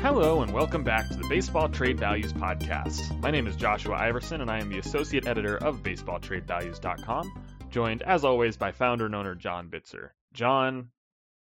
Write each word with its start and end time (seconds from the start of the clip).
Hello, 0.00 0.42
and 0.42 0.52
welcome 0.52 0.84
back 0.84 1.08
to 1.08 1.16
the 1.16 1.26
Baseball 1.28 1.68
Trade 1.68 1.98
Values 1.98 2.32
Podcast. 2.32 3.20
My 3.20 3.32
name 3.32 3.48
is 3.48 3.56
Joshua 3.56 3.96
Iversen, 3.96 4.40
and 4.40 4.48
I 4.48 4.60
am 4.60 4.70
the 4.70 4.78
Associate 4.78 5.26
Editor 5.26 5.56
of 5.56 5.82
BaseballTradeValues.com, 5.82 7.44
joined, 7.70 8.02
as 8.02 8.24
always, 8.24 8.56
by 8.56 8.70
founder 8.70 9.06
and 9.06 9.14
owner 9.16 9.34
John 9.34 9.70
Bitzer. 9.70 10.10
John, 10.32 10.90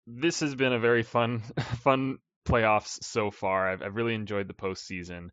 this 0.08 0.40
has 0.40 0.56
been 0.56 0.74
a 0.74 0.80
very 0.80 1.04
fun, 1.04 1.44
fun 1.84 2.18
playoffs 2.44 3.04
so 3.04 3.30
far. 3.30 3.70
I've, 3.70 3.84
I've 3.84 3.96
really 3.96 4.16
enjoyed 4.16 4.48
the 4.48 4.56
postseason. 4.56 5.30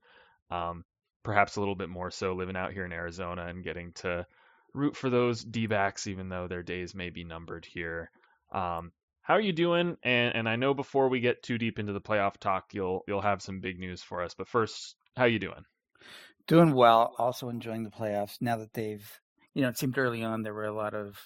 Um, 0.51 0.85
perhaps 1.25 1.57
a 1.57 1.61
little 1.61 1.75
bit 1.75 1.89
more 1.89 2.11
so 2.11 2.35
living 2.35 2.57
out 2.57 2.75
here 2.75 2.85
in 2.85 2.93
Arizona 2.93 3.47
and 3.47 3.65
getting 3.65 3.93
to 3.95 4.27
root 4.75 4.95
for 4.95 5.09
those 5.09 5.43
D 5.43 5.67
backs, 5.67 6.07
even 6.07 6.29
though 6.29 6.49
their 6.49 6.63
days 6.63 6.95
may 6.95 7.09
be 7.09 7.25
numbered 7.25 7.65
here. 7.65 8.11
Um, 8.53 8.93
how 9.27 9.35
are 9.35 9.41
you 9.41 9.53
doing? 9.53 9.97
And 10.05 10.37
and 10.37 10.49
I 10.49 10.55
know 10.55 10.73
before 10.73 11.09
we 11.09 11.19
get 11.19 11.43
too 11.43 11.59
deep 11.59 11.81
into 11.81 11.93
the 11.93 12.01
playoff 12.01 12.37
talk, 12.39 12.73
you'll 12.73 13.03
you'll 13.09 13.21
have 13.23 13.43
some 13.43 13.59
big 13.59 13.81
news 13.81 14.01
for 14.01 14.23
us. 14.23 14.35
But 14.35 14.47
first, 14.47 14.95
how 15.17 15.25
you 15.25 15.41
doing? 15.41 15.65
Doing 16.47 16.73
well. 16.73 17.13
Also 17.19 17.49
enjoying 17.49 17.83
the 17.83 17.91
playoffs 17.91 18.41
now 18.41 18.57
that 18.59 18.73
they've 18.73 19.05
you 19.53 19.63
know 19.63 19.69
it 19.69 19.79
seemed 19.79 19.99
early 19.99 20.23
on 20.23 20.43
there 20.43 20.55
were 20.55 20.67
a 20.67 20.73
lot 20.73 20.95
of 20.95 21.19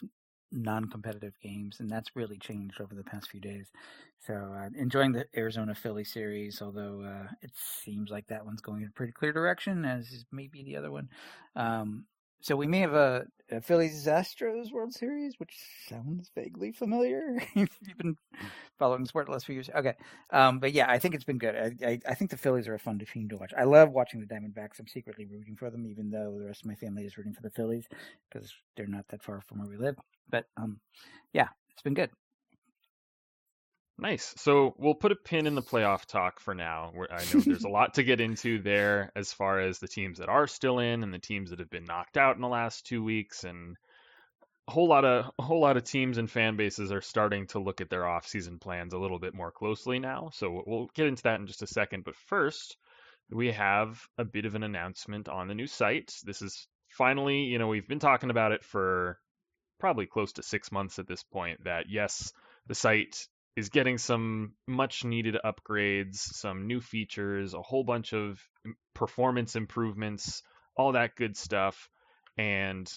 non-competitive 0.50 1.34
games, 1.42 1.76
and 1.78 1.90
that's 1.90 2.16
really 2.16 2.38
changed 2.38 2.80
over 2.80 2.94
the 2.94 3.04
past 3.04 3.30
few 3.30 3.40
days. 3.40 3.66
So 4.26 4.34
uh, 4.34 4.70
enjoying 4.76 5.12
the 5.12 5.26
Arizona 5.36 5.74
Philly 5.74 6.04
series, 6.04 6.62
although 6.62 7.02
uh, 7.02 7.28
it 7.42 7.52
seems 7.84 8.10
like 8.10 8.26
that 8.28 8.46
one's 8.46 8.62
going 8.62 8.80
in 8.80 8.88
a 8.88 8.92
pretty 8.92 9.12
clear 9.12 9.32
direction, 9.32 9.84
as 9.84 10.06
is 10.10 10.24
maybe 10.32 10.64
the 10.64 10.76
other 10.76 10.90
one. 10.90 11.10
Um, 11.54 12.06
so 12.40 12.56
we 12.56 12.66
may 12.66 12.80
have 12.80 12.94
a, 12.94 13.26
a 13.50 13.60
Phillies 13.60 14.06
Astros 14.06 14.72
World 14.72 14.92
Series, 14.92 15.38
which 15.38 15.56
sounds 15.88 16.30
vaguely 16.34 16.72
familiar. 16.72 17.36
if 17.54 17.78
you've 17.86 17.98
been 17.98 18.16
following 18.78 19.04
sport 19.04 19.26
the 19.26 19.32
last 19.32 19.46
few 19.46 19.54
years, 19.54 19.68
okay. 19.74 19.94
Um, 20.30 20.58
but 20.58 20.72
yeah, 20.72 20.90
I 20.90 20.98
think 20.98 21.14
it's 21.14 21.24
been 21.24 21.38
good. 21.38 21.54
I, 21.54 21.86
I, 21.86 22.00
I, 22.08 22.14
think 22.14 22.30
the 22.30 22.38
Phillies 22.38 22.66
are 22.66 22.74
a 22.74 22.78
fun 22.78 22.98
team 22.98 23.28
to 23.28 23.36
watch. 23.36 23.52
I 23.56 23.64
love 23.64 23.90
watching 23.90 24.20
the 24.20 24.26
Diamondbacks. 24.26 24.78
I'm 24.78 24.86
secretly 24.86 25.26
rooting 25.26 25.56
for 25.56 25.70
them, 25.70 25.86
even 25.86 26.10
though 26.10 26.36
the 26.38 26.46
rest 26.46 26.62
of 26.62 26.66
my 26.66 26.74
family 26.74 27.04
is 27.04 27.18
rooting 27.18 27.34
for 27.34 27.42
the 27.42 27.50
Phillies 27.50 27.86
because 28.30 28.52
they're 28.76 28.86
not 28.86 29.06
that 29.08 29.22
far 29.22 29.42
from 29.46 29.58
where 29.58 29.68
we 29.68 29.76
live. 29.76 29.96
But 30.30 30.46
um, 30.56 30.80
yeah, 31.32 31.48
it's 31.72 31.82
been 31.82 31.94
good. 31.94 32.10
Nice. 34.00 34.32
So 34.38 34.74
we'll 34.78 34.94
put 34.94 35.12
a 35.12 35.16
pin 35.16 35.46
in 35.46 35.54
the 35.54 35.62
playoff 35.62 36.06
talk 36.06 36.40
for 36.40 36.54
now. 36.54 36.92
I 37.10 37.18
know 37.18 37.40
there's 37.40 37.64
a 37.64 37.68
lot 37.70 37.94
to 37.94 38.02
get 38.02 38.20
into 38.20 38.62
there 38.62 39.12
as 39.14 39.32
far 39.32 39.60
as 39.60 39.78
the 39.78 39.88
teams 39.88 40.18
that 40.18 40.30
are 40.30 40.46
still 40.46 40.78
in 40.78 41.02
and 41.02 41.12
the 41.12 41.18
teams 41.18 41.50
that 41.50 41.58
have 41.58 41.68
been 41.68 41.84
knocked 41.84 42.16
out 42.16 42.34
in 42.34 42.40
the 42.40 42.48
last 42.48 42.86
two 42.86 43.04
weeks, 43.04 43.44
and 43.44 43.76
a 44.68 44.70
whole 44.70 44.88
lot 44.88 45.04
of 45.04 45.30
a 45.38 45.42
whole 45.42 45.60
lot 45.60 45.76
of 45.76 45.84
teams 45.84 46.16
and 46.16 46.30
fan 46.30 46.56
bases 46.56 46.90
are 46.92 47.02
starting 47.02 47.46
to 47.48 47.58
look 47.58 47.82
at 47.82 47.90
their 47.90 48.06
off-season 48.06 48.58
plans 48.58 48.94
a 48.94 48.98
little 48.98 49.18
bit 49.18 49.34
more 49.34 49.52
closely 49.52 49.98
now. 49.98 50.30
So 50.32 50.62
we'll 50.66 50.88
get 50.94 51.06
into 51.06 51.24
that 51.24 51.38
in 51.38 51.46
just 51.46 51.62
a 51.62 51.66
second. 51.66 52.04
But 52.04 52.16
first, 52.16 52.78
we 53.30 53.52
have 53.52 54.00
a 54.16 54.24
bit 54.24 54.46
of 54.46 54.54
an 54.54 54.62
announcement 54.62 55.28
on 55.28 55.46
the 55.46 55.54
new 55.54 55.66
site. 55.66 56.14
This 56.24 56.40
is 56.40 56.66
finally, 56.88 57.42
you 57.42 57.58
know, 57.58 57.68
we've 57.68 57.88
been 57.88 57.98
talking 57.98 58.30
about 58.30 58.52
it 58.52 58.64
for 58.64 59.18
probably 59.78 60.06
close 60.06 60.32
to 60.32 60.42
six 60.42 60.72
months 60.72 60.98
at 60.98 61.06
this 61.06 61.22
point. 61.22 61.64
That 61.64 61.84
yes, 61.90 62.32
the 62.66 62.74
site 62.74 63.26
is 63.56 63.68
getting 63.68 63.98
some 63.98 64.52
much 64.66 65.04
needed 65.04 65.36
upgrades, 65.44 66.16
some 66.16 66.66
new 66.66 66.80
features, 66.80 67.54
a 67.54 67.62
whole 67.62 67.84
bunch 67.84 68.12
of 68.12 68.40
performance 68.94 69.56
improvements, 69.56 70.42
all 70.76 70.92
that 70.92 71.16
good 71.16 71.36
stuff. 71.36 71.88
And 72.36 72.90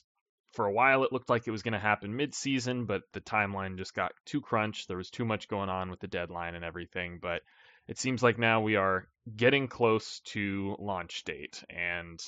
for 0.54 0.66
a 0.66 0.72
while, 0.72 1.04
it 1.04 1.12
looked 1.12 1.30
like 1.30 1.48
it 1.48 1.52
was 1.52 1.64
going 1.64 1.74
to 1.74 1.80
happen 1.80 2.16
mid 2.16 2.36
season, 2.36 2.86
but 2.86 3.02
the 3.14 3.22
timeline 3.22 3.78
just 3.78 3.96
got 3.96 4.12
too 4.26 4.42
crunched. 4.42 4.88
There 4.88 4.98
was 4.98 5.10
too 5.10 5.26
much 5.26 5.48
going 5.48 5.70
on 5.70 5.90
with 5.90 6.00
the 6.00 6.08
deadline 6.08 6.56
and 6.56 6.64
everything. 6.64 7.20
But 7.22 7.42
it 7.88 7.98
seems 7.98 8.22
like 8.22 8.38
now 8.38 8.62
we 8.62 8.76
are 8.76 9.08
getting 9.36 9.68
close 9.68 10.22
to 10.26 10.76
launch 10.80 11.24
date. 11.24 11.64
And 11.70 12.20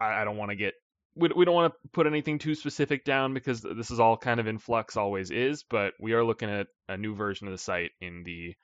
I, 0.00 0.22
I 0.22 0.24
don't 0.24 0.36
want 0.36 0.50
to 0.50 0.56
get 0.56 0.74
we, 1.18 1.30
we 1.34 1.44
don't 1.44 1.54
want 1.54 1.72
to 1.72 1.88
put 1.92 2.06
anything 2.06 2.38
too 2.38 2.54
specific 2.54 3.04
down 3.04 3.34
because 3.34 3.60
this 3.60 3.90
is 3.90 4.00
all 4.00 4.16
kind 4.16 4.40
of 4.40 4.46
in 4.46 4.58
flux, 4.58 4.96
always 4.96 5.30
is. 5.30 5.64
But 5.68 5.94
we 6.00 6.12
are 6.12 6.24
looking 6.24 6.50
at 6.50 6.68
a 6.88 6.96
new 6.96 7.14
version 7.14 7.46
of 7.48 7.52
the 7.52 7.58
site 7.58 7.90
in 8.00 8.22
the 8.24 8.54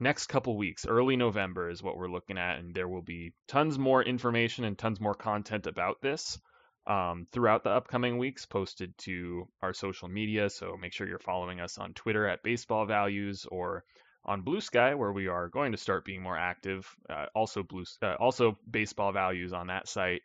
next 0.00 0.26
couple 0.26 0.56
weeks. 0.56 0.86
Early 0.86 1.16
November 1.16 1.70
is 1.70 1.82
what 1.82 1.96
we're 1.96 2.10
looking 2.10 2.38
at, 2.38 2.58
and 2.58 2.74
there 2.74 2.88
will 2.88 3.02
be 3.02 3.32
tons 3.48 3.78
more 3.78 4.02
information 4.02 4.64
and 4.64 4.76
tons 4.76 5.00
more 5.00 5.14
content 5.14 5.66
about 5.66 6.00
this 6.02 6.38
um, 6.86 7.26
throughout 7.32 7.62
the 7.62 7.70
upcoming 7.70 8.18
weeks 8.18 8.46
posted 8.46 8.96
to 8.98 9.46
our 9.62 9.72
social 9.72 10.08
media. 10.08 10.50
So 10.50 10.76
make 10.80 10.92
sure 10.92 11.06
you're 11.06 11.18
following 11.18 11.60
us 11.60 11.78
on 11.78 11.92
Twitter 11.94 12.26
at 12.26 12.42
Baseball 12.42 12.86
Values 12.86 13.46
or 13.50 13.84
on 14.24 14.42
Blue 14.42 14.60
Sky, 14.60 14.94
where 14.94 15.12
we 15.12 15.28
are 15.28 15.48
going 15.48 15.72
to 15.72 15.78
start 15.78 16.04
being 16.04 16.22
more 16.22 16.36
active. 16.36 16.86
Uh, 17.08 17.26
also, 17.34 17.62
Blue, 17.62 17.84
uh, 18.02 18.14
also 18.18 18.58
Baseball 18.70 19.12
Values 19.12 19.52
on 19.52 19.68
that 19.68 19.88
site. 19.88 20.22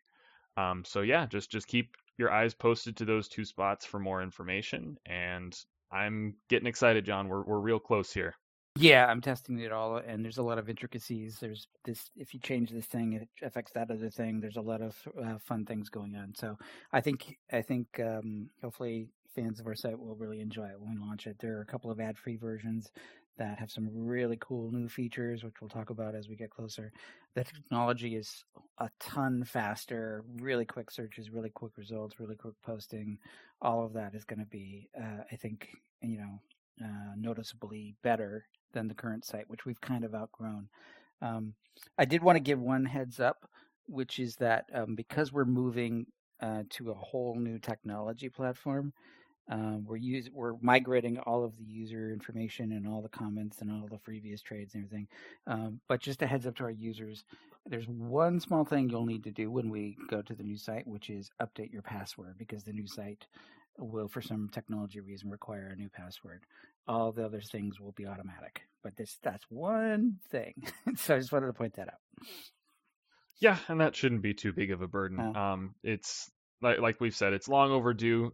Um, 0.57 0.83
so 0.85 1.01
yeah, 1.01 1.25
just 1.25 1.51
just 1.51 1.67
keep 1.67 1.95
your 2.17 2.31
eyes 2.31 2.53
posted 2.53 2.95
to 2.97 3.05
those 3.05 3.27
two 3.27 3.45
spots 3.45 3.85
for 3.85 3.99
more 3.99 4.21
information. 4.21 4.97
And 5.05 5.57
I'm 5.91 6.35
getting 6.49 6.67
excited, 6.67 7.05
John. 7.05 7.27
We're 7.27 7.43
we're 7.43 7.59
real 7.59 7.79
close 7.79 8.11
here. 8.11 8.35
Yeah, 8.77 9.05
I'm 9.05 9.21
testing 9.21 9.59
it 9.59 9.71
all, 9.71 9.97
and 9.97 10.23
there's 10.23 10.37
a 10.37 10.43
lot 10.43 10.57
of 10.57 10.69
intricacies. 10.69 11.37
There's 11.39 11.67
this: 11.85 12.09
if 12.17 12.33
you 12.33 12.39
change 12.41 12.71
this 12.71 12.85
thing, 12.85 13.13
it 13.13 13.29
affects 13.41 13.71
that 13.73 13.89
other 13.89 14.09
thing. 14.09 14.39
There's 14.39 14.57
a 14.57 14.61
lot 14.61 14.81
of 14.81 14.95
uh, 15.23 15.37
fun 15.39 15.65
things 15.65 15.89
going 15.89 16.15
on. 16.15 16.33
So 16.35 16.57
I 16.91 16.99
think 16.99 17.37
I 17.51 17.61
think 17.61 17.87
um, 17.99 18.49
hopefully 18.61 19.07
fans 19.33 19.59
of 19.59 19.67
our 19.67 19.75
site 19.75 19.99
will 19.99 20.15
really 20.15 20.41
enjoy 20.41 20.65
it 20.65 20.79
when 20.79 20.95
we 20.95 21.05
launch 21.05 21.27
it. 21.27 21.37
There 21.39 21.57
are 21.57 21.61
a 21.61 21.65
couple 21.65 21.91
of 21.91 21.99
ad-free 21.99 22.37
versions 22.37 22.91
that 23.37 23.59
have 23.59 23.71
some 23.71 23.89
really 23.91 24.37
cool 24.39 24.71
new 24.71 24.87
features, 24.87 25.43
which 25.43 25.55
we'll 25.61 25.69
talk 25.69 25.89
about 25.89 26.15
as 26.15 26.29
we 26.29 26.35
get 26.35 26.49
closer. 26.49 26.91
The 27.35 27.43
technology 27.43 28.15
is 28.15 28.45
a 28.79 28.89
ton 28.99 29.43
faster, 29.43 30.23
really 30.37 30.65
quick 30.65 30.89
searches, 30.91 31.29
really 31.29 31.49
quick 31.49 31.77
results, 31.77 32.19
really 32.19 32.35
quick 32.35 32.55
posting. 32.63 33.17
All 33.61 33.83
of 33.83 33.93
that 33.93 34.15
is 34.15 34.23
going 34.23 34.39
to 34.39 34.45
be, 34.45 34.89
uh, 34.97 35.23
I 35.31 35.35
think, 35.35 35.69
you 36.01 36.17
know, 36.17 36.39
uh, 36.83 37.13
noticeably 37.17 37.95
better 38.03 38.45
than 38.73 38.87
the 38.87 38.93
current 38.93 39.25
site, 39.25 39.49
which 39.49 39.65
we've 39.65 39.81
kind 39.81 40.03
of 40.03 40.13
outgrown. 40.13 40.67
Um, 41.21 41.53
I 41.97 42.05
did 42.05 42.23
want 42.23 42.35
to 42.35 42.41
give 42.41 42.59
one 42.59 42.85
heads 42.85 43.19
up, 43.19 43.49
which 43.87 44.19
is 44.19 44.35
that 44.37 44.65
um, 44.73 44.95
because 44.95 45.31
we're 45.31 45.45
moving 45.45 46.05
uh, 46.41 46.63
to 46.69 46.91
a 46.91 46.95
whole 46.95 47.35
new 47.35 47.59
technology 47.59 48.29
platform, 48.29 48.93
um, 49.47 49.85
we're 49.85 49.97
use, 49.97 50.29
we're 50.33 50.55
migrating 50.61 51.19
all 51.19 51.43
of 51.43 51.55
the 51.57 51.63
user 51.63 52.11
information 52.11 52.71
and 52.71 52.87
all 52.87 53.01
the 53.01 53.09
comments 53.09 53.61
and 53.61 53.71
all 53.71 53.87
the 53.89 53.99
previous 53.99 54.41
trades 54.41 54.73
and 54.73 54.83
everything. 54.83 55.07
Um, 55.45 55.79
but 55.87 56.01
just 56.01 56.21
a 56.21 56.27
heads 56.27 56.47
up 56.47 56.55
to 56.57 56.63
our 56.63 56.71
users, 56.71 57.23
there's 57.67 57.87
one 57.87 58.39
small 58.39 58.65
thing 58.65 58.89
you'll 58.89 59.05
need 59.05 59.23
to 59.25 59.31
do 59.31 59.51
when 59.51 59.69
we 59.69 59.97
go 60.09 60.21
to 60.21 60.33
the 60.33 60.43
new 60.43 60.57
site, 60.57 60.87
which 60.87 61.09
is 61.09 61.29
update 61.41 61.71
your 61.71 61.83
password 61.83 62.35
because 62.37 62.63
the 62.63 62.73
new 62.73 62.87
site 62.87 63.25
will, 63.77 64.07
for 64.07 64.21
some 64.21 64.49
technology 64.51 64.99
reason, 64.99 65.29
require 65.29 65.71
a 65.73 65.75
new 65.75 65.89
password. 65.89 66.43
All 66.87 67.11
the 67.11 67.25
other 67.25 67.41
things 67.41 67.79
will 67.79 67.91
be 67.91 68.07
automatic, 68.07 68.61
but 68.83 68.95
this 68.95 69.17
that's 69.23 69.45
one 69.49 70.17
thing. 70.29 70.53
so 70.95 71.15
I 71.15 71.19
just 71.19 71.31
wanted 71.31 71.47
to 71.47 71.53
point 71.53 71.75
that 71.75 71.87
out. 71.87 71.99
Yeah, 73.39 73.57
and 73.67 73.81
that 73.81 73.95
shouldn't 73.95 74.21
be 74.21 74.33
too 74.33 74.53
big 74.53 74.71
of 74.71 74.81
a 74.81 74.87
burden. 74.87 75.19
Uh, 75.19 75.39
um, 75.39 75.75
it's 75.83 76.31
like 76.61 76.79
like 76.79 77.01
we've 77.01 77.15
said, 77.15 77.33
it's 77.33 77.47
long 77.47 77.71
overdue 77.71 78.31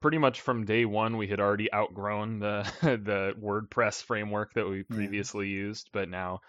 pretty 0.00 0.18
much 0.18 0.40
from 0.40 0.64
day 0.64 0.84
one 0.84 1.16
we 1.16 1.26
had 1.26 1.40
already 1.40 1.72
outgrown 1.72 2.38
the 2.38 2.70
the 2.82 3.34
WordPress 3.40 4.02
framework 4.02 4.54
that 4.54 4.68
we 4.68 4.82
previously 4.82 5.48
yeah. 5.48 5.56
used, 5.56 5.90
but 5.92 6.08
now 6.08 6.40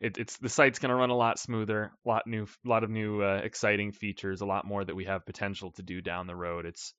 it, 0.00 0.16
it's 0.18 0.38
the 0.38 0.48
site's 0.48 0.78
going 0.78 0.90
to 0.90 0.94
run 0.94 1.10
a 1.10 1.16
lot 1.16 1.38
smoother, 1.38 1.92
a 2.04 2.08
lot 2.08 2.26
new, 2.26 2.46
a 2.64 2.68
lot 2.68 2.84
of 2.84 2.90
new 2.90 3.22
uh, 3.22 3.40
exciting 3.44 3.92
features, 3.92 4.40
a 4.40 4.46
lot 4.46 4.66
more 4.66 4.84
that 4.84 4.96
we 4.96 5.04
have 5.04 5.26
potential 5.26 5.72
to 5.72 5.82
do 5.82 6.00
down 6.00 6.26
the 6.26 6.36
road. 6.36 6.64
It's 6.64 6.94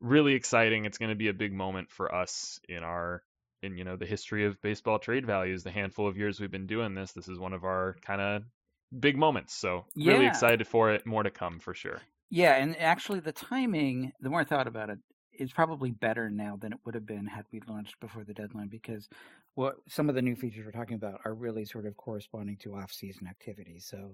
really 0.00 0.34
exciting. 0.34 0.84
It's 0.84 0.98
going 0.98 1.10
to 1.10 1.16
be 1.16 1.28
a 1.28 1.34
big 1.34 1.52
moment 1.52 1.90
for 1.90 2.14
us 2.14 2.58
in 2.68 2.82
our 2.82 3.22
in 3.62 3.76
you 3.76 3.84
know 3.84 3.96
the 3.96 4.06
history 4.06 4.46
of 4.46 4.60
baseball 4.62 4.98
trade 4.98 5.26
values. 5.26 5.62
The 5.62 5.70
handful 5.70 6.08
of 6.08 6.16
years 6.16 6.40
we've 6.40 6.50
been 6.50 6.66
doing 6.66 6.94
this, 6.94 7.12
this 7.12 7.28
is 7.28 7.38
one 7.38 7.52
of 7.52 7.64
our 7.64 7.96
kind 8.02 8.20
of 8.20 8.42
big 8.98 9.18
moments. 9.18 9.54
So 9.54 9.84
yeah. 9.94 10.12
really 10.12 10.26
excited 10.26 10.66
for 10.66 10.92
it. 10.92 11.06
More 11.06 11.22
to 11.22 11.30
come 11.30 11.60
for 11.60 11.74
sure. 11.74 12.00
Yeah, 12.30 12.54
and 12.54 12.76
actually 12.78 13.20
the 13.20 13.32
timing, 13.32 14.12
the 14.20 14.30
more 14.30 14.40
I 14.40 14.44
thought 14.44 14.66
about 14.66 14.90
it, 14.90 14.98
is 15.38 15.52
probably 15.52 15.90
better 15.90 16.30
now 16.30 16.56
than 16.60 16.72
it 16.72 16.78
would 16.84 16.94
have 16.94 17.06
been 17.06 17.26
had 17.26 17.44
we 17.52 17.60
launched 17.68 17.98
before 18.00 18.24
the 18.24 18.34
deadline 18.34 18.68
because 18.68 19.08
what 19.54 19.76
some 19.88 20.08
of 20.08 20.14
the 20.14 20.22
new 20.22 20.36
features 20.36 20.64
we're 20.64 20.72
talking 20.72 20.96
about 20.96 21.20
are 21.24 21.34
really 21.34 21.64
sort 21.64 21.86
of 21.86 21.96
corresponding 21.96 22.56
to 22.58 22.74
off-season 22.74 23.26
activities. 23.26 23.86
So 23.90 24.12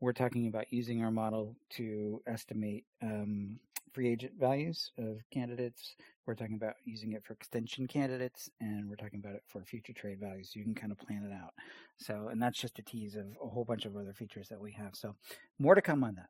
we're 0.00 0.12
talking 0.12 0.48
about 0.48 0.66
using 0.70 1.02
our 1.02 1.10
model 1.10 1.56
to 1.70 2.20
estimate 2.26 2.84
um, 3.02 3.58
free 3.92 4.10
agent 4.10 4.32
values 4.38 4.90
of 4.98 5.20
candidates. 5.30 5.96
We're 6.26 6.34
talking 6.34 6.56
about 6.56 6.74
using 6.84 7.12
it 7.12 7.24
for 7.24 7.34
extension 7.34 7.86
candidates, 7.86 8.50
and 8.60 8.88
we're 8.88 8.96
talking 8.96 9.20
about 9.20 9.34
it 9.34 9.42
for 9.46 9.64
future 9.64 9.92
trade 9.92 10.18
values. 10.20 10.50
So 10.52 10.58
you 10.58 10.64
can 10.64 10.74
kind 10.74 10.92
of 10.92 10.98
plan 10.98 11.24
it 11.24 11.32
out. 11.32 11.52
So, 11.98 12.28
and 12.30 12.40
that's 12.40 12.60
just 12.60 12.78
a 12.78 12.82
tease 12.82 13.16
of 13.16 13.26
a 13.42 13.48
whole 13.48 13.64
bunch 13.64 13.84
of 13.84 13.96
other 13.96 14.12
features 14.12 14.48
that 14.48 14.60
we 14.60 14.72
have. 14.72 14.94
So 14.94 15.14
more 15.58 15.74
to 15.74 15.82
come 15.82 16.04
on 16.04 16.16
that. 16.16 16.28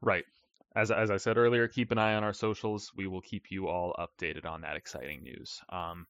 Right 0.00 0.24
as 0.74 0.90
as 0.90 1.10
I 1.10 1.18
said 1.18 1.36
earlier, 1.38 1.68
keep 1.68 1.90
an 1.92 1.98
eye 1.98 2.14
on 2.14 2.24
our 2.24 2.32
socials. 2.32 2.90
We 2.96 3.06
will 3.06 3.20
keep 3.20 3.50
you 3.50 3.68
all 3.68 3.94
updated 3.98 4.46
on 4.46 4.62
that 4.62 4.76
exciting 4.76 5.22
news. 5.22 5.60
Um, 5.70 6.06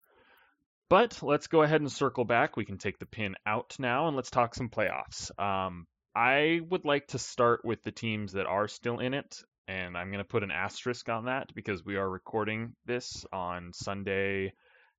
But 0.88 1.22
let's 1.22 1.46
go 1.48 1.62
ahead 1.62 1.80
and 1.80 1.90
circle 1.90 2.24
back. 2.24 2.56
We 2.56 2.64
can 2.64 2.78
take 2.78 2.98
the 2.98 3.06
pin 3.06 3.34
out 3.46 3.76
now 3.78 4.06
and 4.06 4.16
let's 4.16 4.30
talk 4.30 4.54
some 4.54 4.68
playoffs. 4.68 5.30
Um, 5.38 5.86
I 6.14 6.60
would 6.70 6.84
like 6.84 7.08
to 7.08 7.18
start 7.18 7.64
with 7.64 7.82
the 7.82 7.90
teams 7.92 8.32
that 8.32 8.46
are 8.46 8.68
still 8.68 9.00
in 9.00 9.14
it, 9.14 9.42
and 9.66 9.96
I'm 9.96 10.10
going 10.10 10.22
to 10.22 10.28
put 10.28 10.44
an 10.44 10.50
asterisk 10.52 11.08
on 11.08 11.24
that 11.24 11.52
because 11.54 11.84
we 11.84 11.96
are 11.96 12.08
recording 12.08 12.74
this 12.86 13.24
on 13.32 13.72
Sunday 13.72 14.52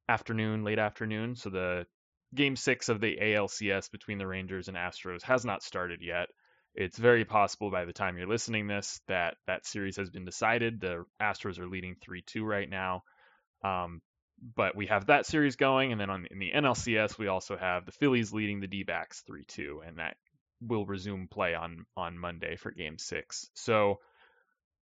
afternoon, 0.10 0.64
late 0.64 0.80
afternoon. 0.80 1.36
So 1.36 1.50
the 1.50 1.86
game 2.34 2.56
six 2.56 2.90
of 2.90 3.00
the 3.00 3.18
ALCS 3.22 3.90
between 3.92 4.18
the 4.18 4.28
Rangers 4.28 4.68
and 4.68 4.76
Astros 4.76 5.24
has 5.24 5.46
not 5.46 5.64
started 5.64 6.02
yet. 6.02 6.28
It's 6.76 6.98
very 6.98 7.26
possible 7.26 7.72
by 7.72 7.86
the 7.86 7.94
time 7.94 8.18
you're 8.18 8.28
listening 8.28 8.68
this 8.68 9.02
that 9.08 9.36
that 9.48 9.66
series 9.66 9.98
has 9.98 10.10
been 10.10 10.26
decided. 10.26 10.82
The 10.82 11.06
Astros 11.22 11.60
are 11.60 11.68
leading 11.68 11.96
3-2 11.96 12.44
right 12.44 12.70
now. 12.70 13.04
Um, 13.64 14.02
but 14.56 14.76
we 14.76 14.88
have 14.88 15.06
that 15.08 15.26
series 15.26 15.56
going, 15.56 15.92
and 15.92 16.00
then 16.00 16.10
on 16.10 16.28
in 16.30 16.40
the 16.40 16.52
NLCS 16.52 17.18
we 17.18 17.28
also 17.28 17.56
have 17.58 17.86
the 17.86 17.92
Phillies 17.94 18.34
leading 18.34 18.60
the 18.60 18.68
D-backs 18.68 19.24
3-2, 19.30 19.88
and 19.88 20.00
that 20.00 20.18
will 20.62 20.86
resume 20.86 21.28
play 21.28 21.56
on 21.56 21.86
on 21.96 22.18
Monday 22.18 22.56
for 22.58 22.72
Game 22.72 22.98
Six. 22.98 23.50
So 23.54 24.00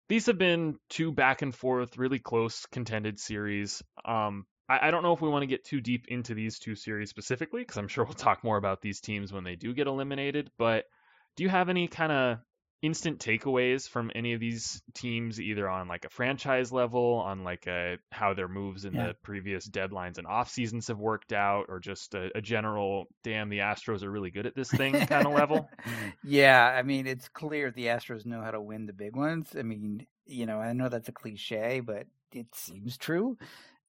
these 0.07 0.27
have 0.27 0.37
been 0.37 0.77
two 0.89 1.11
back 1.11 1.41
and 1.41 1.53
forth, 1.53 1.97
really 1.97 2.19
close 2.19 2.65
contended 2.67 3.19
series. 3.19 3.83
Um, 4.05 4.45
I, 4.67 4.87
I 4.87 4.91
don't 4.91 5.03
know 5.03 5.13
if 5.13 5.21
we 5.21 5.29
want 5.29 5.43
to 5.43 5.47
get 5.47 5.65
too 5.65 5.81
deep 5.81 6.05
into 6.07 6.33
these 6.33 6.59
two 6.59 6.75
series 6.75 7.09
specifically, 7.09 7.61
because 7.61 7.77
I'm 7.77 7.87
sure 7.87 8.05
we'll 8.05 8.13
talk 8.13 8.43
more 8.43 8.57
about 8.57 8.81
these 8.81 9.01
teams 9.01 9.33
when 9.33 9.43
they 9.43 9.55
do 9.55 9.73
get 9.73 9.87
eliminated. 9.87 10.51
But 10.57 10.85
do 11.35 11.43
you 11.43 11.49
have 11.49 11.69
any 11.69 11.87
kind 11.87 12.11
of 12.11 12.39
instant 12.81 13.19
takeaways 13.19 13.89
from 13.89 14.11
any 14.15 14.33
of 14.33 14.39
these 14.39 14.81
teams, 14.93 15.39
either 15.39 15.67
on 15.67 15.87
like 15.87 16.05
a 16.05 16.09
franchise 16.09 16.71
level, 16.71 17.15
on 17.25 17.43
like 17.43 17.67
a, 17.67 17.97
how 18.11 18.33
their 18.33 18.47
moves 18.47 18.85
in 18.85 18.93
yeah. 18.93 19.07
the 19.07 19.13
previous 19.21 19.67
deadlines 19.67 20.17
and 20.17 20.27
off 20.27 20.49
seasons 20.49 20.87
have 20.87 20.99
worked 20.99 21.33
out, 21.33 21.65
or 21.69 21.79
just 21.79 22.13
a, 22.15 22.29
a 22.35 22.41
general 22.41 23.07
"damn, 23.23 23.49
the 23.49 23.59
Astros 23.59 24.03
are 24.03 24.11
really 24.11 24.31
good 24.31 24.45
at 24.45 24.55
this 24.55 24.71
thing" 24.71 24.93
kind 25.07 25.27
of 25.27 25.33
level? 25.33 25.69
Yeah, 26.23 26.65
I 26.65 26.83
mean, 26.83 27.07
it's 27.07 27.27
clear 27.29 27.71
the 27.71 27.87
Astros 27.87 28.25
know 28.25 28.41
how 28.41 28.51
to 28.51 28.61
win 28.61 28.85
the 28.85 28.93
big 28.93 29.15
ones. 29.15 29.55
I 29.57 29.63
mean, 29.63 30.05
you 30.25 30.45
know, 30.45 30.59
I 30.59 30.73
know 30.73 30.89
that's 30.89 31.09
a 31.09 31.13
cliche, 31.13 31.79
but 31.79 32.07
it 32.31 32.47
seems 32.53 32.97
true. 32.97 33.37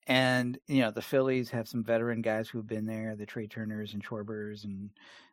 And 0.06 0.58
you 0.66 0.80
know, 0.80 0.90
the 0.90 1.02
Phillies 1.02 1.50
have 1.50 1.68
some 1.68 1.84
veteran 1.84 2.22
guys 2.22 2.48
who've 2.48 2.66
been 2.66 2.86
there, 2.86 3.14
the 3.16 3.26
Trea 3.26 3.46
Turners 3.46 3.94
and 3.94 4.04
Schwarbers 4.04 4.64
and 4.64 4.90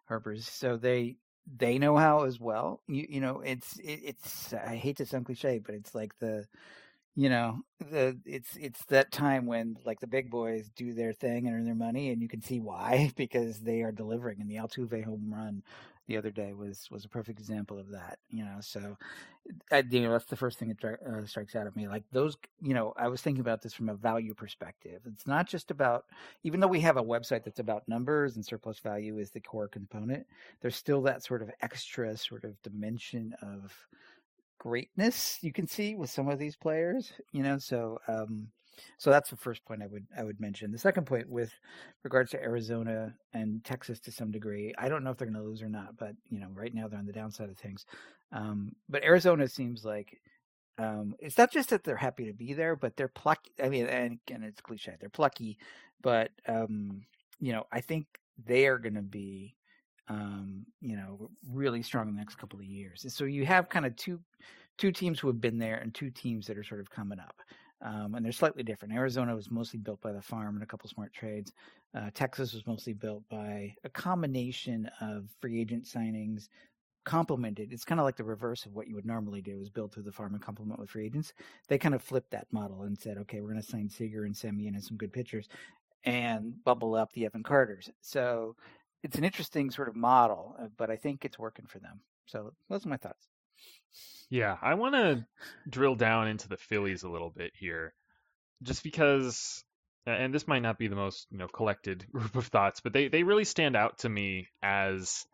Harpers. 0.08 0.48
So 0.48 0.78
they 0.78 1.18
they 1.56 1.78
know 1.78 1.96
how 1.98 2.24
as 2.24 2.40
well. 2.40 2.82
You 2.88 3.06
you 3.10 3.22
know, 3.22 3.42
it's 3.42 3.78
it, 3.80 4.02
it's 4.04 4.54
I 4.54 4.76
hate 4.76 4.98
to 4.98 5.06
sound 5.06 5.26
cliche, 5.26 5.60
but 5.60 5.76
it's 5.76 5.96
like 5.96 6.18
the 6.20 6.46
you 7.16 7.30
know 7.30 7.62
the 7.80 8.18
it's 8.26 8.56
it's 8.58 8.86
that 8.86 9.12
time 9.12 9.46
when 9.48 9.78
like 9.86 10.00
the 10.00 10.08
big 10.08 10.30
boys 10.32 10.70
do 10.76 10.94
their 10.94 11.14
thing 11.14 11.48
and 11.48 11.56
earn 11.56 11.66
their 11.66 11.76
money, 11.76 12.12
and 12.12 12.22
you 12.22 12.28
can 12.30 12.42
see 12.42 12.60
why 12.60 13.12
because 13.18 13.60
they 13.62 13.82
are 13.84 13.92
delivering. 13.92 14.42
And 14.42 14.50
the 14.50 14.58
Altuve 14.58 15.04
home 15.06 15.34
run 15.34 15.64
the 16.08 16.18
other 16.18 16.32
day 16.32 16.54
was 16.54 16.88
was 16.90 17.06
a 17.06 17.10
perfect 17.10 17.40
example 17.40 17.78
of 17.78 17.92
that. 17.92 18.20
You 18.30 18.44
know, 18.46 18.58
so 18.62 18.98
I, 19.72 19.84
you 19.90 20.02
know 20.02 20.12
that's 20.12 20.26
the 20.26 20.36
first 20.36 20.58
thing 20.58 20.70
that 20.70 20.84
uh, 20.84 21.26
strikes 21.26 21.56
out 21.56 21.68
at 21.68 21.76
me. 21.76 21.88
Like 21.88 22.04
those, 22.12 22.38
you 22.62 22.74
know, 22.74 22.94
I 22.98 23.08
was 23.08 23.22
thinking 23.22 23.42
about 23.42 23.62
this 23.62 23.74
from 23.74 23.90
a 23.90 23.94
value 23.96 24.34
perspective. 24.34 25.02
It's 25.06 25.28
not 25.28 25.48
just 25.48 25.72
about, 25.72 26.06
even 26.44 26.60
though 26.60 26.68
we 26.68 26.82
have 26.82 26.98
a 26.98 27.04
website 27.04 27.44
that's 27.44 27.60
about 27.60 27.88
numbers 27.88 28.36
and 28.36 28.46
surplus 28.46 28.80
value 28.80 29.18
is 29.20 29.32
the 29.32 29.42
core 29.42 29.68
component. 29.68 30.26
There's 30.62 30.76
still 30.76 31.02
that 31.04 31.24
sort 31.24 31.42
of 31.42 31.52
extra 31.62 32.16
sort 32.18 32.44
of 32.44 32.62
dimension 32.62 33.36
of 33.42 33.74
greatness 34.60 35.38
you 35.42 35.54
can 35.54 35.68
see 35.68 35.96
with 35.96 36.10
some 36.10 36.30
of 36.30 36.40
these 36.40 36.56
players. 36.56 37.12
You 37.32 37.44
know, 37.44 37.58
so 37.58 38.00
um, 38.08 38.48
so 38.98 39.10
that's 39.10 39.30
the 39.30 39.36
first 39.36 39.64
point 39.66 39.84
I 39.84 39.88
would 39.88 40.06
I 40.18 40.24
would 40.24 40.40
mention. 40.40 40.72
The 40.72 40.78
second 40.78 41.06
point 41.06 41.30
with 41.30 41.52
regards 42.04 42.32
to 42.32 42.42
Arizona 42.42 43.14
and 43.34 43.64
Texas 43.64 44.00
to 44.02 44.12
some 44.12 44.32
degree, 44.32 44.74
I 44.78 44.90
don't 44.90 45.04
know 45.04 45.12
if 45.12 45.18
they're 45.18 45.28
going 45.28 45.42
to 45.42 45.48
lose 45.48 45.62
or 45.62 45.70
not, 45.70 45.98
but 45.98 46.14
you 46.30 46.40
know, 46.40 46.48
right 46.54 46.74
now 46.74 46.88
they're 46.88 47.00
on 47.00 47.06
the 47.06 47.14
downside 47.14 47.50
of 47.50 47.58
things. 47.58 47.86
Um, 48.32 48.74
but 48.90 49.04
Arizona 49.04 49.48
seems 49.48 49.86
like 49.86 50.20
um, 50.78 51.16
it's 51.20 51.38
not 51.38 51.52
just 51.52 51.70
that 51.70 51.84
they're 51.84 51.96
happy 51.96 52.26
to 52.26 52.34
be 52.34 52.54
there, 52.54 52.76
but 52.76 52.96
they're 52.96 53.08
plucky. 53.08 53.52
I 53.62 53.70
mean, 53.70 53.88
and 53.88 54.20
again, 54.28 54.44
it's 54.44 54.62
cliche. 54.62 54.96
They're 55.00 55.10
plucky, 55.10 55.58
but 56.02 56.32
um, 56.48 57.02
you 57.40 57.54
know, 57.54 57.66
I 57.72 57.82
think 57.82 58.06
they 58.46 58.68
are 58.68 58.78
going 58.78 58.96
to 58.96 59.02
be, 59.02 59.56
um, 60.08 60.66
you 60.82 60.96
know, 60.96 61.30
really 61.52 61.82
strong 61.82 62.08
in 62.08 62.16
the 62.16 62.20
next 62.20 62.36
couple 62.36 62.60
of 62.60 62.66
years. 62.66 63.04
And 63.04 63.12
so 63.12 63.26
you 63.26 63.46
have 63.46 63.70
kind 63.70 63.86
of 63.86 63.96
two 63.96 64.20
two 64.78 64.92
teams 64.92 65.20
who 65.20 65.28
have 65.28 65.42
been 65.42 65.58
there 65.58 65.78
and 65.78 65.94
two 65.94 66.12
teams 66.12 66.46
that 66.48 66.58
are 66.58 66.64
sort 66.64 66.80
of 66.80 66.90
coming 66.90 67.20
up 67.20 67.42
um, 67.82 68.16
and 68.16 68.26
they're 68.26 68.32
slightly 68.32 68.64
different. 68.64 68.94
Arizona 68.94 69.36
was 69.36 69.52
mostly 69.52 69.80
built 69.80 70.02
by 70.02 70.12
the 70.12 70.22
farm 70.22 70.56
and 70.56 70.64
a 70.64 70.68
couple 70.68 70.90
smart 70.90 71.14
trades. 71.14 71.54
Uh, 71.96 72.10
Texas 72.14 72.54
was 72.54 72.66
mostly 72.68 72.94
built 72.94 73.24
by 73.30 73.74
a 73.84 73.90
combination 73.90 74.90
of 75.02 75.30
free 75.42 75.62
agent 75.62 75.86
signings, 75.86 76.50
complemented. 77.06 77.72
It's 77.72 77.86
kind 77.86 78.00
of 78.00 78.06
like 78.06 78.18
the 78.18 78.24
reverse 78.24 78.66
of 78.66 78.74
what 78.74 78.88
you 78.88 78.96
would 78.96 79.06
normally 79.06 79.42
do: 79.42 79.60
is 79.60 79.70
build 79.70 79.94
through 79.94 80.04
the 80.04 80.12
farm 80.12 80.34
and 80.34 80.42
complement 80.42 80.80
with 80.80 80.90
free 80.90 81.06
agents. 81.06 81.34
They 81.68 81.78
kind 81.78 81.96
of 81.96 82.02
flipped 82.02 82.32
that 82.32 82.48
model 82.52 82.84
and 82.84 82.98
said, 82.98 83.18
"Okay, 83.20 83.42
we're 83.42 83.52
going 83.52 83.62
to 83.62 83.68
sign 83.68 83.90
Seager 83.90 84.26
and 84.26 84.36
Semien 84.36 84.70
and 84.70 84.84
some 84.84 84.98
good 84.98 85.14
pitchers, 85.14 85.48
and 86.04 86.64
bubble 86.64 86.96
up 86.96 87.14
the 87.14 87.26
Evan 87.26 87.44
Carters." 87.44 87.90
So 88.02 88.56
it's 89.04 89.18
an 89.18 89.24
interesting 89.24 89.72
sort 89.72 89.88
of 89.88 89.96
model, 89.96 90.56
uh, 90.60 90.68
but 90.78 90.90
I 90.90 90.96
think 90.98 91.24
it's 91.24 91.40
working 91.40 91.66
for 91.68 91.80
them. 91.80 92.02
So 92.26 92.54
those 92.70 92.86
are 92.86 92.90
my 92.90 92.98
thoughts. 92.98 93.28
Yeah, 94.30 94.58
I 94.62 94.74
want 94.74 94.96
to 94.96 95.26
drill 95.70 95.96
down 95.96 96.28
into 96.28 96.50
the 96.50 96.58
Phillies 96.58 97.04
a 97.04 97.10
little 97.10 97.30
bit 97.30 97.52
here, 97.56 97.94
just 98.62 98.84
because, 98.84 99.64
and 100.06 100.34
this 100.34 100.48
might 100.48 100.62
not 100.62 100.78
be 100.78 100.88
the 100.88 100.96
most 100.96 101.28
you 101.32 101.38
know 101.38 101.48
collected 101.48 102.06
group 102.12 102.36
of 102.36 102.48
thoughts, 102.48 102.82
but 102.82 102.94
they 102.94 103.08
they 103.08 103.24
really 103.24 103.46
stand 103.46 103.76
out 103.76 104.00
to 104.00 104.10
me 104.10 104.48
as 104.62 105.26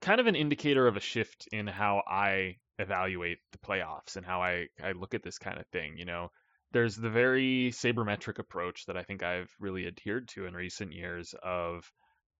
kind 0.00 0.20
of 0.20 0.26
an 0.26 0.36
indicator 0.36 0.86
of 0.86 0.96
a 0.96 1.00
shift 1.00 1.48
in 1.52 1.66
how 1.66 2.02
I 2.06 2.56
evaluate 2.78 3.38
the 3.52 3.58
playoffs 3.58 4.16
and 4.16 4.26
how 4.26 4.42
I 4.42 4.68
I 4.82 4.92
look 4.92 5.14
at 5.14 5.22
this 5.22 5.38
kind 5.38 5.58
of 5.58 5.66
thing. 5.68 5.96
You 5.96 6.04
know, 6.04 6.30
there's 6.72 6.96
the 6.96 7.10
very 7.10 7.70
sabermetric 7.72 8.38
approach 8.38 8.86
that 8.86 8.96
I 8.96 9.02
think 9.02 9.22
I've 9.22 9.50
really 9.58 9.86
adhered 9.86 10.28
to 10.28 10.46
in 10.46 10.54
recent 10.54 10.92
years 10.92 11.34
of 11.42 11.90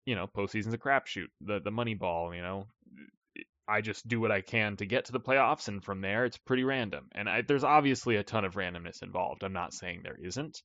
you 0.04 0.14
know, 0.14 0.26
postseason's 0.26 0.74
a 0.74 0.78
crapshoot. 0.78 1.28
The 1.40 1.60
the 1.60 1.70
money 1.70 1.94
ball, 1.94 2.34
you 2.34 2.42
know, 2.42 2.66
I 3.66 3.80
just 3.80 4.06
do 4.06 4.20
what 4.20 4.30
I 4.30 4.42
can 4.42 4.76
to 4.76 4.86
get 4.86 5.06
to 5.06 5.12
the 5.12 5.20
playoffs, 5.20 5.68
and 5.68 5.82
from 5.82 6.00
there 6.00 6.24
it's 6.24 6.36
pretty 6.36 6.64
random. 6.64 7.08
And 7.12 7.28
I, 7.28 7.42
there's 7.42 7.64
obviously 7.64 8.16
a 8.16 8.22
ton 8.22 8.44
of 8.44 8.54
randomness 8.54 9.02
involved. 9.02 9.42
I'm 9.42 9.52
not 9.52 9.72
saying 9.72 10.00
there 10.02 10.18
isn't, 10.22 10.62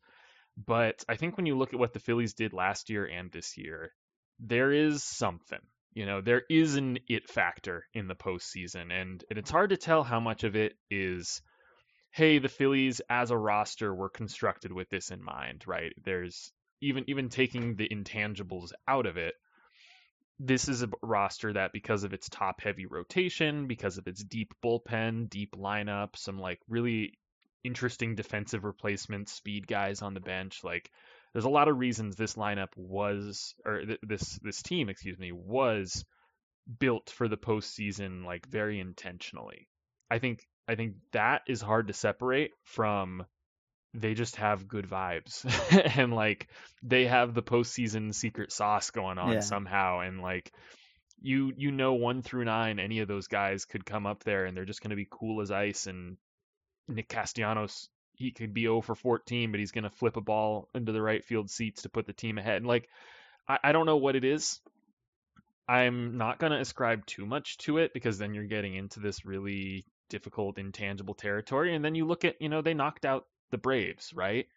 but 0.58 1.04
I 1.08 1.16
think 1.16 1.38
when 1.38 1.46
you 1.46 1.58
look 1.58 1.74
at 1.74 1.80
what 1.80 1.94
the 1.94 2.00
Phillies 2.00 2.34
did 2.34 2.54
last 2.54 2.90
year 2.90 3.06
and 3.06 3.32
this 3.32 3.58
year, 3.58 3.94
there 4.40 4.72
is 4.72 5.04
something. 5.04 5.60
You 5.94 6.06
know, 6.06 6.22
there 6.22 6.44
is 6.50 6.76
an 6.76 7.00
it 7.08 7.30
factor 7.30 7.86
in 7.94 8.08
the 8.08 8.16
postseason, 8.16 8.92
and, 8.92 9.24
and 9.30 9.40
it's 9.40 9.50
hard 9.50 9.72
to 9.72 9.78
tell 9.78 10.04
how 10.04 10.20
much 10.20 10.44
of 10.44 10.56
it 10.56 10.74
is, 10.90 11.42
hey, 12.12 12.40
the 12.40 12.50
Phillies 12.50 13.02
as 13.10 13.32
a 13.32 13.38
roster 13.38 13.94
were 13.94 14.10
constructed 14.10 14.72
with 14.72 14.90
this 14.90 15.10
in 15.10 15.24
mind, 15.24 15.64
right? 15.66 15.94
There's 16.04 16.52
even 16.82 17.06
even 17.10 17.30
taking 17.30 17.76
the 17.76 17.90
intangibles 17.90 18.72
out 18.88 19.06
of 19.06 19.18
it 19.18 19.34
this 20.39 20.69
is 20.69 20.81
a 20.84 20.89
roster 21.01 21.53
that 21.53 21.74
because 21.74 22.03
of 22.03 22.13
its 22.13 22.29
top 22.29 22.62
heavy 22.62 22.86
rotation, 22.86 23.67
because 23.67 23.98
of 23.98 24.08
its 24.08 24.24
deep 24.24 24.53
bullpen, 24.63 25.29
deep 25.29 25.55
lineup, 25.55 26.15
some 26.15 26.39
like 26.39 26.60
really 26.69 27.17
interesting 27.63 28.15
defensive 28.15 28.63
replacements, 28.63 29.34
speed 29.34 29.67
guys 29.67 30.01
on 30.01 30.13
the 30.13 30.22
bench, 30.22 30.63
like 30.63 30.89
there's 31.34 31.46
a 31.46 31.50
lot 31.50 31.67
of 31.67 31.77
reasons 31.77 32.15
this 32.15 32.36
lineup 32.36 32.69
was 32.75 33.53
or 33.65 33.86
th- 33.86 34.00
this 34.01 34.39
this 34.41 34.62
team, 34.62 34.89
excuse 34.89 35.19
me, 35.19 35.31
was 35.31 36.05
built 36.79 37.10
for 37.10 37.27
the 37.27 37.38
postseason 37.38 38.25
like 38.25 38.48
very 38.48 38.79
intentionally. 38.79 39.67
I 40.10 40.19
think 40.19 40.48
I 40.67 40.75
think 40.75 40.96
that 41.12 41.41
is 41.48 41.62
hard 41.62 41.88
to 41.88 41.93
separate 41.93 42.51
from 42.63 43.25
they 43.93 44.13
just 44.13 44.36
have 44.38 44.67
good 44.67 44.88
vibes. 44.88 45.46
And 45.98 46.13
like 46.13 46.48
they 46.84 47.05
have 47.05 47.34
the 47.34 47.43
postseason 47.43 48.13
secret 48.13 48.51
sauce 48.51 48.91
going 48.91 49.17
on 49.17 49.34
yeah. 49.34 49.39
somehow 49.39 50.00
and 50.00 50.22
like 50.22 50.51
you 51.22 51.53
you 51.58 51.72
know 51.72 51.93
one 51.93 52.22
through 52.22 52.46
nine 52.46 52.79
any 52.79 53.00
of 53.00 53.08
those 53.08 53.27
guys 53.27 53.65
could 53.65 53.86
come 53.86 54.05
up 54.05 54.24
there 54.24 54.46
and 54.46 54.55
they're 54.55 54.65
just 54.65 54.81
going 54.81 54.91
to 54.91 54.96
be 54.96 55.08
cool 55.10 55.41
as 55.41 55.51
ice 55.51 55.88
and 55.88 56.17
Nick 56.88 57.10
Castellanos 57.10 57.89
he 58.13 58.31
could 58.31 58.53
be 58.53 58.63
0 58.63 58.81
for 58.81 58.96
14 58.96 59.51
but 59.51 59.60
he's 59.60 59.72
going 59.72 59.84
to 59.84 59.89
flip 59.89 60.17
a 60.17 60.22
ball 60.22 60.69
into 60.74 60.91
the 60.91 61.01
right 61.01 61.24
field 61.24 61.50
seats 61.50 61.81
to 61.81 61.89
put 61.89 62.05
the 62.05 62.13
team 62.13 62.38
ahead. 62.38 62.58
And 62.58 62.67
like 62.67 62.88
I, 63.48 63.60
I 63.65 63.72
don't 63.72 63.86
know 63.86 63.98
what 63.98 64.15
it 64.15 64.24
is. 64.24 64.60
I'm 65.67 66.17
not 66.17 66.39
going 66.39 66.51
to 66.51 66.60
ascribe 66.60 67.05
too 67.05 67.25
much 67.25 67.58
to 67.60 67.77
it 67.77 67.93
because 67.93 68.17
then 68.17 68.34
you're 68.34 68.46
getting 68.46 68.75
into 68.75 69.00
this 69.00 69.25
really 69.25 69.86
difficult 70.10 70.58
intangible 70.58 71.13
territory 71.13 71.75
and 71.75 71.86
then 71.86 71.93
you 71.93 72.05
look 72.05 72.25
at 72.25 72.41
you 72.41 72.50
know 72.50 72.63
they 72.63 72.74
knocked 72.74 73.05
out 73.05 73.27
the 73.51 73.58
Braves, 73.58 74.13
right? 74.13 74.48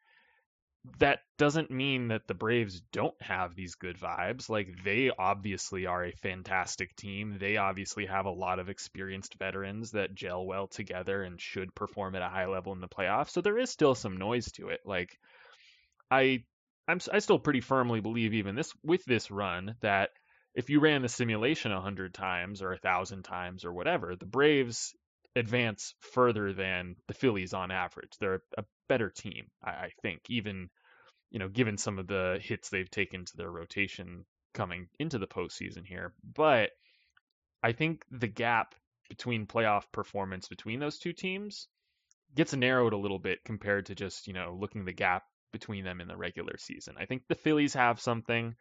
That 0.98 1.20
doesn't 1.38 1.70
mean 1.70 2.08
that 2.08 2.26
the 2.26 2.34
Braves 2.34 2.80
don't 2.92 3.20
have 3.22 3.54
these 3.54 3.76
good 3.76 3.98
vibes. 3.98 4.48
Like, 4.48 4.82
they 4.84 5.10
obviously 5.16 5.86
are 5.86 6.04
a 6.04 6.16
fantastic 6.22 6.96
team. 6.96 7.36
They 7.38 7.56
obviously 7.56 8.06
have 8.06 8.26
a 8.26 8.30
lot 8.30 8.58
of 8.58 8.68
experienced 8.68 9.36
veterans 9.38 9.92
that 9.92 10.14
gel 10.14 10.44
well 10.44 10.66
together 10.66 11.22
and 11.22 11.40
should 11.40 11.74
perform 11.74 12.16
at 12.16 12.22
a 12.22 12.28
high 12.28 12.46
level 12.46 12.72
in 12.72 12.80
the 12.80 12.88
playoffs. 12.88 13.30
So 13.30 13.40
there 13.40 13.58
is 13.58 13.70
still 13.70 13.94
some 13.94 14.16
noise 14.16 14.50
to 14.52 14.68
it. 14.70 14.80
Like, 14.84 15.18
I 16.10 16.44
I'm 16.88 17.00
I 17.12 17.20
still 17.20 17.38
pretty 17.38 17.60
firmly 17.60 18.00
believe 18.00 18.34
even 18.34 18.54
this 18.54 18.72
with 18.82 19.04
this 19.04 19.30
run 19.30 19.76
that 19.80 20.10
if 20.54 20.68
you 20.68 20.80
ran 20.80 21.02
the 21.02 21.08
simulation 21.08 21.72
a 21.72 21.80
hundred 21.80 22.12
times 22.12 22.60
or 22.60 22.72
a 22.72 22.78
thousand 22.78 23.22
times 23.22 23.64
or 23.64 23.72
whatever, 23.72 24.16
the 24.16 24.26
Braves 24.26 24.94
advance 25.34 25.94
further 26.00 26.52
than 26.52 26.96
the 27.08 27.14
Phillies 27.14 27.54
on 27.54 27.70
average. 27.70 28.12
They're 28.20 28.42
a 28.58 28.64
better 28.88 29.10
team, 29.10 29.46
I, 29.64 29.90
think, 30.02 30.20
even 30.28 30.68
you 31.30 31.38
know, 31.38 31.48
given 31.48 31.78
some 31.78 31.98
of 31.98 32.06
the 32.06 32.38
hits 32.42 32.68
they've 32.68 32.90
taken 32.90 33.24
to 33.24 33.36
their 33.36 33.50
rotation 33.50 34.26
coming 34.52 34.88
into 34.98 35.18
the 35.18 35.26
postseason 35.26 35.86
here. 35.86 36.12
But 36.22 36.70
I 37.62 37.72
think 37.72 38.04
the 38.10 38.28
gap 38.28 38.74
between 39.08 39.46
playoff 39.46 39.84
performance 39.92 40.48
between 40.48 40.78
those 40.78 40.98
two 40.98 41.14
teams 41.14 41.68
gets 42.34 42.54
narrowed 42.54 42.92
a 42.92 42.98
little 42.98 43.18
bit 43.18 43.38
compared 43.44 43.86
to 43.86 43.94
just, 43.94 44.26
you 44.26 44.34
know, 44.34 44.56
looking 44.58 44.84
the 44.84 44.92
gap 44.92 45.24
between 45.52 45.84
them 45.84 46.00
in 46.00 46.08
the 46.08 46.16
regular 46.16 46.56
season. 46.58 46.94
I 46.98 47.06
think 47.06 47.22
the 47.28 47.34
Phillies 47.34 47.74
have 47.74 48.00
something. 48.00 48.54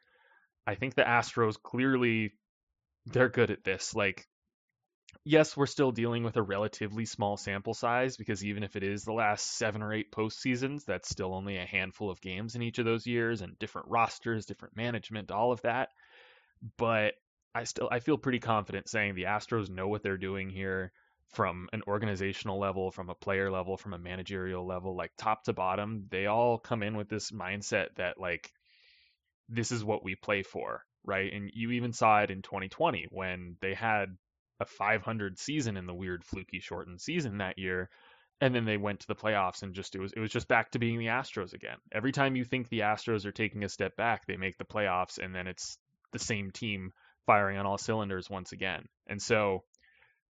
I 0.66 0.76
think 0.76 0.96
the 0.96 1.04
Astros 1.04 1.62
clearly 1.62 2.32
they're 3.06 3.30
good 3.30 3.52
at 3.52 3.64
this. 3.64 3.94
Like 3.96 4.28
yes, 5.24 5.56
we're 5.56 5.66
still 5.66 5.92
dealing 5.92 6.24
with 6.24 6.38
a 6.38 6.42
relatively 6.42 7.06
small 7.06 7.38
sample 7.38 7.74
size 7.74 8.18
because 8.18 8.44
even 8.44 8.64
if 8.64 8.76
it 8.76 8.84
is 8.84 9.04
the 9.04 9.14
last 9.14 9.58
seven 9.58 9.82
or 9.82 9.94
eight 9.94 10.12
postseasons, 10.12 10.86
that's 10.86 11.10
still 11.10 11.34
only 11.34 11.58
a 11.58 11.66
handful 11.66 12.10
of 12.10 12.22
games 12.22 12.56
in 12.56 12.62
each 12.62 12.80
of 12.80 12.86
those 12.86 13.06
years 13.08 13.42
and 13.42 13.58
different 13.60 13.88
rosters, 13.90 14.46
different 14.46 14.76
management, 14.76 15.32
all 15.32 15.52
of 15.52 15.62
that. 15.62 15.90
But 16.78 17.14
I 17.54 17.66
still 17.66 17.90
I 17.92 18.00
feel 18.00 18.18
pretty 18.18 18.40
confident 18.40 18.90
saying 18.90 19.16
the 19.16 19.24
Astros 19.24 19.70
know 19.70 19.88
what 19.88 20.04
they're 20.04 20.18
doing 20.18 20.50
here 20.50 20.92
from 21.30 21.70
an 21.72 21.82
organizational 21.88 22.60
level, 22.60 22.92
from 22.92 23.10
a 23.10 23.16
player 23.16 23.50
level, 23.50 23.78
from 23.78 23.94
a 23.94 23.98
managerial 23.98 24.66
level, 24.66 24.96
like 24.96 25.12
top 25.18 25.44
to 25.46 25.54
bottom, 25.54 26.08
they 26.10 26.26
all 26.26 26.58
come 26.58 26.84
in 26.84 26.98
with 26.98 27.10
this 27.10 27.32
mindset 27.32 27.88
that 27.96 28.20
like 28.20 28.52
this 29.50 29.72
is 29.72 29.84
what 29.84 30.04
we 30.04 30.16
play 30.16 30.44
for, 30.44 30.84
right? 31.04 31.32
And 31.32 31.50
you 31.54 31.72
even 31.72 31.94
saw 31.94 32.22
it 32.22 32.32
in 32.32 32.42
2020 32.42 33.08
when 33.12 33.58
they 33.62 33.74
had 33.74 34.18
a 34.62 34.66
500 34.66 35.38
season 35.38 35.76
in 35.76 35.88
the 35.88 35.94
weird 35.94 36.24
fluky 36.24 36.60
shortened 36.60 37.02
season 37.02 37.40
that 37.40 37.58
year 37.58 37.90
and 38.42 38.56
then 38.56 38.66
they 38.66 38.78
went 38.78 39.00
to 39.02 39.08
the 39.08 39.16
playoffs 39.16 39.62
and 39.62 39.76
just 39.76 39.96
it 39.96 40.00
was 40.02 40.12
it 40.14 40.20
was 40.20 40.32
just 40.32 40.48
back 40.48 40.72
to 40.72 40.80
being 40.80 40.98
the 40.98 41.06
Astros 41.06 41.54
again. 41.54 41.78
Every 41.92 42.12
time 42.12 42.36
you 42.36 42.44
think 42.44 42.68
the 42.68 42.80
Astros 42.80 43.26
are 43.26 43.32
taking 43.32 43.64
a 43.64 43.70
step 43.70 43.96
back, 43.96 44.26
they 44.26 44.36
make 44.36 44.58
the 44.58 44.66
playoffs 44.66 45.20
and 45.20 45.34
then 45.34 45.48
it's 45.48 45.78
the 46.12 46.20
same 46.20 46.50
team 46.52 46.92
firing 47.28 47.58
on 47.58 47.68
all 47.68 47.78
cylinders 47.78 48.30
once 48.30 48.52
again. 48.52 48.86
And 49.08 49.22
so 49.22 49.64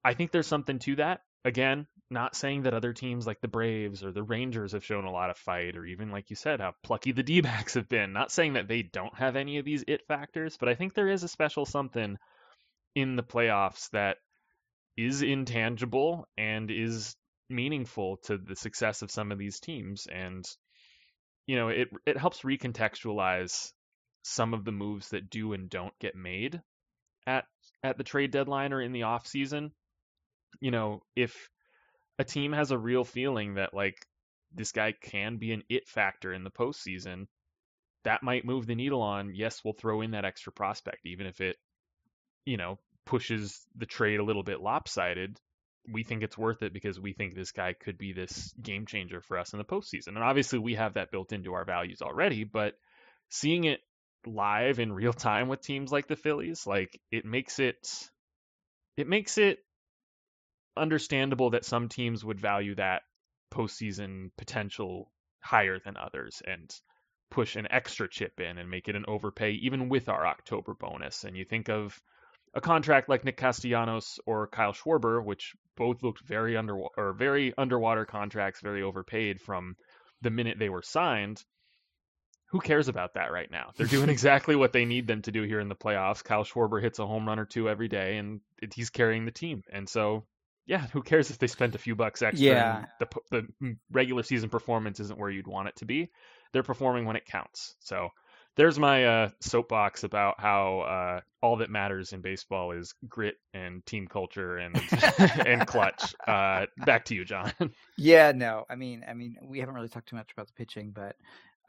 I 0.04 0.14
think 0.14 0.32
there's 0.32 0.48
something 0.48 0.80
to 0.80 0.96
that. 0.96 1.20
Again, 1.44 1.86
not 2.10 2.36
saying 2.36 2.64
that 2.64 2.74
other 2.74 2.94
teams 2.94 3.28
like 3.28 3.42
the 3.42 3.48
Braves 3.50 4.04
or 4.04 4.12
the 4.14 4.24
Rangers 4.24 4.72
have 4.72 4.86
shown 4.86 5.04
a 5.04 5.12
lot 5.12 5.30
of 5.30 5.38
fight 5.38 5.76
or 5.76 5.86
even 5.86 6.10
like 6.10 6.30
you 6.30 6.36
said 6.38 6.62
how 6.62 6.74
plucky 6.84 7.12
the 7.12 7.24
D-backs 7.24 7.74
have 7.74 7.90
been. 7.90 8.14
Not 8.14 8.32
saying 8.32 8.54
that 8.54 8.70
they 8.70 8.84
don't 8.84 9.16
have 9.18 9.36
any 9.36 9.58
of 9.58 9.66
these 9.66 9.84
it 9.86 10.08
factors, 10.08 10.56
but 10.58 10.70
I 10.70 10.76
think 10.76 10.94
there 10.94 11.10
is 11.10 11.24
a 11.24 11.28
special 11.28 11.66
something 11.66 12.18
in 12.96 13.16
the 13.16 13.24
playoffs 13.24 13.90
that 13.92 14.18
is 14.98 15.22
intangible 15.22 16.28
and 16.38 16.72
is 16.72 17.16
meaningful 17.50 18.18
to 18.18 18.38
the 18.38 18.56
success 18.56 19.02
of 19.02 19.12
some 19.12 19.32
of 19.32 19.38
these 19.38 19.60
teams. 19.60 20.08
And 20.12 20.46
you 21.46 21.56
know 21.56 21.70
it 21.70 21.90
it 22.06 22.18
helps 22.18 22.42
recontextualize 22.42 23.72
some 24.24 24.54
of 24.54 24.66
the 24.66 24.72
moves 24.72 25.10
that 25.10 25.30
do 25.30 25.54
and 25.54 25.70
don't 25.70 25.98
get 26.00 26.16
made 26.16 26.62
at 27.26 27.46
at 27.84 27.98
the 27.98 28.04
trade 28.04 28.32
deadline 28.32 28.74
or 28.74 28.82
in 28.82 28.92
the 28.92 29.04
off 29.04 29.28
season. 29.28 29.72
You 30.60 30.72
know 30.72 31.02
if 31.16 31.50
a 32.20 32.24
team 32.24 32.52
has 32.52 32.72
a 32.72 32.78
real 32.78 33.04
feeling 33.04 33.56
that 33.56 33.74
like 33.74 34.06
this 34.54 34.72
guy 34.72 34.94
can 35.02 35.38
be 35.38 35.52
an 35.52 35.64
it 35.70 35.88
factor 35.88 36.34
in 36.34 36.44
the 36.44 36.52
postseason 36.52 37.28
that 38.04 38.24
might 38.24 38.46
move 38.46 38.66
the 38.66 38.76
needle 38.76 39.02
on 39.02 39.36
yes 39.36 39.62
we'll 39.64 39.74
throw 39.74 40.02
in 40.02 40.12
that 40.12 40.26
extra 40.26 40.52
prospect 40.52 41.06
even 41.06 41.28
if 41.28 41.42
it 41.42 41.58
you 42.48 42.58
know 42.58 42.80
pushes 43.06 43.66
the 43.76 43.86
trade 43.86 44.20
a 44.20 44.24
little 44.24 44.44
bit 44.44 44.62
lopsided, 44.62 45.40
we 45.92 46.04
think 46.04 46.24
it's 46.24 46.38
worth 46.38 46.64
it 46.64 46.74
because 46.74 47.00
we 47.00 47.14
think 47.14 47.34
this 47.34 47.52
guy 47.52 47.74
could 47.74 47.98
be 47.98 48.14
this 48.14 48.54
game 48.62 48.86
changer 48.86 49.22
for 49.22 49.38
us 49.38 49.54
in 49.54 49.60
the 49.60 49.66
postseason. 49.66 50.10
And 50.10 50.20
obviously, 50.20 50.60
we 50.60 50.76
have 50.76 50.96
that 50.96 51.12
built 51.12 51.32
into 51.32 51.54
our 51.54 51.66
values 51.66 52.02
already, 52.02 52.44
but 52.44 52.74
seeing 53.30 53.66
it 53.66 53.80
live 54.26 54.80
in 54.80 54.92
real 54.92 55.14
time 55.14 55.48
with 55.48 55.62
teams 55.62 55.92
like 55.92 56.08
the 56.08 56.16
Phillies, 56.16 56.66
like 56.66 57.00
it 57.12 57.26
makes 57.26 57.60
it 57.60 57.78
it 58.98 59.08
makes 59.08 59.38
it 59.38 59.60
understandable 60.76 61.52
that 61.52 61.66
some 61.66 61.90
teams 61.90 62.24
would 62.24 62.40
value 62.40 62.76
that 62.76 63.04
postseason 63.54 64.32
potential 64.38 65.12
higher 65.42 65.80
than 65.80 65.96
others 65.98 66.42
and 66.46 66.74
push 67.30 67.56
an 67.56 67.68
extra 67.72 68.08
chip 68.10 68.40
in 68.40 68.58
and 68.58 68.70
make 68.70 68.88
it 68.88 68.96
an 68.96 69.06
overpay 69.08 69.52
even 69.52 69.90
with 69.90 70.10
our 70.10 70.26
October 70.26 70.74
bonus. 70.74 71.24
And 71.24 71.36
you 71.36 71.46
think 71.46 71.70
of 71.70 72.00
a 72.58 72.62
contract 72.62 73.08
like 73.08 73.24
Nick 73.24 73.38
Castellanos 73.38 74.20
or 74.26 74.48
Kyle 74.48 74.74
Schwarber, 74.74 75.24
which 75.24 75.54
both 75.76 76.02
looked 76.02 76.28
very 76.28 76.58
under 76.58 76.76
or 76.76 77.14
very 77.14 77.54
underwater 77.56 78.04
contracts, 78.04 78.62
very 78.62 78.82
overpaid 78.82 79.40
from 79.40 79.76
the 80.24 80.32
minute 80.32 80.58
they 80.58 80.68
were 80.68 80.82
signed. 80.82 81.44
Who 82.48 82.60
cares 82.60 82.88
about 82.88 83.14
that 83.14 83.32
right 83.32 83.52
now? 83.52 83.74
They're 83.78 83.86
doing 83.86 84.10
exactly 84.18 84.56
what 84.56 84.74
they 84.74 84.86
need 84.86 85.06
them 85.06 85.22
to 85.22 85.32
do 85.32 85.44
here 85.44 85.60
in 85.60 85.70
the 85.70 85.76
playoffs. 85.76 86.24
Kyle 86.24 86.44
Schwarber 86.44 86.82
hits 86.82 86.98
a 86.98 87.06
home 87.06 87.28
run 87.28 87.38
or 87.38 87.46
two 87.46 87.70
every 87.70 87.90
day, 87.90 88.18
and 88.18 88.42
he's 88.74 88.90
carrying 88.90 89.26
the 89.26 89.32
team. 89.32 89.62
And 89.72 89.88
so, 89.88 90.26
yeah, 90.66 90.88
who 90.88 91.04
cares 91.04 91.30
if 91.30 91.38
they 91.38 91.46
spent 91.48 91.76
a 91.76 91.80
few 91.80 91.96
bucks 91.96 92.24
extra? 92.24 92.44
Yeah. 92.44 92.86
the 93.00 93.08
the 93.30 93.76
regular 93.92 94.24
season 94.24 94.50
performance 94.50 95.00
isn't 95.00 95.20
where 95.20 95.30
you'd 95.30 95.46
want 95.46 95.68
it 95.68 95.76
to 95.76 95.86
be. 95.86 96.10
They're 96.54 96.64
performing 96.64 97.06
when 97.06 97.18
it 97.18 97.26
counts. 97.28 97.76
So 97.82 98.10
there's 98.58 98.78
my 98.78 99.06
uh, 99.06 99.30
soapbox 99.40 100.04
about 100.04 100.40
how 100.40 100.80
uh, 100.80 101.22
all 101.42 101.58
that 101.58 101.70
matters 101.70 102.12
in 102.12 102.22
baseball 102.22 102.72
is 102.72 102.94
grit 103.08 103.36
and 103.54 103.86
team 103.86 104.08
culture 104.08 104.58
and 104.58 104.76
and 105.46 105.66
clutch. 105.66 106.14
Uh, 106.28 106.66
back 106.86 107.06
to 107.06 107.16
you, 107.16 107.24
John. 107.24 107.54
Yeah, 107.98 108.34
no, 108.36 108.66
I 108.70 108.76
mean, 108.76 109.06
I 109.08 109.14
mean, 109.14 109.38
we 109.44 109.60
haven't 109.60 109.76
really 109.76 109.88
talked 109.88 110.10
too 110.10 110.16
much 110.16 110.32
about 110.32 110.48
the 110.48 110.54
pitching, 110.54 110.92
but 110.92 111.16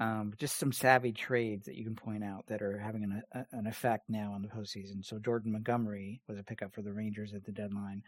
um, 0.01 0.33
just 0.39 0.57
some 0.57 0.73
savvy 0.73 1.13
trades 1.13 1.67
that 1.67 1.77
you 1.77 1.85
can 1.85 1.97
point 1.97 2.25
out 2.25 2.47
that 2.47 2.63
are 2.63 2.79
having 2.79 3.05
an, 3.05 3.23
a, 3.33 3.45
an 3.53 3.67
effect 3.67 4.09
now 4.09 4.33
on 4.33 4.43
the 4.43 4.49
postseason. 4.49 5.05
So 5.05 5.19
Jordan 5.19 5.53
Montgomery 5.53 6.21
was 6.29 6.39
a 6.39 6.43
pickup 6.43 6.75
for 6.75 6.83
the 6.83 6.93
Rangers 6.93 7.35
at 7.35 7.45
the 7.45 7.53
deadline. 7.53 8.03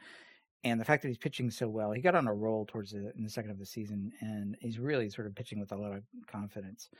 And 0.62 0.80
the 0.80 0.84
fact 0.84 1.02
that 1.02 1.08
he's 1.08 1.18
pitching 1.18 1.50
so 1.50 1.68
well, 1.68 1.92
he 1.92 2.02
got 2.02 2.14
on 2.14 2.28
a 2.28 2.34
roll 2.34 2.66
towards 2.66 2.92
the 2.92 3.12
in 3.16 3.24
the 3.24 3.30
second 3.30 3.50
of 3.50 3.58
the 3.58 3.66
season, 3.66 4.12
and 4.20 4.56
he's 4.60 4.78
really 4.78 5.08
sort 5.08 5.26
of 5.26 5.34
pitching 5.34 5.58
with 5.58 5.72
a 5.72 5.76
lot 5.76 5.92
of 5.92 6.02
confidence. 6.30 6.90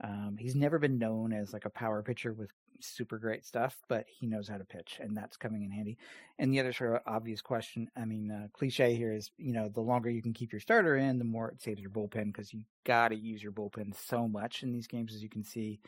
Um, 0.00 0.36
he's 0.38 0.54
never 0.54 0.78
been 0.78 0.98
known 0.98 1.32
as 1.32 1.52
like 1.52 1.64
a 1.64 1.70
power 1.70 2.02
pitcher 2.02 2.32
with 2.32 2.50
super 2.80 3.18
great 3.18 3.44
stuff, 3.44 3.76
but 3.88 4.04
he 4.08 4.26
knows 4.26 4.48
how 4.48 4.58
to 4.58 4.64
pitch, 4.64 4.98
and 5.00 5.16
that's 5.16 5.36
coming 5.36 5.62
in 5.62 5.70
handy. 5.70 5.98
And 6.38 6.52
the 6.52 6.60
other 6.60 6.72
sort 6.72 6.96
of 6.96 7.02
obvious 7.06 7.40
question, 7.40 7.88
I 7.96 8.04
mean, 8.04 8.30
uh, 8.30 8.48
cliche 8.52 8.94
here 8.94 9.12
is, 9.12 9.30
you 9.38 9.52
know, 9.52 9.68
the 9.68 9.80
longer 9.80 10.10
you 10.10 10.22
can 10.22 10.32
keep 10.32 10.52
your 10.52 10.60
starter 10.60 10.96
in, 10.96 11.18
the 11.18 11.24
more 11.24 11.48
it 11.50 11.62
saves 11.62 11.80
your 11.80 11.90
bullpen 11.90 12.26
because 12.26 12.52
you 12.52 12.62
got 12.84 13.08
to 13.08 13.16
use 13.16 13.42
your 13.42 13.52
bullpen 13.52 13.94
so 13.94 14.28
much 14.28 14.62
in 14.62 14.72
these 14.72 14.86
games, 14.86 15.14
as 15.14 15.22
you 15.22 15.28
can 15.28 15.44
see. 15.44 15.80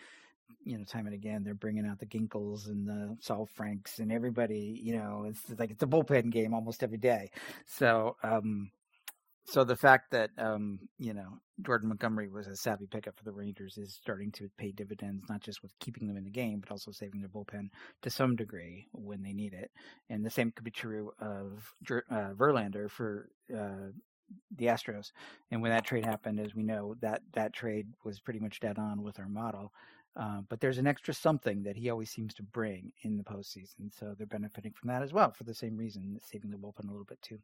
You 0.63 0.79
know, 0.79 0.85
time 0.85 1.07
and 1.07 1.15
again, 1.15 1.43
they're 1.43 1.55
bringing 1.55 1.87
out 1.87 1.99
the 1.99 2.07
Ginkels 2.07 2.69
and 2.69 2.87
the 2.87 3.17
Saalfranks 3.21 3.99
and 3.99 4.13
everybody. 4.13 4.79
You 4.83 4.97
know, 4.97 5.27
it's 5.29 5.59
like 5.59 5.71
it's 5.71 5.83
a 5.83 5.87
bullpen 5.87 6.31
game 6.31 6.55
almost 6.55 6.83
every 6.83 6.99
day. 6.99 7.31
So, 7.67 8.17
um, 8.23 8.71
so 9.47 9.65
the 9.65 9.77
fact 9.77 10.11
that 10.13 10.31
um, 10.39 10.81
you 10.99 11.15
know 11.15 11.39
Jordan 11.63 11.89
Montgomery 11.89 12.29
was 12.29 12.47
a 12.47 12.57
savvy 12.57 12.87
pickup 12.87 13.17
for 13.17 13.25
the 13.25 13.33
Rangers 13.33 13.79
is 13.79 13.95
starting 13.95 14.33
to 14.33 14.51
pay 14.59 14.73
dividends, 14.73 15.25
not 15.29 15.41
just 15.41 15.63
with 15.63 15.73
keeping 15.79 16.09
them 16.09 16.17
in 16.17 16.25
the 16.25 16.31
game, 16.31 16.61
but 16.61 16.71
also 16.71 16.91
saving 16.91 17.21
their 17.21 17.29
bullpen 17.29 17.69
to 18.03 18.11
some 18.11 18.35
degree 18.35 18.87
when 18.93 19.23
they 19.23 19.33
need 19.33 19.53
it. 19.53 19.71
And 20.11 20.25
the 20.25 20.31
same 20.31 20.51
could 20.51 20.65
be 20.65 20.71
true 20.71 21.13
of 21.21 21.73
uh, 21.91 22.33
Verlander 22.35 22.91
for 22.91 23.29
uh, 23.57 23.93
the 24.57 24.67
Astros. 24.67 25.13
And 25.53 25.63
when 25.63 25.71
that 25.71 25.85
trade 25.85 26.05
happened, 26.05 26.41
as 26.41 26.55
we 26.55 26.65
know, 26.65 26.97
that 27.01 27.23
that 27.35 27.53
trade 27.53 27.87
was 28.05 28.21
pretty 28.21 28.41
much 28.41 28.61
dead 28.61 28.79
on 28.79 29.03
with 29.03 29.19
our 29.21 29.29
model. 29.29 29.73
Uh, 30.17 30.41
but 30.49 30.61
there's 30.61 30.79
an 30.79 30.87
extra 30.87 31.13
something 31.13 31.63
that 31.65 31.77
he 31.77 31.91
always 31.91 32.11
seems 32.11 32.35
to 32.35 32.43
bring 32.43 32.93
in 33.03 33.17
the 33.17 33.25
postseason, 33.25 33.93
so 33.93 34.15
they're 34.17 34.27
benefiting 34.29 34.73
from 34.73 34.89
that 34.89 35.03
as 35.03 35.13
well 35.13 35.33
for 35.33 35.43
the 35.43 35.55
same 35.55 35.77
reason, 35.77 36.21
saving 36.25 36.51
the 36.51 36.57
bullpen 36.57 36.85
a 36.85 36.91
little 36.91 37.05
bit 37.05 37.21
too. 37.21 37.39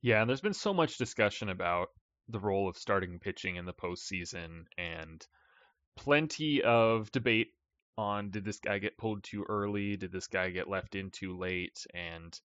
Yeah, 0.00 0.22
and 0.22 0.28
there's 0.28 0.40
been 0.40 0.54
so 0.54 0.72
much 0.72 0.96
discussion 0.96 1.50
about 1.50 1.90
the 2.28 2.40
role 2.40 2.68
of 2.68 2.76
starting 2.76 3.18
pitching 3.18 3.56
in 3.56 3.64
the 3.64 3.72
postseason 3.72 4.64
and 4.78 5.26
plenty 5.96 6.62
of 6.62 7.10
debate 7.12 7.48
on 7.98 8.30
did 8.30 8.44
this 8.44 8.58
guy 8.58 8.78
get 8.78 8.96
pulled 8.96 9.22
too 9.22 9.44
early? 9.48 9.96
Did 9.96 10.12
this 10.12 10.26
guy 10.26 10.50
get 10.50 10.68
left 10.68 10.94
in 10.94 11.10
too 11.10 11.36
late? 11.36 11.86
And 11.94 12.38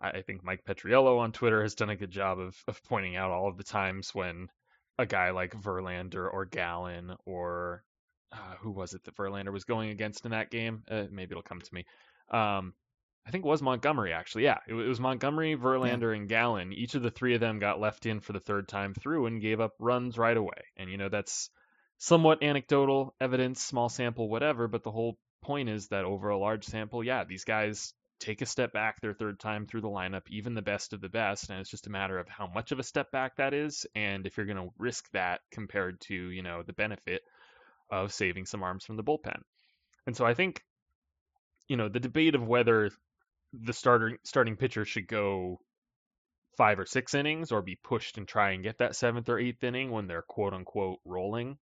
I 0.00 0.22
think 0.22 0.42
Mike 0.42 0.64
Petriello 0.64 1.18
on 1.18 1.32
Twitter 1.32 1.62
has 1.62 1.74
done 1.74 1.90
a 1.90 1.96
good 1.96 2.10
job 2.10 2.38
of, 2.38 2.56
of 2.66 2.82
pointing 2.84 3.16
out 3.16 3.30
all 3.30 3.48
of 3.48 3.56
the 3.56 3.64
times 3.64 4.14
when 4.14 4.48
a 4.98 5.06
guy 5.06 5.30
like 5.30 5.54
Verlander 5.54 6.32
or 6.32 6.44
Gallen 6.44 7.14
or 7.24 7.84
uh, 8.32 8.56
who 8.60 8.70
was 8.70 8.94
it 8.94 9.04
that 9.04 9.16
Verlander 9.16 9.52
was 9.52 9.64
going 9.64 9.90
against 9.90 10.24
in 10.24 10.32
that 10.32 10.50
game? 10.50 10.82
Uh, 10.90 11.04
maybe 11.10 11.32
it'll 11.32 11.42
come 11.42 11.60
to 11.60 11.74
me. 11.74 11.84
Um, 12.30 12.74
I 13.26 13.30
think 13.30 13.44
it 13.44 13.48
was 13.48 13.62
Montgomery 13.62 14.12
actually. 14.12 14.44
Yeah, 14.44 14.58
it, 14.66 14.72
was 14.72 15.00
Montgomery, 15.00 15.56
Verlander, 15.56 16.12
yeah. 16.12 16.20
and 16.20 16.28
Gallen. 16.28 16.72
Each 16.72 16.94
of 16.94 17.02
the 17.02 17.10
three 17.10 17.34
of 17.34 17.40
them 17.40 17.58
got 17.58 17.80
left 17.80 18.06
in 18.06 18.20
for 18.20 18.32
the 18.32 18.40
third 18.40 18.68
time 18.68 18.94
through 18.94 19.26
and 19.26 19.40
gave 19.40 19.60
up 19.60 19.74
runs 19.78 20.18
right 20.18 20.36
away. 20.36 20.64
And 20.76 20.90
you 20.90 20.96
know 20.96 21.08
that's 21.08 21.50
somewhat 21.98 22.42
anecdotal 22.42 23.14
evidence, 23.20 23.62
small 23.62 23.88
sample, 23.88 24.28
whatever. 24.28 24.66
But 24.66 24.82
the 24.82 24.90
whole 24.90 25.18
point 25.42 25.68
is 25.68 25.88
that 25.88 26.04
over 26.04 26.30
a 26.30 26.38
large 26.38 26.64
sample, 26.64 27.04
yeah, 27.04 27.24
these 27.24 27.44
guys 27.44 27.94
take 28.18 28.40
a 28.40 28.46
step 28.46 28.72
back 28.72 29.00
their 29.00 29.14
third 29.14 29.40
time 29.40 29.66
through 29.66 29.80
the 29.80 29.88
lineup, 29.88 30.22
even 30.28 30.54
the 30.54 30.62
best 30.62 30.92
of 30.92 31.00
the 31.00 31.08
best, 31.08 31.50
and 31.50 31.58
it's 31.58 31.70
just 31.70 31.88
a 31.88 31.90
matter 31.90 32.18
of 32.18 32.28
how 32.28 32.46
much 32.46 32.70
of 32.70 32.78
a 32.78 32.84
step 32.84 33.10
back 33.10 33.36
that 33.36 33.52
is, 33.52 33.84
and 33.96 34.26
if 34.26 34.36
you're 34.36 34.46
going 34.46 34.56
to 34.56 34.72
risk 34.78 35.10
that 35.12 35.40
compared 35.50 36.00
to 36.00 36.14
you 36.14 36.42
know 36.42 36.62
the 36.62 36.72
benefit 36.72 37.22
of 37.90 38.12
saving 38.12 38.46
some 38.46 38.62
arms 38.62 38.84
from 38.84 38.96
the 38.96 39.04
bullpen. 39.04 39.42
And 40.06 40.16
so 40.16 40.24
I 40.24 40.34
think, 40.34 40.64
you 41.68 41.76
know, 41.76 41.88
the 41.88 42.00
debate 42.00 42.34
of 42.34 42.46
whether 42.46 42.90
the 43.52 43.72
starter 43.72 44.18
starting 44.24 44.56
pitcher 44.56 44.84
should 44.84 45.06
go 45.06 45.58
five 46.56 46.78
or 46.78 46.86
six 46.86 47.14
innings 47.14 47.52
or 47.52 47.62
be 47.62 47.78
pushed 47.82 48.18
and 48.18 48.28
try 48.28 48.50
and 48.50 48.62
get 48.62 48.78
that 48.78 48.96
seventh 48.96 49.28
or 49.28 49.38
eighth 49.38 49.62
inning 49.64 49.90
when 49.90 50.06
they're 50.06 50.22
quote 50.22 50.52
unquote 50.52 50.98
rolling 51.04 51.56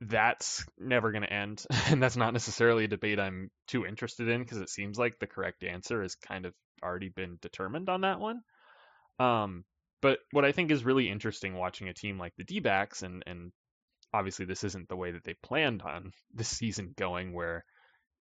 that's 0.00 0.64
never 0.78 1.10
going 1.10 1.22
to 1.22 1.32
end. 1.32 1.64
And 1.90 2.02
that's 2.02 2.16
not 2.16 2.32
necessarily 2.32 2.84
a 2.84 2.88
debate 2.88 3.20
I'm 3.20 3.50
too 3.66 3.86
interested 3.86 4.28
in 4.28 4.42
because 4.42 4.58
it 4.58 4.70
seems 4.70 4.98
like 4.98 5.18
the 5.18 5.26
correct 5.26 5.64
answer 5.64 6.02
has 6.02 6.14
kind 6.16 6.46
of 6.46 6.54
already 6.82 7.08
been 7.08 7.38
determined 7.40 7.88
on 7.88 8.02
that 8.02 8.20
one. 8.20 8.40
Um, 9.18 9.64
but 10.02 10.18
what 10.32 10.44
I 10.44 10.52
think 10.52 10.70
is 10.70 10.84
really 10.84 11.08
interesting 11.08 11.54
watching 11.54 11.88
a 11.88 11.94
team 11.94 12.18
like 12.18 12.34
the 12.36 12.44
D 12.44 12.60
backs, 12.60 13.02
and, 13.02 13.22
and 13.26 13.52
obviously 14.12 14.44
this 14.44 14.64
isn't 14.64 14.88
the 14.88 14.96
way 14.96 15.12
that 15.12 15.24
they 15.24 15.34
planned 15.42 15.82
on 15.82 16.12
this 16.34 16.48
season 16.48 16.92
going, 16.96 17.32
where 17.32 17.64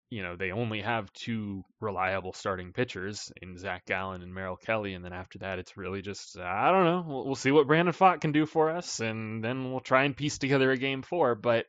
you 0.10 0.22
know, 0.22 0.36
they 0.36 0.52
only 0.52 0.82
have 0.82 1.12
two 1.14 1.64
reliable 1.80 2.34
starting 2.34 2.74
pitchers 2.74 3.32
in 3.42 3.58
Zach 3.58 3.86
Gallen 3.86 4.22
and 4.22 4.34
Merrill 4.34 4.56
Kelly, 4.56 4.94
and 4.94 5.04
then 5.04 5.14
after 5.14 5.40
that, 5.40 5.60
it's 5.60 5.78
really 5.78 6.02
just 6.02 6.38
I 6.38 6.72
don't 6.72 6.86
know. 6.86 7.06
We'll, 7.08 7.26
we'll 7.26 7.36
see 7.36 7.52
what 7.52 7.68
Brandon 7.68 7.94
Pfaadt 7.94 8.22
can 8.22 8.32
do 8.32 8.46
for 8.46 8.70
us, 8.70 9.00
and 9.00 9.44
then 9.44 9.72
we'll 9.72 9.80
try 9.80 10.04
and 10.04 10.16
piece 10.16 10.38
together 10.38 10.72
a 10.72 10.78
game 10.78 11.02
four. 11.02 11.36
But 11.36 11.66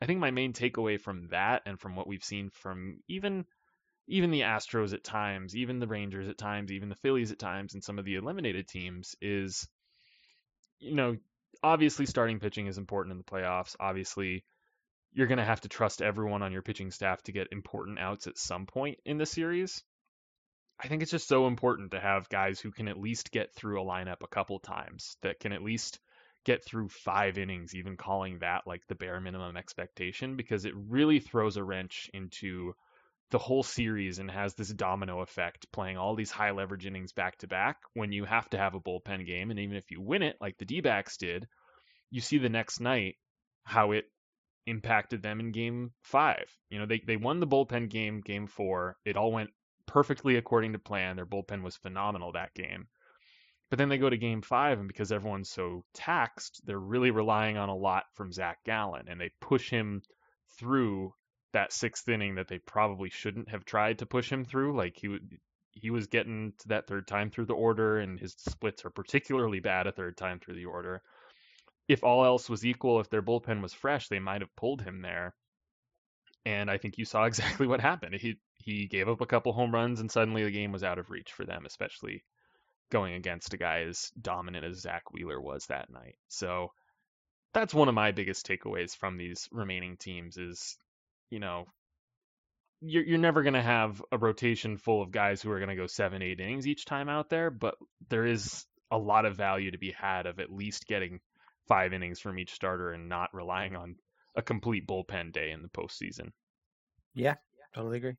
I 0.00 0.06
think 0.06 0.20
my 0.20 0.30
main 0.30 0.52
takeaway 0.52 1.00
from 1.00 1.28
that, 1.28 1.62
and 1.66 1.78
from 1.78 1.94
what 1.96 2.08
we've 2.08 2.24
seen 2.24 2.50
from 2.50 3.00
even 3.08 3.44
even 4.08 4.30
the 4.30 4.42
Astros 4.42 4.92
at 4.92 5.04
times, 5.04 5.56
even 5.56 5.78
the 5.78 5.86
Rangers 5.86 6.28
at 6.28 6.38
times, 6.38 6.70
even 6.72 6.88
the 6.88 6.96
Phillies 6.96 7.32
at 7.32 7.38
times, 7.38 7.74
and 7.74 7.82
some 7.82 7.98
of 7.98 8.04
the 8.04 8.16
eliminated 8.16 8.68
teams, 8.68 9.14
is 9.20 9.68
you 10.80 10.94
know, 10.94 11.16
obviously 11.62 12.06
starting 12.06 12.40
pitching 12.40 12.66
is 12.66 12.78
important 12.78 13.12
in 13.12 13.18
the 13.18 13.24
playoffs. 13.24 13.76
Obviously 13.78 14.44
you're 15.16 15.26
going 15.26 15.38
to 15.38 15.44
have 15.44 15.62
to 15.62 15.68
trust 15.68 16.02
everyone 16.02 16.42
on 16.42 16.52
your 16.52 16.60
pitching 16.60 16.90
staff 16.90 17.22
to 17.22 17.32
get 17.32 17.48
important 17.50 17.98
outs 17.98 18.26
at 18.26 18.36
some 18.36 18.66
point 18.66 18.98
in 19.06 19.16
the 19.16 19.24
series. 19.24 19.82
I 20.78 20.88
think 20.88 21.00
it's 21.00 21.10
just 21.10 21.26
so 21.26 21.46
important 21.46 21.92
to 21.92 22.00
have 22.00 22.28
guys 22.28 22.60
who 22.60 22.70
can 22.70 22.86
at 22.86 23.00
least 23.00 23.30
get 23.30 23.54
through 23.54 23.80
a 23.80 23.84
lineup 23.84 24.22
a 24.22 24.28
couple 24.28 24.58
times, 24.58 25.16
that 25.22 25.40
can 25.40 25.52
at 25.52 25.62
least 25.62 26.00
get 26.44 26.66
through 26.66 26.90
five 26.90 27.38
innings, 27.38 27.74
even 27.74 27.96
calling 27.96 28.40
that 28.40 28.66
like 28.66 28.86
the 28.88 28.94
bare 28.94 29.18
minimum 29.18 29.56
expectation, 29.56 30.36
because 30.36 30.66
it 30.66 30.74
really 30.76 31.18
throws 31.18 31.56
a 31.56 31.64
wrench 31.64 32.10
into 32.12 32.74
the 33.30 33.38
whole 33.38 33.62
series 33.62 34.18
and 34.18 34.30
has 34.30 34.54
this 34.54 34.68
domino 34.68 35.22
effect 35.22 35.72
playing 35.72 35.96
all 35.96 36.14
these 36.14 36.30
high 36.30 36.50
leverage 36.50 36.84
innings 36.84 37.12
back 37.12 37.38
to 37.38 37.48
back 37.48 37.78
when 37.94 38.12
you 38.12 38.26
have 38.26 38.48
to 38.50 38.58
have 38.58 38.74
a 38.74 38.80
bullpen 38.80 39.26
game. 39.26 39.50
And 39.50 39.58
even 39.60 39.78
if 39.78 39.90
you 39.90 40.02
win 40.02 40.22
it, 40.22 40.36
like 40.42 40.58
the 40.58 40.66
D 40.66 40.82
backs 40.82 41.16
did, 41.16 41.48
you 42.10 42.20
see 42.20 42.36
the 42.36 42.50
next 42.50 42.80
night 42.80 43.16
how 43.64 43.92
it 43.92 44.04
impacted 44.66 45.22
them 45.22 45.40
in 45.40 45.52
game 45.52 45.92
five. 46.02 46.50
You 46.70 46.78
know, 46.78 46.86
they, 46.86 47.02
they 47.06 47.16
won 47.16 47.40
the 47.40 47.46
bullpen 47.46 47.88
game, 47.88 48.20
game 48.20 48.46
four. 48.46 48.96
It 49.04 49.16
all 49.16 49.32
went 49.32 49.50
perfectly 49.86 50.36
according 50.36 50.72
to 50.72 50.78
plan. 50.78 51.16
Their 51.16 51.26
bullpen 51.26 51.62
was 51.62 51.76
phenomenal 51.76 52.32
that 52.32 52.54
game. 52.54 52.88
But 53.70 53.78
then 53.78 53.88
they 53.88 53.98
go 53.98 54.10
to 54.10 54.16
game 54.16 54.42
five, 54.42 54.78
and 54.78 54.86
because 54.86 55.10
everyone's 55.10 55.50
so 55.50 55.84
taxed, 55.92 56.60
they're 56.64 56.78
really 56.78 57.10
relying 57.10 57.56
on 57.56 57.68
a 57.68 57.76
lot 57.76 58.04
from 58.14 58.32
Zach 58.32 58.58
Gallen, 58.64 59.08
and 59.08 59.20
they 59.20 59.30
push 59.40 59.70
him 59.70 60.02
through 60.58 61.14
that 61.52 61.72
sixth 61.72 62.08
inning 62.08 62.36
that 62.36 62.48
they 62.48 62.58
probably 62.58 63.10
shouldn't 63.10 63.48
have 63.48 63.64
tried 63.64 63.98
to 63.98 64.06
push 64.06 64.30
him 64.30 64.44
through. 64.44 64.76
Like 64.76 64.96
he 64.96 65.18
he 65.72 65.90
was 65.90 66.06
getting 66.06 66.52
to 66.58 66.68
that 66.68 66.86
third 66.86 67.08
time 67.08 67.30
through 67.30 67.46
the 67.46 67.54
order, 67.54 67.98
and 67.98 68.20
his 68.20 68.34
splits 68.38 68.84
are 68.84 68.90
particularly 68.90 69.60
bad 69.60 69.86
a 69.86 69.92
third 69.92 70.16
time 70.16 70.38
through 70.38 70.54
the 70.54 70.66
order 70.66 71.02
if 71.88 72.02
all 72.02 72.24
else 72.24 72.48
was 72.48 72.64
equal, 72.64 73.00
if 73.00 73.10
their 73.10 73.22
bullpen 73.22 73.62
was 73.62 73.72
fresh, 73.72 74.08
they 74.08 74.18
might 74.18 74.40
have 74.40 74.54
pulled 74.56 74.82
him 74.82 75.02
there. 75.02 75.34
And 76.44 76.70
I 76.70 76.78
think 76.78 76.98
you 76.98 77.04
saw 77.04 77.24
exactly 77.26 77.66
what 77.66 77.80
happened. 77.80 78.14
He 78.14 78.38
he 78.58 78.86
gave 78.86 79.08
up 79.08 79.20
a 79.20 79.26
couple 79.26 79.52
home 79.52 79.72
runs, 79.72 80.00
and 80.00 80.10
suddenly 80.10 80.44
the 80.44 80.50
game 80.50 80.72
was 80.72 80.82
out 80.82 80.98
of 80.98 81.10
reach 81.10 81.32
for 81.32 81.44
them, 81.44 81.64
especially 81.66 82.24
going 82.90 83.14
against 83.14 83.54
a 83.54 83.56
guy 83.56 83.82
as 83.82 84.10
dominant 84.20 84.64
as 84.64 84.80
Zack 84.80 85.12
Wheeler 85.12 85.40
was 85.40 85.66
that 85.66 85.90
night. 85.90 86.16
So 86.28 86.72
that's 87.52 87.74
one 87.74 87.88
of 87.88 87.94
my 87.94 88.12
biggest 88.12 88.46
takeaways 88.46 88.96
from 88.96 89.16
these 89.16 89.48
remaining 89.50 89.96
teams 89.96 90.36
is, 90.36 90.76
you 91.30 91.40
know, 91.40 91.66
you're 92.80 93.04
you're 93.04 93.18
never 93.18 93.42
going 93.42 93.54
to 93.54 93.62
have 93.62 94.02
a 94.12 94.18
rotation 94.18 94.76
full 94.76 95.02
of 95.02 95.10
guys 95.10 95.40
who 95.40 95.50
are 95.50 95.58
going 95.58 95.70
to 95.70 95.76
go 95.76 95.86
seven, 95.86 96.22
eight 96.22 96.40
innings 96.40 96.66
each 96.66 96.84
time 96.84 97.08
out 97.08 97.30
there, 97.30 97.50
but 97.50 97.76
there 98.08 98.26
is 98.26 98.66
a 98.90 98.98
lot 98.98 99.24
of 99.24 99.36
value 99.36 99.70
to 99.70 99.78
be 99.78 99.90
had 99.90 100.26
of 100.26 100.38
at 100.38 100.52
least 100.52 100.86
getting 100.86 101.20
five 101.66 101.92
innings 101.92 102.20
from 102.20 102.38
each 102.38 102.52
starter 102.52 102.92
and 102.92 103.08
not 103.08 103.34
relying 103.34 103.76
on 103.76 103.96
a 104.34 104.42
complete 104.42 104.86
bullpen 104.86 105.32
day 105.32 105.50
in 105.50 105.62
the 105.62 105.68
postseason. 105.68 106.30
Yeah, 107.14 107.34
totally 107.74 107.98
agree. 107.98 108.16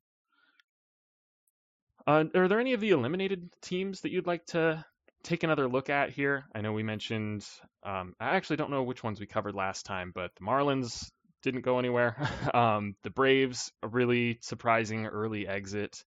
Uh, 2.06 2.24
are 2.34 2.48
there 2.48 2.60
any 2.60 2.72
of 2.72 2.80
the 2.80 2.90
eliminated 2.90 3.50
teams 3.60 4.00
that 4.00 4.10
you'd 4.10 4.26
like 4.26 4.44
to 4.46 4.84
take 5.22 5.42
another 5.42 5.68
look 5.68 5.90
at 5.90 6.10
here? 6.10 6.46
I 6.54 6.60
know 6.60 6.72
we 6.72 6.82
mentioned, 6.82 7.46
um, 7.82 8.14
I 8.18 8.36
actually 8.36 8.56
don't 8.56 8.70
know 8.70 8.82
which 8.82 9.04
ones 9.04 9.20
we 9.20 9.26
covered 9.26 9.54
last 9.54 9.84
time, 9.84 10.12
but 10.14 10.30
the 10.36 10.44
Marlins 10.44 11.10
didn't 11.42 11.62
go 11.62 11.78
anywhere. 11.78 12.16
um, 12.54 12.94
the 13.02 13.10
Braves, 13.10 13.70
a 13.82 13.88
really 13.88 14.38
surprising 14.40 15.06
early 15.06 15.46
exit. 15.46 16.02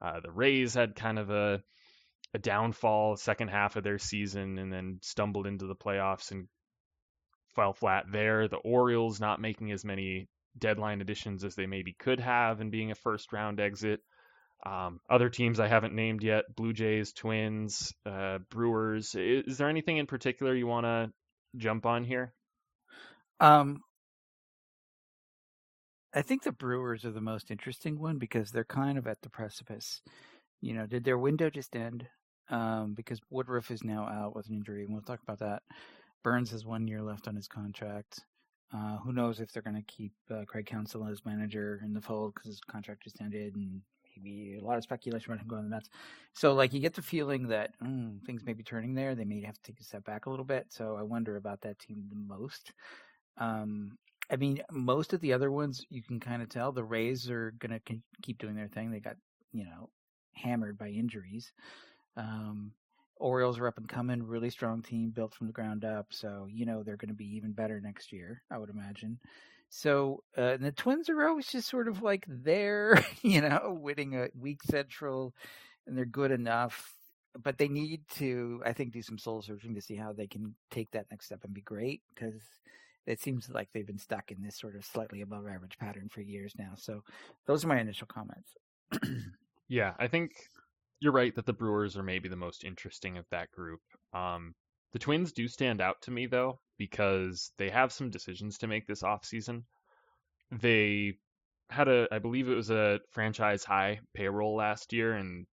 Uh, 0.00 0.20
the 0.20 0.30
Rays 0.30 0.74
had 0.74 0.94
kind 0.94 1.18
of 1.18 1.30
a, 1.30 1.62
a 2.34 2.38
downfall 2.38 3.16
second 3.16 3.48
half 3.48 3.76
of 3.76 3.84
their 3.84 3.98
season 3.98 4.58
and 4.58 4.72
then 4.72 4.98
stumbled 5.02 5.46
into 5.46 5.66
the 5.66 5.76
playoffs 5.76 6.30
and 6.30 6.48
fell 7.54 7.72
flat 7.72 8.04
there. 8.10 8.48
The 8.48 8.56
Orioles 8.56 9.20
not 9.20 9.40
making 9.40 9.72
as 9.72 9.84
many 9.84 10.28
deadline 10.58 11.00
additions 11.00 11.44
as 11.44 11.54
they 11.54 11.66
maybe 11.66 11.94
could 11.98 12.20
have 12.20 12.60
and 12.60 12.70
being 12.70 12.90
a 12.90 12.94
first 12.94 13.32
round 13.32 13.60
exit. 13.60 14.00
Um, 14.64 15.00
other 15.10 15.28
teams 15.28 15.58
I 15.58 15.66
haven't 15.66 15.94
named 15.94 16.22
yet 16.22 16.54
Blue 16.54 16.72
Jays, 16.72 17.12
Twins, 17.12 17.92
uh, 18.06 18.38
Brewers. 18.48 19.14
Is, 19.16 19.44
is, 19.46 19.58
there 19.58 19.68
anything 19.68 19.96
in 19.96 20.06
particular 20.06 20.54
you 20.54 20.68
want 20.68 20.86
to 20.86 21.10
jump 21.56 21.84
on 21.84 22.04
here? 22.04 22.32
Um, 23.40 23.80
I 26.14 26.22
think 26.22 26.44
the 26.44 26.52
Brewers 26.52 27.04
are 27.04 27.10
the 27.10 27.20
most 27.20 27.50
interesting 27.50 27.98
one 27.98 28.18
because 28.18 28.50
they're 28.50 28.64
kind 28.64 28.98
of 28.98 29.08
at 29.08 29.20
the 29.22 29.30
precipice. 29.30 30.00
You 30.60 30.74
know, 30.74 30.86
did 30.86 31.02
their 31.02 31.18
window 31.18 31.50
just 31.50 31.74
end? 31.74 32.06
Um, 32.48 32.94
because 32.94 33.20
Woodruff 33.30 33.70
is 33.70 33.82
now 33.82 34.06
out 34.06 34.36
with 34.36 34.48
an 34.48 34.54
injury, 34.54 34.84
and 34.84 34.92
we'll 34.92 35.02
talk 35.02 35.20
about 35.22 35.38
that. 35.38 35.62
Burnes 36.22 36.50
has 36.50 36.64
one 36.64 36.86
year 36.86 37.02
left 37.02 37.28
on 37.28 37.36
his 37.36 37.48
contract. 37.48 38.20
Uh, 38.74 38.96
who 38.98 39.12
knows 39.12 39.40
if 39.40 39.52
they're 39.52 39.62
going 39.62 39.76
to 39.76 39.82
keep 39.82 40.12
uh, 40.30 40.44
Craig 40.46 40.66
Counsell 40.66 41.06
as 41.06 41.24
manager 41.26 41.80
in 41.84 41.92
the 41.92 42.00
fold 42.00 42.34
because 42.34 42.48
his 42.48 42.60
contract 42.60 43.02
just 43.02 43.20
ended, 43.20 43.54
and 43.54 43.82
maybe 44.16 44.58
a 44.58 44.64
lot 44.64 44.78
of 44.78 44.82
speculation 44.82 45.30
about 45.30 45.42
him 45.42 45.48
going 45.48 45.62
to 45.62 45.68
the 45.68 45.74
Mets. 45.74 45.90
So, 46.32 46.54
like, 46.54 46.72
you 46.72 46.80
get 46.80 46.94
the 46.94 47.02
feeling 47.02 47.48
that 47.48 47.78
mm, 47.80 48.22
things 48.24 48.44
may 48.44 48.54
be 48.54 48.62
turning 48.62 48.94
there. 48.94 49.14
They 49.14 49.26
may 49.26 49.42
have 49.42 49.56
to 49.56 49.62
take 49.62 49.78
a 49.80 49.84
step 49.84 50.04
back 50.04 50.24
a 50.24 50.30
little 50.30 50.44
bit. 50.44 50.66
So, 50.70 50.96
I 50.96 51.02
wonder 51.02 51.36
about 51.36 51.60
that 51.62 51.78
team 51.78 52.04
the 52.08 52.16
most. 52.16 52.72
Um, 53.36 53.98
I 54.30 54.36
mean, 54.36 54.62
most 54.70 55.12
of 55.12 55.20
the 55.20 55.34
other 55.34 55.50
ones 55.50 55.84
you 55.90 56.02
can 56.02 56.18
kind 56.18 56.40
of 56.40 56.48
tell 56.48 56.72
the 56.72 56.84
Rays 56.84 57.28
are 57.28 57.52
going 57.58 57.78
to 57.78 57.96
keep 58.22 58.38
doing 58.38 58.54
their 58.54 58.68
thing. 58.68 58.90
They 58.90 59.00
got 59.00 59.16
you 59.52 59.64
know 59.64 59.90
hammered 60.32 60.78
by 60.78 60.88
injuries. 60.88 61.52
Um, 62.16 62.72
Orioles 63.16 63.58
are 63.58 63.68
up 63.68 63.78
and 63.78 63.88
coming, 63.88 64.22
really 64.22 64.50
strong 64.50 64.82
team 64.82 65.10
built 65.10 65.34
from 65.34 65.46
the 65.46 65.52
ground 65.52 65.84
up. 65.84 66.06
So, 66.10 66.48
you 66.50 66.66
know, 66.66 66.82
they're 66.82 66.96
going 66.96 67.08
to 67.08 67.14
be 67.14 67.36
even 67.36 67.52
better 67.52 67.80
next 67.80 68.12
year, 68.12 68.42
I 68.50 68.58
would 68.58 68.70
imagine. 68.70 69.18
So, 69.68 70.22
uh, 70.36 70.58
the 70.58 70.72
Twins 70.72 71.08
are 71.08 71.28
always 71.28 71.46
just 71.46 71.68
sort 71.68 71.88
of 71.88 72.02
like 72.02 72.26
there, 72.28 73.02
you 73.22 73.40
know, 73.40 73.78
winning 73.80 74.14
a 74.16 74.28
weak 74.38 74.62
central, 74.64 75.34
and 75.86 75.96
they're 75.96 76.04
good 76.04 76.30
enough. 76.30 76.94
But 77.42 77.56
they 77.56 77.68
need 77.68 78.02
to, 78.16 78.62
I 78.66 78.74
think, 78.74 78.92
do 78.92 79.00
some 79.00 79.16
soul 79.16 79.40
searching 79.40 79.74
to 79.74 79.80
see 79.80 79.96
how 79.96 80.12
they 80.12 80.26
can 80.26 80.54
take 80.70 80.90
that 80.90 81.06
next 81.10 81.26
step 81.26 81.44
and 81.44 81.54
be 81.54 81.62
great 81.62 82.02
because 82.14 82.42
it 83.06 83.22
seems 83.22 83.48
like 83.48 83.68
they've 83.72 83.86
been 83.86 83.98
stuck 83.98 84.30
in 84.30 84.42
this 84.42 84.58
sort 84.58 84.76
of 84.76 84.84
slightly 84.84 85.22
above 85.22 85.46
average 85.48 85.78
pattern 85.78 86.10
for 86.10 86.20
years 86.20 86.52
now. 86.58 86.72
So, 86.76 87.02
those 87.46 87.64
are 87.64 87.68
my 87.68 87.80
initial 87.80 88.06
comments. 88.06 88.52
yeah, 89.68 89.94
I 89.98 90.08
think 90.08 90.32
you're 91.02 91.12
right 91.12 91.34
that 91.34 91.46
the 91.46 91.52
Brewers 91.52 91.96
are 91.96 92.02
maybe 92.02 92.28
the 92.28 92.36
most 92.36 92.62
interesting 92.62 93.18
of 93.18 93.26
that 93.30 93.50
group. 93.50 93.80
Um, 94.14 94.54
the 94.92 95.00
Twins 95.00 95.32
do 95.32 95.48
stand 95.48 95.80
out 95.80 96.00
to 96.02 96.12
me 96.12 96.26
though 96.26 96.60
because 96.78 97.50
they 97.58 97.70
have 97.70 97.92
some 97.92 98.10
decisions 98.10 98.58
to 98.58 98.68
make 98.68 98.86
this 98.86 99.02
offseason. 99.02 99.64
They 100.52 101.14
had 101.70 101.88
a, 101.88 102.06
I 102.12 102.20
believe 102.20 102.48
it 102.48 102.54
was 102.54 102.70
a 102.70 103.00
franchise 103.10 103.64
high 103.64 103.98
payroll 104.14 104.54
last 104.54 104.92
year, 104.92 105.14
and 105.14 105.46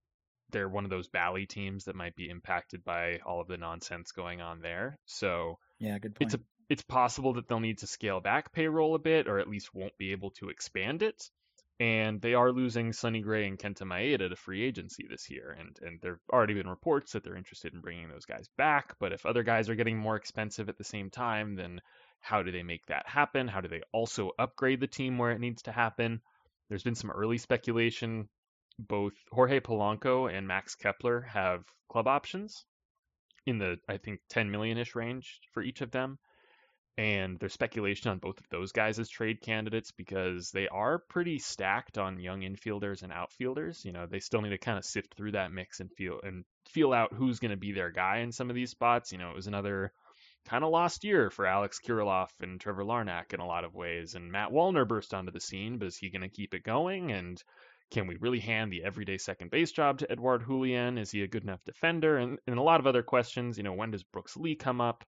they're 0.50 0.68
one 0.68 0.84
of 0.84 0.90
those 0.90 1.08
Bally 1.08 1.46
teams 1.46 1.84
that 1.84 1.96
might 1.96 2.14
be 2.14 2.28
impacted 2.28 2.84
by 2.84 3.18
all 3.26 3.40
of 3.40 3.48
the 3.48 3.56
nonsense 3.56 4.12
going 4.12 4.40
on 4.40 4.60
there. 4.60 4.98
So 5.06 5.58
yeah, 5.80 5.98
good 5.98 6.14
point. 6.14 6.32
It's 6.32 6.40
a 6.40 6.44
it's 6.68 6.82
possible 6.82 7.32
that 7.32 7.48
they'll 7.48 7.58
need 7.58 7.78
to 7.78 7.88
scale 7.88 8.20
back 8.20 8.52
payroll 8.52 8.94
a 8.94 9.00
bit, 9.00 9.26
or 9.26 9.40
at 9.40 9.48
least 9.48 9.74
won't 9.74 9.96
be 9.98 10.12
able 10.12 10.30
to 10.32 10.50
expand 10.50 11.02
it. 11.02 11.20
And 11.80 12.20
they 12.20 12.34
are 12.34 12.52
losing 12.52 12.92
Sonny 12.92 13.22
Gray 13.22 13.48
and 13.48 13.58
Kenta 13.58 13.84
Maeda 13.84 14.28
to 14.28 14.36
free 14.36 14.62
agency 14.62 15.06
this 15.08 15.30
year. 15.30 15.56
And, 15.58 15.78
and 15.80 15.98
there 16.02 16.12
have 16.12 16.20
already 16.30 16.52
been 16.52 16.68
reports 16.68 17.12
that 17.12 17.24
they're 17.24 17.38
interested 17.38 17.72
in 17.72 17.80
bringing 17.80 18.10
those 18.10 18.26
guys 18.26 18.48
back. 18.58 18.94
But 19.00 19.14
if 19.14 19.24
other 19.24 19.42
guys 19.42 19.70
are 19.70 19.74
getting 19.74 19.96
more 19.96 20.16
expensive 20.16 20.68
at 20.68 20.76
the 20.76 20.84
same 20.84 21.08
time, 21.08 21.56
then 21.56 21.80
how 22.20 22.42
do 22.42 22.52
they 22.52 22.62
make 22.62 22.84
that 22.86 23.08
happen? 23.08 23.48
How 23.48 23.62
do 23.62 23.68
they 23.68 23.80
also 23.92 24.32
upgrade 24.38 24.80
the 24.80 24.86
team 24.86 25.16
where 25.16 25.32
it 25.32 25.40
needs 25.40 25.62
to 25.62 25.72
happen? 25.72 26.20
There's 26.68 26.82
been 26.82 26.94
some 26.94 27.10
early 27.10 27.38
speculation. 27.38 28.28
Both 28.78 29.14
Jorge 29.32 29.60
Polanco 29.60 30.30
and 30.30 30.46
Max 30.46 30.74
Kepler 30.74 31.22
have 31.22 31.64
club 31.88 32.06
options 32.06 32.66
in 33.46 33.56
the, 33.56 33.78
I 33.88 33.96
think, 33.96 34.20
10 34.28 34.50
million 34.50 34.76
ish 34.76 34.94
range 34.94 35.40
for 35.54 35.62
each 35.62 35.80
of 35.80 35.90
them 35.90 36.18
and 36.98 37.38
there's 37.38 37.52
speculation 37.52 38.10
on 38.10 38.18
both 38.18 38.38
of 38.38 38.48
those 38.50 38.72
guys 38.72 38.98
as 38.98 39.08
trade 39.08 39.40
candidates 39.40 39.90
because 39.92 40.50
they 40.50 40.68
are 40.68 40.98
pretty 40.98 41.38
stacked 41.38 41.98
on 41.98 42.20
young 42.20 42.42
infielders 42.42 43.02
and 43.02 43.12
outfielders. 43.12 43.84
You 43.84 43.92
know, 43.92 44.06
they 44.06 44.20
still 44.20 44.42
need 44.42 44.50
to 44.50 44.58
kind 44.58 44.76
of 44.76 44.84
sift 44.84 45.14
through 45.14 45.32
that 45.32 45.52
mix 45.52 45.80
and 45.80 45.90
feel 45.92 46.20
and 46.22 46.44
feel 46.68 46.92
out 46.92 47.12
who's 47.12 47.38
going 47.38 47.52
to 47.52 47.56
be 47.56 47.72
their 47.72 47.90
guy 47.90 48.18
in 48.18 48.32
some 48.32 48.50
of 48.50 48.56
these 48.56 48.70
spots. 48.70 49.12
You 49.12 49.18
know, 49.18 49.30
it 49.30 49.36
was 49.36 49.46
another 49.46 49.92
kind 50.46 50.64
of 50.64 50.70
lost 50.70 51.04
year 51.04 51.30
for 51.30 51.46
Alex 51.46 51.78
Kirilloff 51.80 52.30
and 52.40 52.60
Trevor 52.60 52.84
Larnach 52.84 53.32
in 53.32 53.40
a 53.40 53.46
lot 53.46 53.64
of 53.64 53.74
ways. 53.74 54.14
And 54.14 54.32
Matt 54.32 54.50
Wallner 54.50 54.86
burst 54.86 55.14
onto 55.14 55.32
the 55.32 55.40
scene, 55.40 55.78
but 55.78 55.88
is 55.88 55.96
he 55.96 56.10
going 56.10 56.22
to 56.22 56.28
keep 56.28 56.54
it 56.54 56.64
going? 56.64 57.12
And 57.12 57.42
can 57.90 58.06
we 58.06 58.16
really 58.16 58.40
hand 58.40 58.72
the 58.72 58.84
everyday 58.84 59.18
second 59.18 59.50
base 59.50 59.72
job 59.72 59.98
to 59.98 60.10
Edouard 60.10 60.44
Julien? 60.46 60.98
Is 60.98 61.10
he 61.10 61.22
a 61.22 61.28
good 61.28 61.42
enough 61.42 61.64
defender? 61.64 62.18
And, 62.18 62.38
and 62.46 62.58
a 62.58 62.62
lot 62.62 62.80
of 62.80 62.86
other 62.86 63.02
questions. 63.02 63.56
You 63.56 63.64
know, 63.64 63.72
when 63.72 63.90
does 63.90 64.02
Brooks 64.02 64.36
Lee 64.36 64.54
come 64.54 64.80
up? 64.80 65.04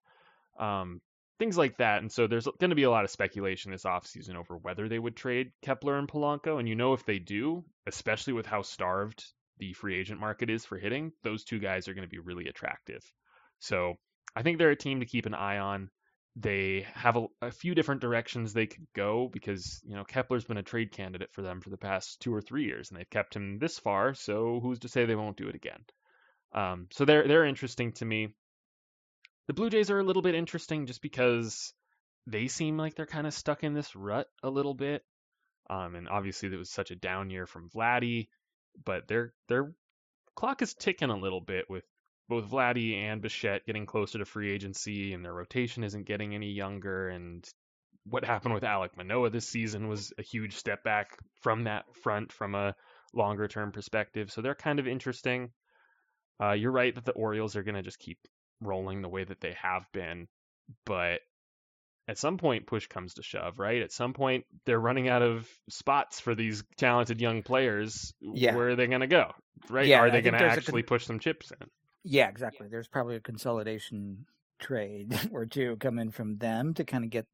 Um, 0.59 1.01
things 1.39 1.57
like 1.57 1.77
that. 1.77 2.01
And 2.01 2.11
so 2.11 2.27
there's 2.27 2.47
going 2.59 2.69
to 2.69 2.75
be 2.75 2.83
a 2.83 2.91
lot 2.91 3.03
of 3.03 3.11
speculation 3.11 3.71
this 3.71 3.83
offseason 3.83 4.35
over 4.35 4.57
whether 4.57 4.87
they 4.87 4.99
would 4.99 5.15
trade 5.15 5.51
Kepler 5.61 5.97
and 5.97 6.07
Polanco. 6.07 6.59
And 6.59 6.67
you 6.67 6.75
know, 6.75 6.93
if 6.93 7.05
they 7.05 7.19
do, 7.19 7.63
especially 7.87 8.33
with 8.33 8.45
how 8.45 8.61
starved 8.61 9.23
the 9.57 9.73
free 9.73 9.99
agent 9.99 10.19
market 10.19 10.49
is 10.49 10.65
for 10.65 10.77
hitting, 10.77 11.11
those 11.23 11.43
two 11.43 11.59
guys 11.59 11.87
are 11.87 11.93
going 11.93 12.07
to 12.07 12.11
be 12.11 12.19
really 12.19 12.47
attractive. 12.47 13.01
So 13.59 13.95
I 14.35 14.43
think 14.43 14.57
they're 14.57 14.71
a 14.71 14.75
team 14.75 14.99
to 14.99 15.05
keep 15.05 15.25
an 15.25 15.33
eye 15.33 15.57
on. 15.57 15.89
They 16.35 16.87
have 16.95 17.15
a, 17.15 17.27
a, 17.43 17.51
few 17.51 17.75
different 17.75 18.01
directions 18.01 18.53
they 18.53 18.65
could 18.65 18.87
go 18.95 19.29
because, 19.31 19.79
you 19.85 19.95
know, 19.95 20.03
Kepler's 20.03 20.45
been 20.45 20.57
a 20.57 20.63
trade 20.63 20.91
candidate 20.91 21.31
for 21.31 21.43
them 21.43 21.61
for 21.61 21.69
the 21.69 21.77
past 21.77 22.19
two 22.21 22.33
or 22.33 22.41
three 22.41 22.65
years 22.65 22.89
and 22.89 22.99
they've 22.99 23.09
kept 23.09 23.35
him 23.35 23.59
this 23.59 23.77
far. 23.77 24.15
So 24.15 24.59
who's 24.59 24.79
to 24.79 24.89
say 24.89 25.05
they 25.05 25.15
won't 25.15 25.37
do 25.37 25.47
it 25.47 25.55
again? 25.55 25.85
Um, 26.51 26.87
so 26.91 27.05
they're, 27.05 27.27
they're 27.27 27.45
interesting 27.45 27.91
to 27.93 28.05
me. 28.05 28.33
The 29.47 29.53
Blue 29.53 29.69
Jays 29.69 29.89
are 29.89 29.99
a 29.99 30.03
little 30.03 30.21
bit 30.21 30.35
interesting 30.35 30.85
just 30.85 31.01
because 31.01 31.73
they 32.27 32.47
seem 32.47 32.77
like 32.77 32.95
they're 32.95 33.05
kind 33.05 33.27
of 33.27 33.33
stuck 33.33 33.63
in 33.63 33.73
this 33.73 33.95
rut 33.95 34.27
a 34.41 34.49
little 34.49 34.73
bit. 34.73 35.03
Um, 35.69 35.95
and 35.95 36.07
obviously, 36.09 36.49
there 36.49 36.59
was 36.59 36.71
such 36.71 36.91
a 36.91 36.95
down 36.95 37.29
year 37.29 37.45
from 37.45 37.69
Vladdy, 37.69 38.27
but 38.85 39.07
their 39.07 39.33
their 39.49 39.73
clock 40.35 40.61
is 40.61 40.73
ticking 40.73 41.09
a 41.09 41.17
little 41.17 41.41
bit 41.41 41.69
with 41.69 41.83
both 42.29 42.49
Vladdy 42.49 42.95
and 42.95 43.21
Bichette 43.21 43.65
getting 43.65 43.85
closer 43.85 44.17
to 44.19 44.25
free 44.25 44.51
agency, 44.51 45.13
and 45.13 45.23
their 45.23 45.33
rotation 45.33 45.83
isn't 45.83 46.07
getting 46.07 46.35
any 46.35 46.51
younger. 46.51 47.09
And 47.09 47.47
what 48.05 48.25
happened 48.25 48.53
with 48.53 48.63
Alek 48.63 48.95
Manoah 48.97 49.29
this 49.29 49.47
season 49.47 49.87
was 49.87 50.13
a 50.17 50.23
huge 50.23 50.55
step 50.55 50.83
back 50.83 51.17
from 51.41 51.65
that 51.65 51.85
front 52.01 52.31
from 52.31 52.55
a 52.55 52.75
longer 53.13 53.47
term 53.47 53.71
perspective. 53.71 54.31
So 54.31 54.41
they're 54.41 54.55
kind 54.55 54.79
of 54.79 54.87
interesting. 54.87 55.51
Uh, 56.41 56.53
you're 56.53 56.71
right 56.71 56.95
that 56.95 57.05
the 57.05 57.11
Orioles 57.11 57.55
are 57.55 57.63
going 57.63 57.75
to 57.75 57.81
just 57.81 57.99
keep 57.99 58.17
rolling 58.63 59.01
the 59.01 59.09
way 59.09 59.23
that 59.23 59.41
they 59.41 59.55
have 59.61 59.85
been. 59.91 60.27
But 60.85 61.21
at 62.07 62.17
some 62.17 62.37
point, 62.37 62.67
push 62.67 62.87
comes 62.87 63.13
to 63.15 63.23
shove, 63.23 63.59
right? 63.59 63.81
At 63.81 63.91
some 63.91 64.13
point, 64.13 64.45
they're 64.65 64.79
running 64.79 65.07
out 65.07 65.21
of 65.21 65.47
spots 65.69 66.19
for 66.19 66.35
these 66.35 66.63
talented 66.77 67.21
young 67.21 67.43
players. 67.43 68.13
Yeah. 68.19 68.55
Where 68.55 68.69
are 68.69 68.75
they 68.75 68.87
going 68.87 69.01
to 69.01 69.07
go, 69.07 69.31
right? 69.69 69.87
Yeah, 69.87 69.99
are 69.99 70.11
they 70.11 70.21
going 70.21 70.37
to 70.37 70.43
actually 70.43 70.83
con- 70.83 70.87
push 70.87 71.05
some 71.05 71.19
chips 71.19 71.51
in? 71.51 71.67
Yeah, 72.03 72.27
exactly. 72.27 72.67
There's 72.67 72.89
probably 72.89 73.15
a 73.15 73.21
consolidation 73.21 74.25
trade 74.59 75.17
or 75.31 75.45
two 75.45 75.77
coming 75.77 76.11
from 76.11 76.37
them 76.37 76.73
to 76.73 76.83
kind 76.83 77.05
of 77.05 77.09
get, 77.09 77.25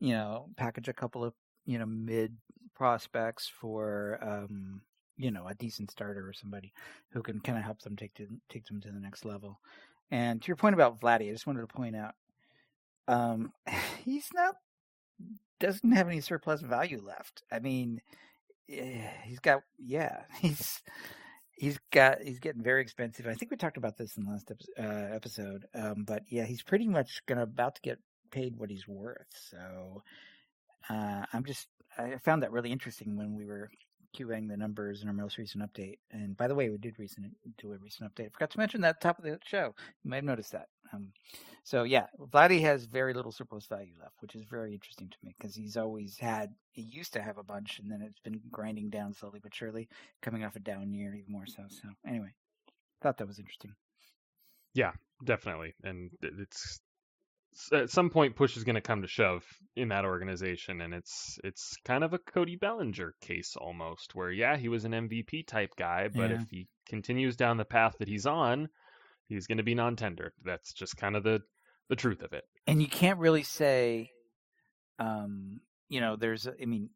you 0.00 0.14
know, 0.14 0.48
package 0.56 0.88
a 0.88 0.94
couple 0.94 1.22
of, 1.22 1.34
you 1.66 1.78
know, 1.78 1.86
mid 1.86 2.36
prospects 2.74 3.50
for, 3.60 4.18
um, 4.22 4.80
you 5.18 5.30
know, 5.30 5.46
a 5.46 5.54
decent 5.54 5.90
starter 5.90 6.26
or 6.26 6.32
somebody 6.32 6.72
who 7.10 7.22
can 7.22 7.40
kind 7.40 7.58
of 7.58 7.64
help 7.64 7.80
them 7.82 7.96
take 7.96 8.14
to 8.14 8.26
take 8.48 8.64
them 8.66 8.80
to 8.80 8.90
the 8.90 9.00
next 9.00 9.26
level. 9.26 9.60
And 10.10 10.40
to 10.40 10.48
your 10.48 10.56
point 10.56 10.74
about 10.74 11.00
Vladdy, 11.00 11.28
I 11.28 11.32
just 11.32 11.46
wanted 11.46 11.62
to 11.62 11.66
point 11.66 11.96
out, 11.96 12.14
um, 13.08 13.52
he's 14.04 14.28
not 14.34 14.56
doesn't 15.58 15.92
have 15.92 16.08
any 16.08 16.20
surplus 16.20 16.60
value 16.60 17.00
left. 17.02 17.42
I 17.50 17.60
mean, 17.60 18.00
he's 18.66 19.38
got 19.40 19.62
yeah, 19.78 20.22
he's 20.40 20.82
he's 21.52 21.78
got 21.92 22.22
he's 22.22 22.40
getting 22.40 22.62
very 22.62 22.82
expensive. 22.82 23.26
I 23.26 23.34
think 23.34 23.50
we 23.50 23.56
talked 23.56 23.76
about 23.76 23.96
this 23.96 24.16
in 24.16 24.24
the 24.24 24.30
last 24.30 24.50
uh, 24.78 24.82
episode, 25.14 25.66
um, 25.74 26.04
but 26.06 26.22
yeah, 26.28 26.44
he's 26.44 26.62
pretty 26.62 26.86
much 26.86 27.22
gonna 27.26 27.42
about 27.42 27.76
to 27.76 27.80
get 27.82 27.98
paid 28.30 28.56
what 28.56 28.70
he's 28.70 28.88
worth. 28.88 29.26
So 29.50 30.02
uh, 30.88 31.24
I'm 31.32 31.44
just 31.44 31.68
I 31.98 32.16
found 32.24 32.42
that 32.42 32.52
really 32.52 32.72
interesting 32.72 33.16
when 33.16 33.34
we 33.34 33.46
were 33.46 33.70
QAing 34.16 34.48
the 34.48 34.56
numbers 34.56 35.02
in 35.02 35.08
our 35.08 35.14
most 35.14 35.38
recent 35.38 35.62
update. 35.62 35.98
And 36.10 36.36
by 36.36 36.48
the 36.48 36.54
way, 36.54 36.70
we 36.70 36.78
did 36.78 36.98
recent 36.98 37.34
do 37.58 37.72
a 37.72 37.78
recent 37.78 38.12
update. 38.12 38.26
I 38.26 38.28
forgot 38.30 38.50
to 38.50 38.58
mention 38.58 38.80
that 38.82 38.88
at 38.90 39.00
the 39.00 39.08
top 39.08 39.18
of 39.18 39.24
the 39.24 39.38
show. 39.44 39.74
You 40.02 40.10
might 40.10 40.16
have 40.16 40.24
noticed 40.24 40.52
that. 40.52 40.68
Um, 40.92 41.12
so 41.64 41.82
yeah, 41.82 42.06
Vladdy 42.32 42.60
has 42.60 42.84
very 42.84 43.12
little 43.12 43.32
surplus 43.32 43.66
value 43.66 43.94
left, 44.00 44.14
which 44.20 44.34
is 44.34 44.44
very 44.44 44.72
interesting 44.72 45.08
to 45.08 45.16
me 45.22 45.34
because 45.36 45.54
he's 45.54 45.76
always 45.76 46.18
had. 46.18 46.50
He 46.70 46.82
used 46.82 47.12
to 47.14 47.22
have 47.22 47.38
a 47.38 47.44
bunch, 47.44 47.80
and 47.80 47.90
then 47.90 48.02
it's 48.02 48.20
been 48.20 48.40
grinding 48.50 48.90
down 48.90 49.12
slowly 49.12 49.40
but 49.42 49.54
surely, 49.54 49.88
coming 50.22 50.44
off 50.44 50.56
a 50.56 50.60
down 50.60 50.92
year 50.92 51.14
even 51.14 51.32
more 51.32 51.46
so. 51.46 51.64
So 51.68 51.88
anyway, 52.06 52.32
thought 53.02 53.18
that 53.18 53.26
was 53.26 53.38
interesting. 53.38 53.72
Yeah, 54.74 54.92
definitely, 55.24 55.74
and 55.82 56.10
it's 56.22 56.80
at 57.72 57.90
some 57.90 58.10
point 58.10 58.36
push 58.36 58.56
is 58.56 58.64
going 58.64 58.74
to 58.74 58.80
come 58.80 59.02
to 59.02 59.08
shove 59.08 59.44
in 59.76 59.88
that 59.88 60.04
organization 60.04 60.80
and 60.80 60.94
it's 60.94 61.38
it's 61.44 61.76
kind 61.84 62.04
of 62.04 62.12
a 62.12 62.18
Cody 62.18 62.56
Bellinger 62.56 63.14
case 63.20 63.56
almost 63.56 64.14
where 64.14 64.30
yeah 64.30 64.56
he 64.56 64.68
was 64.68 64.84
an 64.84 64.92
MVP 64.92 65.46
type 65.46 65.70
guy 65.76 66.08
but 66.14 66.30
yeah. 66.30 66.36
if 66.36 66.50
he 66.50 66.68
continues 66.86 67.36
down 67.36 67.56
the 67.56 67.64
path 67.64 67.94
that 67.98 68.08
he's 68.08 68.26
on 68.26 68.68
he's 69.28 69.46
going 69.46 69.58
to 69.58 69.64
be 69.64 69.74
non-tender 69.74 70.32
that's 70.44 70.72
just 70.72 70.96
kind 70.96 71.16
of 71.16 71.22
the 71.24 71.40
the 71.88 71.96
truth 71.96 72.22
of 72.22 72.32
it 72.32 72.44
and 72.66 72.82
you 72.82 72.88
can't 72.88 73.18
really 73.18 73.42
say 73.42 74.10
um 74.98 75.60
you 75.88 76.00
know 76.00 76.16
there's 76.16 76.46
I 76.48 76.64
mean 76.64 76.90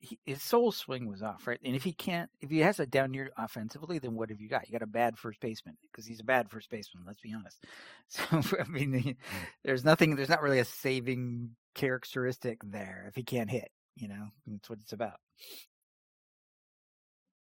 he, 0.00 0.18
his 0.24 0.42
sole 0.42 0.72
swing 0.72 1.06
was 1.06 1.22
off, 1.22 1.46
right? 1.46 1.60
And 1.62 1.76
if 1.76 1.84
he 1.84 1.92
can't, 1.92 2.30
if 2.40 2.50
he 2.50 2.60
has 2.60 2.80
a 2.80 2.86
down 2.86 3.14
year 3.14 3.30
offensively, 3.36 3.98
then 3.98 4.14
what 4.14 4.30
have 4.30 4.40
you 4.40 4.48
got? 4.48 4.66
You 4.66 4.72
got 4.72 4.82
a 4.82 4.86
bad 4.86 5.18
first 5.18 5.40
baseman 5.40 5.76
because 5.82 6.06
he's 6.06 6.20
a 6.20 6.24
bad 6.24 6.50
first 6.50 6.70
baseman. 6.70 7.04
Let's 7.06 7.20
be 7.20 7.34
honest. 7.34 7.64
So 8.08 8.22
I 8.58 8.68
mean, 8.68 9.16
there's 9.62 9.84
nothing. 9.84 10.16
There's 10.16 10.28
not 10.28 10.42
really 10.42 10.58
a 10.58 10.64
saving 10.64 11.50
characteristic 11.76 12.58
there 12.64 13.04
if 13.08 13.14
he 13.14 13.22
can't 13.22 13.50
hit. 13.50 13.70
You 13.94 14.08
know, 14.08 14.26
that's 14.48 14.68
what 14.68 14.80
it's 14.80 14.92
about. 14.92 15.20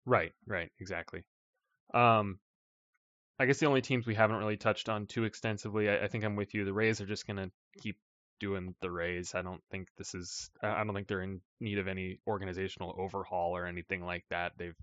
Right. 0.06 0.34
Right. 0.46 0.72
Exactly. 0.80 1.24
Um, 1.94 2.40
I 3.40 3.46
guess 3.46 3.60
the 3.60 3.68
only 3.68 3.82
teams 3.82 4.06
we 4.06 4.16
haven't 4.16 4.38
really 4.38 4.58
touched 4.58 4.90
on 4.90 5.06
too 5.06 5.24
extensively, 5.24 5.90
I, 5.90 6.06
I 6.06 6.08
think 6.08 6.24
I'm 6.24 6.36
with 6.36 6.54
you. 6.54 6.66
The 6.66 6.74
Rays 6.74 7.00
are 7.00 7.06
just 7.06 7.28
going 7.28 7.38
to 7.38 7.52
keep 7.82 7.98
doing 8.40 8.76
the 8.82 8.92
Rays. 8.92 9.36
I 9.36 9.42
don't 9.42 9.62
think 9.72 9.88
this 9.98 10.16
is. 10.16 10.50
I 10.62 10.84
don't 10.84 10.94
think 10.94 11.08
they're 11.08 11.22
in 11.22 11.42
need 11.60 11.80
of 11.80 11.88
any 11.88 12.20
organizational 12.28 12.96
overhaul 12.98 13.56
or 13.56 13.66
anything 13.66 14.04
like 14.04 14.26
that. 14.30 14.54
They've 14.58 14.76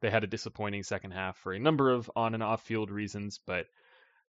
they 0.00 0.10
had 0.10 0.24
a 0.24 0.28
disappointing 0.28 0.82
second 0.82 1.12
half 1.12 1.36
for 1.38 1.52
a 1.52 1.58
number 1.58 1.90
of 1.90 2.10
on 2.16 2.34
and 2.34 2.42
off 2.42 2.62
field 2.62 2.90
reasons, 2.90 3.40
but 3.46 3.66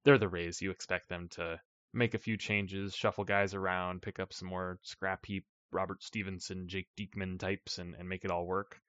they're 0.04 0.18
the 0.18 0.28
Rays. 0.28 0.62
You 0.62 0.70
expect 0.70 1.08
them 1.08 1.28
to 1.32 1.60
make 1.92 2.14
a 2.14 2.18
few 2.18 2.36
changes, 2.36 2.94
shuffle 2.94 3.24
guys 3.24 3.54
around, 3.54 4.02
pick 4.02 4.20
up 4.20 4.32
some 4.32 4.48
more 4.48 4.78
scrap 4.82 5.26
heap 5.26 5.44
Robert 5.70 6.02
Stephenson, 6.02 6.68
Jake 6.68 6.88
Diekman 6.98 7.38
types, 7.38 7.78
and, 7.78 7.94
and 7.94 8.08
make 8.08 8.24
it 8.24 8.30
all 8.30 8.46
work. 8.46 8.80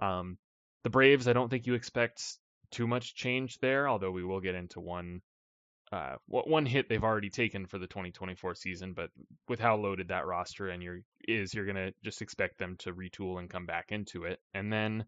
Um, 0.00 0.38
the 0.82 0.90
Braves, 0.90 1.28
I 1.28 1.32
don't 1.32 1.50
think 1.50 1.66
you 1.66 1.74
expect 1.74 2.22
too 2.70 2.86
much 2.86 3.14
change 3.14 3.58
there, 3.58 3.88
although 3.88 4.10
we 4.10 4.24
will 4.24 4.40
get 4.40 4.54
into 4.54 4.80
one 4.80 5.20
uh, 5.92 6.16
one 6.26 6.66
hit 6.66 6.88
they've 6.88 7.04
already 7.04 7.30
taken 7.30 7.66
for 7.66 7.78
the 7.78 7.86
2024 7.86 8.54
season, 8.56 8.92
but 8.92 9.10
with 9.48 9.60
how 9.60 9.76
loaded 9.76 10.08
that 10.08 10.26
roster 10.26 10.68
and 10.68 10.82
you're, 10.82 11.00
is, 11.28 11.54
you're 11.54 11.66
gonna 11.66 11.92
just 12.04 12.22
expect 12.22 12.58
them 12.58 12.76
to 12.78 12.92
retool 12.92 13.38
and 13.38 13.50
come 13.50 13.66
back 13.66 13.92
into 13.92 14.24
it. 14.24 14.40
And 14.52 14.72
then 14.72 15.04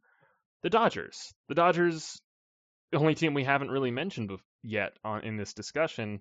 the 0.62 0.70
Dodgers, 0.70 1.34
the 1.48 1.54
Dodgers, 1.54 2.20
the 2.92 2.98
only 2.98 3.14
team 3.14 3.34
we 3.34 3.44
haven't 3.44 3.70
really 3.70 3.90
mentioned 3.90 4.30
yet 4.62 4.96
on 5.04 5.22
in 5.22 5.36
this 5.36 5.52
discussion. 5.52 6.20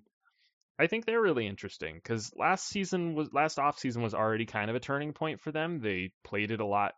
I 0.78 0.86
think 0.86 1.06
they're 1.06 1.20
really 1.20 1.46
interesting 1.46 1.96
because 1.96 2.32
last 2.36 2.68
season 2.68 3.14
was 3.14 3.32
last 3.32 3.58
off 3.58 3.78
season 3.78 4.02
was 4.02 4.14
already 4.14 4.46
kind 4.46 4.70
of 4.70 4.76
a 4.76 4.80
turning 4.80 5.12
point 5.12 5.40
for 5.40 5.50
them. 5.50 5.80
They 5.80 6.12
played 6.24 6.50
it 6.50 6.60
a 6.60 6.66
lot 6.66 6.94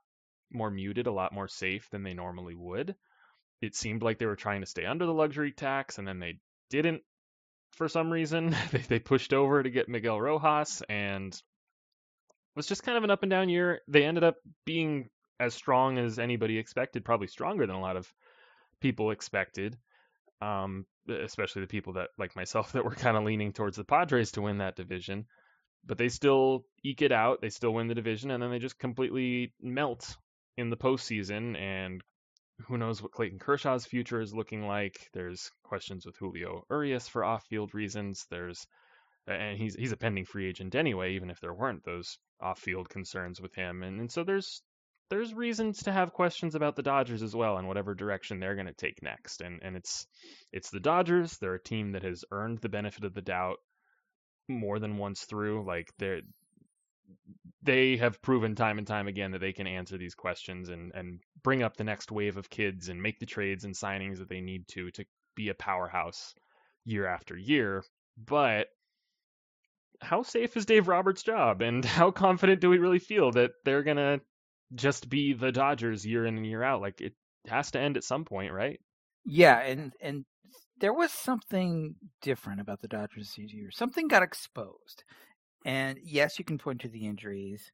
more 0.52 0.70
muted, 0.70 1.06
a 1.06 1.12
lot 1.12 1.32
more 1.32 1.48
safe 1.48 1.88
than 1.90 2.02
they 2.02 2.14
normally 2.14 2.54
would. 2.54 2.94
It 3.62 3.74
seemed 3.74 4.02
like 4.02 4.18
they 4.18 4.26
were 4.26 4.36
trying 4.36 4.60
to 4.60 4.66
stay 4.66 4.84
under 4.84 5.06
the 5.06 5.14
luxury 5.14 5.52
tax, 5.52 5.98
and 5.98 6.08
then 6.08 6.18
they 6.18 6.40
didn't 6.70 7.02
for 7.72 7.88
some 7.88 8.10
reason. 8.10 8.56
they, 8.72 8.78
they 8.78 8.98
pushed 8.98 9.32
over 9.32 9.62
to 9.62 9.70
get 9.70 9.88
Miguel 9.88 10.20
Rojas, 10.20 10.82
and 10.88 11.32
it 11.32 12.56
was 12.56 12.66
just 12.66 12.82
kind 12.82 12.98
of 12.98 13.04
an 13.04 13.10
up 13.10 13.22
and 13.22 13.30
down 13.30 13.48
year. 13.48 13.80
They 13.88 14.04
ended 14.04 14.24
up 14.24 14.36
being 14.64 15.08
as 15.38 15.54
strong 15.54 15.98
as 15.98 16.18
anybody 16.18 16.58
expected, 16.58 17.04
probably 17.04 17.26
stronger 17.28 17.66
than 17.66 17.76
a 17.76 17.80
lot 17.80 17.96
of 17.96 18.12
people 18.80 19.10
expected. 19.10 19.76
Um, 20.42 20.86
especially 21.08 21.62
the 21.62 21.68
people 21.68 21.94
that, 21.94 22.08
like 22.18 22.36
myself, 22.36 22.72
that 22.72 22.84
were 22.84 22.94
kind 22.94 23.16
of 23.16 23.24
leaning 23.24 23.52
towards 23.52 23.76
the 23.76 23.84
Padres 23.84 24.32
to 24.32 24.42
win 24.42 24.58
that 24.58 24.76
division. 24.76 25.26
But 25.86 25.96
they 25.96 26.10
still 26.10 26.66
eke 26.84 27.02
it 27.02 27.12
out. 27.12 27.40
They 27.40 27.48
still 27.48 27.72
win 27.72 27.88
the 27.88 27.94
division, 27.94 28.30
and 28.30 28.42
then 28.42 28.50
they 28.50 28.58
just 28.58 28.78
completely 28.78 29.54
melt 29.62 30.16
in 30.58 30.68
the 30.68 30.76
postseason. 30.76 31.58
And 31.58 32.02
who 32.66 32.78
knows 32.78 33.02
what 33.02 33.12
Clayton 33.12 33.38
Kershaw's 33.38 33.86
future 33.86 34.20
is 34.20 34.34
looking 34.34 34.66
like? 34.66 35.08
There's 35.12 35.50
questions 35.64 36.06
with 36.06 36.16
Julio 36.16 36.64
Urias 36.70 37.08
for 37.08 37.24
off-field 37.24 37.74
reasons. 37.74 38.26
There's 38.30 38.66
and 39.26 39.58
he's 39.58 39.74
he's 39.74 39.92
a 39.92 39.96
pending 39.96 40.24
free 40.24 40.48
agent 40.48 40.74
anyway, 40.74 41.14
even 41.14 41.30
if 41.30 41.40
there 41.40 41.54
weren't 41.54 41.84
those 41.84 42.18
off-field 42.40 42.88
concerns 42.88 43.40
with 43.40 43.54
him. 43.54 43.82
And, 43.82 44.00
and 44.00 44.10
so 44.10 44.24
there's 44.24 44.62
there's 45.10 45.34
reasons 45.34 45.82
to 45.82 45.92
have 45.92 46.12
questions 46.12 46.54
about 46.54 46.76
the 46.76 46.82
Dodgers 46.82 47.22
as 47.22 47.34
well 47.34 47.56
and 47.56 47.66
whatever 47.66 47.94
direction 47.94 48.38
they're 48.38 48.54
going 48.54 48.66
to 48.66 48.72
take 48.72 49.02
next. 49.02 49.40
And 49.40 49.60
and 49.62 49.76
it's 49.76 50.06
it's 50.52 50.70
the 50.70 50.80
Dodgers. 50.80 51.36
They're 51.38 51.54
a 51.54 51.62
team 51.62 51.92
that 51.92 52.04
has 52.04 52.24
earned 52.30 52.60
the 52.60 52.68
benefit 52.68 53.04
of 53.04 53.14
the 53.14 53.22
doubt 53.22 53.56
more 54.48 54.78
than 54.78 54.98
once 54.98 55.22
through. 55.24 55.66
Like 55.66 55.88
they're 55.98 56.22
they 57.62 57.96
have 57.96 58.22
proven 58.22 58.54
time 58.54 58.78
and 58.78 58.86
time 58.86 59.06
again 59.06 59.32
that 59.32 59.40
they 59.40 59.52
can 59.52 59.66
answer 59.66 59.98
these 59.98 60.14
questions 60.14 60.68
and 60.68 60.92
and 60.94 61.20
bring 61.42 61.62
up 61.62 61.76
the 61.76 61.84
next 61.84 62.10
wave 62.10 62.36
of 62.36 62.50
kids 62.50 62.88
and 62.88 63.02
make 63.02 63.18
the 63.18 63.26
trades 63.26 63.64
and 63.64 63.74
signings 63.74 64.18
that 64.18 64.28
they 64.28 64.40
need 64.40 64.66
to 64.68 64.90
to 64.92 65.04
be 65.36 65.48
a 65.48 65.54
powerhouse 65.54 66.34
year 66.84 67.06
after 67.06 67.36
year. 67.36 67.84
But 68.16 68.68
how 70.00 70.22
safe 70.22 70.56
is 70.56 70.66
Dave 70.66 70.88
Roberts' 70.88 71.22
job, 71.22 71.62
and 71.62 71.84
how 71.98 72.10
confident 72.10 72.60
do 72.60 72.70
we 72.70 72.78
really 72.78 72.98
feel 72.98 73.30
that 73.32 73.52
they're 73.64 73.82
gonna 73.82 74.20
just 74.74 75.08
be 75.08 75.34
the 75.34 75.52
Dodgers 75.52 76.06
year 76.06 76.26
in 76.26 76.36
and 76.36 76.46
year 76.46 76.62
out? 76.62 76.80
Like 76.80 77.00
it 77.00 77.14
has 77.46 77.70
to 77.72 77.80
end 77.80 77.96
at 77.96 78.04
some 78.04 78.24
point, 78.24 78.52
right? 78.52 78.80
Yeah, 79.26 79.58
and 79.58 79.92
and 80.00 80.24
there 80.80 80.94
was 80.94 81.12
something 81.12 81.94
different 82.22 82.60
about 82.60 82.80
the 82.80 82.88
Dodgers 82.88 83.34
this 83.36 83.52
year. 83.52 83.70
Something 83.70 84.08
got 84.08 84.22
exposed, 84.22 85.04
and 85.64 85.98
yes, 86.02 86.38
you 86.38 86.44
can 86.44 86.58
point 86.58 86.80
to 86.82 86.88
the 86.88 87.06
injuries. 87.06 87.72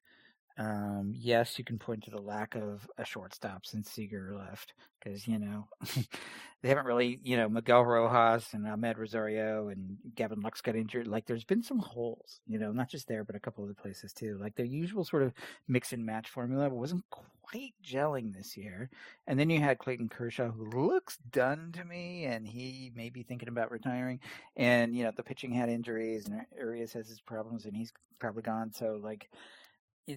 Um, 0.57 1.13
yes, 1.15 1.59
you 1.59 1.63
can 1.63 1.77
point 1.77 2.03
to 2.05 2.11
the 2.11 2.21
lack 2.21 2.55
of 2.55 2.89
a 2.97 3.05
shortstop 3.05 3.65
since 3.65 3.91
Seager 3.91 4.33
left 4.35 4.73
because 4.99 5.27
you 5.27 5.37
know 5.37 5.67
they 6.63 6.69
haven't 6.69 6.87
really, 6.87 7.19
you 7.23 7.37
know, 7.37 7.47
Miguel 7.47 7.83
Rojas 7.85 8.53
and 8.53 8.65
Amed 8.65 8.97
Rosario 8.97 9.67
and 9.67 9.97
Gavin 10.15 10.41
Lux 10.41 10.61
got 10.61 10.75
injured. 10.75 11.07
Like 11.07 11.27
there's 11.27 11.43
been 11.43 11.61
some 11.61 11.77
holes, 11.77 12.39
you 12.47 12.57
know, 12.57 12.71
not 12.71 12.89
just 12.89 13.07
there 13.07 13.23
but 13.23 13.35
a 13.35 13.39
couple 13.39 13.63
other 13.63 13.75
places 13.75 14.13
too. 14.13 14.37
Like 14.41 14.55
their 14.55 14.65
usual 14.65 15.03
sort 15.03 15.21
of 15.21 15.33
mix 15.67 15.93
and 15.93 16.03
match 16.03 16.29
formula 16.29 16.69
wasn't 16.69 17.05
quite 17.09 17.73
gelling 17.85 18.33
this 18.33 18.57
year. 18.57 18.89
And 19.27 19.39
then 19.39 19.51
you 19.51 19.59
had 19.59 19.77
Clayton 19.77 20.09
Kershaw, 20.09 20.49
who 20.51 20.65
looks 20.65 21.17
done 21.31 21.71
to 21.73 21.85
me, 21.85 22.25
and 22.25 22.47
he 22.47 22.91
may 22.95 23.09
be 23.09 23.23
thinking 23.23 23.49
about 23.49 23.71
retiring. 23.71 24.19
And 24.55 24.95
you 24.95 25.03
know, 25.03 25.11
the 25.15 25.23
pitching 25.23 25.51
had 25.53 25.69
injuries, 25.69 26.27
and 26.27 26.41
Urias 26.57 26.93
has 26.93 27.07
his 27.07 27.21
problems, 27.21 27.65
and 27.65 27.75
he's 27.75 27.93
probably 28.19 28.41
gone. 28.41 28.73
So 28.73 28.99
like 29.01 29.29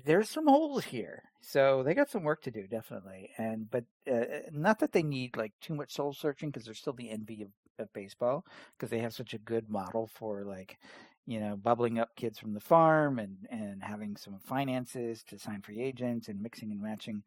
there's 0.05 0.31
some 0.31 0.47
holes 0.47 0.85
here. 0.85 1.25
So 1.41 1.83
they 1.83 1.95
got 1.95 2.11
some 2.11 2.23
work 2.23 2.43
to 2.43 2.51
do, 2.51 2.67
definitely. 2.67 3.31
And 3.39 3.71
but 3.71 3.85
uh, 4.09 4.15
uh 4.15 4.41
not 4.53 4.79
that 4.81 4.93
they 4.93 5.03
need 5.03 5.37
like 5.37 5.53
too 5.61 5.75
much 5.75 5.93
soul 5.93 6.13
searching 6.13 6.51
because 6.51 6.65
they're 6.65 6.75
still 6.75 6.93
the 6.93 7.11
envy 7.11 7.43
of, 7.43 7.49
of 7.79 7.93
baseball 7.93 8.45
because 8.77 8.91
they 8.91 8.99
have 9.01 9.15
such 9.15 9.35
a 9.35 9.39
good 9.39 9.69
model 9.69 10.07
for 10.07 10.45
like 10.45 10.79
you 11.27 11.41
know 11.41 11.57
bubbling 11.57 11.99
up 11.99 12.15
kids 12.17 12.39
from 12.39 12.55
the 12.55 12.61
farm 12.61 13.19
and 13.19 13.47
and 13.51 13.83
having 13.83 14.17
some 14.17 14.39
finances 14.39 15.23
to 15.25 15.39
sign 15.39 15.63
free 15.63 15.81
agents 15.81 16.29
and 16.29 16.43
mixing 16.43 16.71
and 16.71 16.83
matching 16.83 17.23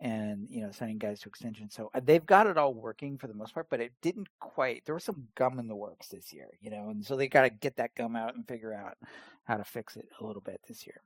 and 0.00 0.46
you 0.50 0.60
know 0.60 0.70
signing 0.70 0.98
guys 0.98 1.20
to 1.20 1.28
extensions. 1.28 1.74
so 1.74 1.90
uh, 1.94 2.00
they've 2.04 2.26
got 2.26 2.46
it 2.46 2.58
all 2.58 2.74
working 2.74 3.16
for 3.16 3.26
the 3.26 3.34
most 3.34 3.54
part 3.54 3.68
but 3.70 3.80
it 3.80 3.92
didn't 4.02 4.28
quite 4.40 4.84
there 4.84 4.94
was 4.94 5.04
some 5.04 5.28
gum 5.34 5.58
in 5.58 5.68
the 5.68 5.76
works 5.76 6.08
this 6.08 6.32
year 6.32 6.48
you 6.60 6.70
know 6.70 6.90
and 6.90 7.04
so 7.04 7.16
they 7.16 7.28
got 7.28 7.42
to 7.42 7.50
get 7.50 7.76
that 7.76 7.94
gum 7.94 8.14
out 8.14 8.34
and 8.34 8.46
figure 8.46 8.74
out 8.74 8.98
how 9.44 9.56
to 9.56 9.64
fix 9.64 9.96
it 9.96 10.06
a 10.20 10.26
little 10.26 10.42
bit 10.42 10.60
this 10.68 10.86
year 10.86 11.00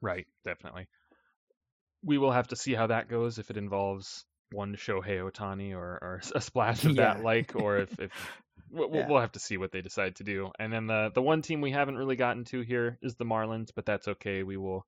Right, 0.00 0.26
definitely. 0.44 0.88
We 2.02 2.18
will 2.18 2.32
have 2.32 2.48
to 2.48 2.56
see 2.56 2.74
how 2.74 2.88
that 2.88 3.08
goes 3.08 3.38
if 3.38 3.50
it 3.50 3.56
involves 3.56 4.24
one 4.52 4.76
Shohei 4.76 5.28
Ohtani 5.28 5.74
or, 5.74 5.98
or 6.02 6.20
a 6.34 6.40
splash 6.40 6.84
of 6.84 6.92
yeah. 6.92 7.14
that 7.14 7.24
like, 7.24 7.56
or 7.56 7.78
if, 7.78 7.98
if 8.00 8.12
we'll, 8.70 8.90
yeah. 8.92 9.08
we'll 9.08 9.20
have 9.20 9.32
to 9.32 9.40
see 9.40 9.56
what 9.56 9.72
they 9.72 9.80
decide 9.80 10.16
to 10.16 10.24
do. 10.24 10.50
And 10.58 10.72
then 10.72 10.86
the 10.86 11.10
the 11.14 11.22
one 11.22 11.42
team 11.42 11.60
we 11.60 11.72
haven't 11.72 11.96
really 11.96 12.16
gotten 12.16 12.44
to 12.46 12.60
here 12.60 12.98
is 13.02 13.14
the 13.16 13.24
Marlins, 13.24 13.70
but 13.74 13.86
that's 13.86 14.08
okay. 14.08 14.42
We 14.42 14.56
will 14.56 14.86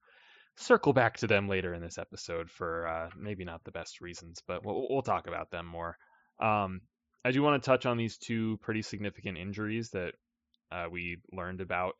circle 0.57 0.93
back 0.93 1.19
to 1.19 1.27
them 1.27 1.49
later 1.49 1.73
in 1.75 1.81
this 1.81 1.99
episode 1.99 2.51
for 2.51 2.87
uh, 2.87 3.11
maybe 3.17 3.45
not 3.45 3.65
the 3.65 3.71
best 3.71 4.01
reasons, 4.01 4.43
but 4.47 4.65
we'll, 4.65 4.87
we'll 4.91 5.03
talk 5.03 5.27
about 5.27 5.51
them 5.51 5.67
more. 5.67 5.97
Um, 6.41 6.81
I 7.25 7.31
do 7.31 7.43
want 7.43 7.63
to 7.63 7.67
touch 7.67 7.87
on 7.87 7.97
these 7.97 8.17
two 8.17 8.59
pretty 8.59 8.83
significant 8.83 9.39
injuries 9.39 9.91
that 9.91 10.15
uh, 10.71 10.87
we 10.91 11.19
learned 11.33 11.61
about 11.61 11.97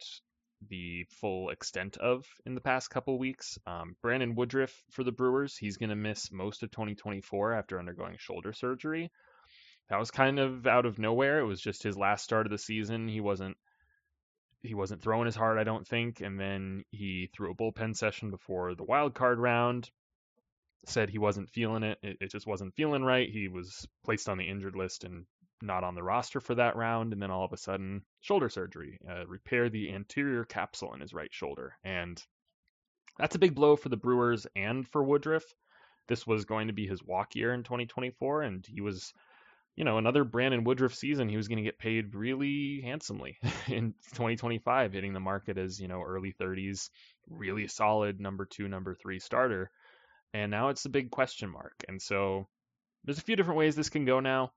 the 0.69 1.07
full 1.21 1.51
extent 1.51 1.97
of 1.99 2.27
in 2.45 2.55
the 2.55 2.61
past 2.61 2.91
couple 2.91 3.19
weeks. 3.19 3.59
Um, 3.67 3.97
Brandon 4.03 4.35
Woodruff 4.35 4.75
for 4.91 5.05
the 5.05 5.13
Brewers, 5.13 5.57
he's 5.57 5.77
going 5.77 5.91
to 5.91 5.97
miss 5.97 6.33
most 6.33 6.63
of 6.63 6.71
2024 6.71 7.55
after 7.55 7.79
undergoing 7.79 8.17
shoulder 8.19 8.53
surgery. 8.53 9.11
That 9.89 9.99
was 9.99 10.11
kind 10.11 10.39
of 10.39 10.67
out 10.67 10.85
of 10.85 10.99
nowhere. 10.99 11.41
It 11.41 11.47
was 11.47 11.61
just 11.61 11.83
his 11.83 11.97
last 11.97 12.25
start 12.25 12.47
of 12.47 12.51
the 12.51 12.59
season. 12.59 13.09
He 13.09 13.21
wasn't 13.21 13.57
he 14.63 14.75
wasn't 14.75 15.01
throwing 15.01 15.29
as 15.29 15.37
hard, 15.37 15.57
I 15.59 15.65
don't 15.65 15.87
think, 15.87 16.21
and 16.21 16.39
then 16.39 16.85
he 16.91 17.29
threw 17.33 17.53
a 17.53 17.55
bullpen 17.55 17.97
session 17.97 18.31
before 18.31 18.75
the 18.75 18.85
wild 18.85 19.15
card 19.15 19.39
round. 19.39 19.91
Said 20.87 21.11
he 21.11 21.19
wasn't 21.19 21.51
feeling 21.51 21.85
it. 21.85 21.99
It, 22.03 22.17
it 22.21 22.31
just 22.31 22.47
wasn't 22.47 22.75
feeling 22.75 23.03
right. 23.03 23.29
He 23.29 23.49
was 23.49 23.87
placed 24.05 24.29
on 24.29 24.39
the 24.39 24.49
injured 24.49 24.77
list 24.77 25.05
and 25.05 25.27
not 25.63 25.85
on 25.85 25.95
the 25.95 26.03
roster 26.03 26.41
for 26.41 26.55
that 26.55 26.77
round, 26.77 27.13
and 27.13 27.23
then 27.23 27.31
all 27.31 27.45
of 27.45 27.53
a 27.53 27.57
sudden, 27.57 28.03
shoulder 28.21 28.49
surgery, 28.49 28.99
uh, 29.09 29.27
repair 29.27 29.69
the 29.69 29.93
anterior 29.93 30.45
capsule 30.45 30.95
in 30.95 31.01
his 31.01 31.15
right 31.15 31.33
shoulder, 31.33 31.77
and 31.85 32.23
that's 33.19 33.35
a 33.35 33.41
big 33.41 33.55
blow 33.55 33.77
for 33.77 33.89
the 33.89 33.97
Brewers 33.97 34.47
and 34.55 34.87
for 34.89 35.03
Woodruff. 35.03 35.45
This 36.07 36.27
was 36.27 36.45
going 36.45 36.69
to 36.69 36.73
be 36.73 36.87
his 36.87 37.03
walk 37.03 37.35
year 37.35 37.53
in 37.53 37.65
2024, 37.65 38.43
and 38.43 38.65
he 38.67 38.81
was, 38.81 39.13
you 39.77 39.85
know, 39.85 39.99
another 39.99 40.25
Brandon 40.25 40.65
Woodruff 40.65 40.95
season. 40.95 41.29
He 41.29 41.37
was 41.37 41.49
going 41.49 41.59
to 41.59 41.69
get 41.69 41.79
paid 41.79 42.15
really 42.15 42.81
handsomely 42.83 43.37
in 43.67 43.95
2025, 44.13 44.93
hitting 44.93 45.13
the 45.13 45.21
market 45.21 45.59
as 45.59 45.81
you 45.81 45.89
know 45.89 46.03
early 46.03 46.33
30s, 46.41 46.89
really 47.29 47.67
solid 47.67 48.21
number 48.21 48.47
two, 48.47 48.69
number 48.69 48.95
three 48.95 49.19
starter. 49.19 49.71
And 50.35 50.51
now 50.51 50.69
it's 50.69 50.85
a 50.85 50.91
big 50.91 51.11
question 51.11 51.51
mark. 51.51 51.85
And 51.89 52.01
so 52.01 52.47
there's 53.05 53.19
a 53.19 53.23
few 53.23 53.37
different 53.37 53.59
ways 53.59 53.75
this 53.75 53.89
can 53.89 54.05
go 54.05 54.21
now 54.21 54.53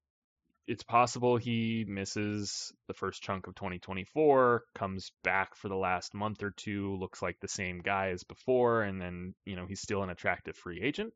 it's 0.72 0.84
possible 0.84 1.36
he 1.36 1.84
misses 1.86 2.72
the 2.88 2.94
first 2.94 3.22
chunk 3.22 3.46
of 3.48 3.56
2024, 3.56 4.64
comes 4.74 5.12
back 5.22 5.54
for 5.58 5.68
the 5.68 5.76
last 5.76 6.14
month 6.14 6.42
or 6.42 6.52
two, 6.52 6.96
looks 6.96 7.22
like 7.22 7.38
the 7.42 7.48
same 7.50 7.80
guy 7.80 8.12
as 8.12 8.24
before, 8.24 8.84
and 8.84 9.02
then, 9.02 9.36
you 9.46 9.58
know, 9.58 9.66
he's 9.66 9.82
still 9.82 10.02
an 10.02 10.10
attractive 10.10 10.56
free 10.56 10.82
agent. 10.82 11.14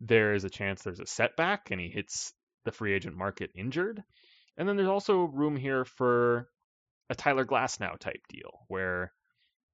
There 0.00 0.34
is 0.34 0.42
a 0.42 0.50
chance 0.50 0.82
there's 0.82 0.98
a 0.98 1.06
setback 1.06 1.70
and 1.70 1.80
he 1.80 1.88
hits 1.88 2.32
the 2.64 2.72
free 2.72 2.92
agent 2.94 3.16
market 3.16 3.52
injured. 3.54 4.02
And 4.56 4.68
then 4.68 4.74
there's 4.74 4.88
also 4.88 5.22
room 5.22 5.54
here 5.54 5.84
for 5.84 6.48
a 7.08 7.14
Tyler 7.14 7.44
Glasnow 7.44 7.96
type 8.00 8.26
deal 8.28 8.58
where 8.66 9.12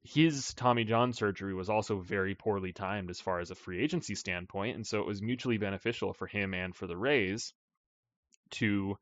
his 0.02 0.56
Tommy 0.56 0.86
John 0.86 1.14
surgery 1.14 1.54
was 1.54 1.70
also 1.70 2.00
very 2.00 2.34
poorly 2.34 2.74
timed 2.74 3.12
as 3.12 3.22
far 3.22 3.42
as 3.42 3.52
a 3.52 3.56
free 3.56 3.80
agency 3.80 4.16
standpoint. 4.16 4.76
And 4.76 4.88
so 4.88 5.02
it 5.02 5.06
was 5.08 5.22
mutually 5.22 5.60
beneficial 5.60 6.14
for 6.14 6.26
him 6.26 6.56
and 6.56 6.76
for 6.76 6.88
the 6.88 6.98
Rays 6.98 7.54
to 8.52 8.98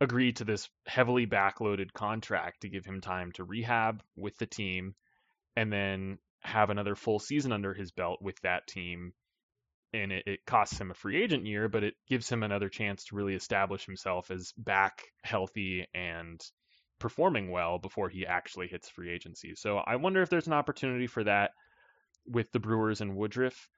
agree 0.00 0.32
to 0.32 0.44
this 0.44 0.68
heavily 0.86 1.26
backloaded 1.26 1.92
contract 1.92 2.62
to 2.62 2.68
give 2.68 2.84
him 2.84 3.00
time 3.00 3.32
to 3.32 3.44
rehab 3.44 4.02
with 4.16 4.36
the 4.38 4.46
team 4.46 4.94
and 5.56 5.72
then 5.72 6.18
have 6.40 6.70
another 6.70 6.94
full 6.94 7.18
season 7.18 7.52
under 7.52 7.74
his 7.74 7.92
belt 7.92 8.20
with 8.22 8.40
that 8.42 8.66
team. 8.66 9.12
And 9.92 10.12
it, 10.12 10.22
it, 10.26 10.46
costs 10.46 10.80
him 10.80 10.90
a 10.90 10.94
free 10.94 11.20
agent 11.20 11.46
year, 11.46 11.68
but 11.68 11.82
it 11.82 11.94
gives 12.08 12.28
him 12.30 12.42
another 12.42 12.68
chance 12.68 13.04
to 13.06 13.16
really 13.16 13.34
establish 13.34 13.84
himself 13.84 14.30
as 14.30 14.52
back 14.56 15.02
healthy 15.24 15.86
and 15.92 16.40
performing 17.00 17.50
well 17.50 17.78
before 17.78 18.08
he 18.08 18.24
actually 18.24 18.68
hits 18.68 18.88
free 18.88 19.10
agency. 19.10 19.54
So 19.56 19.78
I 19.78 19.96
wonder 19.96 20.22
if 20.22 20.30
there's 20.30 20.46
an 20.46 20.52
opportunity 20.52 21.08
for 21.08 21.24
that 21.24 21.50
with 22.24 22.52
the 22.52 22.60
Brewers 22.60 23.00
and 23.00 23.16
Woodruff. 23.16 23.68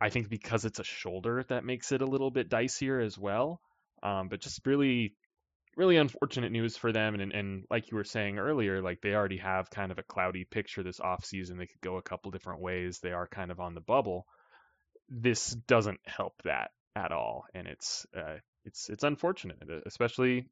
I 0.00 0.08
think 0.08 0.30
because 0.30 0.64
it's 0.64 0.78
a 0.78 0.84
shoulder, 0.84 1.44
that 1.48 1.64
makes 1.64 1.92
it 1.92 2.00
a 2.00 2.06
little 2.06 2.30
bit 2.30 2.48
dicier 2.48 3.04
as 3.04 3.18
well. 3.18 3.60
Um, 4.02 4.28
but 4.28 4.40
just 4.40 4.66
really, 4.66 5.14
really 5.76 5.96
unfortunate 5.96 6.52
news 6.52 6.76
for 6.76 6.92
them. 6.92 7.14
And, 7.14 7.32
and 7.32 7.64
like 7.70 7.90
you 7.90 7.96
were 7.96 8.04
saying 8.04 8.38
earlier, 8.38 8.82
like 8.82 9.00
they 9.00 9.14
already 9.14 9.38
have 9.38 9.70
kind 9.70 9.92
of 9.92 9.98
a 9.98 10.02
cloudy 10.02 10.44
picture 10.44 10.82
this 10.82 11.00
offseason. 11.00 11.58
They 11.58 11.66
could 11.66 11.80
go 11.80 11.96
a 11.96 12.02
couple 12.02 12.30
different 12.30 12.60
ways. 12.60 13.00
They 13.00 13.12
are 13.12 13.26
kind 13.26 13.50
of 13.50 13.60
on 13.60 13.74
the 13.74 13.80
bubble. 13.80 14.26
This 15.08 15.50
doesn't 15.50 16.00
help 16.06 16.34
that 16.44 16.70
at 16.96 17.12
all, 17.12 17.44
and 17.54 17.66
it's 17.66 18.06
uh, 18.16 18.36
it's 18.64 18.88
it's 18.88 19.04
unfortunate, 19.04 19.58
especially 19.86 20.46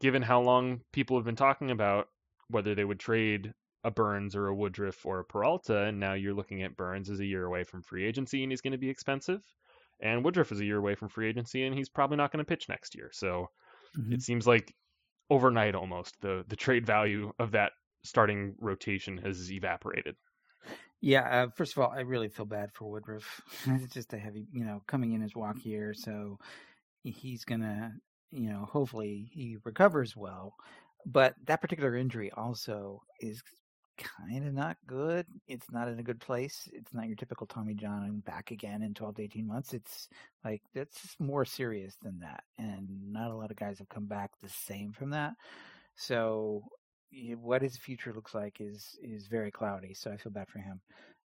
given 0.00 0.22
how 0.22 0.40
long 0.40 0.80
people 0.92 1.16
have 1.16 1.24
been 1.24 1.36
talking 1.36 1.70
about 1.70 2.08
whether 2.48 2.74
they 2.74 2.84
would 2.84 3.00
trade 3.00 3.52
a 3.84 3.90
Burnes 3.90 4.34
or 4.34 4.48
a 4.48 4.54
Woodruff 4.54 5.06
or 5.06 5.20
a 5.20 5.24
Peralta, 5.24 5.84
and 5.84 6.00
now 6.00 6.14
you're 6.14 6.34
looking 6.34 6.62
at 6.62 6.76
Burnes 6.76 7.08
as 7.08 7.20
a 7.20 7.24
year 7.24 7.44
away 7.44 7.64
from 7.64 7.82
free 7.82 8.04
agency 8.04 8.42
and 8.42 8.50
he's 8.50 8.60
going 8.60 8.72
to 8.72 8.78
be 8.78 8.90
expensive, 8.90 9.42
and 10.00 10.24
Woodruff 10.24 10.52
is 10.52 10.60
a 10.60 10.64
year 10.64 10.78
away 10.78 10.94
from 10.94 11.08
free 11.08 11.28
agency 11.28 11.64
and 11.64 11.74
he's 11.74 11.88
probably 11.88 12.16
not 12.16 12.32
going 12.32 12.44
to 12.44 12.48
pitch 12.48 12.68
next 12.68 12.94
year. 12.94 13.10
So 13.12 13.48
mm-hmm. 13.96 14.12
it 14.12 14.22
seems 14.22 14.46
like 14.46 14.74
overnight 15.30 15.74
almost 15.74 16.20
the 16.20 16.44
the 16.48 16.56
trade 16.56 16.86
value 16.86 17.32
of 17.38 17.52
that 17.52 17.72
starting 18.04 18.54
rotation 18.60 19.18
has 19.18 19.50
evaporated. 19.50 20.16
Yeah, 21.00 21.44
uh, 21.44 21.48
first 21.54 21.76
of 21.76 21.82
all, 21.82 21.90
I 21.90 22.00
really 22.00 22.28
feel 22.28 22.46
bad 22.46 22.70
for 22.72 22.90
Woodruff. 22.90 23.42
it's 23.66 23.92
just 23.92 24.12
a 24.14 24.18
heavy, 24.18 24.46
you 24.52 24.64
know, 24.64 24.82
coming 24.86 25.12
in 25.12 25.20
his 25.20 25.36
walk 25.36 25.64
year, 25.64 25.92
so 25.94 26.38
he's 27.02 27.44
gonna, 27.44 27.92
you 28.30 28.50
know, 28.50 28.66
hopefully 28.70 29.28
he 29.32 29.56
recovers 29.64 30.16
well. 30.16 30.54
But 31.04 31.34
that 31.44 31.60
particular 31.60 31.94
injury 31.94 32.32
also 32.32 33.02
is 33.20 33.42
kind 33.96 34.46
of 34.46 34.54
not 34.54 34.76
good. 34.86 35.26
It's 35.46 35.70
not 35.70 35.88
in 35.88 35.98
a 35.98 36.02
good 36.02 36.20
place. 36.20 36.68
It's 36.72 36.92
not 36.92 37.06
your 37.06 37.16
typical 37.16 37.46
Tommy 37.46 37.74
John 37.74 38.22
back 38.26 38.50
again 38.50 38.82
in 38.82 38.94
12 38.94 39.16
to 39.16 39.22
18 39.22 39.46
months. 39.46 39.74
It's 39.74 40.08
like 40.44 40.62
that's 40.74 41.16
more 41.18 41.44
serious 41.44 41.96
than 42.02 42.20
that, 42.20 42.44
and 42.58 42.88
not 43.12 43.30
a 43.30 43.36
lot 43.36 43.50
of 43.50 43.56
guys 43.56 43.78
have 43.78 43.88
come 43.88 44.06
back 44.06 44.30
the 44.42 44.48
same 44.48 44.92
from 44.92 45.10
that. 45.10 45.34
So 45.96 46.62
what 47.40 47.62
his 47.62 47.76
future 47.76 48.12
looks 48.12 48.34
like 48.34 48.58
is 48.60 48.98
is 49.02 49.26
very 49.26 49.50
cloudy. 49.50 49.94
So 49.94 50.10
I 50.10 50.16
feel 50.16 50.32
bad 50.32 50.48
for 50.48 50.58
him. 50.58 50.80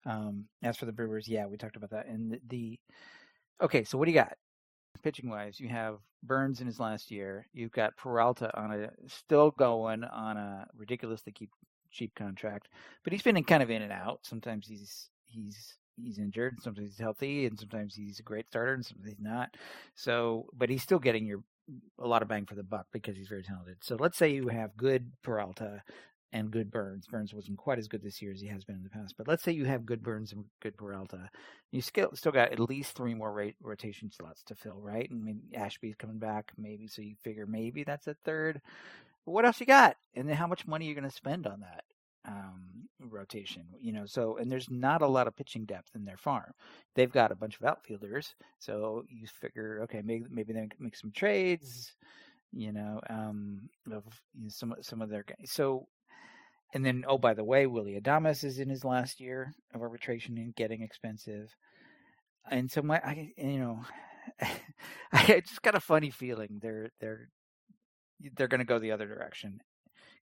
Um, 0.05 0.45
as 0.63 0.77
for 0.77 0.85
the 0.85 0.91
Brewers, 0.91 1.27
yeah, 1.27 1.45
we 1.45 1.57
talked 1.57 1.75
about 1.75 1.89
that. 1.91 2.07
And 2.07 2.31
the, 2.31 2.39
the 2.47 2.79
okay, 3.61 3.83
so 3.83 3.97
what 3.97 4.05
do 4.05 4.11
you 4.11 4.17
got? 4.19 4.33
Pitching 5.03 5.29
wise, 5.29 5.59
you 5.59 5.69
have 5.69 5.99
Burnes 6.23 6.59
in 6.59 6.67
his 6.67 6.79
last 6.79 7.09
year. 7.09 7.47
You've 7.53 7.71
got 7.71 7.95
Peralta 7.95 8.55
on 8.59 8.71
a 8.71 8.89
still 9.07 9.51
going 9.51 10.03
on 10.03 10.37
a 10.37 10.67
ridiculously 10.75 11.31
cheap 11.31 11.49
cheap 11.91 12.13
contract, 12.15 12.67
but 13.03 13.13
he's 13.13 13.21
been 13.21 13.41
kind 13.43 13.63
of 13.63 13.69
in 13.69 13.81
and 13.81 13.91
out. 13.91 14.19
Sometimes 14.23 14.67
he's 14.67 15.09
he's 15.25 15.75
he's 16.01 16.19
injured, 16.19 16.61
sometimes 16.61 16.89
he's 16.89 16.99
healthy, 16.99 17.45
and 17.45 17.59
sometimes 17.59 17.95
he's 17.95 18.19
a 18.19 18.23
great 18.23 18.47
starter, 18.47 18.73
and 18.73 18.85
sometimes 18.85 19.09
he's 19.09 19.21
not. 19.21 19.55
So, 19.95 20.47
but 20.53 20.69
he's 20.69 20.83
still 20.83 20.99
getting 20.99 21.25
your 21.25 21.43
a 21.99 22.07
lot 22.07 22.21
of 22.21 22.27
bang 22.27 22.45
for 22.45 22.55
the 22.55 22.63
buck 22.63 22.87
because 22.91 23.15
he's 23.15 23.27
very 23.27 23.43
talented. 23.43 23.77
So 23.83 23.95
let's 23.99 24.17
say 24.17 24.29
you 24.29 24.47
have 24.47 24.75
good 24.75 25.11
Peralta 25.23 25.83
and 26.31 26.51
good 26.51 26.71
Burnes. 26.71 27.07
Burnes 27.07 27.33
wasn't 27.33 27.57
quite 27.57 27.79
as 27.79 27.87
good 27.87 28.03
this 28.03 28.21
year 28.21 28.31
as 28.31 28.41
he 28.41 28.47
has 28.47 28.63
been 28.63 28.75
in 28.75 28.83
the 28.83 28.89
past, 28.89 29.15
but 29.17 29.27
let's 29.27 29.43
say 29.43 29.51
you 29.51 29.65
have 29.65 29.85
good 29.85 30.03
Burnes 30.03 30.31
and 30.31 30.45
good 30.61 30.77
Peralta. 30.77 31.29
You 31.71 31.81
still 31.81 32.09
still 32.13 32.31
got 32.31 32.51
at 32.51 32.59
least 32.59 32.95
three 32.95 33.13
more 33.13 33.31
rate, 33.31 33.55
rotation 33.61 34.11
slots 34.11 34.43
to 34.43 34.55
fill, 34.55 34.79
right? 34.81 35.09
And 35.09 35.23
maybe 35.23 35.41
Ashby's 35.55 35.95
coming 35.95 36.19
back, 36.19 36.51
maybe. 36.57 36.87
So 36.87 37.01
you 37.01 37.15
figure 37.23 37.45
maybe 37.45 37.83
that's 37.83 38.07
a 38.07 38.15
third. 38.25 38.61
What 39.25 39.45
else 39.45 39.59
you 39.59 39.65
got? 39.65 39.95
And 40.15 40.27
then 40.27 40.35
how 40.35 40.47
much 40.47 40.67
money 40.67 40.85
are 40.85 40.89
you 40.89 40.95
going 40.95 41.09
to 41.09 41.15
spend 41.15 41.45
on 41.47 41.61
that? 41.61 41.83
um, 42.29 42.87
rotation. 42.99 43.63
You 43.79 43.93
know, 43.93 44.05
so 44.05 44.37
and 44.37 44.51
there's 44.51 44.69
not 44.69 45.01
a 45.01 45.07
lot 45.07 45.27
of 45.27 45.35
pitching 45.35 45.65
depth 45.65 45.95
in 45.95 46.05
their 46.05 46.17
farm. 46.17 46.51
They've 46.95 47.11
got 47.11 47.31
a 47.31 47.35
bunch 47.35 47.57
of 47.59 47.65
outfielders, 47.65 48.35
so 48.59 49.03
you 49.09 49.27
figure, 49.27 49.81
okay, 49.83 50.01
maybe 50.03 50.25
maybe 50.29 50.53
they 50.53 50.67
make 50.79 50.95
some 50.95 51.11
trades. 51.11 51.93
You 52.51 52.71
know, 52.71 52.99
um, 53.09 53.69
of 53.91 54.03
you 54.35 54.43
know, 54.43 54.49
some 54.49 54.75
some 54.81 55.01
of 55.01 55.09
their 55.09 55.23
guys. 55.23 55.51
So, 55.51 55.87
and 56.73 56.85
then 56.85 57.03
oh 57.07 57.17
by 57.17 57.33
the 57.33 57.43
way, 57.43 57.67
Willy 57.67 57.99
Adames 57.99 58.43
is 58.43 58.59
in 58.59 58.69
his 58.69 58.83
last 58.83 59.19
year 59.19 59.53
of 59.73 59.81
arbitration 59.81 60.37
and 60.37 60.55
getting 60.55 60.81
expensive. 60.81 61.55
And 62.49 62.71
so 62.71 62.81
my, 62.81 62.97
I 62.97 63.31
you 63.37 63.59
know, 63.59 63.79
I 65.13 65.41
just 65.45 65.61
got 65.61 65.75
a 65.75 65.79
funny 65.79 66.09
feeling 66.09 66.59
they're 66.61 66.89
they're 66.99 67.29
they're 68.35 68.47
going 68.47 68.59
to 68.59 68.65
go 68.65 68.79
the 68.79 68.91
other 68.91 69.07
direction 69.07 69.61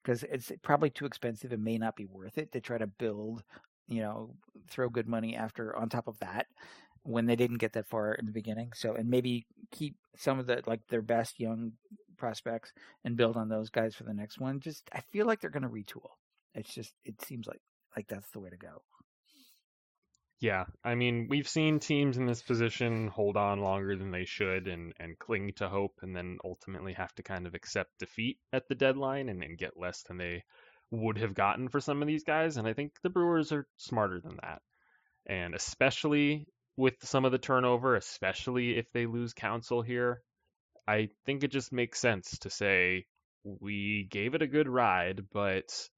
because 0.03 0.23
it's 0.23 0.51
probably 0.61 0.89
too 0.89 1.05
expensive 1.05 1.51
and 1.51 1.63
may 1.63 1.77
not 1.77 1.95
be 1.95 2.05
worth 2.05 2.37
it 2.37 2.51
to 2.51 2.61
try 2.61 2.77
to 2.77 2.87
build, 2.87 3.43
you 3.87 4.01
know, 4.01 4.35
throw 4.69 4.89
good 4.89 5.07
money 5.07 5.35
after 5.35 5.75
on 5.75 5.89
top 5.89 6.07
of 6.07 6.19
that 6.19 6.47
when 7.03 7.25
they 7.25 7.35
didn't 7.35 7.57
get 7.57 7.73
that 7.73 7.87
far 7.87 8.13
in 8.13 8.25
the 8.25 8.31
beginning. 8.31 8.71
So 8.75 8.93
and 8.93 9.09
maybe 9.09 9.45
keep 9.71 9.95
some 10.15 10.39
of 10.39 10.47
the 10.47 10.61
like 10.65 10.81
their 10.89 11.01
best 11.01 11.39
young 11.39 11.73
prospects 12.17 12.71
and 13.03 13.17
build 13.17 13.37
on 13.37 13.49
those 13.49 13.69
guys 13.69 13.95
for 13.95 14.03
the 14.03 14.13
next 14.13 14.39
one. 14.39 14.59
Just 14.59 14.89
I 14.93 15.01
feel 15.11 15.25
like 15.25 15.41
they're 15.41 15.49
going 15.49 15.63
to 15.63 15.69
retool. 15.69 16.09
It's 16.53 16.73
just 16.73 16.93
it 17.05 17.21
seems 17.23 17.47
like 17.47 17.61
like 17.95 18.07
that's 18.07 18.29
the 18.31 18.39
way 18.39 18.49
to 18.49 18.57
go. 18.57 18.81
Yeah, 20.39 20.65
I 20.83 20.93
mean, 20.93 21.27
we've 21.29 21.47
seen 21.47 21.79
teams 21.79 22.17
in 22.17 22.27
this 22.27 22.43
position 22.43 23.07
hold 23.07 23.37
on 23.37 23.59
longer 23.61 23.95
than 23.95 24.11
they 24.11 24.25
should 24.25 24.67
and, 24.67 24.93
and 24.99 25.17
cling 25.17 25.53
to 25.55 25.67
hope 25.67 25.95
and 26.03 26.15
then 26.15 26.37
ultimately 26.43 26.93
have 26.93 27.13
to 27.15 27.23
kind 27.23 27.47
of 27.47 27.55
accept 27.55 27.97
defeat 27.97 28.37
at 28.53 28.67
the 28.67 28.75
deadline 28.75 29.29
and, 29.29 29.43
and 29.43 29.57
get 29.57 29.77
less 29.79 30.03
than 30.03 30.17
they 30.17 30.43
would 30.91 31.17
have 31.17 31.33
gotten 31.33 31.69
for 31.69 31.79
some 31.79 32.03
of 32.03 32.07
these 32.07 32.23
guys. 32.23 32.57
And 32.57 32.67
I 32.67 32.73
think 32.73 32.93
the 33.01 33.09
Brewers 33.09 33.51
are 33.51 33.67
smarter 33.77 34.21
than 34.21 34.37
that. 34.43 34.61
And 35.25 35.55
especially 35.55 36.47
with 36.75 36.95
some 37.01 37.25
of 37.25 37.31
the 37.31 37.39
turnover, 37.39 37.95
especially 37.95 38.77
if 38.77 38.91
they 38.91 39.07
lose 39.07 39.33
Counsell 39.33 39.81
here, 39.81 40.21
I 40.87 41.09
think 41.25 41.43
it 41.43 41.51
just 41.51 41.73
makes 41.73 41.99
sense 41.99 42.37
to 42.39 42.51
say 42.51 43.07
we 43.43 44.07
gave 44.11 44.35
it 44.35 44.43
a 44.43 44.47
good 44.47 44.69
ride, 44.69 45.25
but 45.33 45.89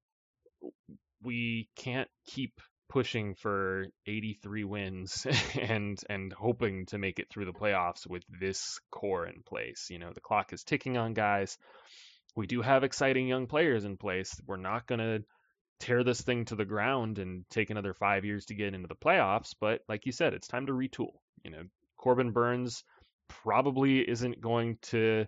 we 1.21 1.69
can't 1.75 2.09
keep 2.25 2.61
pushing 2.89 3.35
for 3.35 3.85
83 4.07 4.63
wins 4.63 5.25
and 5.59 5.99
and 6.09 6.33
hoping 6.33 6.87
to 6.87 6.97
make 6.97 7.19
it 7.19 7.29
through 7.29 7.45
the 7.45 7.53
playoffs 7.53 8.07
with 8.07 8.23
this 8.39 8.79
core 8.91 9.25
in 9.25 9.43
place. 9.43 9.87
You 9.89 9.99
know, 9.99 10.11
the 10.13 10.21
clock 10.21 10.51
is 10.51 10.63
ticking 10.63 10.97
on 10.97 11.13
guys. 11.13 11.57
We 12.35 12.47
do 12.47 12.61
have 12.61 12.83
exciting 12.83 13.27
young 13.27 13.47
players 13.47 13.85
in 13.85 13.97
place. 13.97 14.39
We're 14.45 14.57
not 14.57 14.87
going 14.87 14.99
to 14.99 15.23
tear 15.79 16.03
this 16.03 16.21
thing 16.21 16.45
to 16.45 16.55
the 16.55 16.65
ground 16.65 17.19
and 17.19 17.45
take 17.49 17.69
another 17.69 17.93
5 17.93 18.25
years 18.25 18.45
to 18.47 18.55
get 18.55 18.73
into 18.73 18.87
the 18.87 18.95
playoffs, 18.95 19.55
but 19.59 19.81
like 19.87 20.05
you 20.05 20.11
said, 20.11 20.33
it's 20.33 20.47
time 20.47 20.65
to 20.65 20.73
retool. 20.73 21.13
You 21.43 21.51
know, 21.51 21.63
Corbin 21.97 22.31
Burnes 22.31 22.83
probably 23.27 23.99
isn't 24.07 24.41
going 24.41 24.77
to 24.81 25.25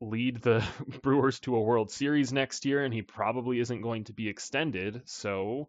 lead 0.00 0.40
the 0.42 0.64
Brewers 1.02 1.40
to 1.40 1.56
a 1.56 1.62
World 1.62 1.90
Series 1.90 2.32
next 2.32 2.64
year 2.64 2.84
and 2.84 2.94
he 2.94 3.02
probably 3.02 3.60
isn't 3.60 3.82
going 3.82 4.04
to 4.04 4.12
be 4.12 4.28
extended. 4.28 5.02
So, 5.06 5.68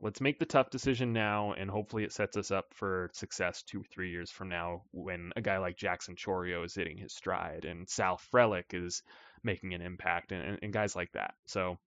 let's 0.00 0.20
make 0.20 0.38
the 0.38 0.46
tough 0.46 0.70
decision 0.70 1.12
now, 1.12 1.52
and 1.52 1.70
hopefully 1.70 2.04
it 2.04 2.12
sets 2.12 2.36
us 2.36 2.50
up 2.50 2.66
for 2.74 3.10
success 3.12 3.62
two 3.62 3.80
or 3.80 3.84
three 3.84 4.10
years 4.10 4.30
from 4.30 4.48
now 4.48 4.82
when 4.92 5.32
a 5.36 5.40
guy 5.40 5.58
like 5.58 5.76
Jackson 5.76 6.16
Chourio 6.16 6.64
is 6.64 6.74
hitting 6.74 6.98
his 6.98 7.14
stride 7.14 7.64
and 7.64 7.88
Sal 7.88 8.20
Frelick 8.32 8.72
is 8.74 9.02
making 9.42 9.74
an 9.74 9.82
impact 9.82 10.32
and, 10.32 10.58
and 10.62 10.72
guys 10.72 10.96
like 10.96 11.12
that. 11.12 11.34
So 11.46 11.78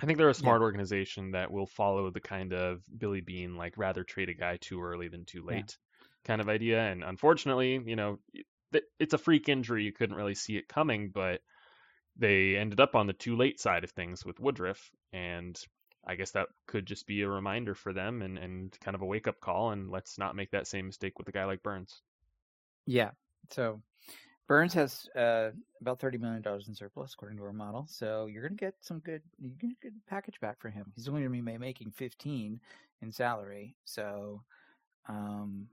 I 0.00 0.06
think 0.06 0.18
they're 0.18 0.28
a 0.28 0.34
smart 0.34 0.60
yeah. 0.60 0.64
organization 0.64 1.32
that 1.32 1.50
will 1.50 1.66
follow 1.66 2.10
the 2.10 2.20
kind 2.20 2.52
of 2.52 2.82
Billy 2.98 3.20
Beane 3.20 3.56
like 3.56 3.74
rather 3.76 4.04
trade 4.04 4.28
a 4.28 4.34
guy 4.34 4.58
too 4.60 4.82
early 4.82 5.08
than 5.08 5.24
too 5.24 5.44
late 5.44 5.76
yeah. 6.00 6.06
kind 6.24 6.40
of 6.40 6.48
idea. 6.48 6.80
And 6.80 7.04
unfortunately, 7.04 7.80
you 7.84 7.96
know, 7.96 8.18
it's 8.98 9.14
a 9.14 9.18
freak 9.18 9.48
injury. 9.48 9.84
You 9.84 9.92
couldn't 9.92 10.16
really 10.16 10.34
see 10.34 10.56
it 10.56 10.66
coming, 10.66 11.10
but 11.14 11.40
they 12.16 12.56
ended 12.56 12.80
up 12.80 12.94
on 12.94 13.06
the 13.06 13.12
too 13.12 13.36
late 13.36 13.60
side 13.60 13.84
of 13.84 13.90
things 13.90 14.24
with 14.24 14.40
Woodruff. 14.40 14.90
And 15.12 15.58
I 16.06 16.16
guess 16.16 16.32
that 16.32 16.48
could 16.66 16.86
just 16.86 17.06
be 17.06 17.22
a 17.22 17.28
reminder 17.28 17.74
for 17.74 17.92
them 17.92 18.22
and, 18.22 18.38
and 18.38 18.76
kind 18.80 18.94
of 18.94 19.02
a 19.02 19.06
wake 19.06 19.28
up 19.28 19.40
call. 19.40 19.70
And 19.70 19.90
let's 19.90 20.18
not 20.18 20.36
make 20.36 20.50
that 20.50 20.66
same 20.66 20.86
mistake 20.86 21.18
with 21.18 21.28
a 21.28 21.32
guy 21.32 21.44
like 21.44 21.62
Burnes. 21.62 22.02
Yeah. 22.86 23.10
So 23.50 23.80
Burnes 24.48 24.74
has 24.74 25.08
uh, 25.16 25.50
about 25.80 26.00
thirty 26.00 26.18
million 26.18 26.42
dollars 26.42 26.68
in 26.68 26.74
surplus 26.74 27.14
according 27.14 27.38
to 27.38 27.44
our 27.44 27.52
model. 27.52 27.86
So 27.88 28.26
you're 28.26 28.42
going 28.42 28.58
to 28.58 28.64
get 28.64 28.74
some 28.80 28.98
good, 28.98 29.22
you 29.38 29.50
get 29.58 29.92
a 29.92 30.10
package 30.10 30.40
back 30.40 30.60
for 30.60 30.68
him. 30.68 30.92
He's 30.94 31.08
only 31.08 31.22
going 31.22 31.32
to 31.32 31.42
be 31.42 31.58
making 31.58 31.92
fifteen 31.92 32.60
in 33.00 33.12
salary. 33.12 33.76
So, 33.84 34.42
um, 35.08 35.68